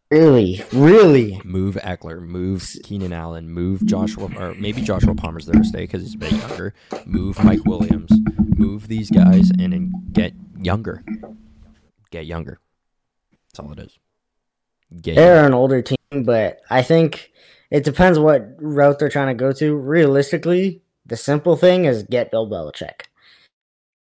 Really, 0.10 0.64
really. 0.72 1.42
Move 1.44 1.76
Ekeler, 1.84 2.22
move 2.22 2.68
Keenan 2.84 3.14
Allen, 3.14 3.50
move 3.50 3.84
Joshua 3.86 4.30
or 4.38 4.54
maybe 4.54 4.82
Joshua 4.82 5.16
Palmer's 5.16 5.48
there 5.48 5.60
to 5.60 5.68
stay 5.68 5.82
because 5.82 6.04
he's 6.04 6.16
a 6.16 6.18
bit 6.20 6.32
younger. 6.32 6.74
Move 7.06 7.44
Mike 7.44 7.66
Williams. 7.66 8.12
Move 8.56 8.88
these 8.88 9.10
guys 9.10 9.50
and 9.50 9.74
then 9.74 9.92
get 10.12 10.34
younger. 10.62 11.04
Get 12.12 12.28
younger. 12.28 12.60
That's 13.48 13.60
all 13.60 13.72
it 13.72 13.80
is. 13.80 13.98
Get 15.02 15.16
They're 15.16 15.46
an 15.46 15.54
older 15.54 15.82
team, 15.82 15.98
but 16.24 16.60
I 16.70 16.82
think 16.82 17.32
it 17.72 17.84
depends 17.84 18.20
what 18.20 18.48
route 18.60 19.00
they're 19.00 19.10
trying 19.10 19.36
to 19.36 19.40
go 19.40 19.52
to. 19.54 19.76
Realistically, 19.76 20.82
the 21.06 21.18
simple 21.18 21.56
thing 21.56 21.86
is 21.86 22.04
get 22.04 22.30
Bill 22.32 22.48
Belichick. 22.50 23.02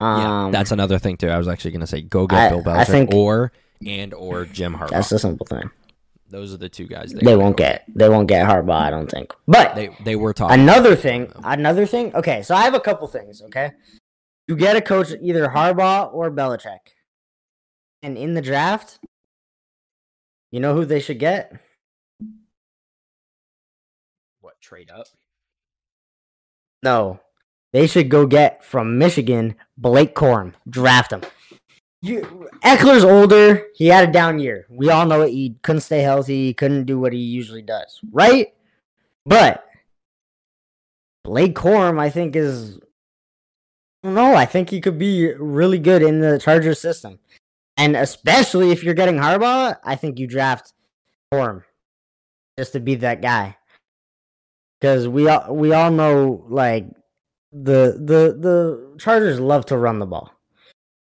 Yeah, 0.01 0.45
Um, 0.47 0.53
that's 0.53 0.71
another 0.73 0.99
thing 0.99 1.17
too. 1.17 1.29
I 1.29 1.39
was 1.39 1.49
actually 1.49 1.71
gonna 1.73 1.87
say 1.87 2.03
go 2.03 2.27
get 2.27 2.39
I- 2.39 2.49
Bill 2.51 2.63
Belichick 2.63 2.87
think- 2.87 3.15
or 3.15 3.53
and 3.87 4.15
or 4.15 4.45
Jim 4.45 4.75
Harbaugh. 4.77 4.91
that's 4.91 5.09
the 5.09 5.19
simple 5.19 5.47
thing. 5.47 5.71
Those 6.29 6.53
are 6.53 6.57
the 6.57 6.69
two 6.69 6.87
guys 6.87 7.13
They 7.13 7.37
won't 7.37 7.57
get 7.57 7.85
they 7.89 8.09
won't 8.09 8.29
get 8.29 8.47
Harbaugh, 8.49 8.81
I 8.81 8.91
don't 8.91 9.11
think. 9.11 9.33
But 9.49 9.75
They 9.75 9.91
they 10.05 10.17
were 10.17 10.33
talking. 10.35 10.61
another 10.61 10.95
thing, 10.97 11.33
another 11.45 11.87
thing. 11.87 12.15
Okay, 12.15 12.43
so 12.43 12.55
I 12.55 12.63
have 12.65 12.75
a 12.75 12.81
couple 12.81 13.07
things. 13.09 13.43
Okay, 13.43 13.73
you 14.49 14.57
get 14.57 14.77
a 14.77 14.81
coach 14.81 15.13
either 15.21 15.49
Harbaugh 15.49 16.13
or 16.13 16.31
Belichick, 16.31 16.79
and 18.03 18.17
in 18.19 18.35
the 18.35 18.43
draft, 18.43 18.99
you 20.51 20.61
know 20.61 20.75
who 20.75 20.85
they 20.85 21.01
should 21.01 21.19
get? 21.19 21.53
what 24.47 24.61
trade 24.61 24.91
up? 24.91 25.09
No, 26.83 27.21
they 27.73 27.87
should 27.87 28.09
go 28.09 28.27
get 28.27 28.65
from 28.65 28.97
Michigan 28.97 29.57
Blake 29.77 30.15
Corum. 30.15 30.55
Draft 30.71 31.13
him. 31.13 31.23
You, 32.01 32.49
Ekeler's 32.65 33.03
older. 33.05 33.67
He 33.75 33.89
had 33.89 34.09
a 34.09 34.13
down 34.13 34.39
year. 34.39 34.67
We 34.71 34.91
all 34.91 35.05
know 35.05 35.23
it. 35.23 35.31
He 35.31 35.57
couldn't 35.63 35.81
stay 35.81 36.01
healthy. 36.01 36.47
He 36.47 36.55
couldn't 36.55 36.85
do 36.85 36.99
what 36.99 37.13
he 37.13 37.19
usually 37.19 37.63
does, 37.63 38.01
right? 38.13 38.55
But 39.25 39.67
Blake 41.25 41.57
Corum, 41.57 41.99
I 41.99 42.09
think, 42.11 42.37
is. 42.37 42.79
I 44.05 44.09
don't 44.09 44.15
know. 44.15 44.35
I 44.35 44.47
think 44.47 44.71
he 44.71 44.81
could 44.81 44.99
be 44.99 45.33
really 45.35 45.81
good 45.81 46.03
in 46.03 46.21
the 46.21 46.39
Chargers 46.39 46.81
system. 46.81 47.19
And 47.77 47.97
especially 47.97 48.71
if 48.71 48.83
you're 48.83 48.95
getting 48.95 49.17
Harbaugh, 49.17 49.77
I 49.85 49.97
think 49.97 50.19
you 50.19 50.27
draft 50.27 50.73
Corum 51.33 51.63
just 52.59 52.73
to 52.73 52.81
be 52.81 52.95
that 52.97 53.21
guy 53.21 53.57
because 54.81 55.09
we 55.09 55.29
all 55.29 55.55
we 55.55 55.73
all 55.73 55.91
know 55.91 56.45
like 56.49 56.87
the 57.53 57.99
the 57.99 58.37
the 58.39 58.97
Chargers 58.99 59.41
love 59.41 59.67
to 59.67 59.77
run 59.77 59.99
the 59.99 60.07
ball. 60.07 60.33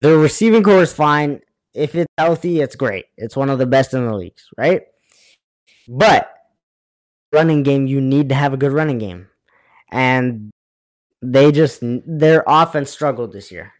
Their 0.02 0.18
receiving 0.18 0.64
corps 0.64 0.84
is 0.84 0.94
fine. 0.94 1.42
If 1.74 1.96
it's 1.96 2.12
healthy, 2.18 2.62
it's 2.62 2.76
great. 2.76 3.06
It's 3.18 3.36
one 3.36 3.50
of 3.50 3.60
the 3.60 3.66
best 3.66 3.94
in 3.94 4.06
the 4.06 4.16
leagues, 4.16 4.48
right? 4.58 4.84
But 5.88 6.34
running 7.32 7.64
game, 7.64 7.88
you 7.88 8.02
need 8.02 8.30
to 8.30 8.36
have 8.36 8.54
a 8.54 8.58
good 8.58 8.72
running 8.72 8.98
game, 8.98 9.28
and 9.92 10.52
they 11.22 11.52
just 11.52 11.80
their 11.82 12.44
offense 12.48 12.90
struggled 12.90 13.32
this 13.32 13.52
year, 13.52 13.74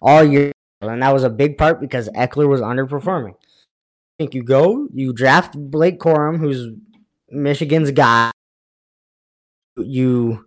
all 0.00 0.24
year, 0.24 0.52
and 0.88 1.02
that 1.02 1.12
was 1.12 1.24
a 1.24 1.30
big 1.30 1.58
part 1.58 1.80
because 1.80 2.08
Ekeler 2.10 2.48
was 2.48 2.60
underperforming. 2.60 3.34
I 3.34 4.16
think 4.18 4.34
you 4.34 4.42
go, 4.42 4.88
you 4.92 5.12
draft 5.12 5.54
Blake 5.56 5.98
Corum, 5.98 6.38
who's 6.38 6.74
Michigan's 7.30 7.90
guy. 7.90 8.30
You 9.76 10.46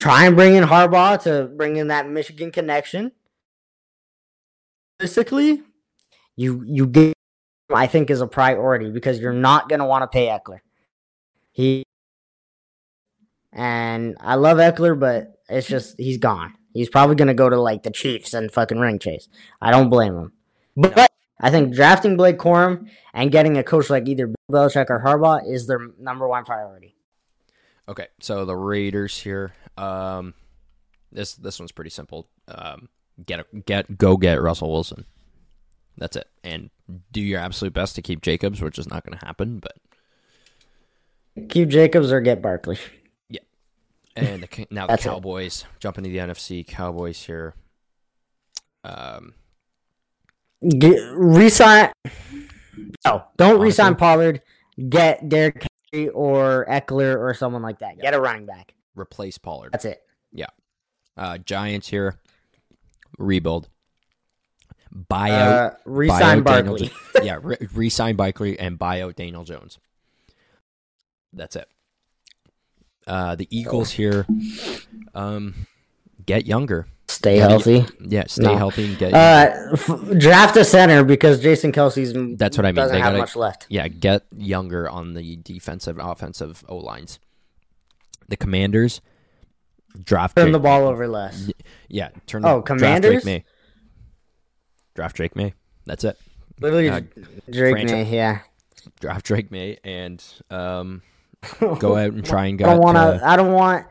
try 0.00 0.26
and 0.26 0.36
bring 0.36 0.54
in 0.54 0.64
Harbaugh 0.64 1.22
to 1.22 1.50
bring 1.56 1.76
in 1.76 1.88
that 1.88 2.08
Michigan 2.08 2.50
connection. 2.50 3.12
Basically, 4.98 5.62
you 6.36 6.62
you 6.66 6.86
get 6.86 7.14
I 7.72 7.86
think 7.86 8.10
is 8.10 8.20
a 8.20 8.26
priority 8.26 8.90
because 8.90 9.18
you're 9.18 9.32
not 9.32 9.68
gonna 9.68 9.86
want 9.86 10.02
to 10.02 10.08
pay 10.08 10.26
Ekeler. 10.26 10.60
He 11.52 11.84
and 13.52 14.16
I 14.20 14.34
love 14.34 14.58
Ekeler, 14.58 14.98
but 14.98 15.40
it's 15.48 15.66
just 15.66 15.94
he's 15.98 16.18
gone. 16.18 16.54
He's 16.74 16.90
probably 16.90 17.16
gonna 17.16 17.32
go 17.32 17.48
to 17.48 17.58
like 17.58 17.82
the 17.82 17.90
Chiefs 17.90 18.34
and 18.34 18.52
fucking 18.52 18.78
ring 18.78 18.98
chase. 18.98 19.28
I 19.62 19.70
don't 19.70 19.88
blame 19.88 20.14
him. 20.14 20.32
But 20.76 21.10
I 21.40 21.50
think 21.50 21.74
drafting 21.74 22.16
Blake 22.18 22.36
Corum 22.36 22.88
and 23.14 23.32
getting 23.32 23.56
a 23.56 23.64
coach 23.64 23.88
like 23.88 24.06
either 24.08 24.26
Bill 24.26 24.36
Belichick 24.50 24.90
or 24.90 25.00
Harbaugh 25.00 25.48
is 25.50 25.66
their 25.66 25.80
number 25.98 26.28
one 26.28 26.44
priority. 26.44 26.94
Okay, 27.88 28.08
so 28.20 28.44
the 28.44 28.56
Raiders 28.56 29.18
here. 29.18 29.54
Um, 29.78 30.34
this 31.12 31.34
this 31.34 31.58
one's 31.58 31.72
pretty 31.72 31.90
simple. 31.90 32.28
Um, 32.48 32.88
get 33.24 33.40
a, 33.40 33.46
get 33.60 33.96
go 33.96 34.16
get 34.16 34.42
Russell 34.42 34.70
Wilson. 34.70 35.06
That's 35.96 36.16
it, 36.16 36.28
and 36.42 36.70
do 37.12 37.20
your 37.20 37.38
absolute 37.38 37.72
best 37.72 37.94
to 37.94 38.02
keep 38.02 38.20
Jacobs, 38.20 38.60
which 38.60 38.78
is 38.78 38.88
not 38.88 39.06
going 39.06 39.16
to 39.16 39.24
happen. 39.24 39.60
But 39.60 39.76
Keep 41.48 41.68
Jacobs 41.68 42.12
or 42.12 42.20
get 42.20 42.40
Barkley. 42.42 42.78
And 44.16 44.42
the, 44.44 44.66
now 44.70 44.86
the 44.86 44.92
That's 44.92 45.06
it. 45.06 45.08
Cowboys 45.08 45.64
jump 45.80 45.98
into 45.98 46.10
the 46.10 46.18
NFC. 46.18 46.66
Cowboys 46.66 47.20
here. 47.24 47.54
Um, 48.84 49.34
Get, 50.66 50.98
resign. 51.14 51.90
No, 53.04 53.24
don't 53.36 53.50
Honestly. 53.50 53.64
resign 53.64 53.96
Pollard. 53.96 54.40
Get 54.88 55.28
Derrick 55.28 55.66
Henry 55.92 56.08
or 56.10 56.66
Ekeler 56.68 57.18
or 57.18 57.34
someone 57.34 57.62
like 57.62 57.80
that. 57.80 57.98
Get 58.00 58.14
a 58.14 58.20
running 58.20 58.46
back. 58.46 58.74
replace 58.94 59.36
Pollard. 59.38 59.72
That's 59.72 59.84
it. 59.84 60.02
Yeah. 60.32 60.46
Uh, 61.16 61.38
Giants 61.38 61.88
here. 61.88 62.18
Rebuild. 63.18 63.68
Buy 64.90 65.30
out. 65.32 65.48
Uh, 65.52 65.70
resign 65.84 66.42
buy 66.42 66.58
out 66.58 66.64
Daniel 66.64 66.78
Barkley. 66.78 67.26
Yeah, 67.26 67.38
re- 67.42 67.56
resign 67.72 68.16
Barkley 68.16 68.58
and 68.58 68.78
buy 68.78 69.02
out 69.02 69.16
Daniel 69.16 69.44
Jones. 69.44 69.78
That's 71.32 71.56
it. 71.56 71.68
Uh, 73.06 73.34
the 73.34 73.46
Eagles 73.50 73.90
here. 73.90 74.26
Um, 75.14 75.66
get 76.24 76.46
younger. 76.46 76.86
Stay 77.06 77.36
Yeah, 77.36 77.48
healthy. 77.48 77.84
Yeah, 78.00 78.24
stay 78.28 78.44
No. 78.44 78.56
healthy 78.56 78.86
and 78.86 78.98
get. 78.98 79.12
Uh, 79.12 79.72
f- 79.74 80.18
draft 80.18 80.56
a 80.56 80.64
center 80.64 81.04
because 81.04 81.40
Jason 81.40 81.70
Kelce's 81.70 82.14
That's 82.38 82.56
what 82.56 82.64
I 82.64 82.70
mean. 82.70 82.76
doesn't 82.76 82.94
They 82.94 83.00
have 83.00 83.08
gotta- 83.08 83.18
much 83.18 83.36
left. 83.36 83.66
yeah, 83.68 83.88
get 83.88 84.24
younger 84.34 84.88
on 84.88 85.12
the 85.12 85.36
defensive, 85.36 85.98
offensive 86.00 86.64
O 86.68 86.76
lines. 86.78 87.18
The 88.28 88.38
Commanders 88.38 89.02
draft. 90.02 90.34
Turn 90.36 90.46
Drake- 90.46 90.52
the 90.54 90.58
ball 90.60 90.86
over 90.88 91.06
less. 91.06 91.50
Yeah, 91.88 92.08
turn. 92.26 92.40
The, 92.42 92.48
Oh, 92.48 92.62
Draft 92.62 92.66
Commanders? 92.66 93.22
Drake 93.22 93.24
Maye. 93.26 93.44
Draft 94.94 95.16
Drake 95.16 95.36
Maye. 95.36 95.52
That's 95.84 96.04
it. 96.04 96.16
Literally, 96.58 96.88
Uh, 96.88 97.00
Drake 97.50 97.74
franchise- 97.74 98.06
Maye. 98.06 98.16
Yeah. 98.16 98.38
Draft 99.00 99.26
Drake 99.26 99.50
Maye 99.50 99.78
and 99.84 100.24
um, 100.50 101.02
go 101.78 101.96
out 101.96 102.12
and 102.12 102.24
try 102.24 102.46
and 102.46 102.60
I 102.62 102.70
don't 102.74 102.80
want 102.80 102.96
to. 102.96 103.20
I 103.26 103.36
don't 103.36 103.52
want. 103.52 103.86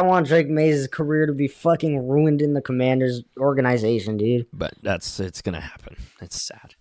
I 0.00 0.04
don't 0.04 0.08
want 0.10 0.26
Drake 0.28 0.48
Maye's 0.48 0.86
career 0.86 1.26
to 1.26 1.32
be 1.32 1.48
fucking 1.48 2.06
ruined 2.06 2.40
in 2.40 2.54
the 2.54 2.60
Commanders 2.62 3.22
organization, 3.36 4.16
dude. 4.16 4.46
but 4.52 4.72
that's 4.82 5.18
it's 5.18 5.42
gonna 5.42 5.60
happen. 5.60 5.96
It's 6.20 6.40
sad. 6.40 6.74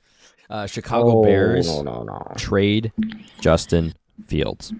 Uh, 0.49 0.66
Chicago 0.68 1.20
Oh, 1.20 1.24
Bears 1.24 1.68
No, 1.68 1.82
no, 1.82 2.04
no, 2.04 2.34
trade 2.38 2.91
Justin 3.41 3.94
Fields. 4.26 4.72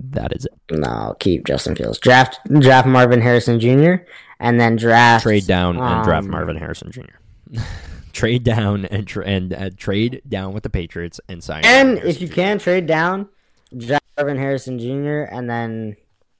That 0.00 0.32
is 0.34 0.46
it. 0.46 0.52
no. 0.70 1.16
Keep 1.18 1.46
Justin 1.46 1.74
Fields. 1.74 1.98
Draft, 1.98 2.38
draft 2.60 2.86
Marvin 2.86 3.20
Harrison 3.20 3.58
Jr. 3.58 3.94
and 4.38 4.60
then 4.60 4.76
draft 4.76 5.24
Trade 5.24 5.46
down 5.46 5.76
and 5.76 6.04
draft 6.04 6.26
um, 6.26 6.30
Marvin 6.30 6.56
Harrison 6.56 6.92
Jr. 6.92 7.60
trade 8.12 8.44
down 8.44 8.84
and 8.86 9.06
tra- 9.06 9.26
and 9.26 9.52
uh, 9.52 9.70
trade 9.76 10.22
down 10.28 10.52
with 10.52 10.62
the 10.62 10.70
Patriots 10.70 11.20
and 11.28 11.42
sign. 11.42 11.64
And 11.64 11.98
if 11.98 12.20
you 12.20 12.28
Harrison 12.28 12.28
can 12.28 12.58
trade 12.60 12.86
down, 12.86 13.28
Marvin 13.72 14.36
Harrison 14.38 14.78
Jr. 14.78 15.22
and 15.30 15.48
then 15.48 15.96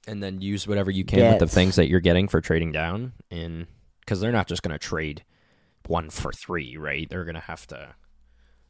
and 0.07 0.23
then 0.23 0.41
use 0.41 0.67
whatever 0.67 0.89
you 0.91 1.03
can 1.05 1.31
with 1.31 1.39
the 1.39 1.47
things 1.47 1.75
that 1.75 1.87
you're 1.87 1.99
getting 1.99 2.27
for 2.27 2.41
trading 2.41 2.71
down, 2.71 3.13
and 3.29 3.67
because 4.01 4.19
they're 4.19 4.31
not 4.31 4.47
just 4.47 4.63
gonna 4.63 4.79
trade 4.79 5.23
one 5.87 6.09
for 6.09 6.31
three, 6.31 6.77
right? 6.77 7.07
They're 7.09 7.25
gonna 7.25 7.39
have 7.39 7.65
to. 7.67 7.95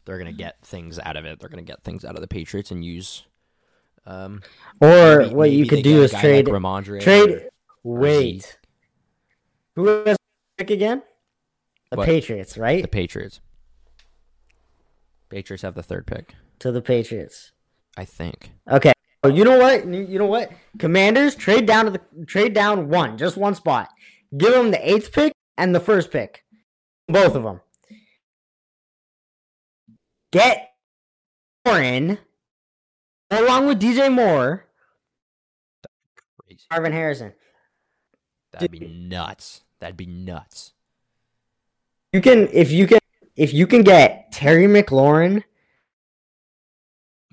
They're 0.06 0.18
gonna 0.18 0.31
get 0.34 0.57
things 0.64 0.99
out 0.99 1.15
of 1.18 1.26
it. 1.26 1.40
They're 1.40 1.49
gonna 1.49 1.61
get 1.61 1.84
things 1.84 2.03
out 2.03 2.15
of 2.15 2.22
the 2.22 2.27
Patriots 2.27 2.72
and 2.72 2.84
use. 2.84 3.26
Um, 4.06 4.41
or 4.81 5.19
maybe- 5.19 5.36
what 5.36 5.52
you 5.52 5.68
could 5.68 5.84
do 5.84 6.02
is 6.03 6.11
trade 6.11 6.48
like 6.48 6.56
Ramondre 6.61 7.02
trade. 7.02 7.30
or- 7.30 7.49
Wait, 7.84 8.57
who 9.76 9.86
has 10.06 10.18
pick 10.57 10.69
again? 10.72 11.03
The 11.91 11.98
What? 11.98 12.06
Patriots, 12.06 12.57
right? 12.57 12.81
the 12.81 12.88
Patriots. 12.88 13.40
Patriots 15.30 15.61
have 15.64 15.76
the 15.76 15.84
third 15.84 16.07
pick, 16.07 16.34
to 16.60 16.72
the 16.72 16.81
Patriots. 16.81 17.52
I 17.99 18.05
think. 18.05 18.51
Okay. 18.71 18.93
Oh, 19.26 19.27
you 19.27 19.43
know 19.43 19.59
what? 19.59 19.85
You 19.85 20.17
know 20.17 20.26
what? 20.26 20.53
Commanders 20.77 21.35
trade 21.35 21.65
down 21.65 21.84
to 21.84 21.91
the 21.91 22.26
trade 22.26 22.53
down 22.53 22.88
one, 22.88 23.17
just 23.17 23.35
one 23.35 23.55
spot. 23.55 23.89
Give 24.38 24.53
them 24.53 24.71
the 24.71 24.89
eighth 24.89 25.11
pick 25.11 25.34
and 25.57 25.76
the 25.76 25.81
first 25.81 26.09
pick, 26.09 26.45
both 27.09 27.35
of 27.35 27.43
them. 27.43 27.59
Get 30.31 30.69
Warren 31.65 32.19
along 33.30 33.67
with 33.67 33.81
DJ 33.81 34.09
Moore, 34.09 34.65
Crazy. 36.47 36.63
Marvin 36.71 36.93
Harrison. 36.93 37.34
That'd 38.53 38.71
be 38.71 38.88
nuts. 38.88 39.63
That'd 39.81 39.97
be 39.97 40.05
nuts. 40.05 40.71
You 42.13 42.21
can 42.21 42.47
if 42.53 42.71
you 42.71 42.88
can 42.88 42.99
if 43.35 43.53
you 43.53 43.67
can 43.67 43.84
get 43.84 44.31
Terry 44.31 44.67
McLaurin, 44.67 45.43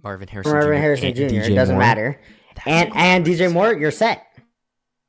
Marvin 0.06 0.28
Harrison. 0.28 0.52
Marvin 0.52 0.70
Jr. 0.76 0.80
Harrison 0.80 1.14
Jr. 1.14 1.22
It 1.24 1.54
doesn't 1.56 1.74
Moore. 1.74 1.80
matter, 1.84 2.20
That's 2.54 2.66
and 2.68 2.92
and 2.94 3.26
DJ. 3.26 3.52
Moore, 3.52 3.74
you're 3.74 3.90
set. 3.90 4.24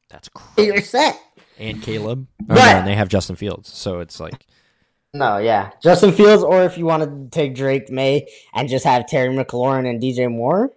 That's 0.09 0.27
crazy. 0.29 0.71
You're 0.71 0.81
set. 0.81 1.19
And 1.59 1.83
Caleb. 1.83 2.27
Oh, 2.41 2.45
But- 2.47 2.55
no, 2.55 2.61
and 2.79 2.87
they 2.87 2.95
have 2.95 3.07
Justin 3.07 3.35
Fields, 3.35 3.71
so 3.71 3.99
it's 3.99 4.19
like 4.19 4.47
No, 5.13 5.37
yeah, 5.37 5.69
Justin 5.83 6.11
Fields, 6.13 6.41
or 6.43 6.63
if 6.63 6.79
you 6.79 6.85
want 6.85 7.03
to 7.03 7.29
take 7.29 7.53
Drake 7.53 7.91
Maye 7.91 8.27
and 8.55 8.67
just 8.67 8.85
have 8.85 9.05
Terry 9.05 9.29
McLaurin 9.29 9.87
and 9.87 10.01
DJ 10.01 10.31
Moore, 10.31 10.71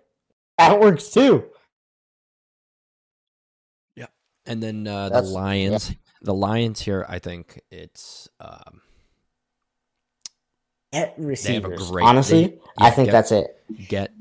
that 0.59 0.79
works 0.79 1.09
too. 1.09 1.45
Yeah, 3.97 4.07
and 4.47 4.63
then 4.63 4.87
uh, 4.87 5.05
the 5.09 5.15
That's- 5.15 5.33
Lions. 5.33 5.95
The 6.23 6.35
Lions 6.35 6.83
here, 6.83 7.07
I 7.09 7.19
think 7.19 7.63
it's 7.71 8.29
um, 8.41 8.83
Get 10.93 11.15
receivers. 11.19 11.91
great- 11.91 12.05
Honestly, 12.05 12.47
they- 12.47 12.59
I 12.79 12.91
think 12.91 13.07
get- 13.07 13.13
that's 13.13 13.33
it. 13.33 13.63
get 13.89 14.13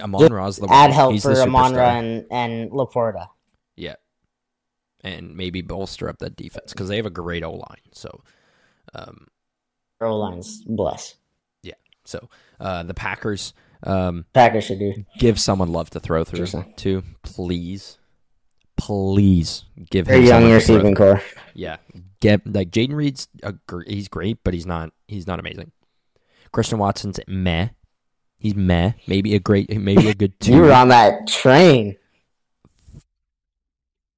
Amon 0.00 0.32
Ra's 0.32 0.56
the 0.56 0.66
Add 0.70 0.92
help 0.92 1.12
he's 1.12 1.22
for 1.22 1.34
the 1.34 1.42
Amon 1.42 1.74
Ra 1.74 1.90
superstar. 1.90 1.98
and 1.98 2.26
and 2.30 2.70
Laporta. 2.70 3.28
Yeah, 3.76 3.96
and 5.02 5.36
maybe 5.36 5.60
bolster 5.60 6.08
up 6.08 6.18
that 6.20 6.36
defense 6.36 6.72
because 6.72 6.88
they 6.88 6.96
have 6.96 7.04
a 7.06 7.10
great 7.10 7.42
O 7.44 7.52
line. 7.52 7.90
So, 7.92 8.22
um, 8.94 9.26
O 10.00 10.16
lines, 10.16 10.62
bless. 10.64 11.16
Yeah. 11.62 11.74
So 12.04 12.28
uh, 12.60 12.84
the 12.84 12.94
Packers 12.94 13.52
um, 13.82 14.24
Packers 14.32 14.64
should 14.64 14.78
do. 14.78 15.04
give 15.18 15.38
someone 15.38 15.68
love 15.70 15.90
to 15.90 16.00
throw 16.00 16.24
through 16.24 16.38
Interesting. 16.38 16.72
to, 16.78 17.02
please, 17.22 17.98
please 18.78 19.64
give 19.90 20.06
Very 20.06 20.20
him 20.20 20.24
young 20.26 20.40
someone 20.42 20.58
to 20.60 20.64
throw 20.66 20.74
receiving 20.76 20.94
corps. 20.94 21.22
Yeah, 21.54 21.76
get 22.20 22.46
like 22.50 22.70
Jayden 22.70 22.94
Reed's 22.94 23.28
a, 23.42 23.54
he's 23.86 24.08
great, 24.08 24.38
but 24.42 24.54
he's 24.54 24.66
not 24.66 24.92
he's 25.08 25.26
not 25.26 25.38
amazing. 25.38 25.72
Christian 26.54 26.78
Watson's 26.78 27.18
meh. 27.26 27.68
He's 28.38 28.54
meh. 28.54 28.92
Maybe 29.08 29.34
a 29.34 29.40
great, 29.40 29.68
maybe 29.76 30.08
a 30.08 30.14
good 30.14 30.38
two. 30.38 30.52
You 30.54 30.60
were 30.62 30.72
on 30.72 30.88
that 30.88 31.26
train. 31.26 31.96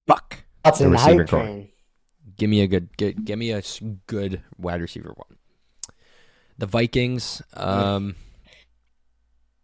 Fuck. 0.07 0.45
That's 0.63 0.79
The 0.79 0.85
an 0.87 0.91
receiver 0.93 1.25
train. 1.25 1.69
Give 2.37 2.51
me 2.51 2.61
a 2.61 2.67
good, 2.67 2.95
get, 2.99 3.25
give 3.25 3.39
me 3.39 3.51
a 3.53 3.63
good 4.07 4.43
wide 4.59 4.83
receiver 4.83 5.13
one. 5.17 5.39
The 6.59 6.67
Vikings. 6.67 7.41
Um. 7.55 8.15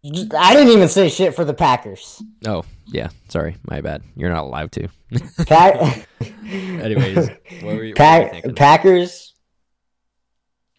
I 0.05 0.53
didn't 0.53 0.73
even 0.73 0.89
say 0.89 1.07
shit 1.07 1.33
for 1.33 1.45
the 1.45 1.53
Packers. 1.53 2.21
Oh 2.45 2.65
yeah. 2.87 3.09
Sorry, 3.29 3.55
my 3.69 3.79
bad. 3.81 4.01
You're 4.17 4.31
not 4.31 4.43
allowed 4.43 4.71
to. 4.73 4.89
Pack- 5.45 6.07
Anyways, 6.43 7.29
what 7.61 7.75
were 7.75 7.83
you, 7.83 7.93
what 7.95 8.31
were 8.33 8.43
you? 8.43 8.53
Packers. 8.55 9.33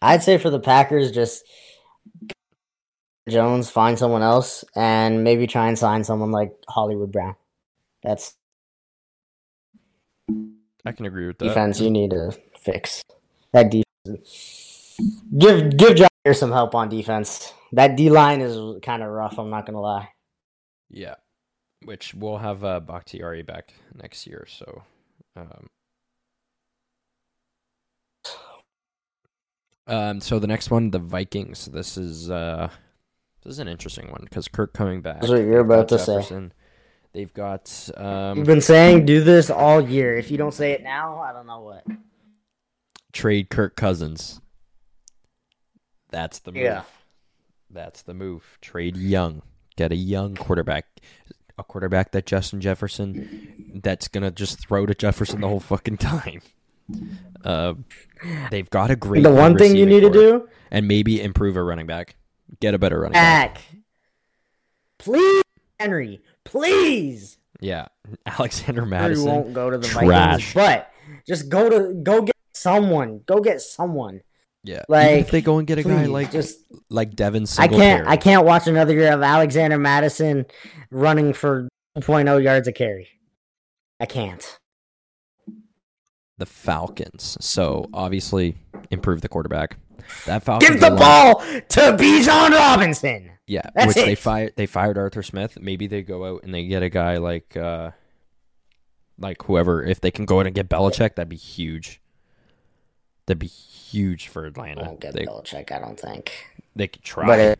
I'd 0.03 0.23
say 0.23 0.37
for 0.37 0.51
the 0.51 0.61
Packers, 0.61 1.11
just 1.11 1.45
Jones 3.29 3.71
find 3.71 3.99
someone 3.99 4.23
else 4.23 4.65
and 4.77 5.25
maybe 5.25 5.47
try 5.47 5.69
and 5.69 5.79
sign 5.79 6.05
someone 6.05 6.31
like 6.31 6.53
Hollywood 6.69 7.11
Brown. 7.11 7.37
That's 8.03 8.35
I 10.85 10.93
can 10.93 11.07
agree 11.07 11.27
with 11.27 11.39
that. 11.39 11.47
defense 11.47 11.81
you 11.81 11.91
need 11.91 12.11
to 12.11 12.37
fix. 12.59 13.03
That 13.53 13.71
defense. 13.71 14.99
Give 15.39 15.77
give 15.77 15.97
Josh 15.97 16.09
Here's 16.25 16.39
some 16.39 16.53
help 16.53 16.75
on 16.75 16.89
defense. 16.89 17.53
That 17.73 17.97
D 17.97 18.09
line 18.09 18.41
is 18.41 18.81
kind 18.83 19.03
of 19.03 19.11
rough. 19.11 19.39
I'm 19.39 19.51
not 19.51 19.67
gonna 19.67 19.81
lie. 19.81 20.09
Yeah, 20.89 21.17
which 21.85 22.15
we'll 22.15 22.39
have 22.39 22.65
uh, 22.65 22.81
Bakhtiari 22.81 23.43
back 23.43 23.75
next 23.95 24.27
year. 24.27 24.47
So, 24.49 24.83
um, 25.37 25.67
um, 29.87 30.21
so 30.21 30.39
the 30.39 30.47
next 30.47 30.71
one, 30.71 30.91
the 30.91 30.99
Vikings. 30.99 31.67
This 31.67 31.97
is 31.97 32.31
uh, 32.31 32.69
this 33.43 33.53
is 33.53 33.59
an 33.59 33.69
interesting 33.69 34.11
one 34.11 34.23
because 34.25 34.49
Kirk 34.49 34.73
coming 34.73 35.03
back. 35.03 35.21
That's 35.21 35.31
what 35.31 35.41
you're 35.41 35.63
They've 35.63 35.69
got 35.69 35.75
about 35.75 35.89
to 35.89 35.99
say. 35.99 36.51
They've 37.13 37.33
got 37.33 37.91
um, 37.97 38.39
You've 38.39 38.47
been 38.47 38.61
saying 38.61 39.07
do 39.07 39.23
this 39.23 39.49
all 39.49 39.81
year. 39.81 40.17
If 40.17 40.31
you 40.31 40.37
don't 40.39 40.55
say 40.55 40.73
it 40.73 40.83
now, 40.83 41.21
I 41.21 41.33
don't 41.33 41.47
know 41.47 41.61
what. 41.61 41.85
trade 43.13 43.51
Kirk 43.51 43.77
Cousins. 43.77 44.41
That's 46.11 46.41
the 46.41 46.53
move. 46.53 46.63
Yeah. 46.63 46.83
That's 47.71 48.03
the 48.03 48.15
move. 48.15 48.59
Trade 48.61 48.97
young. 48.97 49.43
Get 49.77 49.93
a 49.93 49.97
young 49.97 50.35
quarterback. 50.35 50.87
A 51.57 51.63
quarterback 51.63 52.11
that 52.13 52.27
Justin 52.27 52.61
Jefferson 52.61 53.81
that's 53.83 54.09
gonna 54.09 54.31
just 54.33 54.59
throw 54.67 54.87
to 54.87 54.95
Jefferson 54.95 55.41
the 55.41 55.49
whole 55.49 55.61
fucking 55.61 55.99
time. 55.99 56.41
Uh, 57.45 57.75
they've 58.51 58.71
got 58.71 58.91
a 58.91 58.97
great 58.97 59.23
The 59.23 59.33
one 59.33 59.57
thing 59.57 59.77
you 59.77 59.87
need 59.87 60.01
to 60.01 60.11
do, 60.11 60.49
and 60.71 60.89
maybe 60.89 61.21
improve 61.21 61.57
a 61.57 61.63
running 61.63 61.87
back. 61.87 62.17
Get 62.61 62.75
a 62.75 62.79
better 62.79 63.01
running 63.01 63.15
back. 63.15 63.55
back. 63.55 63.65
Please, 64.99 65.43
Henry. 65.79 66.23
Please. 66.45 67.39
Yeah. 67.61 67.89
Alexander 68.27 68.83
Henry 68.83 68.91
Mattison. 68.91 69.27
won't 69.27 69.55
go 69.55 69.71
to 69.71 69.79
the 69.79 69.87
trash. 69.87 70.55
Vikings, 70.55 70.55
but 70.55 70.91
just 71.27 71.49
go 71.49 71.69
to 71.69 71.95
go 71.95 72.23
get 72.23 72.37
someone. 72.53 73.21
Go 73.27 73.41
get 73.41 73.61
someone. 73.61 74.21
Yeah. 74.63 74.77
Even 74.77 74.85
Like, 74.89 75.21
if 75.21 75.31
they 75.31 75.43
go 75.43 75.59
and 75.59 75.67
get 75.67 75.79
a 75.79 75.83
guy 75.83 76.07
like 76.07 76.31
just 76.31 76.59
like 76.89 77.15
Devin 77.15 77.47
I 77.59 77.69
can't 77.69 78.07
I 78.09 78.17
can't 78.17 78.47
watch 78.47 78.67
another 78.67 78.95
year 78.95 79.13
of 79.13 79.23
Alexander 79.23 79.79
Mattison 79.79 80.47
running 80.91 81.35
for 81.35 81.69
2.0 81.99 82.43
yards 82.43 82.67
a 82.67 82.73
carry. 82.73 83.09
I 84.01 84.07
can't. 84.07 84.59
The 86.45 86.51
Falcons. 86.51 87.37
So 87.41 87.89
obviously 87.95 88.57
improve 88.91 89.21
the 89.23 89.29
quarterback. 89.29 89.79
That 90.27 90.43
Falcons 90.43 90.71
Give 90.71 90.81
the 90.81 90.91
line- 90.91 90.99
ball 90.99 91.37
to 91.41 91.81
Bijan 91.97 92.51
Robinson. 92.51 93.31
Yeah, 93.47 93.63
That's 93.75 93.95
which 93.95 94.05
they 94.05 94.15
fired. 94.15 94.53
They 94.57 94.67
fired 94.67 94.97
Arthur 94.99 95.23
Smith. 95.23 95.59
Maybe 95.61 95.87
they 95.87 96.03
go 96.03 96.25
out 96.27 96.45
and 96.45 96.55
they 96.55 96.67
get 96.67 96.83
a 96.83 96.89
guy 96.91 97.17
like, 97.19 97.57
uh 97.57 97.91
like 99.19 99.43
whoever. 99.45 99.83
If 99.83 100.01
they 100.01 100.11
can 100.11 100.25
go 100.25 100.41
out 100.41 100.47
and 100.47 100.55
get 100.55 100.69
Belichick, 100.69 101.15
that'd 101.15 101.29
be 101.29 101.37
huge. 101.37 102.01
That'd 103.27 103.39
be 103.39 103.47
huge 103.47 104.29
for 104.29 104.45
I 104.45 104.49
Atlanta. 104.49 104.83
won't 104.85 105.01
get 105.01 105.15
They 105.15 105.25
Belichick, 105.27 105.73
I 105.73 105.79
don't 105.79 105.99
think. 105.99 106.33
they 106.77 106.89
could 106.89 107.03
try. 107.03 107.27
But 107.27 107.39
it'd 107.39 107.59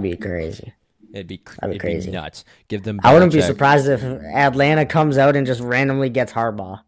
be 0.00 0.16
crazy. 0.16 0.72
it'd 1.14 1.26
be 1.26 1.38
cr- 1.38 1.56
that'd 1.60 1.70
be 1.70 1.76
it'd 1.76 1.80
crazy. 1.80 2.10
be 2.10 2.16
nuts. 2.16 2.44
Give 2.68 2.82
them. 2.82 3.00
I 3.04 3.12
wouldn't 3.14 3.32
be 3.32 3.40
surprised 3.40 3.88
if 3.88 4.02
Atlanta 4.02 4.84
comes 4.84 5.16
out 5.18 5.36
and 5.36 5.46
just 5.46 5.60
randomly 5.60 6.08
gets 6.10 6.32
Harbaugh 6.32 6.80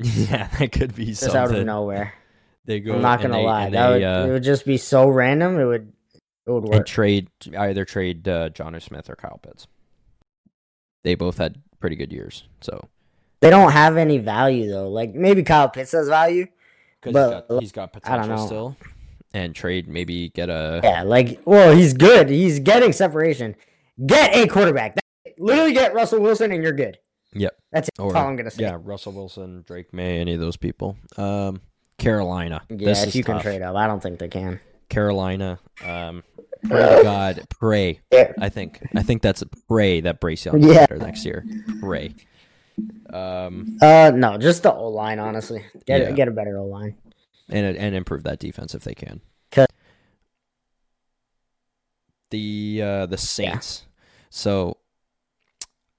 yeah, 0.30 0.48
that 0.58 0.72
could 0.72 0.94
be 0.94 1.06
just 1.06 1.34
out 1.34 1.54
of 1.54 1.64
nowhere. 1.66 2.14
They 2.66 2.78
go. 2.78 2.94
I'm 2.94 3.02
not 3.02 3.22
gonna 3.22 3.38
they- 3.38 3.44
lie. 3.44 3.70
That 3.70 3.88
they, 3.88 3.94
would, 3.94 4.02
uh, 4.04 4.26
it 4.28 4.32
would 4.32 4.42
just 4.42 4.66
be 4.66 4.76
so 4.76 5.08
random. 5.08 5.58
It 5.58 5.64
would 5.64 5.92
it 6.46 6.50
would 6.50 6.64
work. 6.64 6.86
trade 6.86 7.28
either 7.58 7.84
trade 7.86 8.28
uh, 8.28 8.50
Jonnu 8.50 8.80
Smith 8.82 9.08
or 9.08 9.16
Kyle 9.16 9.40
Pitts. 9.42 9.66
They 11.02 11.14
both 11.14 11.38
had 11.38 11.56
pretty 11.80 11.96
good 11.96 12.12
years, 12.12 12.44
so 12.60 12.88
They 13.40 13.48
don't 13.50 13.72
have 13.72 13.96
any 13.96 14.18
value 14.18 14.70
though. 14.70 14.88
Like 14.90 15.14
maybe 15.14 15.42
Kyle 15.42 15.68
Pitts 15.70 15.92
has 15.92 16.08
value. 16.08 16.46
because 17.00 17.14
But, 17.14 17.46
he's 17.60 17.72
got, 17.72 17.90
he's 17.94 18.00
got 18.04 18.04
I 18.04 18.16
don't 18.16 18.28
potential 18.28 18.36
know. 18.36 18.46
still, 18.46 18.76
and 19.32 19.54
trade 19.54 19.88
maybe 19.88 20.28
get 20.28 20.50
a 20.50 20.80
Yeah, 20.84 21.02
like 21.02 21.40
well, 21.46 21.74
he's 21.74 21.94
good. 21.94 22.28
He's 22.28 22.60
getting 22.60 22.92
separation. 22.92 23.56
Get 24.04 24.34
a 24.36 24.46
quarterback. 24.46 24.96
That's 24.96 25.06
it. 25.24 25.40
Literally 25.40 25.72
get 25.72 25.94
Russell 25.94 26.20
Wilson 26.20 26.52
and 26.52 26.62
you're 26.62 26.72
good. 26.72 26.98
Yep. 27.32 27.56
That's 27.72 27.88
it. 27.88 27.94
Or, 28.00 28.16
all 28.16 28.26
I'm 28.26 28.36
gonna 28.36 28.50
say. 28.50 28.62
yeah 28.64 28.76
Russell 28.80 29.12
Wilson, 29.12 29.62
Drake 29.66 29.92
Maye, 29.92 30.18
any 30.18 30.34
of 30.34 30.40
those 30.40 30.56
people. 30.56 30.96
Um, 31.16 31.60
Carolina. 31.98 32.62
Yeah, 32.68 33.02
if 33.02 33.14
you 33.14 33.22
can 33.22 33.40
trade 33.40 33.62
up, 33.62 33.76
I 33.76 33.86
don't 33.86 34.02
think 34.02 34.18
they 34.18 34.28
can. 34.28 34.58
Carolina. 34.88 35.58
Um, 35.84 36.24
pray 36.64 36.96
to 36.96 37.00
God, 37.04 37.46
pray. 37.50 38.00
Yeah. 38.10 38.32
I 38.40 38.48
think 38.48 38.84
I 38.96 39.02
think 39.02 39.22
that's 39.22 39.44
pray 39.68 40.00
that 40.00 40.18
Bryce 40.20 40.44
Young 40.46 40.62
Yeah. 40.62 40.80
better 40.86 40.96
next 40.98 41.24
year. 41.24 41.44
Pray. 41.80 42.14
Um, 43.12 43.76
Uh, 43.80 44.10
no, 44.14 44.38
just 44.38 44.62
the 44.64 44.72
O 44.72 44.88
line. 44.88 45.18
Honestly, 45.18 45.64
get 45.86 46.00
Yeah. 46.00 46.10
get 46.12 46.28
a 46.28 46.32
better 46.32 46.58
O 46.58 46.64
line. 46.64 46.96
and 47.48 47.76
and 47.76 47.94
improve 47.94 48.24
that 48.24 48.38
defense 48.40 48.74
if 48.74 48.82
they 48.82 48.94
can. 48.94 49.20
The 52.30 52.80
uh, 52.82 53.06
the 53.06 53.18
Saints. 53.18 53.86
So 54.30 54.76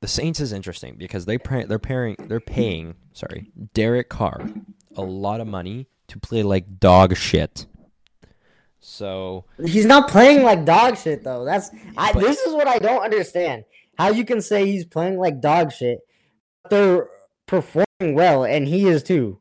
the 0.01 0.07
Saints 0.07 0.39
is 0.39 0.51
interesting 0.51 0.95
because 0.97 1.25
they 1.25 1.37
pay, 1.37 1.63
they're 1.63 1.79
pairing 1.79 2.15
they're 2.19 2.39
paying 2.39 2.95
sorry 3.13 3.51
Derek 3.73 4.09
Carr 4.09 4.49
a 4.95 5.01
lot 5.01 5.39
of 5.39 5.47
money 5.47 5.87
to 6.07 6.19
play 6.19 6.43
like 6.43 6.79
dog 6.79 7.15
shit. 7.15 7.65
So 8.79 9.45
He's 9.63 9.85
not 9.85 10.09
playing 10.09 10.43
like 10.43 10.65
dog 10.65 10.97
shit 10.97 11.23
though. 11.23 11.45
That's 11.45 11.69
I. 11.95 12.11
But- 12.13 12.21
this 12.21 12.39
is 12.41 12.53
what 12.53 12.67
I 12.67 12.79
don't 12.79 13.03
understand. 13.03 13.63
How 13.97 14.09
you 14.09 14.25
can 14.25 14.41
say 14.41 14.65
he's 14.65 14.85
playing 14.85 15.17
like 15.17 15.39
dog 15.39 15.71
shit? 15.71 15.99
But 16.63 16.71
they're 16.71 17.07
performing 17.45 18.15
well, 18.15 18.43
and 18.43 18.67
he 18.67 18.87
is 18.87 19.03
too. 19.03 19.39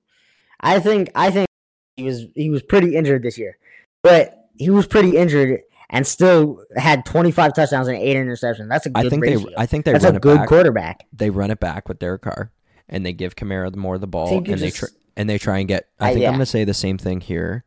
I 0.61 0.79
think. 0.79 1.11
I 1.15 1.31
think 1.31 1.49
he 1.97 2.05
was 2.05 2.27
he 2.35 2.51
was 2.51 2.63
pretty 2.63 2.95
injured 2.95 3.23
this 3.23 3.39
year, 3.39 3.57
but 4.03 4.49
he 4.57 4.69
was 4.69 4.87
pretty 4.87 5.17
injured 5.17 5.63
and 5.91 6.07
still 6.07 6.65
had 6.77 7.05
25 7.05 7.55
touchdowns 7.55 7.89
and 7.89 7.97
eight 7.99 8.17
interceptions. 8.17 8.69
That's 8.69 8.87
a 8.87 8.91
good 8.91 9.07
I 9.07 9.09
think 9.11 9.23
ratio. 9.23 9.41
they 9.51 9.55
I 9.57 9.67
think 9.67 9.85
they 9.85 9.93
That's 9.93 10.05
run 10.05 10.17
a 10.17 10.21
good 10.21 10.39
back. 10.39 10.49
quarterback. 10.49 11.07
They 11.13 11.31
run 11.31 11.51
it 11.51 11.61
back 11.61 11.89
with 11.89 11.99
Derek 11.99 12.23
Carr 12.23 12.53
and 12.89 13.05
they 13.05 13.13
give 13.13 13.37
Kamara 13.37 13.75
more 13.77 13.97
of 13.97 14.01
the 14.01 14.07
ball 14.07 14.39
and 14.39 14.47
you 14.49 14.57
they 14.57 14.71
tr- 14.71 14.87
and 15.17 15.29
they 15.29 15.37
try 15.39 15.59
and 15.59 15.69
get. 15.69 15.89
I 15.99 16.07
Uh, 16.07 16.13
think 16.13 16.23
yeah. 16.23 16.29
I'm 16.29 16.35
gonna 16.35 16.47
say 16.47 16.65
the 16.65 16.73
same 16.75 16.97
thing 16.97 17.21
here 17.21 17.65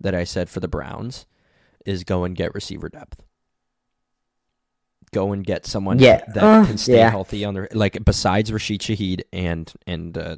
that 0.00 0.14
I 0.14 0.24
said 0.24 0.48
for 0.50 0.60
the 0.60 0.68
Browns 0.68 1.26
is 1.84 2.04
go 2.04 2.24
and 2.24 2.36
get 2.36 2.54
receiver 2.54 2.88
depth. 2.88 3.22
Go 5.12 5.32
and 5.32 5.44
get 5.46 5.64
someone 5.66 5.98
Yeah, 5.98 6.22
that 6.34 6.42
uh, 6.44 6.66
can 6.66 6.76
stay 6.78 6.96
yeah. 6.98 7.10
healthy 7.10 7.44
on 7.44 7.54
the 7.54 7.68
like 7.72 8.04
besides 8.04 8.52
Rashid 8.52 8.80
Shaheed 8.82 9.22
and 9.32 9.72
and 9.86 10.18
uh, 10.18 10.36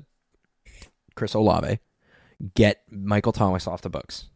Chris 1.16 1.35
Olave, 1.35 1.78
get 2.55 2.82
Michael 2.90 3.32
Thomas 3.32 3.66
off 3.66 3.81
the 3.82 3.89
books 3.90 4.27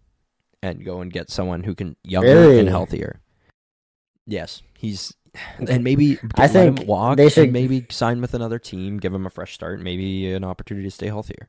and 0.63 0.85
go 0.85 1.01
and 1.01 1.13
get 1.13 1.31
someone 1.31 1.65
who 1.65 1.75
can 1.75 1.97
younger 2.05 2.29
Really? 2.29 2.61
and 2.61 2.69
healthier. 2.69 3.21
Yes, 4.27 4.63
he's 4.79 5.13
and 5.59 5.83
maybe 5.83 6.19
I 6.37 6.43
let 6.47 6.55
him 6.55 6.77
think 6.77 6.89
walk. 6.89 7.17
they 7.17 7.25
and 7.25 7.33
should- 7.33 7.53
maybe 7.53 7.87
sign 7.91 8.21
with 8.21 8.35
another 8.35 8.59
team, 8.59 8.99
give 8.99 9.13
him 9.13 9.27
a 9.27 9.31
fresh 9.31 9.55
start, 9.55 9.81
maybe 9.81 10.33
an 10.33 10.45
opportunity 10.45 10.87
to 10.87 10.91
stay 10.91 11.07
healthier. 11.07 11.49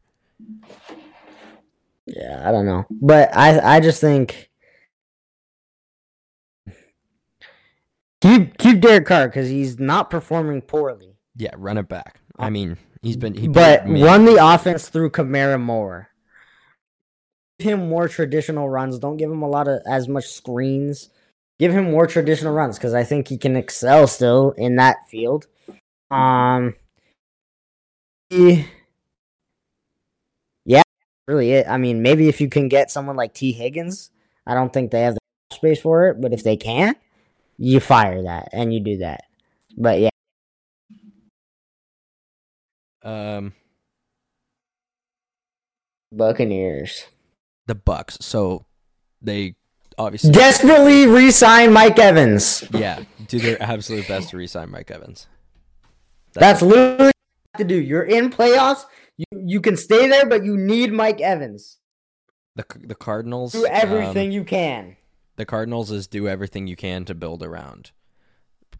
Yeah, 2.05 2.41
I 2.47 2.51
don't 2.51 2.65
know, 2.65 2.85
but 2.89 3.29
I 3.35 3.75
I 3.75 3.79
just 3.79 4.01
think 4.01 4.49
keep 8.21 8.57
keep 8.57 8.81
Derek 8.81 9.05
Carr 9.05 9.27
because 9.27 9.49
he's 9.49 9.79
not 9.79 10.09
performing 10.09 10.61
poorly. 10.61 11.15
Yeah, 11.35 11.51
run 11.57 11.77
it 11.77 11.87
back. 11.87 12.19
I 12.37 12.47
uh, 12.47 12.49
mean, 12.49 12.77
he's 13.01 13.17
been 13.17 13.35
he 13.35 13.47
but 13.47 13.87
run 13.87 14.25
the 14.25 14.37
offense 14.43 14.89
through 14.89 15.11
Kamara 15.11 15.61
more. 15.61 16.09
Him 17.63 17.89
more 17.89 18.07
traditional 18.07 18.69
runs. 18.69 18.99
Don't 18.99 19.17
give 19.17 19.31
him 19.31 19.41
a 19.41 19.49
lot 19.49 19.67
of 19.67 19.81
as 19.87 20.07
much 20.07 20.25
screens. 20.27 21.09
Give 21.59 21.71
him 21.71 21.91
more 21.91 22.07
traditional 22.07 22.53
runs 22.53 22.77
because 22.77 22.93
I 22.93 23.03
think 23.03 23.27
he 23.27 23.37
can 23.37 23.55
excel 23.55 24.07
still 24.07 24.51
in 24.57 24.75
that 24.77 25.07
field. 25.09 25.47
Um, 26.11 26.75
he- 28.29 28.65
yeah, 30.65 30.81
really 31.27 31.51
it. 31.51 31.67
I 31.67 31.77
mean, 31.77 32.01
maybe 32.01 32.27
if 32.29 32.41
you 32.41 32.49
can 32.49 32.67
get 32.67 32.91
someone 32.91 33.15
like 33.15 33.33
Tee 33.33 33.51
Higgins, 33.51 34.11
I 34.45 34.53
don't 34.53 34.71
think 34.71 34.91
they 34.91 35.01
have 35.01 35.15
the 35.15 35.55
space 35.55 35.81
for 35.81 36.07
it. 36.07 36.21
But 36.21 36.33
if 36.33 36.43
they 36.43 36.57
can, 36.57 36.95
you 37.57 37.79
fire 37.79 38.23
that 38.23 38.49
and 38.53 38.73
you 38.73 38.79
do 38.79 38.97
that. 38.97 39.21
But 39.77 39.99
yeah. 39.99 40.09
um 43.03 43.53
Buccaneers. 46.13 47.07
The 47.67 47.75
Bucks. 47.75 48.17
So 48.21 48.65
they 49.21 49.55
obviously 49.97 50.31
Desperately 50.31 51.07
re-sign 51.07 51.71
Mike 51.73 51.99
Evans. 51.99 52.63
yeah 52.73 53.03
do 53.27 53.39
their 53.39 53.61
absolute 53.61 54.07
best 54.07 54.29
to 54.29 54.37
re-sign 54.37 54.69
Mike 54.71 54.91
Evans. 54.91 55.27
That's 56.33 56.61
literally 56.61 57.05
what 57.07 57.15
you 57.15 57.49
have 57.53 57.59
to 57.59 57.63
do. 57.75 57.81
You're 57.81 58.03
in 58.03 58.29
playoffs. 58.29 58.85
You 59.17 59.25
you 59.45 59.61
can 59.61 59.77
stay 59.77 60.07
there, 60.07 60.25
but 60.25 60.43
you 60.43 60.57
need 60.57 60.91
Mike 60.91 61.21
Evans. 61.21 61.77
the 62.55 62.65
the 62.83 62.95
Cardinals. 62.95 63.51
Do 63.53 63.65
everything 63.67 64.29
um, 64.29 64.33
you 64.33 64.43
can. 64.43 64.97
the 65.35 65.45
Cardinals 65.45 65.91
is 65.91 66.07
do 66.07 66.27
everything 66.27 66.67
you 66.67 66.75
can 66.75 67.05
to 67.05 67.13
build 67.13 67.43
around 67.43 67.91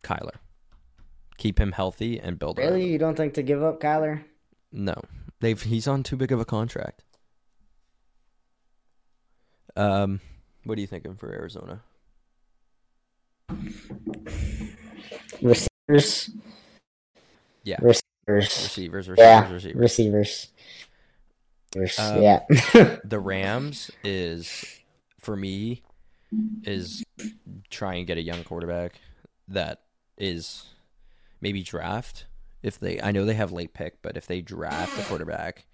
Kyler. 0.04 0.38
Keep 1.38 1.60
him 1.60 1.72
healthy 1.72 2.20
and 2.20 2.38
build 2.38 2.60
around. 2.60 2.70
Really, 2.70 2.92
you 2.92 2.98
don't 2.98 3.16
think 3.16 3.34
to 3.36 3.44
give 3.44 3.64
up 3.64 3.80
Kyler? 3.80 4.24
No, 4.72 4.96
they've 5.40 5.62
he's 5.62 5.88
on 5.88 6.04
too 6.04 6.16
big 6.16 6.32
of 6.32 6.40
a 6.40 6.46
contract. 6.46 7.04
Um, 9.76 10.20
What 10.64 10.78
are 10.78 10.82
you 10.82 10.88
thinking 10.88 11.16
for 11.16 11.32
Arizona? 11.32 11.82
Receivers. 15.42 16.30
Yeah. 17.64 17.78
Receivers. 17.82 18.02
Receivers, 18.28 19.10
receivers, 19.10 19.18
Yeah. 19.20 19.52
receivers. 19.52 20.48
Receivers. 21.76 22.00
Um, 22.00 22.22
yeah. 22.22 22.40
The 23.04 23.20
Rams 23.20 23.92
is 24.04 24.64
for 25.20 25.36
me 25.36 25.82
is 26.64 27.04
try 27.70 27.96
and 27.96 28.08
get 28.08 28.18
a 28.18 28.22
young 28.22 28.44
quarterback 28.44 29.00
that 29.48 29.82
is 30.18 30.68
maybe 31.42 31.62
draft 31.64 32.26
if 32.64 32.80
they 32.80 33.00
I 33.02 33.12
know 33.12 33.26
they 33.26 33.34
have 33.36 33.52
late 33.52 33.74
pick, 33.74 34.02
but 34.02 34.18
if 34.18 34.26
they 34.26 34.42
draft 34.42 34.98
a 35.00 35.04
quarterback 35.04 35.66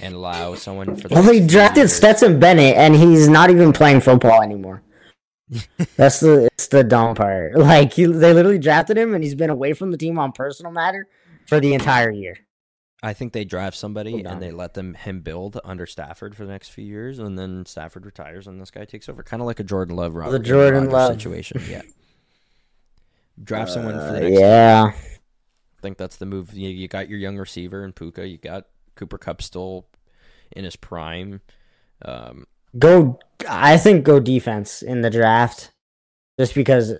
and 0.00 0.14
allow 0.14 0.54
someone 0.56 0.96
for 0.96 1.08
the 1.08 1.14
well, 1.14 1.22
they 1.22 1.44
drafted 1.44 1.76
years- 1.82 1.94
Stetson 1.94 2.38
Bennett, 2.40 2.76
and 2.76 2.94
he's 2.94 3.28
not 3.28 3.48
even 3.50 3.72
playing 3.72 4.00
football 4.00 4.42
anymore. 4.42 4.82
That's 5.96 6.20
the 6.20 6.46
it's 6.54 6.68
the 6.68 6.82
dumb 6.84 7.14
part. 7.14 7.54
Like 7.56 7.92
he, 7.94 8.06
they 8.06 8.32
literally 8.34 8.58
drafted 8.58 8.98
him, 8.98 9.14
and 9.14 9.22
he's 9.22 9.34
been 9.34 9.50
away 9.50 9.72
from 9.72 9.90
the 9.90 9.98
team 9.98 10.18
on 10.18 10.32
personal 10.32 10.72
matter 10.72 11.06
for 11.46 11.60
the 11.60 11.74
entire 11.74 12.10
year. 12.10 12.38
I 13.04 13.12
think 13.14 13.32
they 13.32 13.44
draft 13.44 13.76
somebody 13.76 14.22
and 14.22 14.40
they 14.40 14.52
let 14.52 14.74
them 14.74 14.94
him 14.94 15.22
build 15.22 15.58
under 15.64 15.86
Stafford 15.86 16.36
for 16.36 16.46
the 16.46 16.52
next 16.52 16.68
few 16.68 16.84
years, 16.84 17.18
and 17.18 17.36
then 17.38 17.66
Stafford 17.66 18.06
retires 18.06 18.46
and 18.46 18.60
this 18.60 18.70
guy 18.70 18.84
takes 18.84 19.08
over, 19.08 19.22
kind 19.24 19.42
of 19.42 19.46
like 19.46 19.58
a 19.58 19.64
Jordan 19.64 19.96
Love, 19.96 20.14
Robert 20.14 20.38
the 20.38 20.38
Jordan 20.44 20.88
Love. 20.88 21.12
situation. 21.14 21.60
Yeah, 21.68 21.82
draft 23.42 23.72
someone 23.72 23.94
for 23.94 24.12
the 24.12 24.16
Uh, 24.18 24.20
next. 24.20 24.40
yeah. 24.40 24.92
I 24.94 25.11
think 25.82 25.98
that's 25.98 26.16
the 26.16 26.26
move. 26.26 26.54
You, 26.54 26.68
you 26.70 26.88
got 26.88 27.08
your 27.08 27.18
young 27.18 27.36
receiver 27.36 27.84
in 27.84 27.92
Puka. 27.92 28.26
You 28.26 28.38
got 28.38 28.66
Cooper 28.94 29.18
Kupp 29.18 29.42
still 29.42 29.86
in 30.52 30.64
his 30.64 30.76
prime. 30.76 31.40
Um, 32.04 32.46
Go. 32.78 33.18
I 33.48 33.76
think 33.76 34.04
go 34.04 34.18
defense 34.20 34.80
in 34.82 35.02
the 35.02 35.10
draft, 35.10 35.72
just 36.38 36.54
because 36.54 36.94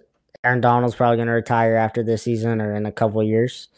Aaron 0.44 0.60
Donald's 0.60 0.94
probably 0.96 1.16
going 1.16 1.28
to 1.28 1.32
retire 1.34 1.76
after 1.76 2.02
this 2.02 2.22
season 2.24 2.60
or 2.60 2.74
in 2.74 2.84
a 2.84 2.92
couple 2.92 3.20
of 3.20 3.26
years. 3.26 3.68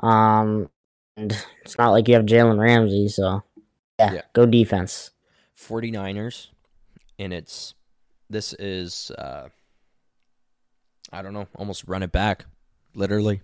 Um, 0.00 0.68
and 1.16 1.36
it's 1.62 1.78
not 1.78 1.90
like 1.90 2.06
you 2.06 2.14
have 2.14 2.26
Jalen 2.26 2.60
Ramsey, 2.60 3.08
so 3.08 3.42
yeah, 3.98 4.12
Yeah. 4.12 4.20
go 4.34 4.44
defense. 4.46 5.10
49ers, 5.58 6.48
and 7.18 7.32
it's 7.32 7.74
this 8.28 8.52
is 8.54 9.10
uh, 9.12 9.48
I 11.10 11.22
don't 11.22 11.32
know, 11.32 11.48
almost 11.56 11.84
run 11.88 12.02
it 12.02 12.12
back, 12.12 12.44
literally. 12.94 13.40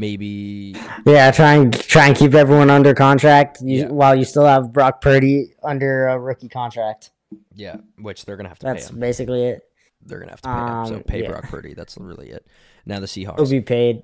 Maybe 0.00 0.74
Yeah, 1.04 1.30
try 1.30 1.54
and 1.56 1.72
try 1.78 2.06
and 2.06 2.16
keep 2.16 2.32
everyone 2.32 2.70
under 2.70 2.94
contract 2.94 3.58
you, 3.60 3.80
Yeah. 3.80 3.88
while 3.88 4.14
you 4.14 4.24
still 4.24 4.46
have 4.46 4.72
Brock 4.72 5.02
Purdy 5.02 5.52
under 5.62 6.06
a 6.08 6.18
rookie 6.18 6.48
contract. 6.48 7.10
yeah, 7.54 7.76
which 7.98 8.24
they're 8.24 8.36
gonna 8.38 8.48
have 8.48 8.58
to 8.60 8.66
That's 8.66 8.90
basically 8.90 9.44
it. 9.44 9.62
They're 10.04 10.18
gonna 10.18 10.32
have 10.32 10.40
to 10.40 10.48
pay 10.48 10.54
him. 10.54 10.86
So 10.86 10.94
Um, 10.96 11.02
pay 11.02 11.22
yeah. 11.22 11.28
Brock 11.28 11.44
Purdy. 11.50 11.74
That's 11.74 11.98
really 11.98 12.30
it. 12.30 12.46
Now 12.86 12.98
the 13.00 13.06
seahawks 13.06 13.36
will 13.36 13.50
be 13.50 13.60
paid, 13.60 14.02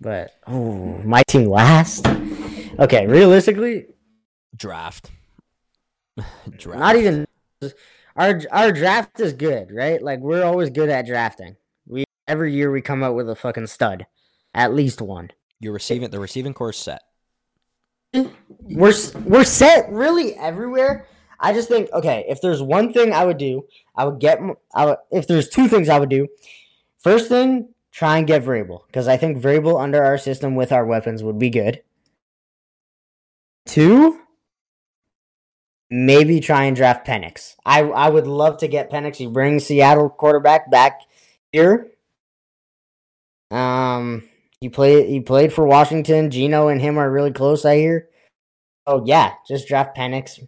but 0.00 0.32
oh, 0.46 0.98
my 1.04 1.22
team 1.28 1.50
last. 1.50 2.06
Okay, 2.78 3.06
realistically, 3.06 3.86
draft. 4.56 5.10
draft. 6.56 6.78
not 6.78 6.96
even 6.96 7.26
our 8.16 8.40
our 8.50 8.72
draft 8.72 9.20
is 9.20 9.34
good, 9.34 9.70
right? 9.70 10.00
Like 10.02 10.20
we're 10.20 10.44
always 10.44 10.70
good 10.70 10.88
at 10.88 11.06
drafting. 11.06 11.56
We 11.86 12.04
every 12.26 12.54
year 12.54 12.70
we 12.70 12.80
come 12.80 13.02
up 13.02 13.14
with 13.14 13.28
a 13.28 13.34
fucking 13.36 13.66
stud, 13.66 14.06
at 14.54 14.74
least 14.74 15.00
one. 15.00 15.30
You're 15.60 15.72
receiving 15.72 16.10
the 16.10 16.20
receiving 16.20 16.54
corps 16.54 16.72
set. 16.72 17.02
We're 18.12 18.94
we're 19.24 19.44
set 19.44 19.90
really 19.90 20.34
everywhere. 20.34 21.06
I 21.40 21.52
just 21.52 21.68
think 21.68 21.90
okay, 21.92 22.24
if 22.28 22.40
there's 22.40 22.62
one 22.62 22.92
thing 22.92 23.12
I 23.12 23.24
would 23.24 23.38
do, 23.38 23.66
I 23.96 24.04
would 24.04 24.20
get. 24.20 24.38
I 24.74 24.86
would, 24.86 24.98
if 25.10 25.26
there's 25.26 25.48
two 25.48 25.68
things 25.68 25.88
I 25.88 25.98
would 25.98 26.08
do. 26.08 26.28
First 26.98 27.28
thing, 27.28 27.74
try 27.92 28.18
and 28.18 28.26
get 28.26 28.44
Vrabel 28.44 28.86
because 28.86 29.08
I 29.08 29.16
think 29.16 29.38
Vrabel 29.38 29.80
under 29.80 30.02
our 30.02 30.16
system 30.16 30.54
with 30.54 30.72
our 30.72 30.86
weapons 30.86 31.22
would 31.22 31.38
be 31.38 31.50
good. 31.50 31.82
Two, 33.66 34.20
maybe 35.90 36.40
try 36.40 36.64
and 36.64 36.76
draft 36.76 37.06
Penix. 37.06 37.56
I 37.66 37.82
I 37.82 38.10
would 38.10 38.26
love 38.26 38.58
to 38.58 38.68
get 38.68 38.90
Penix. 38.90 39.18
You 39.18 39.30
bring 39.30 39.58
Seattle 39.58 40.08
quarterback 40.08 40.70
back 40.70 41.00
here. 41.52 41.88
Um, 43.50 44.28
he 44.64 44.70
played 44.70 45.10
he 45.10 45.20
played 45.20 45.52
for 45.52 45.66
Washington. 45.66 46.30
Geno 46.30 46.68
and 46.68 46.80
him 46.80 46.96
are 46.96 47.10
really 47.12 47.30
close. 47.30 47.66
I 47.66 47.76
hear. 47.76 48.08
Oh 48.86 49.04
yeah, 49.04 49.34
just 49.46 49.68
draft 49.68 49.94
Penix. 49.94 50.40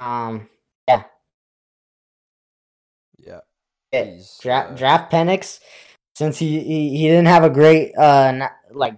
Um, 0.00 0.48
yeah, 0.88 1.04
Yeah. 3.16 3.40
yeah, 3.92 4.02
uh, 4.02 4.74
draft 4.74 5.12
Penix. 5.12 5.60
Since 6.16 6.38
he, 6.38 6.58
he 6.58 6.98
he 6.98 7.06
didn't 7.06 7.28
have 7.28 7.44
a 7.44 7.48
great 7.50 7.94
uh 7.96 8.48
like 8.72 8.96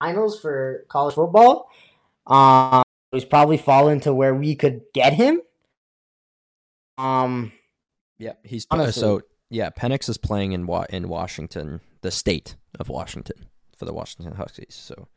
finals 0.00 0.40
for 0.40 0.86
college 0.88 1.14
football, 1.14 1.68
um, 2.26 2.82
he's 3.12 3.26
probably 3.26 3.58
fallen 3.58 4.00
to 4.00 4.14
where 4.14 4.34
we 4.34 4.54
could 4.56 4.80
get 4.94 5.12
him. 5.12 5.42
Um, 6.96 7.52
Yeah, 8.16 8.32
he's 8.42 8.66
Honestly. 8.70 8.98
so 8.98 9.20
yeah. 9.50 9.68
Penix 9.68 10.08
is 10.08 10.16
playing 10.16 10.52
in 10.52 10.66
Wa- 10.66 10.86
in 10.88 11.10
Washington, 11.10 11.82
the 12.00 12.10
state 12.10 12.56
of 12.80 12.88
Washington, 12.88 13.46
for 13.76 13.84
the 13.84 13.92
Washington 13.92 14.34
Huskies. 14.34 14.74
So 14.74 15.08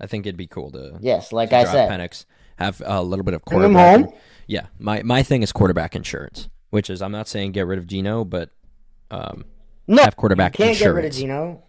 I 0.00 0.06
think 0.06 0.26
it'd 0.26 0.36
be 0.36 0.46
cool 0.46 0.70
to, 0.72 0.98
yes, 1.00 1.32
like 1.32 1.50
to 1.50 1.56
I 1.56 1.62
draft 1.62 1.74
said, 1.76 1.90
Penix, 1.90 2.24
have 2.58 2.82
a 2.84 3.02
little 3.02 3.24
bit 3.24 3.34
of 3.34 3.44
bring 3.44 3.60
quarterback. 3.60 4.00
home. 4.06 4.14
Yeah, 4.46 4.66
my 4.78 5.02
my 5.02 5.22
thing 5.22 5.42
is 5.42 5.52
quarterback 5.52 5.96
insurance, 5.96 6.48
which 6.70 6.90
is 6.90 7.02
I'm 7.02 7.12
not 7.12 7.28
saying 7.28 7.52
get 7.52 7.66
rid 7.66 7.78
of 7.78 7.86
Geno, 7.86 8.24
but 8.24 8.50
um, 9.10 9.44
No, 9.88 10.02
have 10.02 10.16
quarterback 10.16 10.58
you 10.58 10.64
can't 10.66 10.78
get 10.78 10.86
rid 10.88 11.04
of 11.04 11.12
insurance. 11.12 11.16
Geno. 11.18 11.62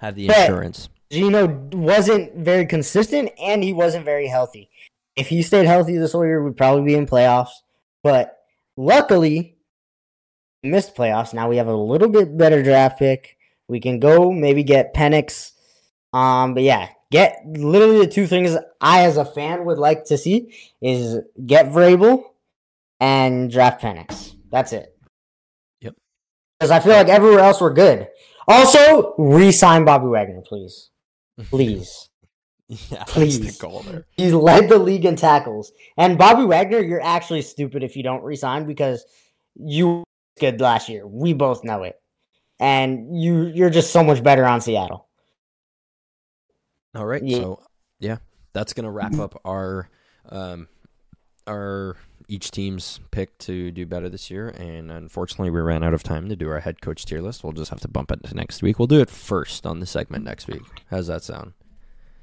have 0.00 0.14
the 0.14 0.26
But- 0.28 0.38
insurance. 0.40 0.88
Geno 1.10 1.46
wasn't 1.72 2.34
very 2.34 2.66
consistent 2.66 3.30
and 3.40 3.62
he 3.62 3.72
wasn't 3.72 4.04
very 4.04 4.26
healthy. 4.26 4.68
If 5.14 5.28
he 5.28 5.42
stayed 5.42 5.66
healthy 5.66 5.96
this 5.96 6.12
whole 6.12 6.24
year, 6.24 6.42
we'd 6.42 6.56
probably 6.56 6.82
be 6.84 6.94
in 6.94 7.06
playoffs. 7.06 7.50
But 8.02 8.36
luckily, 8.76 9.56
missed 10.62 10.96
playoffs. 10.96 11.32
Now 11.32 11.48
we 11.48 11.58
have 11.58 11.68
a 11.68 11.76
little 11.76 12.08
bit 12.08 12.36
better 12.36 12.62
draft 12.62 12.98
pick. 12.98 13.33
We 13.68 13.80
can 13.80 13.98
go 13.98 14.30
maybe 14.32 14.62
get 14.62 14.94
Penix. 14.94 15.52
Um, 16.12 16.54
but 16.54 16.62
yeah, 16.62 16.88
get 17.10 17.42
literally 17.46 17.98
the 17.98 18.12
two 18.12 18.26
things 18.26 18.56
I 18.80 19.04
as 19.04 19.16
a 19.16 19.24
fan 19.24 19.64
would 19.64 19.78
like 19.78 20.04
to 20.06 20.18
see 20.18 20.54
is 20.80 21.18
get 21.44 21.66
Vrabel 21.66 22.22
and 23.00 23.50
draft 23.50 23.82
Penix. 23.82 24.34
That's 24.50 24.72
it. 24.72 24.96
Yep. 25.80 25.94
Because 26.58 26.70
I 26.70 26.80
feel 26.80 26.92
like 26.92 27.08
everywhere 27.08 27.40
else 27.40 27.60
we're 27.60 27.72
good. 27.72 28.08
Also, 28.46 29.14
re-sign 29.16 29.84
Bobby 29.84 30.06
Wagner, 30.06 30.42
please. 30.42 30.90
Please. 31.50 32.08
Yeah, 32.90 33.04
Please. 33.04 33.58
the. 33.58 34.04
He's 34.16 34.32
led 34.32 34.70
the 34.70 34.78
league 34.78 35.04
in 35.04 35.16
tackles. 35.16 35.70
And 35.98 36.16
Bobby 36.16 36.46
Wagner, 36.46 36.80
you're 36.80 37.02
actually 37.02 37.42
stupid 37.42 37.82
if 37.82 37.94
you 37.94 38.02
don't 38.02 38.24
resign 38.24 38.66
because 38.66 39.04
you 39.54 39.88
were 39.88 40.04
good 40.40 40.62
last 40.62 40.88
year. 40.88 41.06
We 41.06 41.34
both 41.34 41.62
know 41.62 41.82
it. 41.82 41.96
And 42.60 43.20
you 43.20 43.46
you're 43.46 43.70
just 43.70 43.92
so 43.92 44.02
much 44.04 44.22
better 44.22 44.44
on 44.44 44.60
Seattle. 44.60 45.06
All 46.94 47.06
right, 47.06 47.22
Yeah. 47.22 47.38
so 47.38 47.62
yeah, 47.98 48.18
that's 48.52 48.72
gonna 48.72 48.90
wrap 48.90 49.14
up 49.18 49.40
our 49.44 49.88
um 50.28 50.68
our 51.46 51.96
each 52.28 52.50
team's 52.52 53.00
pick 53.10 53.36
to 53.38 53.70
do 53.70 53.84
better 53.84 54.08
this 54.08 54.30
year. 54.30 54.48
And 54.48 54.90
unfortunately, 54.90 55.50
we 55.50 55.60
ran 55.60 55.82
out 55.82 55.92
of 55.92 56.02
time 56.02 56.28
to 56.30 56.36
do 56.36 56.48
our 56.48 56.60
head 56.60 56.80
coach 56.80 57.04
tier 57.04 57.20
list. 57.20 57.44
We'll 57.44 57.52
just 57.52 57.70
have 57.70 57.80
to 57.80 57.88
bump 57.88 58.10
it 58.12 58.22
to 58.24 58.34
next 58.34 58.62
week. 58.62 58.78
We'll 58.78 58.86
do 58.88 59.00
it 59.00 59.10
first 59.10 59.66
on 59.66 59.80
the 59.80 59.86
segment 59.86 60.24
next 60.24 60.46
week. 60.46 60.62
How's 60.90 61.08
that 61.08 61.22
sound? 61.22 61.52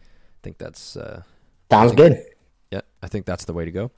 I 0.02 0.40
think 0.42 0.58
that's 0.58 0.96
uh, 0.98 1.22
Sounds 1.70 1.92
think- 1.92 1.98
good. 2.16 2.26
yeah, 2.72 2.82
I 3.04 3.08
think 3.08 3.26
that's 3.28 3.46
the 3.46 3.54
way 3.54 3.66
to 3.66 3.72
go. 3.72 3.92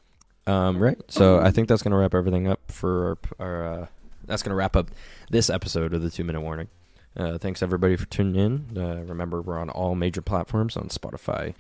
Um, 0.46 0.78
right. 0.78 0.98
So 1.08 1.40
I 1.40 1.52
think 1.52 1.70
that's 1.70 1.84
gonna 1.84 1.98
wrap 1.98 2.14
everything 2.16 2.48
up 2.48 2.70
for 2.72 3.18
our. 3.40 3.46
our 3.48 3.68
uh, 3.84 3.88
that's 4.26 4.44
gonna 4.44 4.56
wrap 4.56 4.76
up 4.76 4.92
this 5.30 5.50
episode 5.50 5.94
of 5.94 6.02
the 6.02 6.10
Two 6.10 6.24
Minute 6.24 6.42
Warning. 6.42 6.68
Uh, 7.16 7.38
thanks 7.38 7.62
everybody 7.62 7.96
for 7.96 8.06
tuning 8.06 8.36
in. 8.36 8.78
Uh, 8.78 9.04
remember, 9.04 9.42
we're 9.42 9.60
on 9.60 9.70
all 9.70 9.96
major 9.96 10.22
platforms 10.22 10.76
on 10.76 10.88
Spotify, 10.90 11.54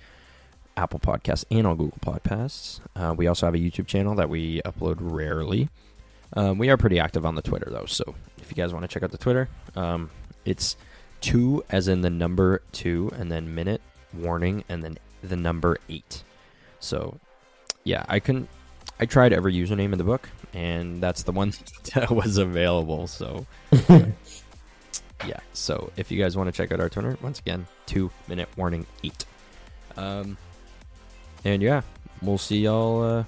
Apple 0.75 0.99
Podcasts, 0.99 1.45
and 1.51 1.67
on 1.67 1.77
Google 1.77 1.99
Podcasts. 2.01 2.79
Uh, 2.95 3.13
we 3.15 3.27
also 3.27 3.45
have 3.45 3.53
a 3.53 3.59
YouTube 3.59 3.85
channel 3.85 4.15
that 4.15 4.29
we 4.29 4.61
upload 4.63 4.97
rarely. 4.99 5.69
Um, 6.35 6.57
we 6.57 6.69
are 6.69 6.77
pretty 6.77 6.99
active 6.99 7.25
on 7.25 7.35
the 7.35 7.43
Twitter 7.43 7.69
though, 7.69 7.85
so 7.85 8.15
if 8.41 8.49
you 8.49 8.55
guys 8.55 8.73
want 8.73 8.83
to 8.83 8.87
check 8.87 9.03
out 9.03 9.11
the 9.11 9.17
Twitter, 9.19 9.47
um, 9.75 10.09
it's 10.45 10.75
two 11.21 11.63
as 11.69 11.87
in 11.87 12.01
the 12.01 12.09
number 12.09 12.61
two, 12.71 13.11
and 13.15 13.31
then 13.31 13.53
minute 13.53 13.81
warning, 14.13 14.63
and 14.67 14.83
then 14.83 14.97
the 15.21 15.35
number 15.35 15.77
eight. 15.89 16.23
So, 16.79 17.19
yeah, 17.83 18.03
I 18.09 18.19
couldn't. 18.19 18.49
I 18.99 19.05
tried 19.05 19.33
every 19.33 19.53
username 19.53 19.91
in 19.91 19.97
the 19.97 20.03
book, 20.03 20.29
and 20.53 21.01
that's 21.01 21.23
the 21.23 21.31
one 21.31 21.53
that 21.95 22.11
was 22.11 22.37
available. 22.37 23.07
So, 23.07 23.45
yeah. 23.89 25.39
So, 25.53 25.91
if 25.97 26.11
you 26.11 26.21
guys 26.21 26.37
want 26.37 26.47
to 26.47 26.51
check 26.51 26.71
out 26.71 26.79
our 26.79 26.89
Twitter, 26.89 27.17
once 27.21 27.39
again, 27.39 27.65
two 27.85 28.11
minute 28.27 28.49
warning 28.55 28.85
eight. 29.03 29.25
Um, 29.97 30.37
and 31.43 31.61
yeah, 31.61 31.81
we'll 32.21 32.37
see 32.37 32.59
y'all. 32.59 33.03
Uh, 33.03 33.23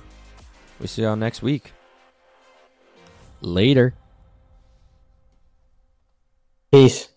we'll 0.80 0.88
see 0.88 1.02
y'all 1.02 1.16
next 1.16 1.42
week. 1.42 1.74
Later. 3.42 3.94
Peace. 6.72 7.10